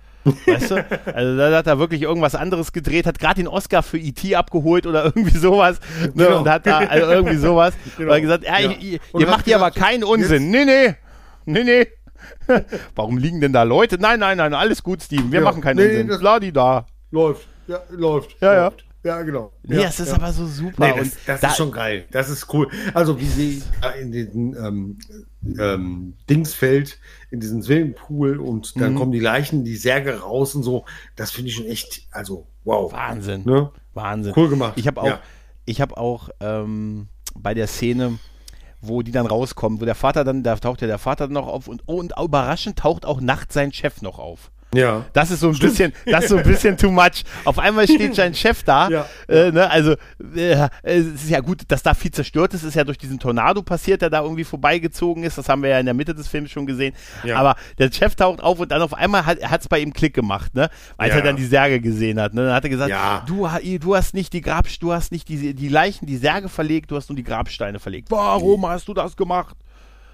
Weißt 0.46 0.70
du? 0.70 0.76
Also 1.14 1.36
da 1.38 1.56
hat 1.56 1.66
er 1.66 1.78
wirklich 1.78 2.02
irgendwas 2.02 2.34
anderes 2.34 2.72
gedreht, 2.72 3.06
hat 3.06 3.18
gerade 3.18 3.36
den 3.36 3.48
Oscar 3.48 3.82
für 3.82 3.98
E.T. 3.98 4.36
abgeholt 4.36 4.86
oder 4.86 5.04
irgendwie 5.06 5.36
sowas. 5.36 5.80
Ne? 6.00 6.12
Genau. 6.26 6.40
Und 6.40 6.48
hat 6.48 6.66
da 6.66 6.78
also 6.78 7.10
irgendwie 7.10 7.36
sowas. 7.36 7.74
Genau. 7.96 8.12
Er 8.12 8.20
gesagt, 8.20 8.44
ja, 8.44 8.58
Ja. 8.60 8.70
Ihr, 8.72 8.78
ihr 8.92 9.00
Und 9.12 9.26
macht 9.28 9.46
hier 9.46 9.56
aber 9.56 9.70
keinen 9.70 10.04
Unsinn. 10.04 10.50
Nee, 10.50 10.64
nee. 10.66 10.94
Nee, 11.46 11.64
nee. 11.64 11.86
Warum 12.94 13.16
liegen 13.18 13.40
denn 13.40 13.52
da 13.52 13.62
Leute? 13.62 13.96
Nein, 13.98 14.20
nein, 14.20 14.36
nein, 14.36 14.52
alles 14.54 14.82
gut, 14.82 15.02
Steven. 15.02 15.32
Wir 15.32 15.40
Ja. 15.40 15.44
machen 15.44 15.62
keinen 15.62 15.76
Nee, 15.78 16.02
Unsinn. 16.02 16.20
Ladi 16.20 16.52
da. 16.52 16.86
Läuft. 17.10 17.48
Ja, 17.70 17.82
läuft. 17.90 18.36
Ja, 18.40 18.54
ja. 18.54 18.64
läuft. 18.64 18.84
Ja, 19.02 19.22
genau. 19.22 19.50
Nee, 19.62 19.76
ja, 19.76 19.82
das 19.84 19.98
ist 19.98 20.08
ja. 20.08 20.14
aber 20.16 20.30
so 20.30 20.44
super. 20.46 20.86
Nee, 20.86 20.92
das, 20.98 21.00
und 21.08 21.16
das 21.26 21.40
da, 21.40 21.48
ist 21.48 21.56
schon 21.56 21.72
geil. 21.72 22.04
Das 22.10 22.28
ist 22.28 22.52
cool. 22.52 22.68
Also 22.92 23.18
wie 23.18 23.24
sie 23.24 23.62
da 23.80 23.92
in 23.92 24.12
diesen 24.12 24.54
ähm, 24.62 24.98
ähm, 25.58 26.14
Dings 26.28 26.52
fällt, 26.52 26.98
in 27.30 27.40
diesen 27.40 27.62
Swimmingpool 27.62 28.38
und 28.38 28.78
dann 28.78 28.92
Mhm. 28.92 28.98
kommen 28.98 29.12
die 29.12 29.20
Leichen, 29.20 29.64
die 29.64 29.76
Särge 29.76 30.20
raus 30.20 30.54
und 30.54 30.64
so. 30.64 30.84
Das 31.16 31.30
finde 31.30 31.48
ich 31.48 31.54
schon 31.54 31.64
echt, 31.64 32.02
also 32.10 32.46
wow. 32.64 32.92
Wahnsinn. 32.92 33.42
Ne? 33.46 33.70
Wahnsinn. 33.94 34.34
Cool 34.36 34.50
gemacht. 34.50 34.74
Ich 34.76 34.86
habe 34.86 35.00
auch, 35.00 35.06
Ja. 35.06 35.20
ich 35.64 35.80
habe 35.80 35.96
auch 35.96 36.28
ähm, 36.40 37.08
bei 37.34 37.54
der 37.54 37.68
Szene, 37.68 38.18
wo 38.82 39.00
die 39.00 39.12
dann 39.12 39.24
rauskommen, 39.26 39.80
wo 39.80 39.86
der 39.86 39.94
Vater 39.94 40.24
dann, 40.24 40.42
da 40.42 40.56
taucht 40.56 40.82
ja 40.82 40.86
der 40.86 40.98
Vater 40.98 41.28
noch 41.28 41.46
auf 41.46 41.68
und, 41.68 41.84
oh, 41.86 41.94
und 42.00 42.12
überraschend 42.22 42.78
taucht 42.78 43.06
auch 43.06 43.22
nachts 43.22 43.54
sein 43.54 43.72
Chef 43.72 44.02
noch 44.02 44.18
auf. 44.18 44.50
Ja. 44.74 45.04
Das 45.12 45.30
ist 45.32 45.40
so 45.40 45.48
ein 45.48 45.58
bisschen, 45.58 45.92
das 46.06 46.24
ist 46.24 46.30
so 46.30 46.36
ein 46.36 46.44
bisschen 46.44 46.76
too 46.76 46.90
much. 46.90 47.24
Auf 47.44 47.58
einmal 47.58 47.86
steht 47.88 48.14
sein 48.14 48.34
Chef 48.34 48.62
da. 48.62 48.88
Ja. 48.88 49.06
Äh, 49.28 49.50
ne, 49.50 49.68
also 49.70 49.96
äh, 50.34 50.68
es 50.82 51.06
ist 51.06 51.30
ja 51.30 51.40
gut, 51.40 51.62
dass 51.68 51.82
da 51.82 51.92
viel 51.94 52.12
zerstört 52.12 52.54
ist, 52.54 52.62
ist 52.62 52.74
ja 52.74 52.84
durch 52.84 52.98
diesen 52.98 53.18
Tornado 53.18 53.62
passiert, 53.62 54.02
der 54.02 54.10
da 54.10 54.22
irgendwie 54.22 54.44
vorbeigezogen 54.44 55.24
ist. 55.24 55.38
Das 55.38 55.48
haben 55.48 55.62
wir 55.62 55.70
ja 55.70 55.80
in 55.80 55.86
der 55.86 55.94
Mitte 55.94 56.14
des 56.14 56.28
Films 56.28 56.50
schon 56.52 56.66
gesehen. 56.66 56.94
Ja. 57.24 57.36
Aber 57.36 57.56
der 57.78 57.90
Chef 57.92 58.14
taucht 58.14 58.40
auf 58.42 58.60
und 58.60 58.70
dann 58.70 58.82
auf 58.82 58.94
einmal 58.94 59.26
hat 59.26 59.60
es 59.60 59.68
bei 59.68 59.80
ihm 59.80 59.92
Klick 59.92 60.14
gemacht, 60.14 60.54
ne? 60.54 60.70
Als 60.96 61.10
Ja. 61.10 61.16
er 61.16 61.22
dann 61.22 61.36
die 61.36 61.46
Särge 61.46 61.80
gesehen 61.80 62.20
hat. 62.20 62.34
Ne? 62.34 62.44
Dann 62.44 62.54
hat 62.54 62.62
er 62.64 62.70
gesagt, 62.70 62.92
du, 63.28 63.48
du 63.80 63.96
hast 63.96 64.14
nicht 64.14 64.32
die 64.32 64.40
Grab, 64.40 64.66
du 64.80 64.92
hast 64.92 65.10
nicht 65.10 65.28
die, 65.28 65.54
die 65.54 65.68
Leichen, 65.68 66.06
die 66.06 66.16
Särge 66.16 66.48
verlegt, 66.48 66.90
du 66.92 66.96
hast 66.96 67.08
nur 67.08 67.16
die 67.16 67.24
Grabsteine 67.24 67.80
verlegt. 67.80 68.10
Warum 68.10 68.66
hast 68.68 68.86
du 68.86 68.94
das 68.94 69.16
gemacht? 69.16 69.56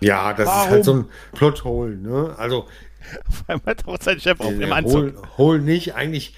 Ja, 0.01 0.33
das 0.35 0.47
Warum? 0.47 0.63
ist 0.65 0.71
halt 0.71 0.85
so 0.85 0.95
ein 0.95 1.05
Plothole, 1.33 1.97
ne? 1.97 2.35
Also 2.39 2.67
Auf 3.29 3.45
einmal 3.49 3.75
taucht 3.77 4.03
sein 4.03 4.21
Chef 4.21 4.41
auf 4.41 4.53
äh, 4.53 4.63
im 4.63 4.73
Anzug. 4.73 4.95
hol, 4.95 5.15
hol 5.39 5.61
nicht, 5.61 5.95
eigentlich 5.95 6.35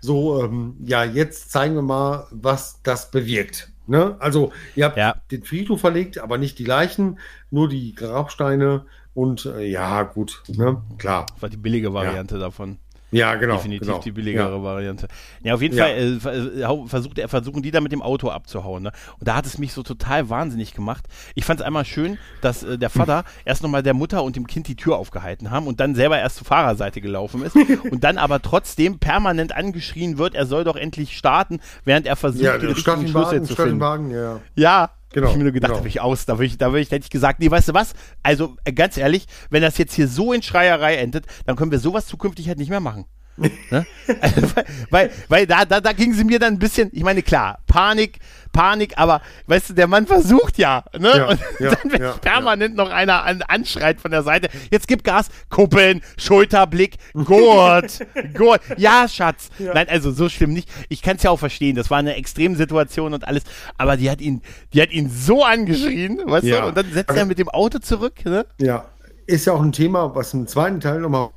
so, 0.00 0.42
ähm, 0.44 0.76
ja, 0.84 1.04
jetzt 1.04 1.50
zeigen 1.50 1.74
wir 1.74 1.82
mal, 1.82 2.26
was 2.30 2.80
das 2.82 3.10
bewirkt. 3.10 3.70
Ne? 3.86 4.16
Also, 4.18 4.52
ihr 4.76 4.84
habt 4.84 4.96
Ja. 4.96 5.16
den 5.30 5.44
Friedhof 5.44 5.80
verlegt, 5.80 6.18
aber 6.18 6.36
nicht 6.38 6.58
die 6.58 6.64
Leichen, 6.64 7.18
nur 7.50 7.68
die 7.68 7.94
Grabsteine 7.94 8.84
und 9.14 9.46
äh, 9.46 9.64
ja, 9.66 10.02
gut, 10.02 10.42
ne? 10.48 10.82
Klar. 10.98 11.26
Das 11.32 11.42
war 11.42 11.48
die 11.48 11.56
billige 11.56 11.92
Variante 11.94 12.38
davon. 12.38 12.78
Ja, 13.10 13.34
genau. 13.36 13.56
Definitiv 13.56 13.86
genau. 13.88 14.00
die 14.00 14.12
billigere 14.12 14.56
Ja. 14.56 14.62
Variante. 14.62 15.08
Ja, 15.42 15.54
auf 15.54 15.62
jeden 15.62 15.76
Ja. 15.76 15.84
Fall 16.18 16.40
äh, 16.56 16.62
äh, 16.62 16.86
versucht 16.86 17.18
er, 17.18 17.28
versuchen 17.28 17.62
die 17.62 17.70
da 17.70 17.80
mit 17.80 17.92
dem 17.92 18.02
Auto 18.02 18.28
abzuhauen. 18.28 18.82
Ne? 18.82 18.92
Und 19.18 19.26
da 19.26 19.34
hat 19.34 19.46
es 19.46 19.58
mich 19.58 19.72
so 19.72 19.82
total 19.82 20.28
wahnsinnig 20.28 20.74
gemacht. 20.74 21.06
Ich 21.34 21.44
fand 21.44 21.60
es 21.60 21.66
einmal 21.66 21.84
schön, 21.84 22.18
dass 22.42 22.62
äh, 22.62 22.76
der 22.76 22.90
Vater 22.90 23.24
erst 23.44 23.62
nochmal 23.62 23.82
der 23.82 23.94
Mutter 23.94 24.22
und 24.22 24.36
dem 24.36 24.46
Kind 24.46 24.68
die 24.68 24.76
Tür 24.76 24.96
aufgehalten 24.98 25.50
haben 25.50 25.66
und 25.66 25.80
dann 25.80 25.94
selber 25.94 26.18
erst 26.18 26.36
zur 26.36 26.46
Fahrerseite 26.46 27.00
gelaufen 27.00 27.42
ist 27.42 27.56
und 27.90 28.04
dann 28.04 28.18
aber 28.18 28.42
trotzdem 28.42 28.98
permanent 28.98 29.56
angeschrien 29.56 30.18
wird, 30.18 30.34
er 30.34 30.46
soll 30.46 30.64
doch 30.64 30.76
endlich 30.76 31.16
starten, 31.16 31.60
während 31.84 32.06
er 32.06 32.16
versucht, 32.16 32.42
Ja, 32.44 32.56
statt 32.58 32.98
richtigen 32.98 33.08
Schlüssel 33.08 33.42
zu 33.42 33.54
finden. 33.56 33.80
Wagen, 33.80 34.10
ja. 34.10 34.40
Ja, 34.54 34.90
Genau, 35.12 35.30
Ich 35.30 35.36
mir 35.36 35.44
nur 35.44 35.52
gedacht, 35.52 35.70
genau. 35.70 35.78
da 35.78 35.84
will 35.84 35.90
ich 35.90 36.00
aus, 36.00 36.26
da 36.26 36.38
will 36.38 36.46
ich, 36.46 36.58
da 36.58 36.72
will 36.72 36.82
ich, 36.82 36.88
da 36.88 36.96
hätte 36.96 37.04
ich 37.04 37.10
gesagt, 37.10 37.40
nee, 37.40 37.50
weißt 37.50 37.68
du 37.68 37.74
was? 37.74 37.94
Also 38.22 38.56
äh, 38.64 38.72
ganz 38.72 38.96
ehrlich, 38.96 39.26
wenn 39.50 39.62
das 39.62 39.78
jetzt 39.78 39.94
hier 39.94 40.06
so 40.06 40.32
in 40.32 40.42
Schreierei 40.42 40.96
endet, 40.96 41.24
dann 41.46 41.56
können 41.56 41.70
wir 41.70 41.78
sowas 41.78 42.06
zukünftig 42.06 42.48
halt 42.48 42.58
nicht 42.58 42.68
mehr 42.68 42.80
machen. 42.80 43.06
ne? 43.70 43.86
also, 44.20 44.42
weil, 44.54 44.66
weil, 44.90 45.10
weil 45.28 45.46
da, 45.46 45.64
da, 45.64 45.80
da 45.80 45.92
ging 45.92 46.12
sie 46.12 46.24
mir 46.24 46.38
dann 46.38 46.54
ein 46.54 46.58
bisschen, 46.58 46.90
ich 46.92 47.04
meine, 47.04 47.22
klar, 47.22 47.60
Panik, 47.66 48.18
Panik, 48.58 48.94
aber 48.98 49.20
weißt 49.46 49.70
du, 49.70 49.74
der 49.74 49.86
Mann 49.86 50.08
versucht 50.08 50.58
ja, 50.58 50.82
ne? 50.98 51.12
Ja, 51.16 51.28
und 51.28 51.40
ja, 51.60 51.70
dann, 51.70 51.92
wenn 51.92 52.02
ja, 52.02 52.12
permanent 52.14 52.74
noch 52.74 52.90
einer 52.90 53.22
an, 53.22 53.42
anschreit 53.42 54.00
von 54.00 54.10
der 54.10 54.24
Seite, 54.24 54.48
jetzt 54.72 54.88
gib 54.88 55.04
Gas, 55.04 55.28
Kuppeln, 55.48 56.02
Schulterblick, 56.16 56.96
Gurt, 57.12 58.00
Gurt, 58.36 58.60
ja, 58.76 59.06
Schatz. 59.06 59.50
Nein, 59.60 59.88
also 59.88 60.10
so 60.10 60.28
schlimm 60.28 60.52
nicht. 60.54 60.68
Ich 60.88 61.02
kann 61.02 61.18
es 61.18 61.22
ja 61.22 61.30
auch 61.30 61.38
verstehen, 61.38 61.76
das 61.76 61.88
war 61.88 61.98
eine 61.98 62.16
Extremsituation 62.16 63.14
und 63.14 63.28
alles, 63.28 63.44
aber 63.76 63.96
die 63.96 64.10
hat 64.10 64.20
ihn, 64.20 64.42
die 64.72 64.82
hat 64.82 64.90
ihn 64.90 65.08
so 65.08 65.44
angeschrien, 65.44 66.20
weißt 66.26 66.48
du, 66.48 66.64
und 66.66 66.76
dann 66.76 66.90
setzt 66.90 67.16
er 67.16 67.26
mit 67.26 67.38
dem 67.38 67.48
Auto 67.50 67.78
zurück, 67.78 68.24
ne? 68.24 68.44
Ja, 68.60 68.86
ist 69.28 69.46
ja 69.46 69.52
auch 69.52 69.62
ein 69.62 69.70
Thema, 69.70 70.16
was 70.16 70.34
im 70.34 70.48
zweiten 70.48 70.80
Teil 70.80 70.98
nochmal 70.98 71.30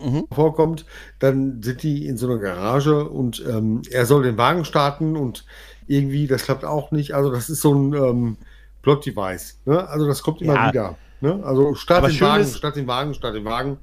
Mhm. 0.00 0.26
vorkommt. 0.32 0.86
Dann 1.18 1.60
sind 1.62 1.82
die 1.82 2.06
in 2.06 2.16
so 2.16 2.26
einer 2.28 2.38
Garage 2.38 3.08
und 3.08 3.44
ähm, 3.48 3.82
er 3.90 4.06
soll 4.06 4.22
den 4.22 4.38
Wagen 4.38 4.64
starten 4.64 5.16
und 5.16 5.44
irgendwie, 5.88 6.26
das 6.26 6.44
klappt 6.44 6.64
auch 6.64 6.90
nicht. 6.90 7.14
Also 7.14 7.30
das 7.30 7.48
ist 7.50 7.60
so 7.60 7.74
ein 7.74 7.92
ähm, 7.94 8.36
Plot-Device. 8.82 9.58
Ne? 9.64 9.88
Also 9.88 10.06
das 10.06 10.22
kommt 10.22 10.40
immer 10.42 10.54
Ja. 10.54 10.68
wieder. 10.70 10.96
Ne? 11.20 11.40
Also 11.44 11.74
statt 11.74 12.04
den 12.06 12.20
Wagen, 12.20 12.42
ist- 12.42 12.56
statt 12.58 12.76
den 12.76 12.86
Wagen, 12.86 13.14
statt 13.14 13.34
den 13.34 13.44
Wagen. 13.44 13.78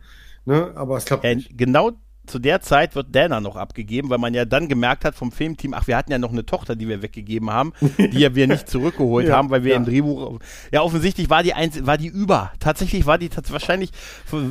Ne? 0.45 0.71
Aber 0.75 0.97
es 0.97 1.05
klappt 1.05 1.23
Ja, 1.23 1.35
nicht. 1.35 1.57
genau 1.57 1.91
zu 2.25 2.39
der 2.39 2.61
Zeit 2.61 2.95
wird 2.95 3.15
Dana 3.15 3.39
noch 3.41 3.55
abgegeben, 3.55 4.09
weil 4.09 4.17
man 4.17 4.33
ja 4.33 4.45
dann 4.45 4.67
gemerkt 4.67 5.05
hat 5.05 5.15
vom 5.15 5.31
Filmteam, 5.31 5.73
ach, 5.73 5.87
wir 5.87 5.97
hatten 5.97 6.11
ja 6.11 6.17
noch 6.17 6.31
eine 6.31 6.45
Tochter, 6.45 6.75
die 6.75 6.87
wir 6.87 7.01
weggegeben 7.01 7.49
haben, 7.51 7.73
die 7.97 8.19
ja 8.19 8.35
wir 8.35 8.47
nicht 8.47 8.69
zurückgeholt 8.69 9.27
Ja, 9.29 9.35
haben, 9.37 9.49
weil 9.49 9.63
wir 9.63 9.71
ja. 9.71 9.77
im 9.77 9.85
Drehbuch, 9.85 10.39
ja 10.71 10.81
offensichtlich 10.81 11.29
war 11.29 11.43
die 11.43 11.53
eins, 11.53 11.85
war 11.85 11.97
die 11.97 12.07
über. 12.07 12.51
Tatsächlich 12.59 13.05
war 13.05 13.17
die 13.17 13.29
tats 13.29 13.51
wahrscheinlich, 13.51 13.91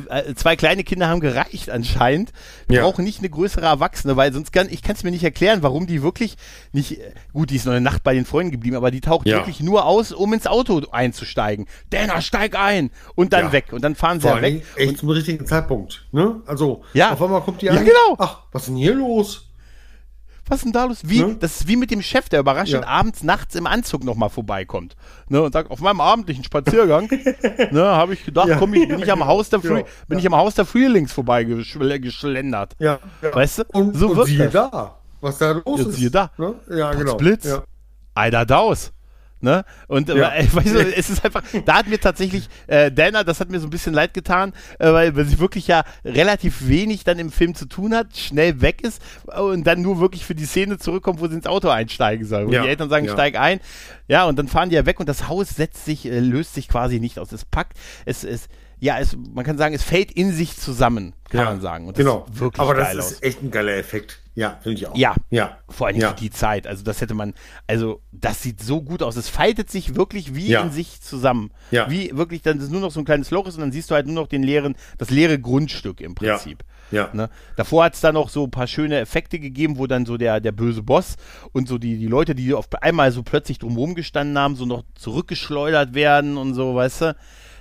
äh, 0.09 0.33
zwei 0.35 0.55
kleine 0.55 0.83
Kinder 0.83 1.07
haben 1.07 1.19
gereicht 1.19 1.69
anscheinend. 1.69 2.31
Wir 2.67 2.77
Ja. 2.77 2.83
brauchen 2.83 3.05
nicht 3.05 3.19
eine 3.19 3.29
größere 3.29 3.65
Erwachsene, 3.65 4.15
weil 4.17 4.33
sonst 4.33 4.51
kann, 4.51 4.67
ich 4.69 4.81
kann 4.81 4.95
es 4.95 5.03
mir 5.03 5.11
nicht 5.11 5.23
erklären, 5.23 5.63
warum 5.63 5.87
die 5.87 6.01
wirklich 6.01 6.35
nicht, 6.73 6.99
äh, 6.99 7.11
gut, 7.33 7.49
die 7.49 7.55
ist 7.57 7.65
noch 7.65 7.73
eine 7.73 7.81
Nacht 7.81 8.03
bei 8.03 8.13
den 8.13 8.25
Freunden 8.25 8.51
geblieben, 8.51 8.75
aber 8.75 8.91
die 8.91 9.01
taucht 9.01 9.25
wirklich 9.25 9.59
nur 9.59 9.85
aus, 9.85 10.11
um 10.11 10.33
ins 10.33 10.47
Auto 10.47 10.81
einzusteigen. 10.91 11.65
Dana, 11.89 12.21
steig 12.21 12.57
ein! 12.57 12.91
Und 13.15 13.33
dann 13.33 13.51
weg. 13.51 13.71
Und 13.71 13.83
dann 13.83 13.95
fahren 13.95 14.19
sie 14.19 14.27
ja 14.27 14.41
weg. 14.41 14.63
Echt 14.75 14.97
zum 14.99 15.09
richtigen 15.09 15.45
Zeitpunkt. 15.45 16.04
Ne? 16.15 16.41
Also 16.47 16.81
Ja. 16.93 17.11
auf 17.11 17.21
einmal 17.21 17.41
kommt 17.41 17.61
die 17.61 17.65
Ja, 17.65 17.73
an. 17.73 17.79
genau. 17.83 18.15
Ach, 18.17 18.43
was 18.53 18.61
ist 18.63 18.67
denn 18.69 18.77
hier 18.77 18.95
los? 18.95 19.49
Was 20.47 20.59
ist 20.59 20.63
denn 20.65 20.71
da 20.71 20.85
los? 20.85 20.99
Wie, 21.03 21.23
Ne? 21.23 21.35
Das 21.41 21.59
ist 21.59 21.67
wie 21.67 21.75
mit 21.75 21.91
dem 21.91 22.01
Chef, 22.01 22.29
der 22.29 22.39
überraschend 22.39 22.83
Ja. 22.83 22.87
abends, 22.89 23.21
nachts 23.23 23.53
im 23.55 23.67
Anzug 23.67 24.05
nochmal 24.05 24.29
vorbeikommt. 24.29 24.95
Ne, 25.27 25.41
und 25.41 25.51
sagt, 25.51 25.69
auf 25.71 25.81
meinem 25.81 25.99
abendlichen 25.99 26.43
Spaziergang, 26.45 27.09
ne, 27.71 27.81
habe 27.83 28.13
ich 28.13 28.23
gedacht, 28.23 28.47
Ja. 28.47 28.55
komm 28.57 28.75
ich, 28.75 28.87
bin 28.87 28.99
ich 28.99 29.11
am 29.11 29.25
Haus 29.25 29.49
der, 29.49 29.59
Free, 29.59 29.79
Ja. 29.79 29.85
bin 30.07 30.19
ich 30.19 30.25
am 30.27 30.35
Haus 30.35 30.55
der 30.55 30.65
Freelings 30.65 31.11
vorbeigeschlendert. 31.11 32.75
Ja, 32.79 32.99
ja. 33.21 33.35
Weißt 33.35 33.57
du? 33.59 33.63
Und, 33.73 33.97
So 33.97 34.07
und 34.09 34.15
wirkt 34.17 34.29
siehe 34.29 34.43
das. 34.49 34.53
da, 34.53 34.95
was 35.19 35.37
da 35.37 35.51
los 35.51 35.63
Ja, 35.81 35.87
ist. 35.89 35.95
siehe 35.95 36.11
da. 36.11 36.31
Ne? 36.37 36.55
Ja, 36.69 36.93
genau. 36.93 37.15
Blitz. 37.17 37.43
Ja. 37.45 37.63
Alter 38.13 38.45
Daus. 38.45 38.93
Ne? 39.41 39.63
Und 39.87 40.09
Ja. 40.09 40.33
äh, 40.33 40.47
weißt 40.51 40.73
du, 40.75 40.79
es 40.95 41.09
ist 41.09 41.23
einfach, 41.23 41.43
da 41.65 41.75
hat 41.75 41.87
mir 41.87 41.99
tatsächlich, 41.99 42.47
äh, 42.67 42.91
Dana, 42.91 43.23
das 43.23 43.39
hat 43.39 43.49
mir 43.49 43.59
so 43.59 43.67
ein 43.67 43.69
bisschen 43.69 43.93
leid 43.93 44.13
getan, 44.13 44.53
äh, 44.79 44.91
weil, 44.91 45.15
weil 45.15 45.25
sie 45.25 45.39
wirklich 45.39 45.67
ja 45.67 45.83
relativ 46.03 46.67
wenig 46.67 47.03
dann 47.03 47.19
im 47.19 47.31
Film 47.31 47.53
zu 47.53 47.65
tun 47.67 47.93
hat, 47.93 48.15
schnell 48.17 48.61
weg 48.61 48.81
ist 48.81 49.01
äh, 49.27 49.39
und 49.39 49.65
dann 49.67 49.81
nur 49.81 49.99
wirklich 49.99 50.25
für 50.25 50.35
die 50.35 50.45
Szene 50.45 50.77
zurückkommt, 50.77 51.19
wo 51.19 51.27
sie 51.27 51.35
ins 51.35 51.47
Auto 51.47 51.69
einsteigen 51.69 52.25
soll. 52.25 52.45
Und 52.45 52.53
Ja. 52.53 52.63
die 52.63 52.69
Eltern 52.69 52.89
sagen, 52.89 53.05
Ja. 53.05 53.13
steig 53.13 53.35
ein. 53.37 53.59
Ja, 54.07 54.25
und 54.25 54.39
dann 54.39 54.47
fahren 54.47 54.69
die 54.69 54.75
ja 54.75 54.85
weg 54.85 54.99
und 54.99 55.09
das 55.09 55.27
Haus 55.27 55.49
setzt 55.49 55.85
sich, 55.85 56.05
äh, 56.05 56.19
löst 56.19 56.53
sich 56.53 56.67
quasi 56.67 56.99
nicht 56.99 57.19
aus. 57.19 57.31
Es 57.31 57.43
packt, 57.45 57.77
es 58.05 58.23
ist, 58.23 58.47
ja, 58.79 58.99
es, 58.99 59.15
man 59.33 59.43
kann 59.45 59.57
sagen, 59.57 59.75
es 59.75 59.83
fällt 59.83 60.11
in 60.11 60.31
sich 60.31 60.57
zusammen, 60.57 61.13
kann 61.29 61.45
man 61.45 61.61
sagen. 61.61 61.87
Und 61.87 61.97
das 61.97 62.03
genau. 62.05 62.25
sieht 62.31 62.39
wirklich 62.39 62.61
Aber 62.61 62.73
geil 62.75 62.95
das 62.97 63.05
aus. 63.07 63.11
ist 63.13 63.23
echt 63.23 63.43
ein 63.43 63.51
geiler 63.51 63.73
Effekt. 63.75 64.21
Ja, 64.35 64.59
finde 64.61 64.77
ich 64.77 64.87
auch. 64.87 64.95
Ja. 64.97 65.15
Ja. 65.29 65.57
Vor 65.69 65.87
allem 65.87 65.97
ja. 65.97 66.09
für 66.09 66.15
die 66.15 66.29
Zeit. 66.29 66.67
Also 66.67 66.83
das 66.83 66.99
hätte 66.99 67.13
man, 67.13 67.33
also 67.67 68.01
das 68.11 68.41
sieht 68.43 68.61
so 68.61 68.81
gut 68.81 69.01
aus. 69.01 69.15
Es 69.15 69.29
faltet 69.29 69.71
sich 69.71 69.95
wirklich 69.95 70.35
wie 70.35 70.47
Ja. 70.49 70.61
in 70.61 70.71
sich 70.71 71.01
zusammen. 71.01 71.51
Ja. 71.71 71.89
Wie 71.89 72.15
wirklich, 72.15 72.41
dann 72.41 72.59
ist 72.59 72.69
nur 72.69 72.81
noch 72.81 72.91
so 72.91 72.99
ein 72.99 73.05
kleines 73.05 73.31
Loch 73.31 73.47
ist 73.47 73.55
und 73.55 73.61
dann 73.61 73.71
siehst 73.71 73.89
du 73.89 73.95
halt 73.95 74.05
nur 74.07 74.15
noch 74.15 74.27
den 74.27 74.43
leeren, 74.43 74.75
das 74.97 75.09
leere 75.09 75.39
Grundstück 75.39 76.01
im 76.01 76.15
Ja. 76.19 76.33
Prinzip. 76.35 76.63
Ja. 76.91 77.09
Ne? 77.13 77.29
Davor 77.55 77.85
hat 77.85 77.95
es 77.95 78.01
dann 78.01 78.13
noch 78.13 78.29
so 78.29 78.43
ein 78.43 78.51
paar 78.51 78.67
schöne 78.67 78.99
Effekte 78.99 79.39
gegeben, 79.39 79.77
wo 79.77 79.87
dann 79.87 80.05
so 80.05 80.17
der, 80.17 80.39
der 80.41 80.51
böse 80.51 80.83
Boss 80.83 81.15
und 81.53 81.67
so 81.67 81.77
die, 81.77 81.97
die 81.97 82.07
Leute, 82.07 82.35
die 82.35 82.53
auf 82.53 82.67
einmal 82.81 83.11
so 83.11 83.23
plötzlich 83.23 83.57
drumherum 83.57 83.95
gestanden 83.95 84.37
haben, 84.37 84.55
so 84.55 84.65
noch 84.65 84.83
zurückgeschleudert 84.95 85.93
werden 85.93 86.37
und 86.37 86.53
so, 86.53 86.75
weißt 86.75 87.01
du. 87.01 87.15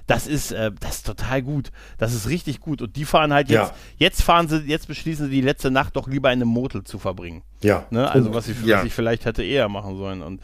Das 0.06 0.26
ist, 0.26 0.52
äh, 0.52 0.70
das 0.80 0.96
ist 0.96 1.06
total 1.06 1.42
gut. 1.42 1.72
Das 1.98 2.12
ist 2.12 2.28
richtig 2.28 2.60
gut. 2.60 2.82
Und 2.82 2.96
die 2.96 3.04
fahren 3.04 3.32
halt 3.32 3.48
jetzt, 3.48 3.70
Ja. 3.70 3.76
jetzt 3.96 4.22
fahren 4.22 4.48
sie, 4.48 4.58
jetzt 4.66 4.86
beschließen 4.86 5.26
sie 5.26 5.32
die 5.32 5.40
letzte 5.40 5.70
Nacht 5.70 5.96
doch 5.96 6.08
lieber 6.08 6.30
in 6.32 6.42
einem 6.42 6.50
Motel 6.50 6.84
zu 6.84 6.98
verbringen. 6.98 7.42
Ja. 7.62 7.86
Ne? 7.90 8.10
Also 8.10 8.34
was 8.34 8.48
ich, 8.48 8.62
ja. 8.64 8.78
was 8.78 8.84
ich 8.84 8.92
vielleicht 8.92 9.24
hätte 9.24 9.42
eher 9.42 9.68
machen 9.68 9.96
sollen. 9.96 10.22
Und 10.22 10.40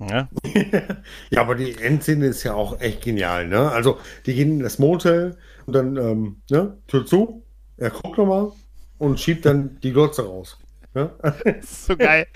ja, 0.00 0.28
Ja, 1.30 1.40
aber 1.40 1.54
die 1.54 1.76
Endszene 1.76 2.26
ist 2.26 2.42
ja 2.44 2.54
auch 2.54 2.80
echt 2.80 3.02
genial, 3.02 3.48
ne? 3.48 3.70
Also, 3.70 3.98
die 4.26 4.34
gehen 4.34 4.52
in 4.52 4.60
das 4.60 4.78
Motel 4.78 5.36
und 5.66 5.72
dann, 5.72 5.96
ähm, 5.96 6.42
ne, 6.50 6.78
Tür 6.86 7.04
zu, 7.04 7.42
er 7.76 7.90
guckt 7.90 8.16
nochmal 8.18 8.52
und 8.98 9.18
schiebt 9.18 9.44
dann 9.44 9.78
die 9.82 9.92
Glotze 9.92 10.24
raus. 10.24 10.58
Ne? 10.94 11.10
das 11.22 11.34
ist 11.44 11.86
so 11.86 11.96
geil. 11.96 12.26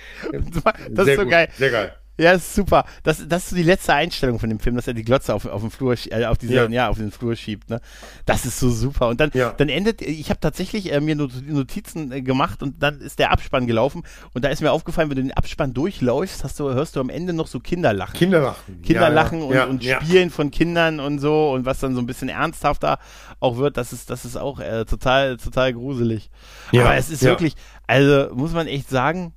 Das 0.91 1.05
Sehr 1.05 1.15
ist 1.15 1.19
so 1.19 1.23
gut, 1.23 1.31
geil. 1.31 1.49
Sehr 1.57 1.71
geil. 1.71 1.93
Ja, 2.23 2.33
ist 2.33 2.55
super. 2.55 2.85
Das, 3.03 3.27
das 3.29 3.45
ist 3.45 3.51
so 3.51 3.57
die 3.57 3.63
letzte 3.63 3.95
Einstellung 3.95 4.39
von 4.39 4.49
dem 4.49 4.61
Film, 4.61 4.77
dass 4.77 4.87
er 4.87 4.95
die 4.95 5.03
Glotze 5.05 5.35
auf, 5.35 5.45
auf 5.47 5.61
den 5.61 5.71
Flur, 5.71 5.95
äh, 6.11 6.25
auf 6.27 6.39
diese, 6.39 6.55
ja. 6.55 6.69
Ja. 6.69 6.89
auf 6.89 6.99
den 6.99 7.11
Flur 7.11 7.35
schiebt. 7.37 7.69
Ne? 7.69 7.81
Das 8.27 8.45
ist 8.47 8.59
so 8.61 8.71
super. 8.71 9.09
Und 9.09 9.21
dann, 9.21 9.31
Ja. 9.35 9.53
dann 9.57 9.69
endet, 9.69 10.03
ich 10.03 10.31
habe 10.31 10.39
tatsächlich 10.41 10.93
äh, 10.93 11.01
mir 11.01 11.17
Not- 11.17 11.47
Notizen 11.47 12.13
äh, 12.13 12.23
gemacht 12.23 12.63
und 12.63 12.83
dann 12.83 13.01
ist 13.01 13.19
der 13.19 13.33
Abspann 13.33 13.67
gelaufen 13.67 14.03
und 14.35 14.45
da 14.45 14.49
ist 14.49 14.63
mir 14.63 14.71
aufgefallen, 14.73 15.11
wenn 15.11 15.17
du 15.17 15.23
den 15.23 15.33
Abspann 15.33 15.75
durchläufst, 15.75 16.45
hast 16.45 16.61
du, 16.61 16.71
hörst 16.73 16.97
du 16.97 17.01
am 17.01 17.11
Ende 17.11 17.33
noch 17.33 17.47
so 17.49 17.59
Kinderlachen. 17.61 18.15
Kinderlachen. 18.19 18.83
Kinderlachen 18.83 19.51
ja, 19.51 19.65
und, 19.65 19.71
und. 19.71 19.85
Spielen 19.85 20.31
von 20.31 20.51
Kindern 20.51 21.01
und 21.01 21.19
so 21.19 21.51
und 21.53 21.67
was 21.67 21.81
dann 21.81 21.95
so 21.95 22.01
ein 22.01 22.07
bisschen 22.07 22.29
ernsthafter 22.29 22.99
auch 23.41 23.57
wird, 23.57 23.77
das 23.77 23.93
ist, 23.93 24.11
das 24.11 24.25
ist 24.25 24.37
auch 24.37 24.61
äh, 24.61 24.85
total, 24.85 25.37
total 25.37 25.73
gruselig. 25.73 26.31
Ja, 26.71 26.85
Aber 26.85 26.95
es 26.97 27.11
ist 27.11 27.23
wirklich, 27.23 27.55
also 27.87 28.35
muss 28.35 28.53
man 28.53 28.67
echt 28.67 28.89
sagen, 28.89 29.35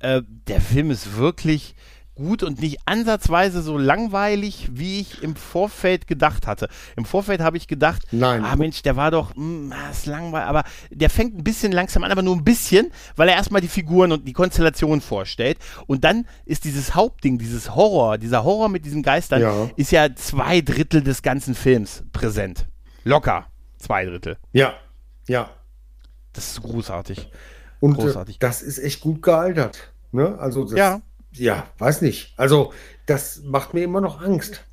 äh, 0.00 0.22
der 0.46 0.60
Film 0.60 0.90
ist 0.90 1.16
wirklich 1.16 1.74
gut 2.18 2.42
und 2.42 2.60
nicht 2.60 2.78
ansatzweise 2.84 3.62
so 3.62 3.78
langweilig, 3.78 4.68
wie 4.72 5.00
ich 5.00 5.22
im 5.22 5.36
Vorfeld 5.36 6.06
gedacht 6.06 6.46
hatte. 6.46 6.68
Im 6.96 7.04
Vorfeld 7.04 7.40
habe 7.40 7.56
ich 7.56 7.68
gedacht, 7.68 8.02
Nein. 8.10 8.44
ah 8.44 8.56
Mensch, 8.56 8.82
der 8.82 8.96
war 8.96 9.10
doch, 9.10 9.34
mh, 9.34 9.74
ah, 9.74 9.90
ist 9.90 10.04
langweilig, 10.06 10.46
aber 10.48 10.64
der 10.90 11.08
fängt 11.08 11.38
ein 11.38 11.44
bisschen 11.44 11.72
langsam 11.72 12.04
an, 12.04 12.10
aber 12.12 12.22
nur 12.22 12.36
ein 12.36 12.44
bisschen, 12.44 12.90
weil 13.16 13.28
er 13.28 13.36
erstmal 13.36 13.60
die 13.62 13.68
Figuren 13.68 14.12
und 14.12 14.26
die 14.26 14.32
Konstellation 14.32 15.00
vorstellt. 15.00 15.58
Und 15.86 16.04
dann 16.04 16.26
ist 16.44 16.64
dieses 16.64 16.94
Hauptding, 16.94 17.38
dieses 17.38 17.74
Horror, 17.74 18.18
dieser 18.18 18.44
Horror 18.44 18.68
mit 18.68 18.84
diesen 18.84 19.02
Geistern, 19.02 19.40
Ja. 19.40 19.70
ist 19.76 19.92
ja 19.92 20.14
zwei 20.14 20.60
Drittel 20.60 21.02
des 21.02 21.22
ganzen 21.22 21.54
Films 21.54 22.02
präsent. 22.12 22.66
Locker. 23.04 23.46
Zwei 23.78 24.04
Drittel. 24.04 24.36
Ja, 24.52 24.74
ja. 25.28 25.50
Das 26.32 26.50
ist 26.50 26.62
großartig. 26.62 27.30
Und 27.80 27.94
Großartig. 27.94 28.36
Äh, 28.36 28.38
das 28.40 28.60
ist 28.62 28.78
echt 28.78 29.00
gut 29.00 29.22
gealtert. 29.22 29.92
Ne? 30.10 30.36
Also 30.38 30.64
das, 30.64 30.72
Ja. 30.72 31.00
Ja, 31.38 31.66
weiß 31.78 32.02
nicht. 32.02 32.34
Also 32.36 32.72
das 33.06 33.42
macht 33.44 33.74
mir 33.74 33.84
immer 33.84 34.00
noch 34.00 34.20
Angst. 34.20 34.64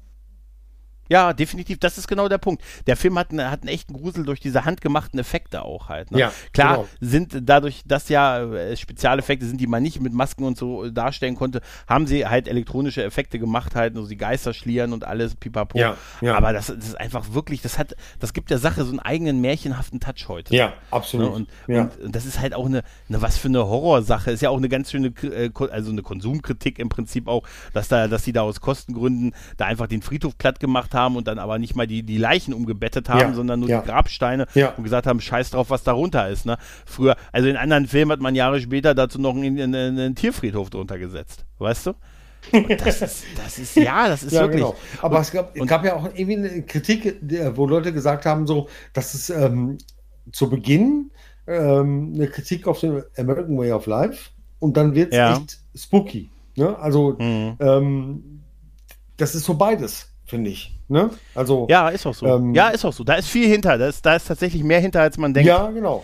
Ja, 1.09 1.33
definitiv. 1.33 1.79
Das 1.79 1.97
ist 1.97 2.07
genau 2.07 2.27
der 2.27 2.37
Punkt. 2.37 2.63
Der 2.87 2.97
Film 2.97 3.17
hat, 3.17 3.31
hat 3.31 3.61
einen 3.61 3.67
echten 3.69 3.93
Grusel 3.93 4.25
durch 4.25 4.39
diese 4.39 4.65
handgemachten 4.65 5.19
Effekte 5.19 5.63
auch 5.63 5.89
halt. 5.89 6.11
Ne? 6.11 6.19
Ja, 6.19 6.31
Klar 6.53 6.75
genau. 6.75 6.87
sind 6.99 7.37
dadurch, 7.43 7.83
dass 7.85 8.09
ja 8.09 8.43
äh, 8.43 8.75
Spezialeffekte 8.75 9.45
sind, 9.45 9.59
die 9.61 9.67
man 9.67 9.83
nicht 9.83 9.99
mit 10.01 10.13
Masken 10.13 10.43
und 10.43 10.57
so 10.57 10.89
darstellen 10.89 11.35
konnte, 11.35 11.61
haben 11.87 12.07
sie 12.07 12.25
halt 12.25 12.47
elektronische 12.47 13.03
Effekte 13.03 13.39
gemacht 13.39 13.75
halt, 13.75 13.95
also 13.95 14.07
die 14.07 14.17
Geister 14.17 14.53
schlieren 14.53 14.93
und 14.93 15.03
alles, 15.05 15.35
pipapo. 15.35 15.77
Ja, 15.77 15.97
ja. 16.21 16.35
Aber 16.35 16.53
das, 16.53 16.67
das 16.67 16.77
ist 16.77 16.99
einfach 16.99 17.33
wirklich, 17.33 17.61
das 17.61 17.77
hat, 17.77 17.95
das 18.19 18.33
gibt 18.33 18.49
der 18.49 18.57
Sache 18.59 18.83
so 18.83 18.89
einen 18.89 18.99
eigenen 18.99 19.41
märchenhaften 19.41 19.99
Touch 19.99 20.27
heute. 20.27 20.55
Ja, 20.55 20.65
Ne? 20.67 20.73
absolut. 20.91 21.33
Und, 21.33 21.49
ja. 21.67 21.81
und, 21.81 21.99
und 21.99 22.15
das 22.15 22.25
ist 22.25 22.39
halt 22.39 22.53
auch 22.53 22.65
eine, 22.65 22.83
eine 23.09 23.21
was 23.21 23.37
für 23.37 23.47
eine 23.47 23.65
Horrorsache. 23.67 24.31
Ist 24.31 24.41
ja 24.41 24.49
auch 24.49 24.57
eine 24.57 24.69
ganz 24.69 24.91
schöne, 24.91 25.07
äh, 25.23 25.49
also 25.71 25.91
eine 25.91 26.01
Konsumkritik 26.01 26.79
im 26.79 26.89
Prinzip 26.89 27.27
auch, 27.27 27.43
dass 27.73 27.87
da, 27.87 28.07
dass 28.07 28.23
die 28.23 28.33
da 28.33 28.41
aus 28.41 28.61
Kostengründen 28.61 29.33
da 29.57 29.65
einfach 29.65 29.87
den 29.87 30.01
Friedhof 30.01 30.37
platt 30.37 30.59
gemacht 30.59 30.93
haben 30.95 31.15
und 31.15 31.27
dann 31.27 31.37
aber 31.37 31.59
nicht 31.59 31.75
mal 31.75 31.85
die, 31.85 32.01
die 32.01 32.17
Leichen 32.17 32.53
umgebettet 32.53 33.07
haben, 33.09 33.19
Ja, 33.19 33.33
sondern 33.33 33.59
nur 33.59 33.69
ja. 33.69 33.81
die 33.81 33.87
Grabsteine 33.87 34.47
Ja. 34.55 34.69
und 34.75 34.83
gesagt 34.83 35.05
haben, 35.05 35.21
scheiß 35.21 35.51
drauf, 35.51 35.69
was 35.69 35.83
darunter 35.83 36.27
ist. 36.29 36.45
Ne? 36.47 36.57
Früher, 36.85 37.15
also 37.31 37.47
in 37.47 37.57
anderen 37.57 37.85
Filmen 37.87 38.11
hat 38.11 38.19
man 38.21 38.33
Jahre 38.33 38.59
später 38.59 38.95
dazu 38.95 39.19
noch 39.21 39.35
einen, 39.35 39.59
einen, 39.59 39.75
einen 39.99 40.15
Tierfriedhof 40.15 40.71
drunter 40.71 40.97
gesetzt. 40.97 41.45
Weißt 41.59 41.85
du? 41.87 41.93
Das 42.77 43.01
ist, 43.01 43.25
das 43.43 43.57
ist, 43.59 43.75
ja, 43.75 44.07
das 44.07 44.23
ist 44.23 44.33
Ja, 44.33 44.41
wirklich. 44.41 44.61
genau. 44.61 44.75
Aber 45.01 45.17
und, 45.17 45.21
es 45.21 45.31
gab, 45.31 45.55
und- 45.59 45.67
gab 45.67 45.83
ja 45.85 45.95
auch 45.95 46.05
irgendwie 46.15 46.37
eine 46.37 46.61
Kritik, 46.63 47.19
wo 47.55 47.65
Leute 47.67 47.91
gesagt 47.91 48.25
haben, 48.25 48.47
so, 48.47 48.67
dass 48.93 49.13
es 49.13 49.29
ähm, 49.29 49.77
zu 50.31 50.49
Beginn 50.49 51.11
ähm, 51.47 52.13
eine 52.15 52.27
Kritik 52.27 52.67
auf 52.67 52.79
den 52.79 53.03
American 53.17 53.57
Way 53.57 53.71
of 53.71 53.85
Life 53.87 54.29
und 54.59 54.77
dann 54.77 54.93
wird 54.95 55.11
es 55.11 55.17
Ja. 55.17 55.37
echt 55.37 55.59
spooky. 55.75 56.29
Ne? 56.55 56.77
Also, 56.77 57.15
Mhm. 57.19 57.57
ähm, 57.59 58.41
das 59.17 59.33
ist 59.35 59.45
so 59.45 59.55
beides, 59.55 60.09
finde 60.25 60.51
ich. 60.51 60.74
Ne? 60.87 61.09
Also, 61.33 61.65
Ja, 61.69 61.89
ist 61.89 62.05
auch 62.05 62.13
so. 62.13 62.25
Ähm, 62.27 62.53
ja, 62.53 62.69
ist 62.69 62.85
auch 62.85 62.93
so. 62.93 63.03
Da 63.03 63.15
ist 63.15 63.27
viel 63.27 63.47
hinter. 63.47 63.77
Da 63.77 63.87
ist, 63.87 64.05
da 64.05 64.15
ist 64.15 64.27
tatsächlich 64.27 64.63
mehr 64.63 64.79
hinter, 64.79 65.01
als 65.01 65.17
man 65.17 65.33
denkt. 65.33 65.47
ja, 65.47 65.69
genau. 65.71 66.03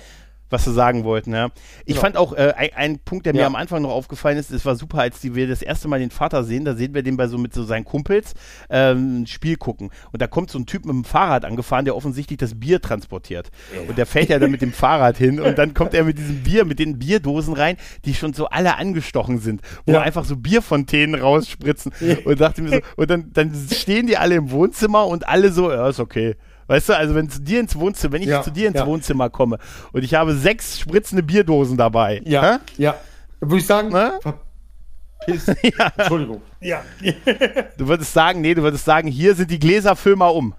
Was 0.52 0.66
sie 0.66 0.74
sagen 0.74 1.04
wollten, 1.04 1.34
ja. 1.34 1.50
Ich 1.86 1.94
Genau. 1.94 2.02
fand 2.02 2.18
auch 2.18 2.34
äh, 2.34 2.54
ein, 2.56 2.70
ein 2.76 3.00
Punkt, 3.00 3.26
der 3.26 3.34
mir 3.34 3.42
Ja. 3.42 3.48
am 3.48 3.56
Anfang 3.56 3.82
noch 3.82 3.90
aufgefallen 3.92 4.38
ist, 4.38 4.52
es 4.52 4.66
war 4.66 4.76
super, 4.76 5.00
als 5.00 5.20
die, 5.22 5.34
wir 5.36 5.48
das 5.48 5.62
erste 5.62 5.88
Mal 5.88 6.00
den 6.00 6.12
Vater 6.12 6.44
sehen, 6.44 6.66
da 6.66 6.76
sehen 6.76 6.94
wir 6.94 7.04
den 7.04 7.18
bei 7.18 7.28
so 7.28 7.38
mit 7.38 7.54
so 7.54 7.64
seinen 7.64 7.86
Kumpels 7.86 8.34
ähm, 8.70 9.22
ein 9.22 9.28
Spiel 9.28 9.56
gucken. 9.56 9.90
Und 10.12 10.22
da 10.22 10.28
kommt 10.28 10.52
so 10.52 10.60
ein 10.60 10.66
Typ 10.66 10.86
mit 10.86 10.94
dem 10.94 11.04
Fahrrad 11.06 11.46
angefahren, 11.46 11.86
der 11.86 11.96
offensichtlich 11.96 12.38
das 12.38 12.60
Bier 12.60 12.82
transportiert. 12.82 13.50
Und 13.88 13.98
der 13.98 14.06
fährt 14.06 14.30
ja 14.30 14.40
dann 14.40 14.52
mit 14.52 14.62
dem 14.62 14.74
Fahrrad 14.74 15.18
hin 15.18 15.40
und 15.40 15.58
dann 15.58 15.74
kommt 15.74 15.94
er 15.94 16.04
mit 16.04 16.18
diesem 16.18 16.44
Bier, 16.44 16.66
mit 16.66 16.80
den 16.80 17.00
Bierdosen 17.00 17.54
rein, 17.54 17.78
die 18.06 18.14
schon 18.14 18.34
so 18.34 18.48
alle 18.48 18.76
angestochen 18.78 19.40
sind, 19.40 19.62
wo 19.86 19.94
Ja. 19.94 20.02
einfach 20.02 20.26
so 20.26 20.36
Bierfontänen 20.36 21.20
rausspritzen. 21.22 21.92
Und 22.26 22.42
dachte 22.42 22.62
mir 22.62 22.70
so, 22.70 22.80
und 22.98 23.10
dann, 23.10 23.32
dann 23.34 23.54
stehen 23.72 24.08
die 24.08 24.18
alle 24.18 24.36
im 24.36 24.52
Wohnzimmer 24.52 25.08
und 25.08 25.28
alle 25.28 25.52
so, 25.52 25.72
ja, 25.72 25.88
ist 25.90 26.00
okay. 26.00 26.36
Weißt 26.68 26.90
du, 26.90 26.98
also 26.98 27.16
wenn 27.16 27.30
zu 27.30 27.42
dir 27.42 27.60
ins 27.60 27.76
Wohnzimmer, 27.76 28.14
wenn 28.14 28.22
ich 28.22 28.28
Ja, 28.30 28.42
zu 28.42 28.52
dir 28.52 28.68
ins 28.68 28.78
ja. 28.78 28.86
Wohnzimmer 28.88 29.30
komme 29.30 29.58
und 29.92 30.04
ich 30.04 30.14
habe 30.14 30.34
sechs 30.36 30.80
spritzende 30.80 31.24
Bierdosen 31.24 31.78
dabei. 31.78 32.22
Ja, 32.26 32.42
hä? 32.54 32.58
ja. 32.78 32.96
Würde 33.40 33.58
ich 33.58 33.66
sagen, 33.66 33.90
Ne? 33.90 34.20
verpiss. 34.22 35.48
Entschuldigung. 35.98 36.42
Ja. 36.60 36.82
Du 37.78 37.88
würdest 37.88 38.14
sagen, 38.14 38.42
nee, 38.42 38.54
du 38.54 38.62
würdest 38.62 38.86
sagen, 38.86 39.08
hier 39.08 39.34
sind 39.36 39.50
die 39.52 39.60
Gläser, 39.60 39.96
füll 39.96 40.16
mal 40.16 40.28
um. 40.30 40.54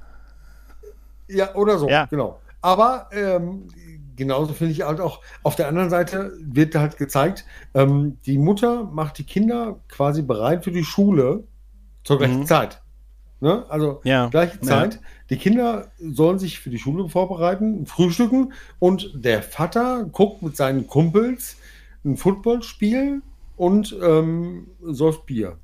Ja, 1.29 1.55
oder 1.55 1.79
so, 1.79 1.89
Ja. 1.89 2.07
genau. 2.07 2.41
Aber 2.61 3.09
ähm, 3.13 3.69
genauso 4.17 4.53
finde 4.55 4.73
ich 4.73 4.83
halt 4.83 5.01
auch, 5.01 5.21
auf 5.43 5.57
der 5.57 5.69
anderen 5.69 5.91
Seite 5.91 6.33
wird 6.41 6.75
halt 6.75 6.97
gezeigt, 6.97 7.45
ähm, 7.75 8.19
die 8.27 8.39
Mutter 8.39 8.85
macht 8.85 9.19
die 9.19 9.25
Kinder 9.25 9.81
quasi 9.89 10.23
bereit 10.23 10.63
für 10.65 10.71
die 10.73 10.85
Schule 10.85 11.45
zur 12.05 12.19
gleichen 12.19 12.41
Mhm. 12.41 12.47
Zeit. 12.47 12.83
Ne? 13.41 13.65
Also 13.69 14.01
Ja. 14.05 14.27
gleiche 14.29 14.59
Ja. 14.63 14.91
Die 15.33 15.39
Kinder 15.39 15.91
sollen 15.99 16.39
sich 16.39 16.59
für 16.59 16.68
die 16.68 16.78
Schule 16.78 17.09
vorbereiten, 17.09 17.87
frühstücken 17.87 18.53
und 18.78 19.12
der 19.14 19.43
Vater 19.43 20.05
guckt 20.05 20.43
mit 20.43 20.59
seinen 20.59 20.87
Kumpels 20.87 21.57
ein 22.05 22.18
Footballspiel 22.18 23.22
und 23.57 23.97
ähm, 24.03 24.66
säuft 24.83 25.24
Bier. 25.24 25.57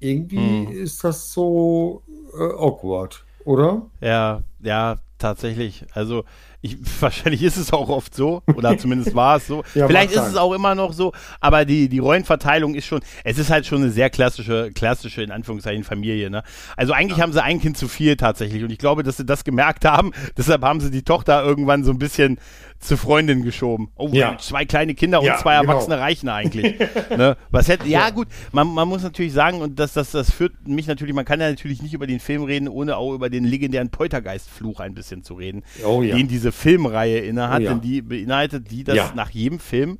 Irgendwie 0.00 0.64
Mhm. 0.66 0.72
ist 0.72 1.04
das 1.04 1.32
so 1.32 2.02
äh, 2.36 2.42
awkward, 2.42 3.24
oder? 3.44 3.86
Ja, 4.00 4.42
ja, 4.58 4.96
tatsächlich. 5.18 5.84
Also 5.92 6.24
ich, 6.62 6.76
wahrscheinlich 7.00 7.42
ist 7.42 7.56
es 7.56 7.72
auch 7.72 7.88
oft 7.88 8.14
so, 8.14 8.42
oder 8.54 8.76
zumindest 8.78 9.14
war 9.14 9.36
es 9.36 9.46
so. 9.46 9.64
Ja, 9.74 9.86
Vielleicht 9.86 10.12
ist 10.12 10.26
es 10.26 10.36
auch 10.36 10.52
immer 10.52 10.74
noch 10.74 10.92
so, 10.92 11.12
aber 11.40 11.64
die, 11.64 11.88
die 11.88 12.00
Rollenverteilung 12.00 12.74
ist 12.74 12.86
schon, 12.86 13.00
es 13.24 13.38
ist 13.38 13.50
halt 13.50 13.66
schon 13.66 13.82
eine 13.82 13.90
sehr 13.90 14.10
klassische, 14.10 14.72
klassische, 14.72 15.22
in 15.22 15.30
Anführungszeichen, 15.30 15.84
Familie. 15.84 16.28
Ne? 16.28 16.42
Also 16.76 16.92
eigentlich 16.92 17.20
haben 17.20 17.32
sie 17.32 17.42
ein 17.42 17.60
Kind 17.60 17.78
zu 17.78 17.86
viel 17.86 18.16
tatsächlich 18.16 18.64
und 18.64 18.70
ich 18.70 18.78
glaube, 18.78 19.02
dass 19.02 19.16
sie 19.16 19.24
das 19.24 19.44
gemerkt 19.44 19.84
haben, 19.84 20.12
deshalb 20.36 20.62
haben 20.62 20.80
sie 20.80 20.90
die 20.90 21.02
Tochter 21.02 21.44
irgendwann 21.44 21.84
so 21.84 21.92
ein 21.92 21.98
bisschen 21.98 22.38
zur 22.80 22.96
Freundin 22.96 23.42
geschoben. 23.44 23.90
Oh, 23.94 24.08
Ja. 24.10 24.38
zwei 24.38 24.64
kleine 24.64 24.94
Kinder 24.94 25.20
und 25.20 25.26
Ja, 25.26 25.36
zwei 25.36 25.58
genau. 25.60 25.70
Erwachsene 25.72 25.98
reichen 25.98 26.28
eigentlich. 26.30 26.78
ne? 27.16 27.36
Was 27.50 27.68
hätte, 27.68 27.86
ja, 27.86 28.08
gut, 28.08 28.26
man, 28.52 28.68
man 28.68 28.88
muss 28.88 29.02
natürlich 29.02 29.34
sagen, 29.34 29.60
und 29.60 29.78
das, 29.78 29.92
das, 29.92 30.12
das 30.12 30.30
führt 30.32 30.66
mich 30.66 30.86
natürlich, 30.86 31.14
man 31.14 31.26
kann 31.26 31.40
ja 31.40 31.50
natürlich 31.50 31.82
nicht 31.82 31.92
über 31.92 32.06
den 32.06 32.20
Film 32.20 32.42
reden, 32.42 32.68
ohne 32.68 32.96
auch 32.96 33.12
über 33.12 33.28
den 33.28 33.44
legendären 33.44 33.90
Poltergeist-Fluch 33.90 34.80
ein 34.80 34.94
bisschen 34.94 35.22
zu 35.22 35.34
reden, 35.34 35.62
Oh 35.84 36.02
ja. 36.02 36.16
den 36.16 36.26
diese 36.26 36.52
Filmreihe 36.52 37.18
innehat, 37.18 37.60
Oh 37.60 37.64
ja. 37.64 37.70
denn 37.70 37.80
die 37.82 38.00
beinhaltet 38.00 38.70
die, 38.70 38.82
dass 38.82 38.96
Ja. 38.96 39.12
nach 39.14 39.28
jedem 39.30 39.58
Film 39.60 39.98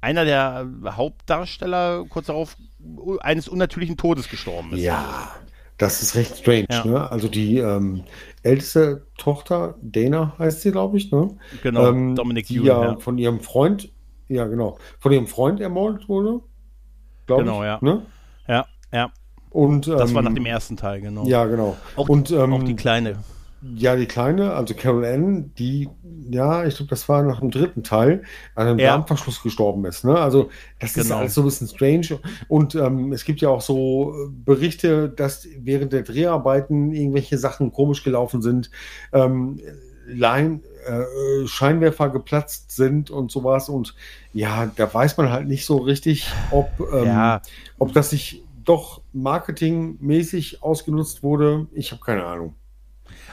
einer 0.00 0.24
der 0.24 0.66
Hauptdarsteller 0.88 2.04
kurz 2.08 2.26
darauf 2.26 2.56
eines 3.20 3.46
unnatürlichen 3.48 3.96
Todes 3.96 4.28
gestorben 4.28 4.72
ist. 4.72 4.80
Ja, 4.80 5.28
das 5.82 6.00
ist 6.00 6.14
recht 6.14 6.36
strange. 6.36 6.66
Ja. 6.70 6.84
Ne? 6.84 7.10
Also 7.10 7.28
die 7.28 7.58
ähm, 7.58 8.04
älteste 8.42 9.06
Tochter, 9.18 9.74
Dana 9.82 10.34
heißt 10.38 10.62
sie, 10.62 10.70
glaube 10.70 10.96
ich, 10.96 11.10
ne? 11.10 11.36
Genau, 11.62 11.88
ähm, 11.88 12.14
Dominic 12.14 12.46
die 12.46 12.58
Ewan, 12.58 12.66
ja, 12.66 12.96
von 12.98 13.18
ihrem 13.18 13.40
Freund, 13.40 13.92
ja 14.28 14.46
genau, 14.46 14.78
von 15.00 15.12
ihrem 15.12 15.26
Freund 15.26 15.60
ermordet 15.60 16.08
wurde. 16.08 16.40
Genau, 17.26 17.62
ich, 17.62 17.66
ja. 17.66 17.78
Ne? 17.80 18.02
Ja, 18.46 18.66
ja, 18.92 19.10
Und, 19.50 19.88
das 19.88 20.10
ähm, 20.10 20.16
war 20.16 20.22
nach 20.22 20.34
dem 20.34 20.46
ersten 20.46 20.76
Teil, 20.76 21.00
genau. 21.00 21.24
Ja, 21.26 21.46
genau. 21.46 21.76
Auch, 21.96 22.08
und 22.08 22.30
ähm, 22.30 22.52
auch 22.52 22.62
die 22.62 22.76
Kleine. 22.76 23.16
Ja, 23.76 23.94
die 23.96 24.06
Kleine, 24.06 24.54
also 24.54 24.74
Carol 24.74 25.04
Ann, 25.04 25.52
die, 25.56 25.88
ja, 26.30 26.64
ich 26.64 26.76
glaube, 26.76 26.90
das 26.90 27.08
war 27.08 27.22
nach 27.22 27.40
dem 27.40 27.50
dritten 27.52 27.82
Teil, 27.84 28.22
an 28.56 28.66
einem 28.66 28.78
Ja. 28.80 28.96
Darmverschluss 28.96 29.40
gestorben 29.42 29.84
ist. 29.84 30.04
Ne? 30.04 30.18
Also, 30.18 30.50
das 30.80 30.96
ist 30.96 31.04
Genau. 31.08 31.20
alles 31.20 31.34
so 31.34 31.42
ein 31.42 31.44
bisschen 31.44 31.68
strange. 31.68 32.18
Und 32.48 32.74
ähm, 32.74 33.12
es 33.12 33.24
gibt 33.24 33.40
ja 33.40 33.50
auch 33.50 33.60
so 33.60 34.12
äh, 34.14 34.28
Berichte, 34.30 35.08
dass 35.08 35.46
während 35.58 35.92
der 35.92 36.02
Dreharbeiten 36.02 36.90
irgendwelche 36.92 37.38
Sachen 37.38 37.72
komisch 37.72 38.02
gelaufen 38.02 38.42
sind, 38.42 38.70
ähm, 39.12 39.60
Line, 40.08 40.60
äh, 40.84 41.46
Scheinwerfer 41.46 42.08
geplatzt 42.08 42.72
sind 42.72 43.10
und 43.10 43.30
sowas. 43.30 43.68
Und 43.68 43.94
ja, 44.32 44.70
da 44.74 44.92
weiß 44.92 45.16
man 45.16 45.30
halt 45.30 45.46
nicht 45.46 45.64
so 45.64 45.76
richtig, 45.76 46.28
ob, 46.50 46.68
ähm, 46.92 47.04
Ja. 47.06 47.42
ob 47.78 47.92
das 47.92 48.10
sich 48.10 48.42
doch 48.64 49.02
marketingmäßig 49.12 50.62
ausgenutzt 50.62 51.22
wurde. 51.22 51.66
Ich 51.72 51.92
habe 51.92 52.02
keine 52.04 52.24
Ahnung. 52.24 52.54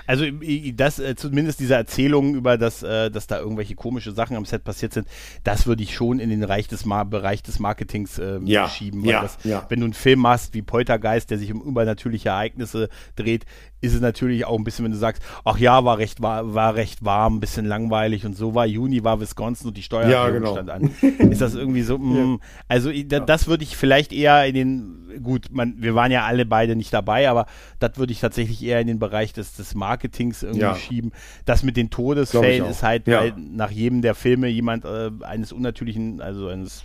Also 0.08 0.26
das, 0.74 1.00
äh, 1.00 1.16
zumindest 1.16 1.60
diese 1.60 1.76
Erzählungen 1.76 2.36
über 2.36 2.58
das, 2.58 2.84
äh, 2.84 3.12
dass 3.12 3.28
da 3.28 3.40
irgendwelche 3.40 3.76
komische 3.76 4.12
Sachen 4.12 4.36
am 4.36 4.46
Set 4.46 4.64
passiert 4.64 4.94
sind, 4.94 5.08
das 5.44 5.68
würde 5.68 5.84
ich 5.84 5.94
schon 5.94 6.20
in 6.20 6.30
den 6.30 6.40
Bereich 6.40 6.68
des, 6.68 6.86
Mar 6.86 7.06
Bereich 7.06 7.44
des 7.44 7.60
Marketings 7.60 8.18
ähm, 8.18 8.46
Ja, 8.46 8.68
schieben. 8.68 9.04
Weil 9.04 9.12
ja, 9.12 9.22
das, 9.22 9.38
ja. 9.44 9.66
Wenn 9.70 9.80
du 9.80 9.86
einen 9.86 9.94
Film 9.94 10.26
hast 10.26 10.54
wie 10.54 10.62
Poltergeist, 10.62 11.30
der 11.30 11.38
sich 11.38 11.54
um 11.54 11.62
übernatürliche 11.62 12.30
Ereignisse 12.30 12.90
dreht, 13.16 13.46
ist 13.82 13.94
es 13.94 14.02
natürlich 14.02 14.46
auch 14.46 14.58
ein 14.58 14.64
bisschen, 14.64 14.86
wenn 14.86 14.92
du 14.92 14.98
sagst, 14.98 15.22
ach 15.46 15.58
ja, 15.58 15.84
war 15.86 15.98
recht, 15.98 16.22
war, 16.22 16.54
war 16.54 16.76
recht 16.76 17.04
warm, 17.06 17.38
ein 17.38 17.40
bisschen 17.40 17.66
langweilig 17.66 18.26
und 18.26 18.36
so 18.36 18.54
war. 18.56 18.66
Juni 18.66 19.04
war 19.04 19.20
Wisconsin 19.22 19.68
und 19.70 19.78
die 19.78 19.84
Steuererklärung 19.84 20.34
Ja, 20.34 20.40
genau. 20.40 20.52
stand 20.54 20.70
an. 20.70 20.92
Ist 21.32 21.42
das 21.42 21.56
irgendwie 21.56 21.82
so, 21.84 21.98
mm, 21.98 22.42
also 22.68 22.90
i- 22.90 23.08
da, 23.08 23.20
das 23.20 23.48
würde 23.48 23.64
ich 23.64 23.78
vielleicht 23.78 24.12
eher 24.12 24.46
in 24.46 24.54
den, 24.56 25.22
gut, 25.24 25.48
man, 25.52 25.76
wir 25.78 25.96
waren 25.96 26.12
ja 26.12 26.26
alle 26.26 26.46
beide 26.46 26.76
nicht 26.76 26.94
dabei, 26.94 27.30
aber 27.30 27.46
das 27.80 27.98
würde 27.98 28.12
ich 28.12 28.20
tatsächlich 28.20 28.62
eher 28.64 28.82
in 28.82 28.88
den 28.88 29.00
Bereich 29.00 29.32
des, 29.34 29.54
des 29.56 29.76
Marketings 29.76 30.44
irgendwie 30.44 30.62
Ja. 30.62 30.76
schieben. 30.76 31.12
Das 31.46 31.64
mit 31.64 31.78
den 31.78 31.90
Todesfällen 31.90 32.66
ist 32.66 32.84
halt, 32.84 33.08
Ja. 33.08 33.22
weil 33.22 33.34
nach 33.38 33.72
jedem 33.72 34.02
der 34.02 34.14
Filme 34.16 34.48
jemand 34.50 34.84
äh, 34.86 35.10
eines 35.22 35.52
unnatürlichen, 35.54 36.22
also 36.22 36.48
eines 36.50 36.84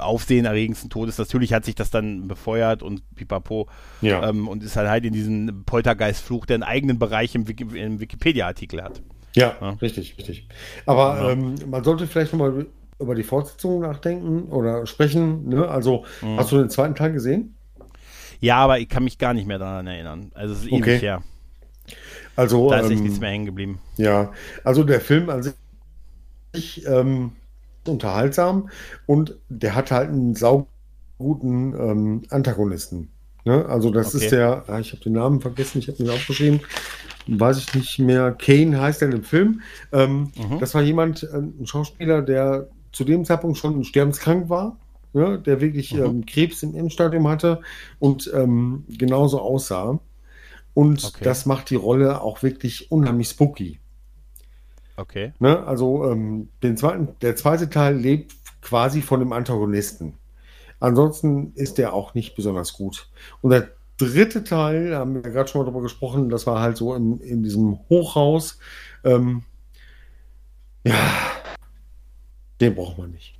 aufsehenerregendsten 0.00 0.90
Todes, 0.90 1.18
natürlich 1.18 1.52
hat 1.52 1.64
sich 1.64 1.74
das 1.74 1.90
dann 1.90 2.28
befeuert 2.28 2.82
und 2.82 3.02
pipapo 3.14 3.68
Ja. 4.00 4.28
ähm, 4.28 4.48
und 4.48 4.62
ist 4.62 4.76
halt 4.76 4.88
halt 4.88 5.04
in 5.04 5.12
diesen 5.12 5.64
Poltergeist-Fluch, 5.64 6.46
der 6.46 6.54
einen 6.54 6.62
eigenen 6.62 6.98
Bereich 6.98 7.34
im, 7.34 7.46
Wiki 7.48 7.64
im 7.78 8.00
Wikipedia-Artikel 8.00 8.82
hat. 8.82 9.02
Ja, 9.34 9.54
Ja. 9.60 9.70
richtig, 9.82 10.16
richtig. 10.18 10.48
Aber 10.86 11.16
Ja. 11.22 11.30
ähm, 11.32 11.56
man 11.66 11.84
sollte 11.84 12.06
vielleicht 12.06 12.32
nochmal 12.32 12.66
über 12.98 13.14
die 13.14 13.22
Fortsetzung 13.22 13.80
nachdenken 13.80 14.44
oder 14.44 14.86
sprechen. 14.86 15.48
Ne? 15.50 15.68
Also, 15.68 16.04
Mhm. 16.22 16.38
hast 16.38 16.52
du 16.52 16.56
den 16.58 16.70
zweiten 16.70 16.94
Teil 16.94 17.12
gesehen? 17.12 17.54
Ja, 18.40 18.56
aber 18.56 18.78
ich 18.78 18.88
kann 18.88 19.04
mich 19.04 19.18
gar 19.18 19.34
nicht 19.34 19.46
mehr 19.46 19.58
daran 19.58 19.86
erinnern. 19.86 20.30
Also 20.34 20.54
es 20.54 20.60
ist 20.60 20.66
ewig 20.68 20.80
Okay. 20.82 20.98
her. 21.00 21.22
Also, 22.34 22.70
Da 22.70 22.80
ist 22.80 22.90
ähm, 22.90 23.02
nichts 23.02 23.20
mehr 23.20 23.30
hängen 23.30 23.46
geblieben. 23.46 23.80
ja, 23.96 24.32
also 24.64 24.84
der 24.84 25.00
Film 25.00 25.28
an 25.30 25.42
sich 26.54 26.86
ähm, 26.86 27.32
unterhaltsam 27.88 28.68
und 29.06 29.36
der 29.48 29.74
hat 29.74 29.90
halt 29.90 30.08
einen 30.10 30.34
sauguten 30.34 31.74
ähm, 31.78 32.22
Antagonisten. 32.30 33.10
Ne? 33.44 33.64
Also 33.66 33.90
das 33.90 34.08
Okay. 34.08 34.18
ist 34.24 34.32
der, 34.32 34.64
ah, 34.68 34.80
ich 34.80 34.92
habe 34.92 35.02
den 35.02 35.12
Namen 35.14 35.40
vergessen, 35.40 35.78
ich 35.78 35.88
habe 35.88 36.02
ihn 36.02 36.10
aufgeschrieben, 36.10 36.60
weiß 37.26 37.58
ich 37.58 37.74
nicht 37.74 37.98
mehr, 37.98 38.32
Kane 38.32 38.80
heißt 38.80 39.02
er 39.02 39.12
im 39.12 39.22
Film. 39.24 39.60
Ähm, 39.92 40.32
Mhm. 40.36 40.58
Das 40.60 40.74
war 40.74 40.82
jemand, 40.82 41.22
äh, 41.24 41.36
ein 41.36 41.66
Schauspieler, 41.66 42.22
der 42.22 42.68
zu 42.92 43.04
dem 43.04 43.24
Zeitpunkt 43.24 43.58
schon 43.58 43.84
sterbenskrank 43.84 44.48
war, 44.48 44.78
ne? 45.12 45.38
der 45.38 45.60
wirklich 45.60 45.94
Mhm. 45.94 46.00
ähm, 46.00 46.26
Krebs 46.26 46.62
im 46.62 46.74
Endstadium 46.74 47.28
hatte 47.28 47.60
und 47.98 48.30
ähm, 48.34 48.84
genauso 48.88 49.40
aussah. 49.40 50.00
Und 50.74 51.04
Okay. 51.04 51.24
das 51.24 51.46
macht 51.46 51.70
die 51.70 51.76
Rolle 51.76 52.20
auch 52.20 52.42
wirklich 52.42 52.90
unheimlich 52.90 53.28
spooky. 53.28 53.80
Okay. 54.96 55.32
Ne? 55.38 55.64
Also 55.66 56.10
ähm, 56.10 56.48
den 56.62 56.76
zweiten, 56.76 57.08
der 57.20 57.36
zweite 57.36 57.68
Teil 57.70 57.96
lebt 57.96 58.34
quasi 58.62 59.02
von 59.02 59.20
dem 59.20 59.32
Antagonisten. 59.32 60.14
Ansonsten 60.80 61.52
ist 61.54 61.78
der 61.78 61.92
auch 61.92 62.14
nicht 62.14 62.34
besonders 62.34 62.72
gut. 62.72 63.08
Und 63.40 63.50
der 63.50 63.70
dritte 63.98 64.44
Teil, 64.44 64.94
haben 64.94 65.14
wir 65.14 65.22
gerade 65.22 65.48
schon 65.48 65.60
mal 65.60 65.64
drüber 65.64 65.82
gesprochen, 65.82 66.28
das 66.28 66.46
war 66.46 66.60
halt 66.60 66.76
so 66.76 66.94
in, 66.94 67.20
in 67.20 67.42
diesem 67.42 67.78
Hochhaus. 67.88 68.58
Ähm, 69.04 69.44
ja, 70.84 70.94
den 72.60 72.74
braucht 72.74 72.98
man 72.98 73.10
nicht. 73.10 73.35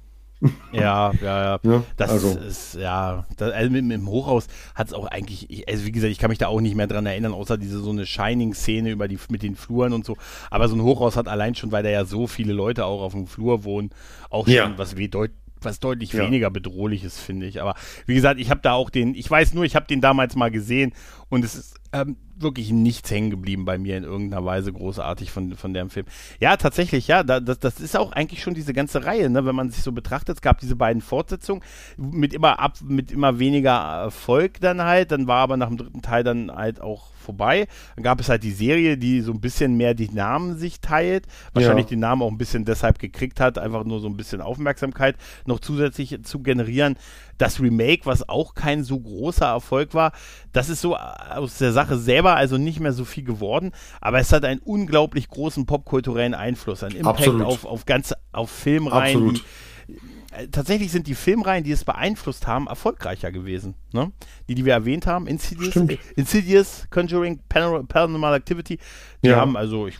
Ja, 0.72 1.12
ja, 1.22 1.44
ja. 1.44 1.58
Ne? 1.62 1.84
Das 1.96 2.10
also, 2.10 2.38
ist, 2.38 2.74
ja, 2.74 3.24
das, 3.36 3.52
also 3.52 3.70
mit, 3.70 3.84
mit 3.84 3.98
dem 3.98 4.08
Hochhaus 4.08 4.46
hat 4.74 4.88
es 4.88 4.92
auch 4.92 5.06
eigentlich, 5.06 5.50
ich, 5.50 5.68
also 5.68 5.86
wie 5.86 5.92
gesagt, 5.92 6.12
ich 6.12 6.18
kann 6.18 6.30
mich 6.30 6.38
da 6.38 6.48
auch 6.48 6.60
nicht 6.60 6.74
mehr 6.74 6.86
dran 6.86 7.06
erinnern, 7.06 7.32
außer 7.32 7.56
diese 7.58 7.78
so 7.80 7.90
eine 7.90 8.06
Shining-Szene 8.06 8.90
über 8.90 9.08
die, 9.08 9.18
mit 9.28 9.42
den 9.42 9.56
Fluren 9.56 9.92
und 9.92 10.04
so. 10.04 10.16
Aber 10.50 10.68
so 10.68 10.76
ein 10.76 10.82
Hochhaus 10.82 11.16
hat 11.16 11.28
allein 11.28 11.54
schon, 11.54 11.72
weil 11.72 11.82
da 11.82 11.88
ja 11.90 12.04
so 12.04 12.26
viele 12.26 12.52
Leute 12.52 12.84
auch 12.84 13.02
auf 13.02 13.12
dem 13.12 13.26
Flur 13.26 13.64
wohnen, 13.64 13.90
auch 14.30 14.46
schon 14.46 14.54
Ja. 14.54 14.72
was 14.76 14.96
wie 14.96 15.08
deut 15.08 15.30
was 15.62 15.80
deutlich 15.80 16.12
Ja. 16.12 16.24
weniger 16.24 16.50
bedrohlich 16.50 17.02
ist, 17.02 17.18
finde 17.18 17.46
ich. 17.46 17.62
Aber 17.62 17.74
wie 18.04 18.14
gesagt, 18.14 18.38
ich 18.38 18.50
habe 18.50 18.60
da 18.62 18.74
auch 18.74 18.90
den, 18.90 19.14
ich 19.14 19.28
weiß 19.28 19.54
nur, 19.54 19.64
ich 19.64 19.74
habe 19.74 19.86
den 19.86 20.00
damals 20.00 20.36
mal 20.36 20.50
gesehen 20.50 20.92
und 21.28 21.44
es 21.44 21.54
ist 21.54 21.74
ähm, 21.92 22.16
wirklich 22.38 22.70
nichts 22.70 23.10
hängen 23.10 23.30
geblieben 23.30 23.64
bei 23.64 23.78
mir 23.78 23.96
in 23.96 24.04
irgendeiner 24.04 24.44
Weise 24.44 24.72
großartig 24.72 25.30
von, 25.30 25.56
von 25.56 25.72
dem 25.74 25.90
Film. 25.90 26.06
Ja, 26.40 26.56
tatsächlich, 26.56 27.08
ja, 27.08 27.22
da, 27.22 27.40
das, 27.40 27.58
das 27.58 27.80
ist 27.80 27.96
auch 27.96 28.12
eigentlich 28.12 28.42
schon 28.42 28.54
diese 28.54 28.72
ganze 28.72 29.04
Reihe, 29.04 29.30
ne, 29.30 29.44
wenn 29.46 29.54
man 29.56 29.70
sich 29.70 29.82
so 29.82 29.92
betrachtet. 29.92 30.36
Es 30.36 30.42
gab 30.42 30.58
diese 30.60 30.76
beiden 30.76 31.02
Fortsetzungen 31.02 31.62
mit 31.96 32.34
immer 32.34 32.58
ab, 32.60 32.74
mit 32.82 33.10
immer 33.12 33.38
weniger 33.38 33.72
Erfolg 33.76 34.60
dann 34.60 34.82
halt. 34.82 35.12
Dann 35.12 35.26
war 35.26 35.38
aber 35.38 35.56
nach 35.56 35.68
dem 35.68 35.76
dritten 35.78 36.02
Teil 36.02 36.24
dann 36.24 36.50
halt 36.54 36.80
auch 36.80 37.12
vorbei. 37.26 37.66
Dann 37.96 38.04
gab 38.04 38.20
es 38.20 38.28
halt 38.28 38.44
die 38.44 38.52
Serie, 38.52 38.96
die 38.96 39.20
so 39.20 39.32
ein 39.32 39.40
bisschen 39.40 39.76
mehr 39.76 39.94
die 39.94 40.10
Namen 40.10 40.56
sich 40.58 40.80
teilt. 40.80 41.26
Wahrscheinlich 41.54 41.86
Ja. 41.86 41.90
den 41.90 42.00
Namen 42.00 42.22
auch 42.22 42.30
ein 42.30 42.38
bisschen 42.38 42.64
deshalb 42.64 42.98
gekriegt 43.00 43.40
hat, 43.40 43.58
einfach 43.58 43.84
nur 43.84 44.00
so 44.00 44.08
ein 44.08 44.16
bisschen 44.16 44.40
Aufmerksamkeit 44.40 45.16
noch 45.44 45.58
zusätzlich 45.60 46.22
zu 46.22 46.40
generieren. 46.40 46.96
Das 47.38 47.60
Remake, 47.60 48.06
was 48.06 48.28
auch 48.28 48.54
kein 48.54 48.82
so 48.84 48.98
großer 48.98 49.46
Erfolg 49.46 49.92
war, 49.92 50.12
das 50.52 50.68
ist 50.70 50.80
so 50.80 50.96
aus 50.96 51.58
der 51.58 51.72
Sache 51.72 51.98
selber 51.98 52.25
also 52.34 52.58
nicht 52.58 52.80
mehr 52.80 52.92
so 52.92 53.04
viel 53.04 53.24
geworden, 53.24 53.72
aber 54.00 54.18
es 54.18 54.32
hat 54.32 54.44
einen 54.44 54.60
unglaublich 54.60 55.28
großen 55.28 55.66
popkulturellen 55.66 56.34
Einfluss, 56.34 56.82
einen 56.82 56.96
Impact 56.96 57.18
Absolut. 57.18 57.42
auf, 57.46 57.64
auf 57.64 57.84
ganze, 57.86 58.16
auf 58.32 58.50
Filmreihen. 58.50 59.16
Absolut. 59.16 59.44
Die, 59.88 59.92
äh, 60.32 60.48
tatsächlich 60.48 60.90
sind 60.90 61.06
die 61.06 61.14
Filmreihen, 61.14 61.62
die 61.64 61.70
es 61.70 61.84
beeinflusst 61.84 62.46
haben, 62.46 62.66
erfolgreicher 62.66 63.30
gewesen. 63.32 63.74
Ne? 63.92 64.10
Die, 64.48 64.54
die 64.56 64.64
wir 64.64 64.72
erwähnt 64.74 65.06
haben, 65.06 65.26
Insidious, 65.28 65.70
Stimmt. 65.70 65.98
Insidious 66.16 66.86
Conjuring, 66.90 67.40
Paranor- 67.48 67.86
Paranormal 67.86 68.34
Activity, 68.34 68.78
die 69.22 69.28
Ja. 69.28 69.36
haben 69.36 69.56
also 69.56 69.86
ich, 69.86 69.98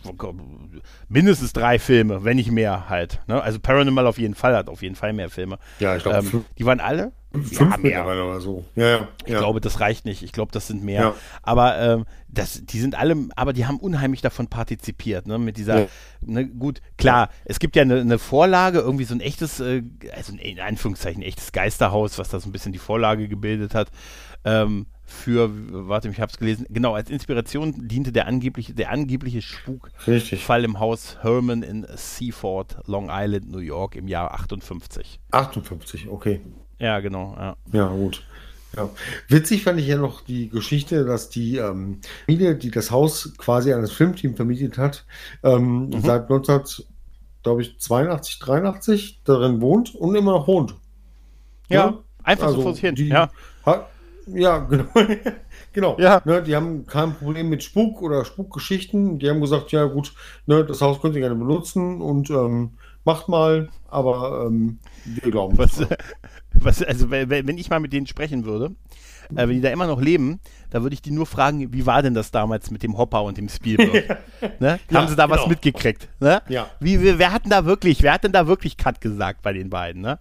mindestens 1.09 1.53
drei 1.53 1.79
Filme, 1.79 2.23
wenn 2.23 2.37
nicht 2.37 2.51
mehr 2.51 2.89
halt. 2.89 3.21
Ne? 3.27 3.41
Also 3.41 3.59
Paranormal 3.59 4.05
auf 4.07 4.17
jeden 4.19 4.35
Fall 4.35 4.55
hat 4.55 4.67
auf 4.69 4.81
jeden 4.81 4.95
Fall 4.95 5.13
mehr 5.13 5.29
Filme. 5.29 5.57
ja, 5.79 5.95
ich 5.95 6.03
glaube, 6.03 6.19
Ähm, 6.19 6.45
die 6.57 6.65
waren 6.65 6.79
alle? 6.79 7.11
Fünf 7.31 7.51
ja, 7.59 7.65
mehr. 7.65 7.77
mittlerweile 7.77 8.23
oder 8.25 8.39
so. 8.39 8.65
Ja, 8.75 8.87
ja. 8.87 9.07
Ich 9.25 9.33
ja. 9.33 9.39
glaube, 9.39 9.61
das 9.61 9.79
reicht 9.79 10.05
nicht. 10.05 10.23
Ich 10.23 10.31
glaube, 10.31 10.51
das 10.51 10.67
sind 10.67 10.83
mehr. 10.83 11.01
Ja. 11.01 11.15
Aber 11.43 11.77
ähm, 11.79 12.05
das, 12.27 12.65
die 12.65 12.79
sind 12.79 12.95
alle, 12.95 13.15
aber 13.35 13.53
die 13.53 13.65
haben 13.65 13.77
unheimlich 13.79 14.21
davon 14.21 14.47
partizipiert, 14.47 15.27
ne? 15.27 15.37
Mit 15.37 15.57
dieser, 15.57 15.81
Ja. 15.81 15.87
ne, 16.21 16.47
gut, 16.47 16.81
klar, 16.97 17.29
es 17.45 17.59
gibt 17.59 17.75
ja 17.75 17.81
eine, 17.81 17.99
eine 17.99 18.19
Vorlage, 18.19 18.79
irgendwie 18.79 19.05
so 19.05 19.13
ein 19.13 19.21
echtes, 19.21 19.59
äh, 19.59 19.83
also 20.15 20.33
in 20.33 20.59
Anführungszeichen 20.59 21.21
echtes 21.21 21.51
Geisterhaus, 21.51 22.17
was 22.17 22.29
da 22.29 22.39
so 22.39 22.49
ein 22.49 22.51
bisschen 22.51 22.73
die 22.73 22.79
Vorlage 22.79 23.27
gebildet 23.27 23.75
hat. 23.75 23.89
Ähm, 24.43 24.87
für, 25.09 25.49
warte, 25.87 26.09
ich 26.09 26.19
habe 26.19 26.31
es 26.31 26.37
gelesen, 26.37 26.65
genau, 26.69 26.93
als 26.93 27.09
Inspiration 27.09 27.87
diente 27.87 28.11
der 28.11 28.27
angebliche, 28.27 28.73
der 28.73 28.91
angebliche 28.91 29.41
Spukfall 29.41 30.65
im 30.65 30.79
Haus 30.79 31.17
Herman 31.21 31.63
in 31.63 31.87
Seaford, 31.95 32.77
Long 32.87 33.07
Island, 33.09 33.49
New 33.49 33.59
York 33.59 33.95
im 33.95 34.09
Jahr 34.09 34.33
58. 34.33 35.21
58, 35.31 36.09
okay. 36.09 36.41
Ja, 36.79 36.99
genau, 36.99 37.35
ja. 37.37 37.55
Ja, 37.71 37.87
gut. 37.87 38.23
Ja. 38.75 38.89
Witzig 39.29 39.63
fand 39.63 39.79
ich 39.79 39.87
ja 39.87 39.97
noch 39.97 40.21
die 40.21 40.49
Geschichte, 40.49 41.05
dass 41.05 41.29
die 41.29 41.57
ähm, 41.57 41.99
Familie, 42.25 42.55
die 42.55 42.69
das 42.69 42.91
Haus 42.91 43.33
quasi 43.37 43.73
an 43.73 43.81
das 43.81 43.91
Filmteam 43.91 44.35
vermietet 44.35 44.77
hat, 44.77 45.05
ähm, 45.43 45.89
Mhm. 45.89 46.01
seit 46.01 46.29
19, 46.29 46.61
glaube 47.43 47.61
ich, 47.61 47.79
82, 47.79 48.39
83 48.39 49.21
darin 49.23 49.61
wohnt 49.61 49.95
und 49.95 50.13
immer 50.15 50.33
noch 50.33 50.47
wohnt. 50.47 50.75
Ja, 51.69 51.97
einfach 52.23 52.49
so 52.49 52.53
Also 52.55 52.61
vor 52.61 52.73
sich 52.73 52.81
hin. 52.81 52.95
Die, 52.95 53.07
Ja. 53.07 53.31
Ha, 53.65 53.87
ja, 54.27 54.57
genau. 54.69 54.85
genau. 55.73 55.97
Ja. 55.99 56.21
Ne, 56.25 56.43
die 56.43 56.55
haben 56.55 56.85
kein 56.85 57.13
Problem 57.15 57.49
mit 57.49 57.63
Spuk 57.63 58.01
oder 58.01 58.25
Spukgeschichten. 58.25 59.17
Die 59.19 59.29
haben 59.29 59.41
gesagt, 59.41 59.71
ja 59.71 59.85
gut, 59.85 60.13
ne, 60.45 60.63
das 60.65 60.81
Haus 60.81 61.01
könnt 61.01 61.15
ihr 61.15 61.21
gerne 61.21 61.35
benutzen 61.35 62.01
und 62.01 62.29
ähm, 62.29 62.71
macht 63.07 63.29
mal, 63.29 63.69
aber 63.87 64.45
ähm, 64.45 64.77
wir 65.05 65.31
glauben 65.31 65.57
Was, 65.57 65.79
nicht. 65.79 65.97
was, 66.53 66.83
also 66.83 67.09
wenn 67.09 67.57
ich 67.57 67.69
mal 67.69 67.79
mit 67.79 67.93
denen 67.93 68.05
sprechen 68.05 68.45
würde, 68.45 68.75
äh, 69.31 69.47
wenn 69.47 69.55
die 69.55 69.61
da 69.61 69.69
immer 69.69 69.87
noch 69.87 70.01
leben, 70.01 70.39
da 70.69 70.83
würde 70.83 70.93
ich 70.93 71.01
die 71.01 71.11
nur 71.11 71.25
fragen, 71.25 71.73
wie 71.73 71.85
war 71.85 72.01
denn 72.03 72.13
das 72.13 72.31
damals 72.31 72.69
mit 72.69 72.83
dem 72.83 72.97
Hopper 72.97 73.23
und 73.23 73.37
dem 73.37 73.49
Spielberg? 73.49 74.19
ne? 74.59 74.79
Ja, 74.91 74.99
Haben 74.99 75.07
sie 75.07 75.15
da 75.15 75.29
was 75.29 75.37
genau. 75.37 75.49
mitgekriegt? 75.49 76.09
Ne? 76.19 76.41
Ja. 76.49 76.69
Wie, 76.81 77.01
wer, 77.01 77.17
wer 77.17 77.31
hat 77.31 77.45
denn 77.45 77.51
da 77.51 77.65
wirklich, 77.65 78.03
wer 78.03 78.13
hat 78.13 78.25
denn 78.25 78.33
da 78.33 78.45
wirklich 78.45 78.77
Cut 78.77 79.01
gesagt 79.01 79.41
bei 79.41 79.53
den 79.53 79.69
beiden? 79.69 80.01
Ne? 80.01 80.19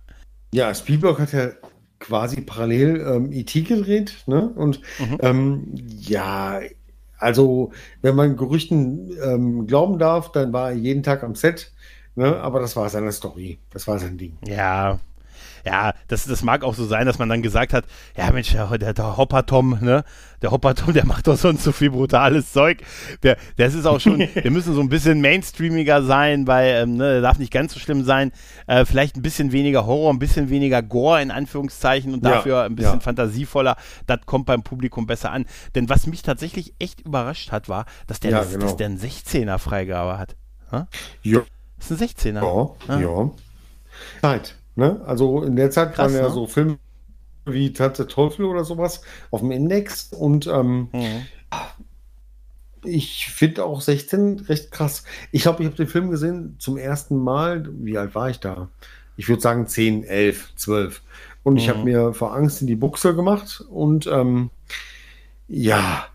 Ja, 0.54 0.72
Spielberg 0.74 1.18
hat 1.18 1.32
ja 1.32 1.50
quasi 1.98 2.40
parallel 2.40 3.04
ähm, 3.06 3.32
E.T. 3.32 3.62
gedreht, 3.62 4.22
ne? 4.26 4.48
Und 4.48 4.80
Mhm. 5.00 5.18
ähm, 5.22 5.74
ja, 5.98 6.60
also 7.18 7.72
wenn 8.02 8.14
man 8.14 8.36
Gerüchten 8.36 9.10
ähm, 9.24 9.66
glauben 9.66 9.98
darf, 9.98 10.30
dann 10.32 10.52
war 10.52 10.70
er 10.70 10.76
jeden 10.76 11.02
Tag 11.02 11.22
am 11.24 11.34
Set, 11.34 11.72
ne? 12.16 12.36
Aber 12.40 12.60
das 12.60 12.74
war 12.76 12.88
seine 12.88 13.12
Story, 13.12 13.58
das 13.70 13.86
war 13.86 13.98
sein 13.98 14.18
Ding. 14.18 14.36
Ja. 14.46 14.98
Ja, 15.66 15.94
das, 16.06 16.24
das 16.26 16.42
mag 16.42 16.62
auch 16.62 16.74
so 16.74 16.86
sein, 16.86 17.06
dass 17.06 17.18
man 17.18 17.28
dann 17.28 17.42
gesagt 17.42 17.72
hat, 17.72 17.84
ja 18.16 18.30
Mensch, 18.30 18.52
der, 18.52 18.78
der, 18.78 18.94
der 18.94 19.16
Hopper-Tom, 19.16 19.78
ne? 19.80 20.04
Der 20.40 20.52
Hopper-Tom, 20.52 20.94
der 20.94 21.04
macht 21.04 21.26
doch 21.26 21.36
sonst 21.36 21.64
so 21.64 21.72
viel 21.72 21.90
brutales 21.90 22.52
Zeug. 22.52 22.78
Der, 23.24 23.36
das 23.56 23.74
ist 23.74 23.84
auch 23.84 23.98
schon, 23.98 24.20
wir 24.34 24.50
müssen 24.52 24.74
so 24.74 24.80
ein 24.80 24.88
bisschen 24.88 25.20
mainstreamiger 25.20 26.04
sein, 26.04 26.46
weil, 26.46 26.82
ähm, 26.82 26.96
ne, 26.96 27.14
der 27.14 27.20
darf 27.20 27.40
nicht 27.40 27.52
ganz 27.52 27.74
so 27.74 27.80
schlimm 27.80 28.04
sein. 28.04 28.30
Äh, 28.68 28.84
vielleicht 28.84 29.16
ein 29.16 29.22
bisschen 29.22 29.50
weniger 29.50 29.86
Horror, 29.86 30.12
ein 30.12 30.20
bisschen 30.20 30.50
weniger 30.50 30.82
Gore 30.82 31.20
in 31.20 31.32
Anführungszeichen 31.32 32.14
und 32.14 32.24
Ja, 32.24 32.30
dafür 32.30 32.62
ein 32.62 32.76
bisschen 32.76 32.94
ja. 32.94 33.00
fantasievoller. 33.00 33.76
Das 34.06 34.20
kommt 34.24 34.46
beim 34.46 34.62
Publikum 34.62 35.06
besser 35.08 35.32
an. 35.32 35.46
Denn 35.74 35.88
was 35.88 36.06
mich 36.06 36.22
tatsächlich 36.22 36.74
echt 36.78 37.00
überrascht 37.00 37.50
hat, 37.50 37.68
war, 37.68 37.86
dass 38.06 38.20
der, 38.20 38.30
Ja, 38.30 38.38
das, 38.38 38.52
genau. 38.52 38.66
dass 38.66 38.76
der 38.76 38.86
einen 38.86 39.00
16er 39.00 39.58
Freigabe 39.58 40.16
hat. 40.16 40.36
Ja, 41.22 41.42
Das 41.78 41.90
ist 41.90 42.00
ein 42.02 42.08
16er. 42.08 42.42
ja, 42.88 42.94
Ah. 42.94 43.00
ja. 43.00 43.30
Zeit, 44.22 44.54
ne? 44.74 45.00
Also 45.06 45.42
in 45.42 45.56
der 45.56 45.70
Zeit 45.70 45.94
Krass, 45.94 46.12
waren 46.12 46.20
ja 46.22 46.28
ne? 46.28 46.34
so 46.34 46.46
Filme 46.46 46.78
wie 47.44 47.72
Tante 47.72 48.06
Teufel 48.06 48.44
oder 48.46 48.64
sowas 48.64 49.02
auf 49.30 49.40
dem 49.40 49.50
Index 49.52 50.12
und 50.12 50.46
ähm, 50.46 50.88
Mhm. 50.92 51.26
Ich 52.84 53.26
finde 53.28 53.64
auch 53.64 53.80
16 53.80 54.40
recht 54.48 54.70
krass. 54.70 55.02
Ich 55.32 55.42
glaube, 55.42 55.62
ich 55.62 55.66
habe 55.66 55.76
den 55.76 55.88
Film 55.88 56.10
gesehen 56.10 56.54
zum 56.60 56.76
ersten 56.76 57.16
Mal. 57.18 57.68
Wie 57.84 57.98
alt 57.98 58.14
war 58.14 58.30
ich 58.30 58.38
da? 58.38 58.68
Ich 59.16 59.28
würde 59.28 59.42
sagen 59.42 59.66
10, 59.66 60.04
11, 60.04 60.52
12. 60.54 61.02
Und 61.42 61.56
ich 61.56 61.66
Mhm. 61.66 61.70
habe 61.70 61.84
mir 61.84 62.14
vor 62.14 62.34
Angst 62.34 62.60
in 62.60 62.68
die 62.68 62.76
Buchse 62.76 63.14
gemacht. 63.16 63.64
Und 63.70 64.06
ähm, 64.06 64.50
ja, 65.48 66.06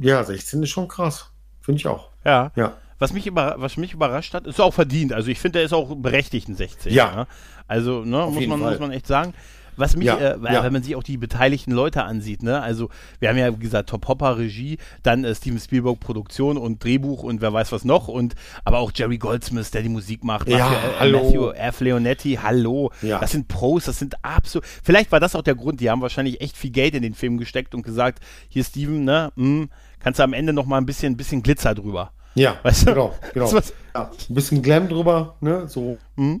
ja, 0.00 0.24
16 0.24 0.62
ist 0.64 0.70
schon 0.70 0.88
krass. 0.88 1.30
Finde 1.60 1.78
ich 1.78 1.86
auch. 1.86 2.08
Ja. 2.24 2.50
Ja. 2.56 2.76
Was 2.98 3.12
mich, 3.12 3.26
über, 3.26 3.54
was 3.58 3.76
mich 3.76 3.92
überrascht 3.94 4.34
hat, 4.34 4.46
ist 4.46 4.60
auch 4.60 4.74
verdient. 4.74 5.12
Also 5.12 5.28
ich 5.30 5.38
finde, 5.38 5.58
der 5.58 5.66
ist 5.66 5.72
auch 5.72 5.94
berechtigt 5.96 6.48
ein 6.48 6.56
16. 6.56 6.92
Ja. 6.92 7.14
Ne? 7.14 7.26
Also, 7.66 8.04
ne, 8.04 8.26
muss 8.30 8.46
man, 8.46 8.60
Fall. 8.60 8.70
muss 8.72 8.80
man 8.80 8.90
echt 8.90 9.06
sagen. 9.06 9.34
Was 9.76 9.94
mich, 9.94 10.06
Ja, 10.06 10.16
äh, 10.16 10.38
ja. 10.52 10.64
wenn 10.64 10.72
man 10.72 10.82
sich 10.82 10.96
auch 10.96 11.04
die 11.04 11.16
beteiligten 11.16 11.70
Leute 11.70 12.02
ansieht, 12.02 12.42
ne, 12.42 12.60
also 12.60 12.88
wir 13.20 13.28
haben 13.28 13.36
ja 13.38 13.48
gesagt 13.50 13.90
Top 13.90 14.08
Hopper 14.08 14.36
Regie, 14.36 14.76
dann 15.04 15.22
äh, 15.22 15.32
Steven 15.36 15.60
Spielberg 15.60 16.00
Produktion 16.00 16.56
und 16.58 16.82
Drehbuch 16.82 17.22
und 17.22 17.40
wer 17.40 17.52
weiß 17.52 17.70
was 17.70 17.84
noch 17.84 18.08
und 18.08 18.34
aber 18.64 18.78
auch 18.80 18.90
Jerry 18.92 19.18
Goldsmith, 19.18 19.70
der 19.70 19.82
die 19.82 19.88
Musik 19.88 20.24
macht, 20.24 20.48
Ja, 20.48 20.68
Matthew, 20.68 20.74
äh, 20.74 20.98
hallo. 20.98 21.22
Matthew 21.22 21.50
F. 21.52 21.80
Leonetti, 21.80 22.40
hallo. 22.42 22.90
Ja. 23.02 23.20
Das 23.20 23.30
sind 23.30 23.46
Pros, 23.46 23.84
das 23.84 24.00
sind 24.00 24.16
absolut. 24.24 24.66
Vielleicht 24.82 25.12
war 25.12 25.20
das 25.20 25.36
auch 25.36 25.42
der 25.42 25.54
Grund, 25.54 25.80
die 25.80 25.88
haben 25.90 26.02
wahrscheinlich 26.02 26.40
echt 26.40 26.56
viel 26.56 26.70
Geld 26.72 26.96
in 26.96 27.02
den 27.02 27.14
Film 27.14 27.38
gesteckt 27.38 27.72
und 27.72 27.82
gesagt, 27.84 28.18
hier 28.48 28.64
Steven, 28.64 29.04
ne, 29.04 29.30
mh, 29.36 29.68
kannst 30.00 30.18
du 30.18 30.24
am 30.24 30.32
Ende 30.32 30.52
noch 30.52 30.66
mal 30.66 30.78
ein 30.78 30.86
bisschen, 30.86 31.12
ein 31.12 31.16
bisschen 31.16 31.44
Glitzer 31.44 31.76
drüber. 31.76 32.10
Ja, 32.38 32.56
Weißt 32.62 32.82
du? 32.82 32.86
genau. 32.92 33.14
genau. 33.34 33.50
Ja, 33.94 34.10
ein 34.28 34.34
bisschen 34.34 34.62
Glam 34.62 34.88
drüber, 34.88 35.36
ne? 35.40 35.66
So. 35.68 35.98
Hm? 36.16 36.40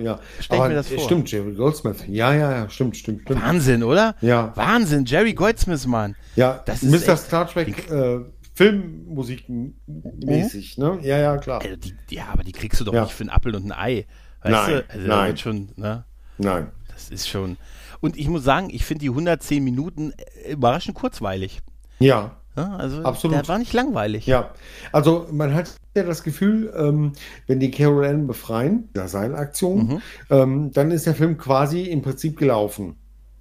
ja. 0.00 0.18
Stell 0.40 0.68
mir 0.68 0.74
das 0.74 0.88
vor. 0.88 0.98
Stimmt, 1.04 1.30
Jerry 1.30 1.52
Goldsmith. 1.54 2.04
Ja, 2.08 2.32
ja, 2.34 2.50
ja, 2.50 2.68
stimmt, 2.70 2.96
stimmt, 2.96 3.22
stimmt. 3.22 3.42
Wahnsinn, 3.42 3.82
oder? 3.82 4.14
Ja. 4.20 4.52
Wahnsinn, 4.56 5.04
Jerry 5.04 5.34
Goldsmith, 5.34 5.86
Mann. 5.86 6.16
Ja, 6.36 6.62
Das 6.66 6.82
ist 6.82 6.90
Mr. 7.06 7.12
echt- 7.12 7.22
Star 7.24 7.46
Trek 7.46 7.90
äh, 7.90 8.20
Filmmusik 8.54 9.44
mäßig, 9.86 10.78
ne? 10.78 10.98
Ja, 11.02 11.18
ja, 11.18 11.36
klar. 11.38 11.60
Also 11.62 11.76
die, 11.76 11.94
ja, 12.10 12.26
aber 12.32 12.42
die 12.44 12.52
kriegst 12.52 12.80
du 12.80 12.84
doch 12.84 12.92
Ja. 12.94 13.02
nicht 13.04 13.12
für 13.14 13.22
einen 13.22 13.30
Apfel 13.30 13.54
und 13.54 13.66
ein 13.66 13.72
Ei. 13.72 14.06
Weißt 14.42 14.52
Nein, 14.52 14.70
du? 14.88 14.90
Also 14.94 15.06
nein. 15.06 15.36
schon, 15.36 15.68
ne? 15.76 16.04
Nein. 16.38 16.70
Das 16.88 17.10
ist 17.10 17.28
schon. 17.28 17.56
Und 18.00 18.16
ich 18.16 18.28
muss 18.28 18.44
sagen, 18.44 18.68
ich 18.70 18.84
finde 18.84 19.00
die 19.02 19.08
110 19.10 19.62
Minuten 19.62 20.12
äh, 20.44 20.52
überraschend 20.52 20.94
kurzweilig. 20.96 21.60
Ja, 21.98 22.36
Ja, 22.56 22.76
also 22.76 23.02
Absolut. 23.02 23.36
der 23.38 23.48
war 23.48 23.58
nicht 23.58 23.72
langweilig. 23.72 24.26
ja. 24.26 24.50
Also 24.92 25.26
man 25.32 25.54
hat 25.54 25.74
ja 25.96 26.02
das 26.02 26.22
Gefühl, 26.22 26.72
ähm, 26.76 27.12
wenn 27.46 27.60
die 27.60 27.70
Carol 27.70 28.04
Ann 28.04 28.26
befreien, 28.26 28.90
der 28.94 29.08
Seilaktion, 29.08 29.86
Mhm. 29.86 30.02
ähm, 30.30 30.72
dann 30.72 30.90
ist 30.90 31.06
der 31.06 31.14
Film 31.14 31.38
quasi 31.38 31.82
im 31.84 32.02
Prinzip 32.02 32.36
gelaufen. 32.38 32.96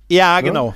Ja, 0.10 0.38
Ne? 0.38 0.44
genau. 0.48 0.74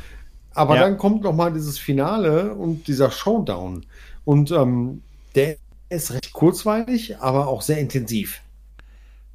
Aber 0.54 0.76
Ja. 0.76 0.82
dann 0.82 0.98
kommt 0.98 1.24
noch 1.24 1.34
mal 1.34 1.52
dieses 1.54 1.80
Finale 1.80 2.54
und 2.56 2.88
dieser 2.88 3.10
Showdown. 3.12 3.86
Und 4.26 4.52
ähm, 4.52 5.02
der 5.36 5.56
ist 5.90 6.12
recht 6.12 6.34
kurzweilig, 6.34 7.18
aber 7.20 7.48
auch 7.48 7.62
sehr 7.62 7.78
intensiv. 7.78 8.42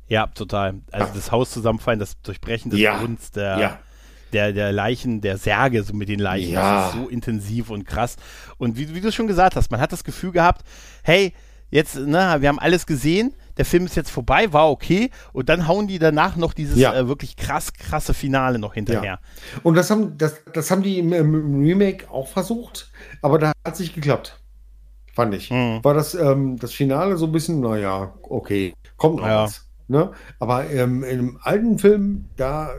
Ja, 0.08 0.26
total. 0.26 0.74
Also 0.90 1.06
Ja. 1.06 1.12
das 1.14 1.30
Haus 1.32 1.50
zusammenfallen, 1.52 2.00
das 2.00 2.20
Durchbrechen 2.22 2.70
des 2.70 2.80
Ja. 2.80 2.98
Grunds, 2.98 3.30
der, 3.30 3.58
Ja. 3.58 3.78
Der, 4.32 4.52
der 4.52 4.72
Leichen, 4.72 5.20
der 5.20 5.36
Särge 5.38 5.82
so 5.82 5.94
mit 5.94 6.08
den 6.08 6.20
Leichen. 6.20 6.52
Ja. 6.52 6.86
Das 6.86 6.94
ist 6.94 7.00
so 7.00 7.08
intensiv 7.08 7.70
und 7.70 7.84
krass. 7.86 8.16
Und 8.58 8.76
wie, 8.76 8.94
wie 8.94 9.00
du 9.00 9.12
schon 9.12 9.26
gesagt 9.26 9.56
hast, 9.56 9.70
man 9.70 9.80
hat 9.80 9.92
das 9.92 10.04
Gefühl 10.04 10.32
gehabt, 10.32 10.62
hey, 11.02 11.32
jetzt, 11.70 11.96
ne, 11.96 12.36
wir 12.40 12.48
haben 12.48 12.58
alles 12.58 12.86
gesehen, 12.86 13.34
der 13.56 13.64
Film 13.64 13.84
ist 13.84 13.94
jetzt 13.94 14.10
vorbei, 14.10 14.52
war 14.52 14.70
okay. 14.70 15.10
Und 15.32 15.48
dann 15.48 15.68
hauen 15.68 15.86
die 15.86 15.98
danach 15.98 16.36
noch 16.36 16.54
dieses 16.54 16.78
Ja. 16.78 16.94
äh, 16.94 17.08
wirklich 17.08 17.36
krass, 17.36 17.72
krasse 17.72 18.14
Finale 18.14 18.58
noch 18.58 18.74
hinterher. 18.74 19.18
Und 19.62 19.74
das 19.74 19.90
haben, 19.90 20.16
das, 20.16 20.36
das 20.52 20.70
haben 20.70 20.82
die 20.82 20.98
im, 20.98 21.12
im 21.12 21.62
Remake 21.62 22.10
auch 22.10 22.28
versucht, 22.28 22.90
aber 23.22 23.38
da 23.38 23.48
hat 23.64 23.74
es 23.74 23.80
nicht 23.80 23.94
geklappt. 23.94 24.40
Fand 25.12 25.34
ich. 25.34 25.50
Mhm. 25.50 25.80
War 25.82 25.92
das, 25.94 26.14
ähm, 26.14 26.56
das 26.58 26.72
Finale 26.72 27.16
so 27.16 27.26
ein 27.26 27.32
bisschen, 27.32 27.60
naja, 27.60 28.14
okay, 28.22 28.72
kommt 28.96 29.16
noch 29.16 29.26
Ja. 29.26 29.42
was. 29.44 29.66
Ne? 29.88 30.12
Aber 30.38 30.70
ähm, 30.70 31.02
im 31.02 31.38
alten 31.42 31.78
Film, 31.80 32.26
da 32.36 32.70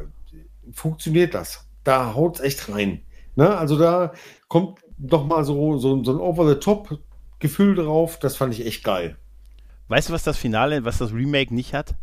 funktioniert 0.72 1.34
das. 1.34 1.68
Da 1.84 2.14
haut 2.14 2.36
es 2.36 2.42
echt 2.42 2.70
rein. 2.70 3.02
Ne? 3.36 3.58
Also 3.58 3.78
da 3.78 4.14
kommt 4.48 4.80
doch 4.98 5.26
mal 5.26 5.44
so, 5.44 5.78
so, 5.78 6.04
so 6.04 6.12
ein 6.12 6.20
Over-the-Top-Gefühl 6.20 7.76
drauf. 7.76 8.20
Das 8.20 8.36
fand 8.36 8.54
ich 8.54 8.66
echt 8.66 8.84
geil. 8.84 9.18
Weißt 9.88 10.10
du, 10.10 10.14
was 10.14 10.24
das 10.24 10.38
Finale, 10.38 10.86
was 10.86 11.00
das 11.00 11.12
Remake 11.14 11.54
nicht 11.54 11.74
hat? 11.74 11.96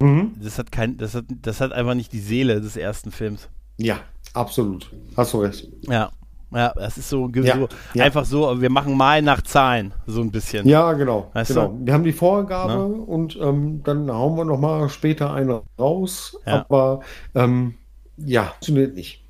Mhm. 0.00 0.34
Das 0.40 0.58
hat 0.58 0.72
kein, 0.72 0.96
das 0.96 1.14
hat, 1.14 1.24
das 1.42 1.60
hat 1.60 1.72
einfach 1.72 1.94
nicht 1.94 2.12
die 2.12 2.20
Seele 2.20 2.60
des 2.60 2.76
ersten 2.76 3.10
Films. 3.10 3.48
Ja, 3.76 4.00
absolut. 4.32 4.90
Hast 5.16 5.34
du 5.34 5.40
recht. 5.40 5.68
Ja. 5.82 6.10
Ja, 6.52 6.72
das 6.74 6.96
ist 6.96 7.08
so, 7.08 7.28
Ja, 7.34 7.56
so 7.56 7.68
ja. 7.94 8.04
einfach 8.04 8.24
so, 8.24 8.60
wir 8.60 8.70
machen 8.70 8.96
mal 8.96 9.20
nach 9.20 9.42
Zahlen, 9.42 9.92
so 10.06 10.20
ein 10.20 10.30
bisschen. 10.30 10.66
Ja, 10.66 10.92
genau. 10.92 11.30
Weißt 11.32 11.50
genau. 11.50 11.68
du? 11.68 11.86
Wir 11.86 11.92
haben 11.92 12.04
die 12.04 12.12
Vorgabe 12.12 12.74
Ne? 12.74 12.84
und 12.86 13.36
ähm, 13.40 13.82
dann 13.82 14.10
hauen 14.10 14.36
wir 14.36 14.44
noch 14.44 14.58
mal 14.58 14.88
später 14.88 15.32
eine 15.32 15.62
raus. 15.78 16.38
Ja. 16.46 16.64
Aber 16.68 17.00
ähm, 17.34 17.74
ja, 18.16 18.44
funktioniert 18.44 18.94
nicht. 18.94 19.25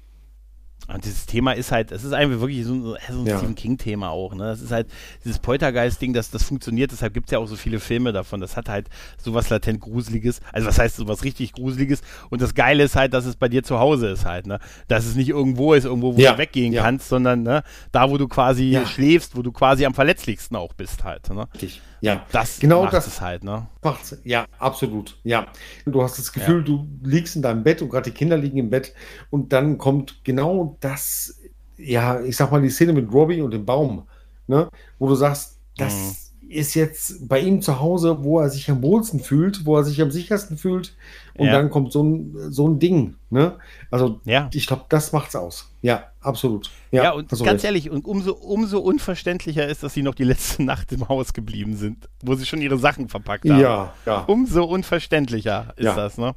Und 0.89 1.05
dieses 1.05 1.27
Thema 1.27 1.53
ist 1.53 1.73
halt, 1.73 1.91
es 1.91 2.05
ist 2.05 2.13
einfach 2.13 2.41
wirklich 2.41 2.65
so, 2.65 2.73
ein- 2.75 2.83
so 2.83 2.95
ein 3.21 3.27
Ja. 3.27 3.39
Stephen 3.39 3.55
King-Thema 3.57 4.11
auch. 4.11 4.35
Ne? 4.35 4.45
Das 4.45 4.61
ist 4.61 4.71
halt 4.71 4.87
dieses 5.25 5.39
Poltergeist-Ding, 5.41 6.13
das, 6.13 6.31
das 6.31 6.45
funktioniert, 6.45 6.93
deshalb 6.93 7.13
gibt 7.13 7.27
es 7.27 7.33
ja 7.33 7.39
auch 7.41 7.47
so 7.47 7.57
viele 7.57 7.81
Filme 7.81 8.13
davon. 8.13 8.41
Das 8.41 8.57
hat 8.57 8.69
halt 8.69 8.89
sowas 9.23 9.51
latent 9.51 9.81
Gruseliges. 9.81 10.41
Also 10.53 10.69
was 10.69 10.79
heißt 10.79 10.97
sowas 10.97 11.25
richtig 11.25 11.53
Gruseliges? 11.55 12.03
Und 12.31 12.41
das 12.41 12.55
Geile 12.55 12.85
ist 12.85 12.95
halt, 12.95 13.15
dass 13.15 13.27
es 13.27 13.35
bei 13.37 13.49
dir 13.49 13.63
zu 13.65 13.79
Hause 13.81 14.09
ist 14.09 14.25
halt, 14.25 14.47
ne? 14.47 14.61
Dass 14.89 15.07
es 15.07 15.17
nicht 15.17 15.29
irgendwo 15.31 15.75
ist, 15.75 15.85
irgendwo, 15.87 16.17
wo 16.17 16.21
Ja, 16.21 16.33
du 16.33 16.39
weggehen 16.39 16.73
ja. 16.73 16.83
kannst, 16.83 17.09
sondern 17.09 17.43
ne, 17.43 17.63
da, 17.91 18.09
wo 18.11 18.17
du 18.19 18.29
quasi 18.29 18.79
schläfst, 18.87 19.37
wo 19.37 19.43
du 19.43 19.51
quasi 19.53 19.85
am 19.87 19.95
verletzlichsten 19.95 20.57
auch 20.57 20.73
bist 20.73 21.03
halt. 21.05 21.29
Ne? 21.31 21.49
Richtig. 21.55 21.81
Ja, 22.01 22.27
Das 22.33 22.59
Genau 22.61 22.83
macht 22.85 22.93
das- 22.93 23.07
es 23.07 23.21
halt, 23.21 23.43
ne? 23.45 23.67
macht's. 23.83 24.17
Ja, 24.25 24.47
absolut. 24.59 25.19
Ja. 25.25 25.47
Du 25.87 26.03
hast 26.03 26.19
das 26.19 26.33
Gefühl, 26.33 26.63
du 26.63 26.87
liegst 27.03 27.37
in 27.37 27.43
deinem 27.43 27.63
Bett 27.63 27.81
und 27.83 27.89
gerade 27.91 28.11
die 28.11 28.17
Kinder 28.17 28.37
liegen 28.37 28.59
im 28.59 28.71
Bett 28.71 28.93
und 29.31 29.53
dann 29.53 29.79
kommt 29.79 30.21
genau 30.25 30.77
das, 30.81 31.41
ja, 31.79 32.21
ich 32.21 32.37
sag 32.37 32.51
mal, 32.53 32.61
die 32.63 32.71
Szene 32.71 32.93
mit 32.93 33.11
Robbie 33.13 33.41
und 33.41 33.53
dem 33.53 33.65
Baum, 33.65 34.07
ne? 34.47 34.69
Wo 34.99 35.09
du 35.09 35.15
sagst, 35.15 35.59
das 35.79 36.33
ist 36.49 36.75
jetzt 36.75 37.29
bei 37.29 37.41
ihm 37.41 37.61
zu 37.61 37.81
Hause, 37.81 38.23
wo 38.23 38.41
er 38.41 38.51
sich 38.51 38.71
am 38.71 38.83
wohlsten 38.83 39.19
fühlt, 39.21 39.67
wo 39.67 39.77
er 39.77 39.85
sich 39.85 40.01
am 40.01 40.11
sichersten 40.11 40.57
fühlt. 40.57 40.95
Und 41.39 41.47
Ja. 41.47 41.53
dann 41.53 41.71
kommt 41.71 41.93
so 41.93 42.03
ein, 42.03 42.35
so 42.53 42.69
ein 42.69 42.79
Ding, 42.79 43.15
ne? 43.31 43.57
Also, 43.91 44.21
Ja. 44.25 44.49
ich 44.53 44.67
glaube, 44.67 44.85
das 44.89 45.13
macht's 45.13 45.37
aus. 45.37 45.71
Ja, 45.83 46.05
absolut. 46.21 46.71
Ja, 46.91 47.13
und 47.13 47.31
hast 47.31 47.41
du 47.41 47.45
ganz 47.45 47.63
ehrlich, 47.65 47.91
und 47.91 48.05
umso, 48.07 48.33
umso 48.35 48.79
unverständlicher 48.81 49.67
ist, 49.67 49.83
dass 49.83 49.95
sie 49.95 50.03
noch 50.03 50.15
die 50.15 50.25
letzte 50.25 50.63
Nacht 50.65 50.93
im 50.93 51.09
Haus 51.09 51.33
geblieben 51.33 51.77
sind, 51.77 52.09
wo 52.23 52.35
sie 52.35 52.47
schon 52.47 52.61
ihre 52.63 52.79
Sachen 52.79 53.09
verpackt 53.09 53.49
haben. 53.49 53.61
Ja, 53.61 53.93
ja, 54.07 54.21
Umso 54.27 54.65
unverständlicher 54.65 55.75
ist 55.77 55.85
Ja. 55.85 55.95
das, 55.95 56.17
ne? 56.19 56.35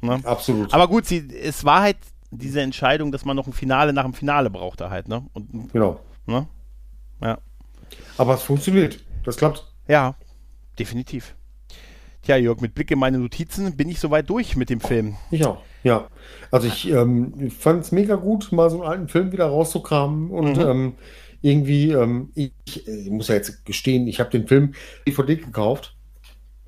ne? 0.00 0.20
absolut. 0.24 0.72
Aber 0.74 0.88
gut, 0.88 1.06
sie, 1.06 1.28
es 1.34 1.64
war 1.64 1.82
halt 1.82 1.96
diese 2.32 2.60
Entscheidung, 2.60 3.12
dass 3.12 3.24
man 3.24 3.36
noch 3.36 3.46
ein 3.46 3.52
Finale 3.52 3.92
nach 3.92 4.04
dem 4.04 4.14
Finale 4.14 4.50
brauchte 4.50 4.90
halt, 4.90 5.08
ne? 5.08 5.24
Und, 5.32 5.72
genau. 5.72 6.00
ne? 6.26 6.46
Ja. 7.20 7.38
Aber 8.18 8.34
es 8.34 8.42
funktioniert. 8.42 8.98
Das 9.24 9.36
klappt. 9.36 9.64
ja, 9.88 10.14
definitiv. 10.78 11.34
Tja, 12.22 12.36
Jörg, 12.36 12.60
mit 12.60 12.74
Blick 12.74 12.90
in 12.90 12.98
meine 12.98 13.18
Notizen 13.18 13.76
bin 13.76 13.88
ich 13.88 13.98
soweit 13.98 14.28
durch 14.28 14.56
mit 14.56 14.68
dem 14.70 14.80
Film. 14.80 15.16
Ich 15.30 15.44
auch. 15.46 15.62
Ja. 15.82 16.08
Also 16.50 16.66
ich 16.66 16.90
ähm, 16.90 17.50
fand 17.50 17.84
es 17.84 17.92
mega 17.92 18.16
gut, 18.16 18.52
mal 18.52 18.68
so 18.68 18.82
einen 18.82 18.90
alten 18.90 19.08
Film 19.08 19.32
wieder 19.32 19.46
rauszukramen 19.46 20.30
und 20.30 20.56
Mhm. 20.56 20.62
ähm, 20.62 20.94
irgendwie, 21.42 21.92
ähm, 21.92 22.30
ich, 22.34 22.52
ich 22.86 23.10
muss 23.10 23.28
ja 23.28 23.36
jetzt 23.36 23.64
gestehen, 23.64 24.06
ich 24.06 24.20
habe 24.20 24.30
den 24.30 24.46
Film 24.46 24.74
DVD 25.06 25.36
gekauft 25.36 25.96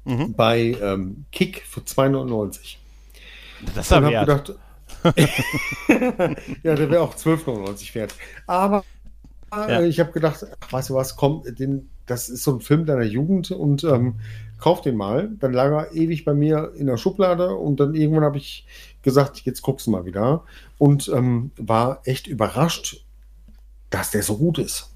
Mhm. 0.05 0.35
bei 0.35 0.77
ähm, 0.83 1.27
Kick 1.31 1.63
für 1.67 1.81
2,99. 1.85 2.79
Das 3.75 3.91
wert. 3.91 4.05
habe 4.05 4.19
gedacht, 4.19 4.55
ja, 6.63 6.75
der 6.75 6.91
wäre 6.91 7.03
auch 7.03 7.15
12,99 7.15 7.95
wert. 7.95 8.15
Aber 8.47 8.85
Ja. 9.55 9.81
äh, 9.81 9.87
ich 9.87 10.01
habe 10.01 10.13
gedacht, 10.13 10.45
ach, 10.61 10.73
weißt 10.73 10.91
du 10.91 10.95
was, 10.95 11.17
komm, 11.17 11.43
den, 11.47 11.91
das 12.07 12.29
ist 12.29 12.43
so 12.45 12.55
ein 12.57 12.61
Film 12.61 12.87
deiner 12.87 13.05
Jugend 13.05 13.51
und 13.51 13.85
ähm, 13.85 14.15
kauf 14.63 14.81
den 14.81 14.97
mal. 14.97 15.31
Dann 15.41 15.53
lag 15.53 15.73
er 15.73 15.93
ewig 15.93 16.25
bei 16.25 16.35
mir 16.35 16.73
in 16.77 16.87
der 16.87 16.97
Schublade 16.97 17.55
und 17.57 17.81
dann 17.81 17.95
irgendwann 17.95 18.25
habe 18.25 18.39
ich 18.39 18.65
gesagt, 19.03 19.41
jetzt 19.41 19.63
guckst 19.63 19.89
du 19.89 19.91
mal 19.91 20.05
wieder. 20.05 20.45
Und 20.79 21.11
ähm, 21.13 21.51
war 21.57 22.01
echt 22.05 22.29
überrascht, 22.29 23.05
dass 23.91 24.13
der 24.13 24.23
so 24.23 24.39
gut 24.39 24.59
ist. 24.59 24.95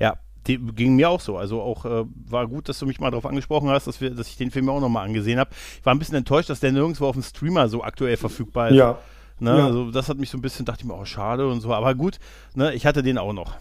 Ja, 0.00 0.18
die, 0.48 0.58
ging 0.58 0.96
mir 0.96 1.08
auch 1.08 1.20
so. 1.20 1.36
Also 1.36 1.62
auch 1.62 1.84
äh, 1.84 2.04
war 2.28 2.48
gut, 2.48 2.68
dass 2.68 2.80
du 2.80 2.86
mich 2.86 2.98
mal 2.98 3.10
darauf 3.10 3.26
angesprochen 3.26 3.68
hast, 3.68 3.86
dass, 3.86 4.00
wir, 4.00 4.10
dass 4.10 4.26
ich 4.26 4.36
den 4.36 4.50
Film 4.50 4.68
auch 4.68 4.80
nochmal 4.80 5.06
angesehen 5.06 5.38
habe. 5.38 5.50
Ich 5.78 5.86
war 5.86 5.94
ein 5.94 6.00
bisschen 6.00 6.16
enttäuscht, 6.16 6.50
dass 6.50 6.58
der 6.58 6.72
nirgendwo 6.72 7.06
auf 7.06 7.14
dem 7.14 7.22
Streamer 7.22 7.68
so 7.68 7.84
aktuell 7.84 8.16
verfügbar 8.16 8.70
ist. 8.70 8.74
Ja. 8.74 8.98
Ne? 9.38 9.56
Ja. 9.56 9.66
Also 9.66 9.92
das 9.92 10.08
hat 10.08 10.18
mich 10.18 10.30
so 10.30 10.38
ein 10.38 10.42
bisschen, 10.42 10.66
dachte 10.66 10.80
ich 10.80 10.86
mir, 10.86 10.98
oh, 10.98 11.04
schade 11.04 11.46
und 11.46 11.60
so. 11.60 11.72
Aber 11.72 11.94
gut, 11.94 12.18
ne? 12.54 12.74
ich 12.74 12.86
hatte 12.86 13.04
den 13.04 13.18
auch 13.18 13.32
noch. 13.32 13.54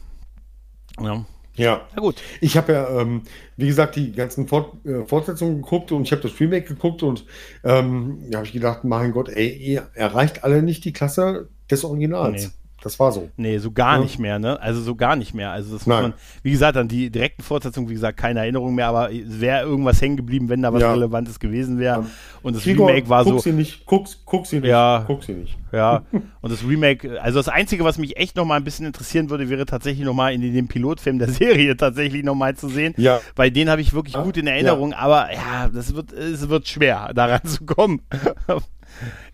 Ja, 0.99 1.23
Ja. 1.55 1.87
na 1.95 2.01
gut. 2.01 2.15
Ich 2.39 2.55
habe 2.57 2.73
ja, 2.73 3.01
ähm, 3.01 3.23
wie 3.57 3.67
gesagt, 3.67 3.95
die 3.95 4.13
ganzen 4.13 4.47
Fort 4.47 4.85
äh, 4.85 5.05
Fortsetzungen 5.05 5.61
geguckt 5.61 5.91
und 5.91 6.03
ich 6.03 6.11
habe 6.11 6.21
das 6.21 6.39
Remake 6.39 6.67
geguckt 6.67 7.03
und 7.03 7.25
ähm, 7.63 8.23
da 8.29 8.37
habe 8.37 8.47
ich 8.47 8.53
gedacht, 8.53 8.83
mein 8.83 9.11
Gott, 9.11 9.29
ey, 9.29 9.49
ihr 9.49 9.89
erreicht 9.93 10.43
alle 10.43 10.63
nicht 10.63 10.85
die 10.85 10.93
Klasse 10.93 11.49
des 11.69 11.83
Originals. 11.83 12.47
Nee. 12.47 12.60
Das 12.83 12.99
war 12.99 13.11
so. 13.11 13.29
Nee, 13.37 13.59
so 13.59 13.71
gar 13.71 13.97
Ja. 13.97 14.03
nicht 14.03 14.17
mehr, 14.17 14.39
ne? 14.39 14.59
Also 14.59 14.81
so 14.81 14.95
gar 14.95 15.15
nicht 15.15 15.33
mehr. 15.35 15.51
Also 15.51 15.73
das 15.73 15.85
muss 15.85 15.95
Nein. 15.95 16.01
man, 16.03 16.13
wie 16.41 16.51
gesagt, 16.51 16.77
an 16.77 16.87
die 16.87 17.11
direkten 17.11 17.43
Fortsetzungen, 17.43 17.87
wie 17.89 17.93
gesagt, 17.93 18.17
keine 18.17 18.39
Erinnerung 18.39 18.73
mehr, 18.73 18.87
aber 18.87 19.11
es 19.13 19.39
wäre 19.39 19.63
irgendwas 19.65 20.01
hängen 20.01 20.17
geblieben, 20.17 20.49
wenn 20.49 20.61
da 20.63 20.73
was 20.73 20.81
Ja. 20.81 20.91
Relevantes 20.91 21.39
gewesen 21.39 21.77
wäre. 21.77 22.01
Ja. 22.01 22.05
Und 22.41 22.55
das 22.55 22.63
Gregor, 22.63 22.87
Remake 22.89 23.07
war 23.07 23.23
guck 23.23 23.33
so, 23.33 23.39
sie 23.39 23.51
nicht, 23.53 23.85
guck, 23.85 24.07
guck 24.25 24.47
sie 24.47 24.59
nicht, 24.59 24.69
Ja. 24.69 25.03
guck 25.05 25.23
sie 25.23 25.33
nicht. 25.33 25.57
Ja, 25.71 26.03
und 26.41 26.51
das 26.51 26.67
Remake, 26.67 27.21
also 27.21 27.37
das 27.39 27.47
Einzige, 27.47 27.83
was 27.83 27.97
mich 27.99 28.17
echt 28.17 28.35
nochmal 28.35 28.57
ein 28.57 28.63
bisschen 28.63 28.85
interessieren 28.87 29.29
würde, 29.29 29.47
wäre 29.49 29.65
tatsächlich 29.67 30.03
nochmal 30.05 30.33
in 30.33 30.41
den 30.41 30.67
Pilotfilm 30.67 31.19
der 31.19 31.29
Serie 31.29 31.77
tatsächlich 31.77 32.23
nochmal 32.23 32.55
zu 32.55 32.67
sehen. 32.67 32.95
Ja. 32.97 33.21
Weil 33.35 33.51
den 33.51 33.69
habe 33.69 33.81
ich 33.81 33.93
wirklich 33.93 34.15
gut 34.15 34.37
in 34.37 34.47
Erinnerung, 34.47 34.93
aber 34.93 35.31
ja, 35.31 35.69
das 35.71 35.93
wird, 35.95 36.11
es 36.13 36.49
wird 36.49 36.67
schwer, 36.67 37.11
daran 37.15 37.41
zu 37.45 37.63
kommen. 37.65 38.01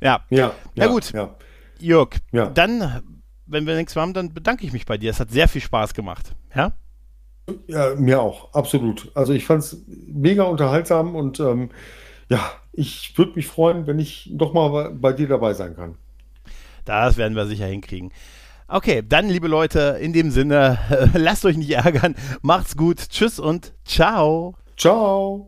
ja, 0.02 0.20
Ja. 0.30 0.52
Na 0.76 0.88
gut. 0.88 1.12
Jörg, 1.80 2.10
dann, 2.54 3.02
wenn 3.48 3.66
wir 3.66 3.76
nichts 3.76 3.96
mehr 3.96 4.02
haben, 4.04 4.14
dann 4.14 4.34
bedanke 4.34 4.66
ich 4.66 4.74
mich 4.74 4.86
bei 4.86 4.98
dir. 4.98 5.12
Es 5.12 5.20
hat 5.20 5.32
sehr 5.32 5.48
viel 5.48 5.62
Spaß 5.62 5.94
gemacht. 5.94 6.34
Ja? 6.56 6.74
ja, 7.68 7.96
mir 7.96 8.22
auch, 8.22 8.54
absolut. 8.54 9.12
Also 9.16 9.34
ich 9.34 9.46
fand 9.46 9.64
es 9.64 9.82
mega 10.08 10.44
unterhaltsam 10.44 11.16
und 11.16 11.40
ähm, 11.40 11.70
ja, 12.30 12.40
ich 12.74 13.18
würde 13.18 13.34
mich 13.36 13.48
freuen, 13.48 13.88
wenn 13.88 14.00
ich 14.00 14.30
doch 14.34 14.54
mal 14.54 14.70
bei- 14.70 14.90
bei 14.90 15.14
dir 15.14 15.28
dabei 15.28 15.54
sein 15.54 15.76
kann. 15.76 15.96
Das 16.86 17.18
werden 17.18 17.36
wir 17.36 17.46
sicher 17.48 17.66
hinkriegen. 17.66 18.12
Okay, 18.70 19.02
dann, 19.08 19.30
liebe 19.30 19.48
Leute, 19.48 19.98
in 20.02 20.12
dem 20.12 20.30
Sinne, 20.32 20.78
lasst 21.14 21.46
euch 21.46 21.56
nicht 21.58 21.72
ärgern. 21.72 22.16
Macht's 22.42 22.76
gut. 22.76 22.98
Tschüss 23.10 23.40
und 23.40 23.74
ciao. 23.86 24.56
Ciao. 24.76 25.48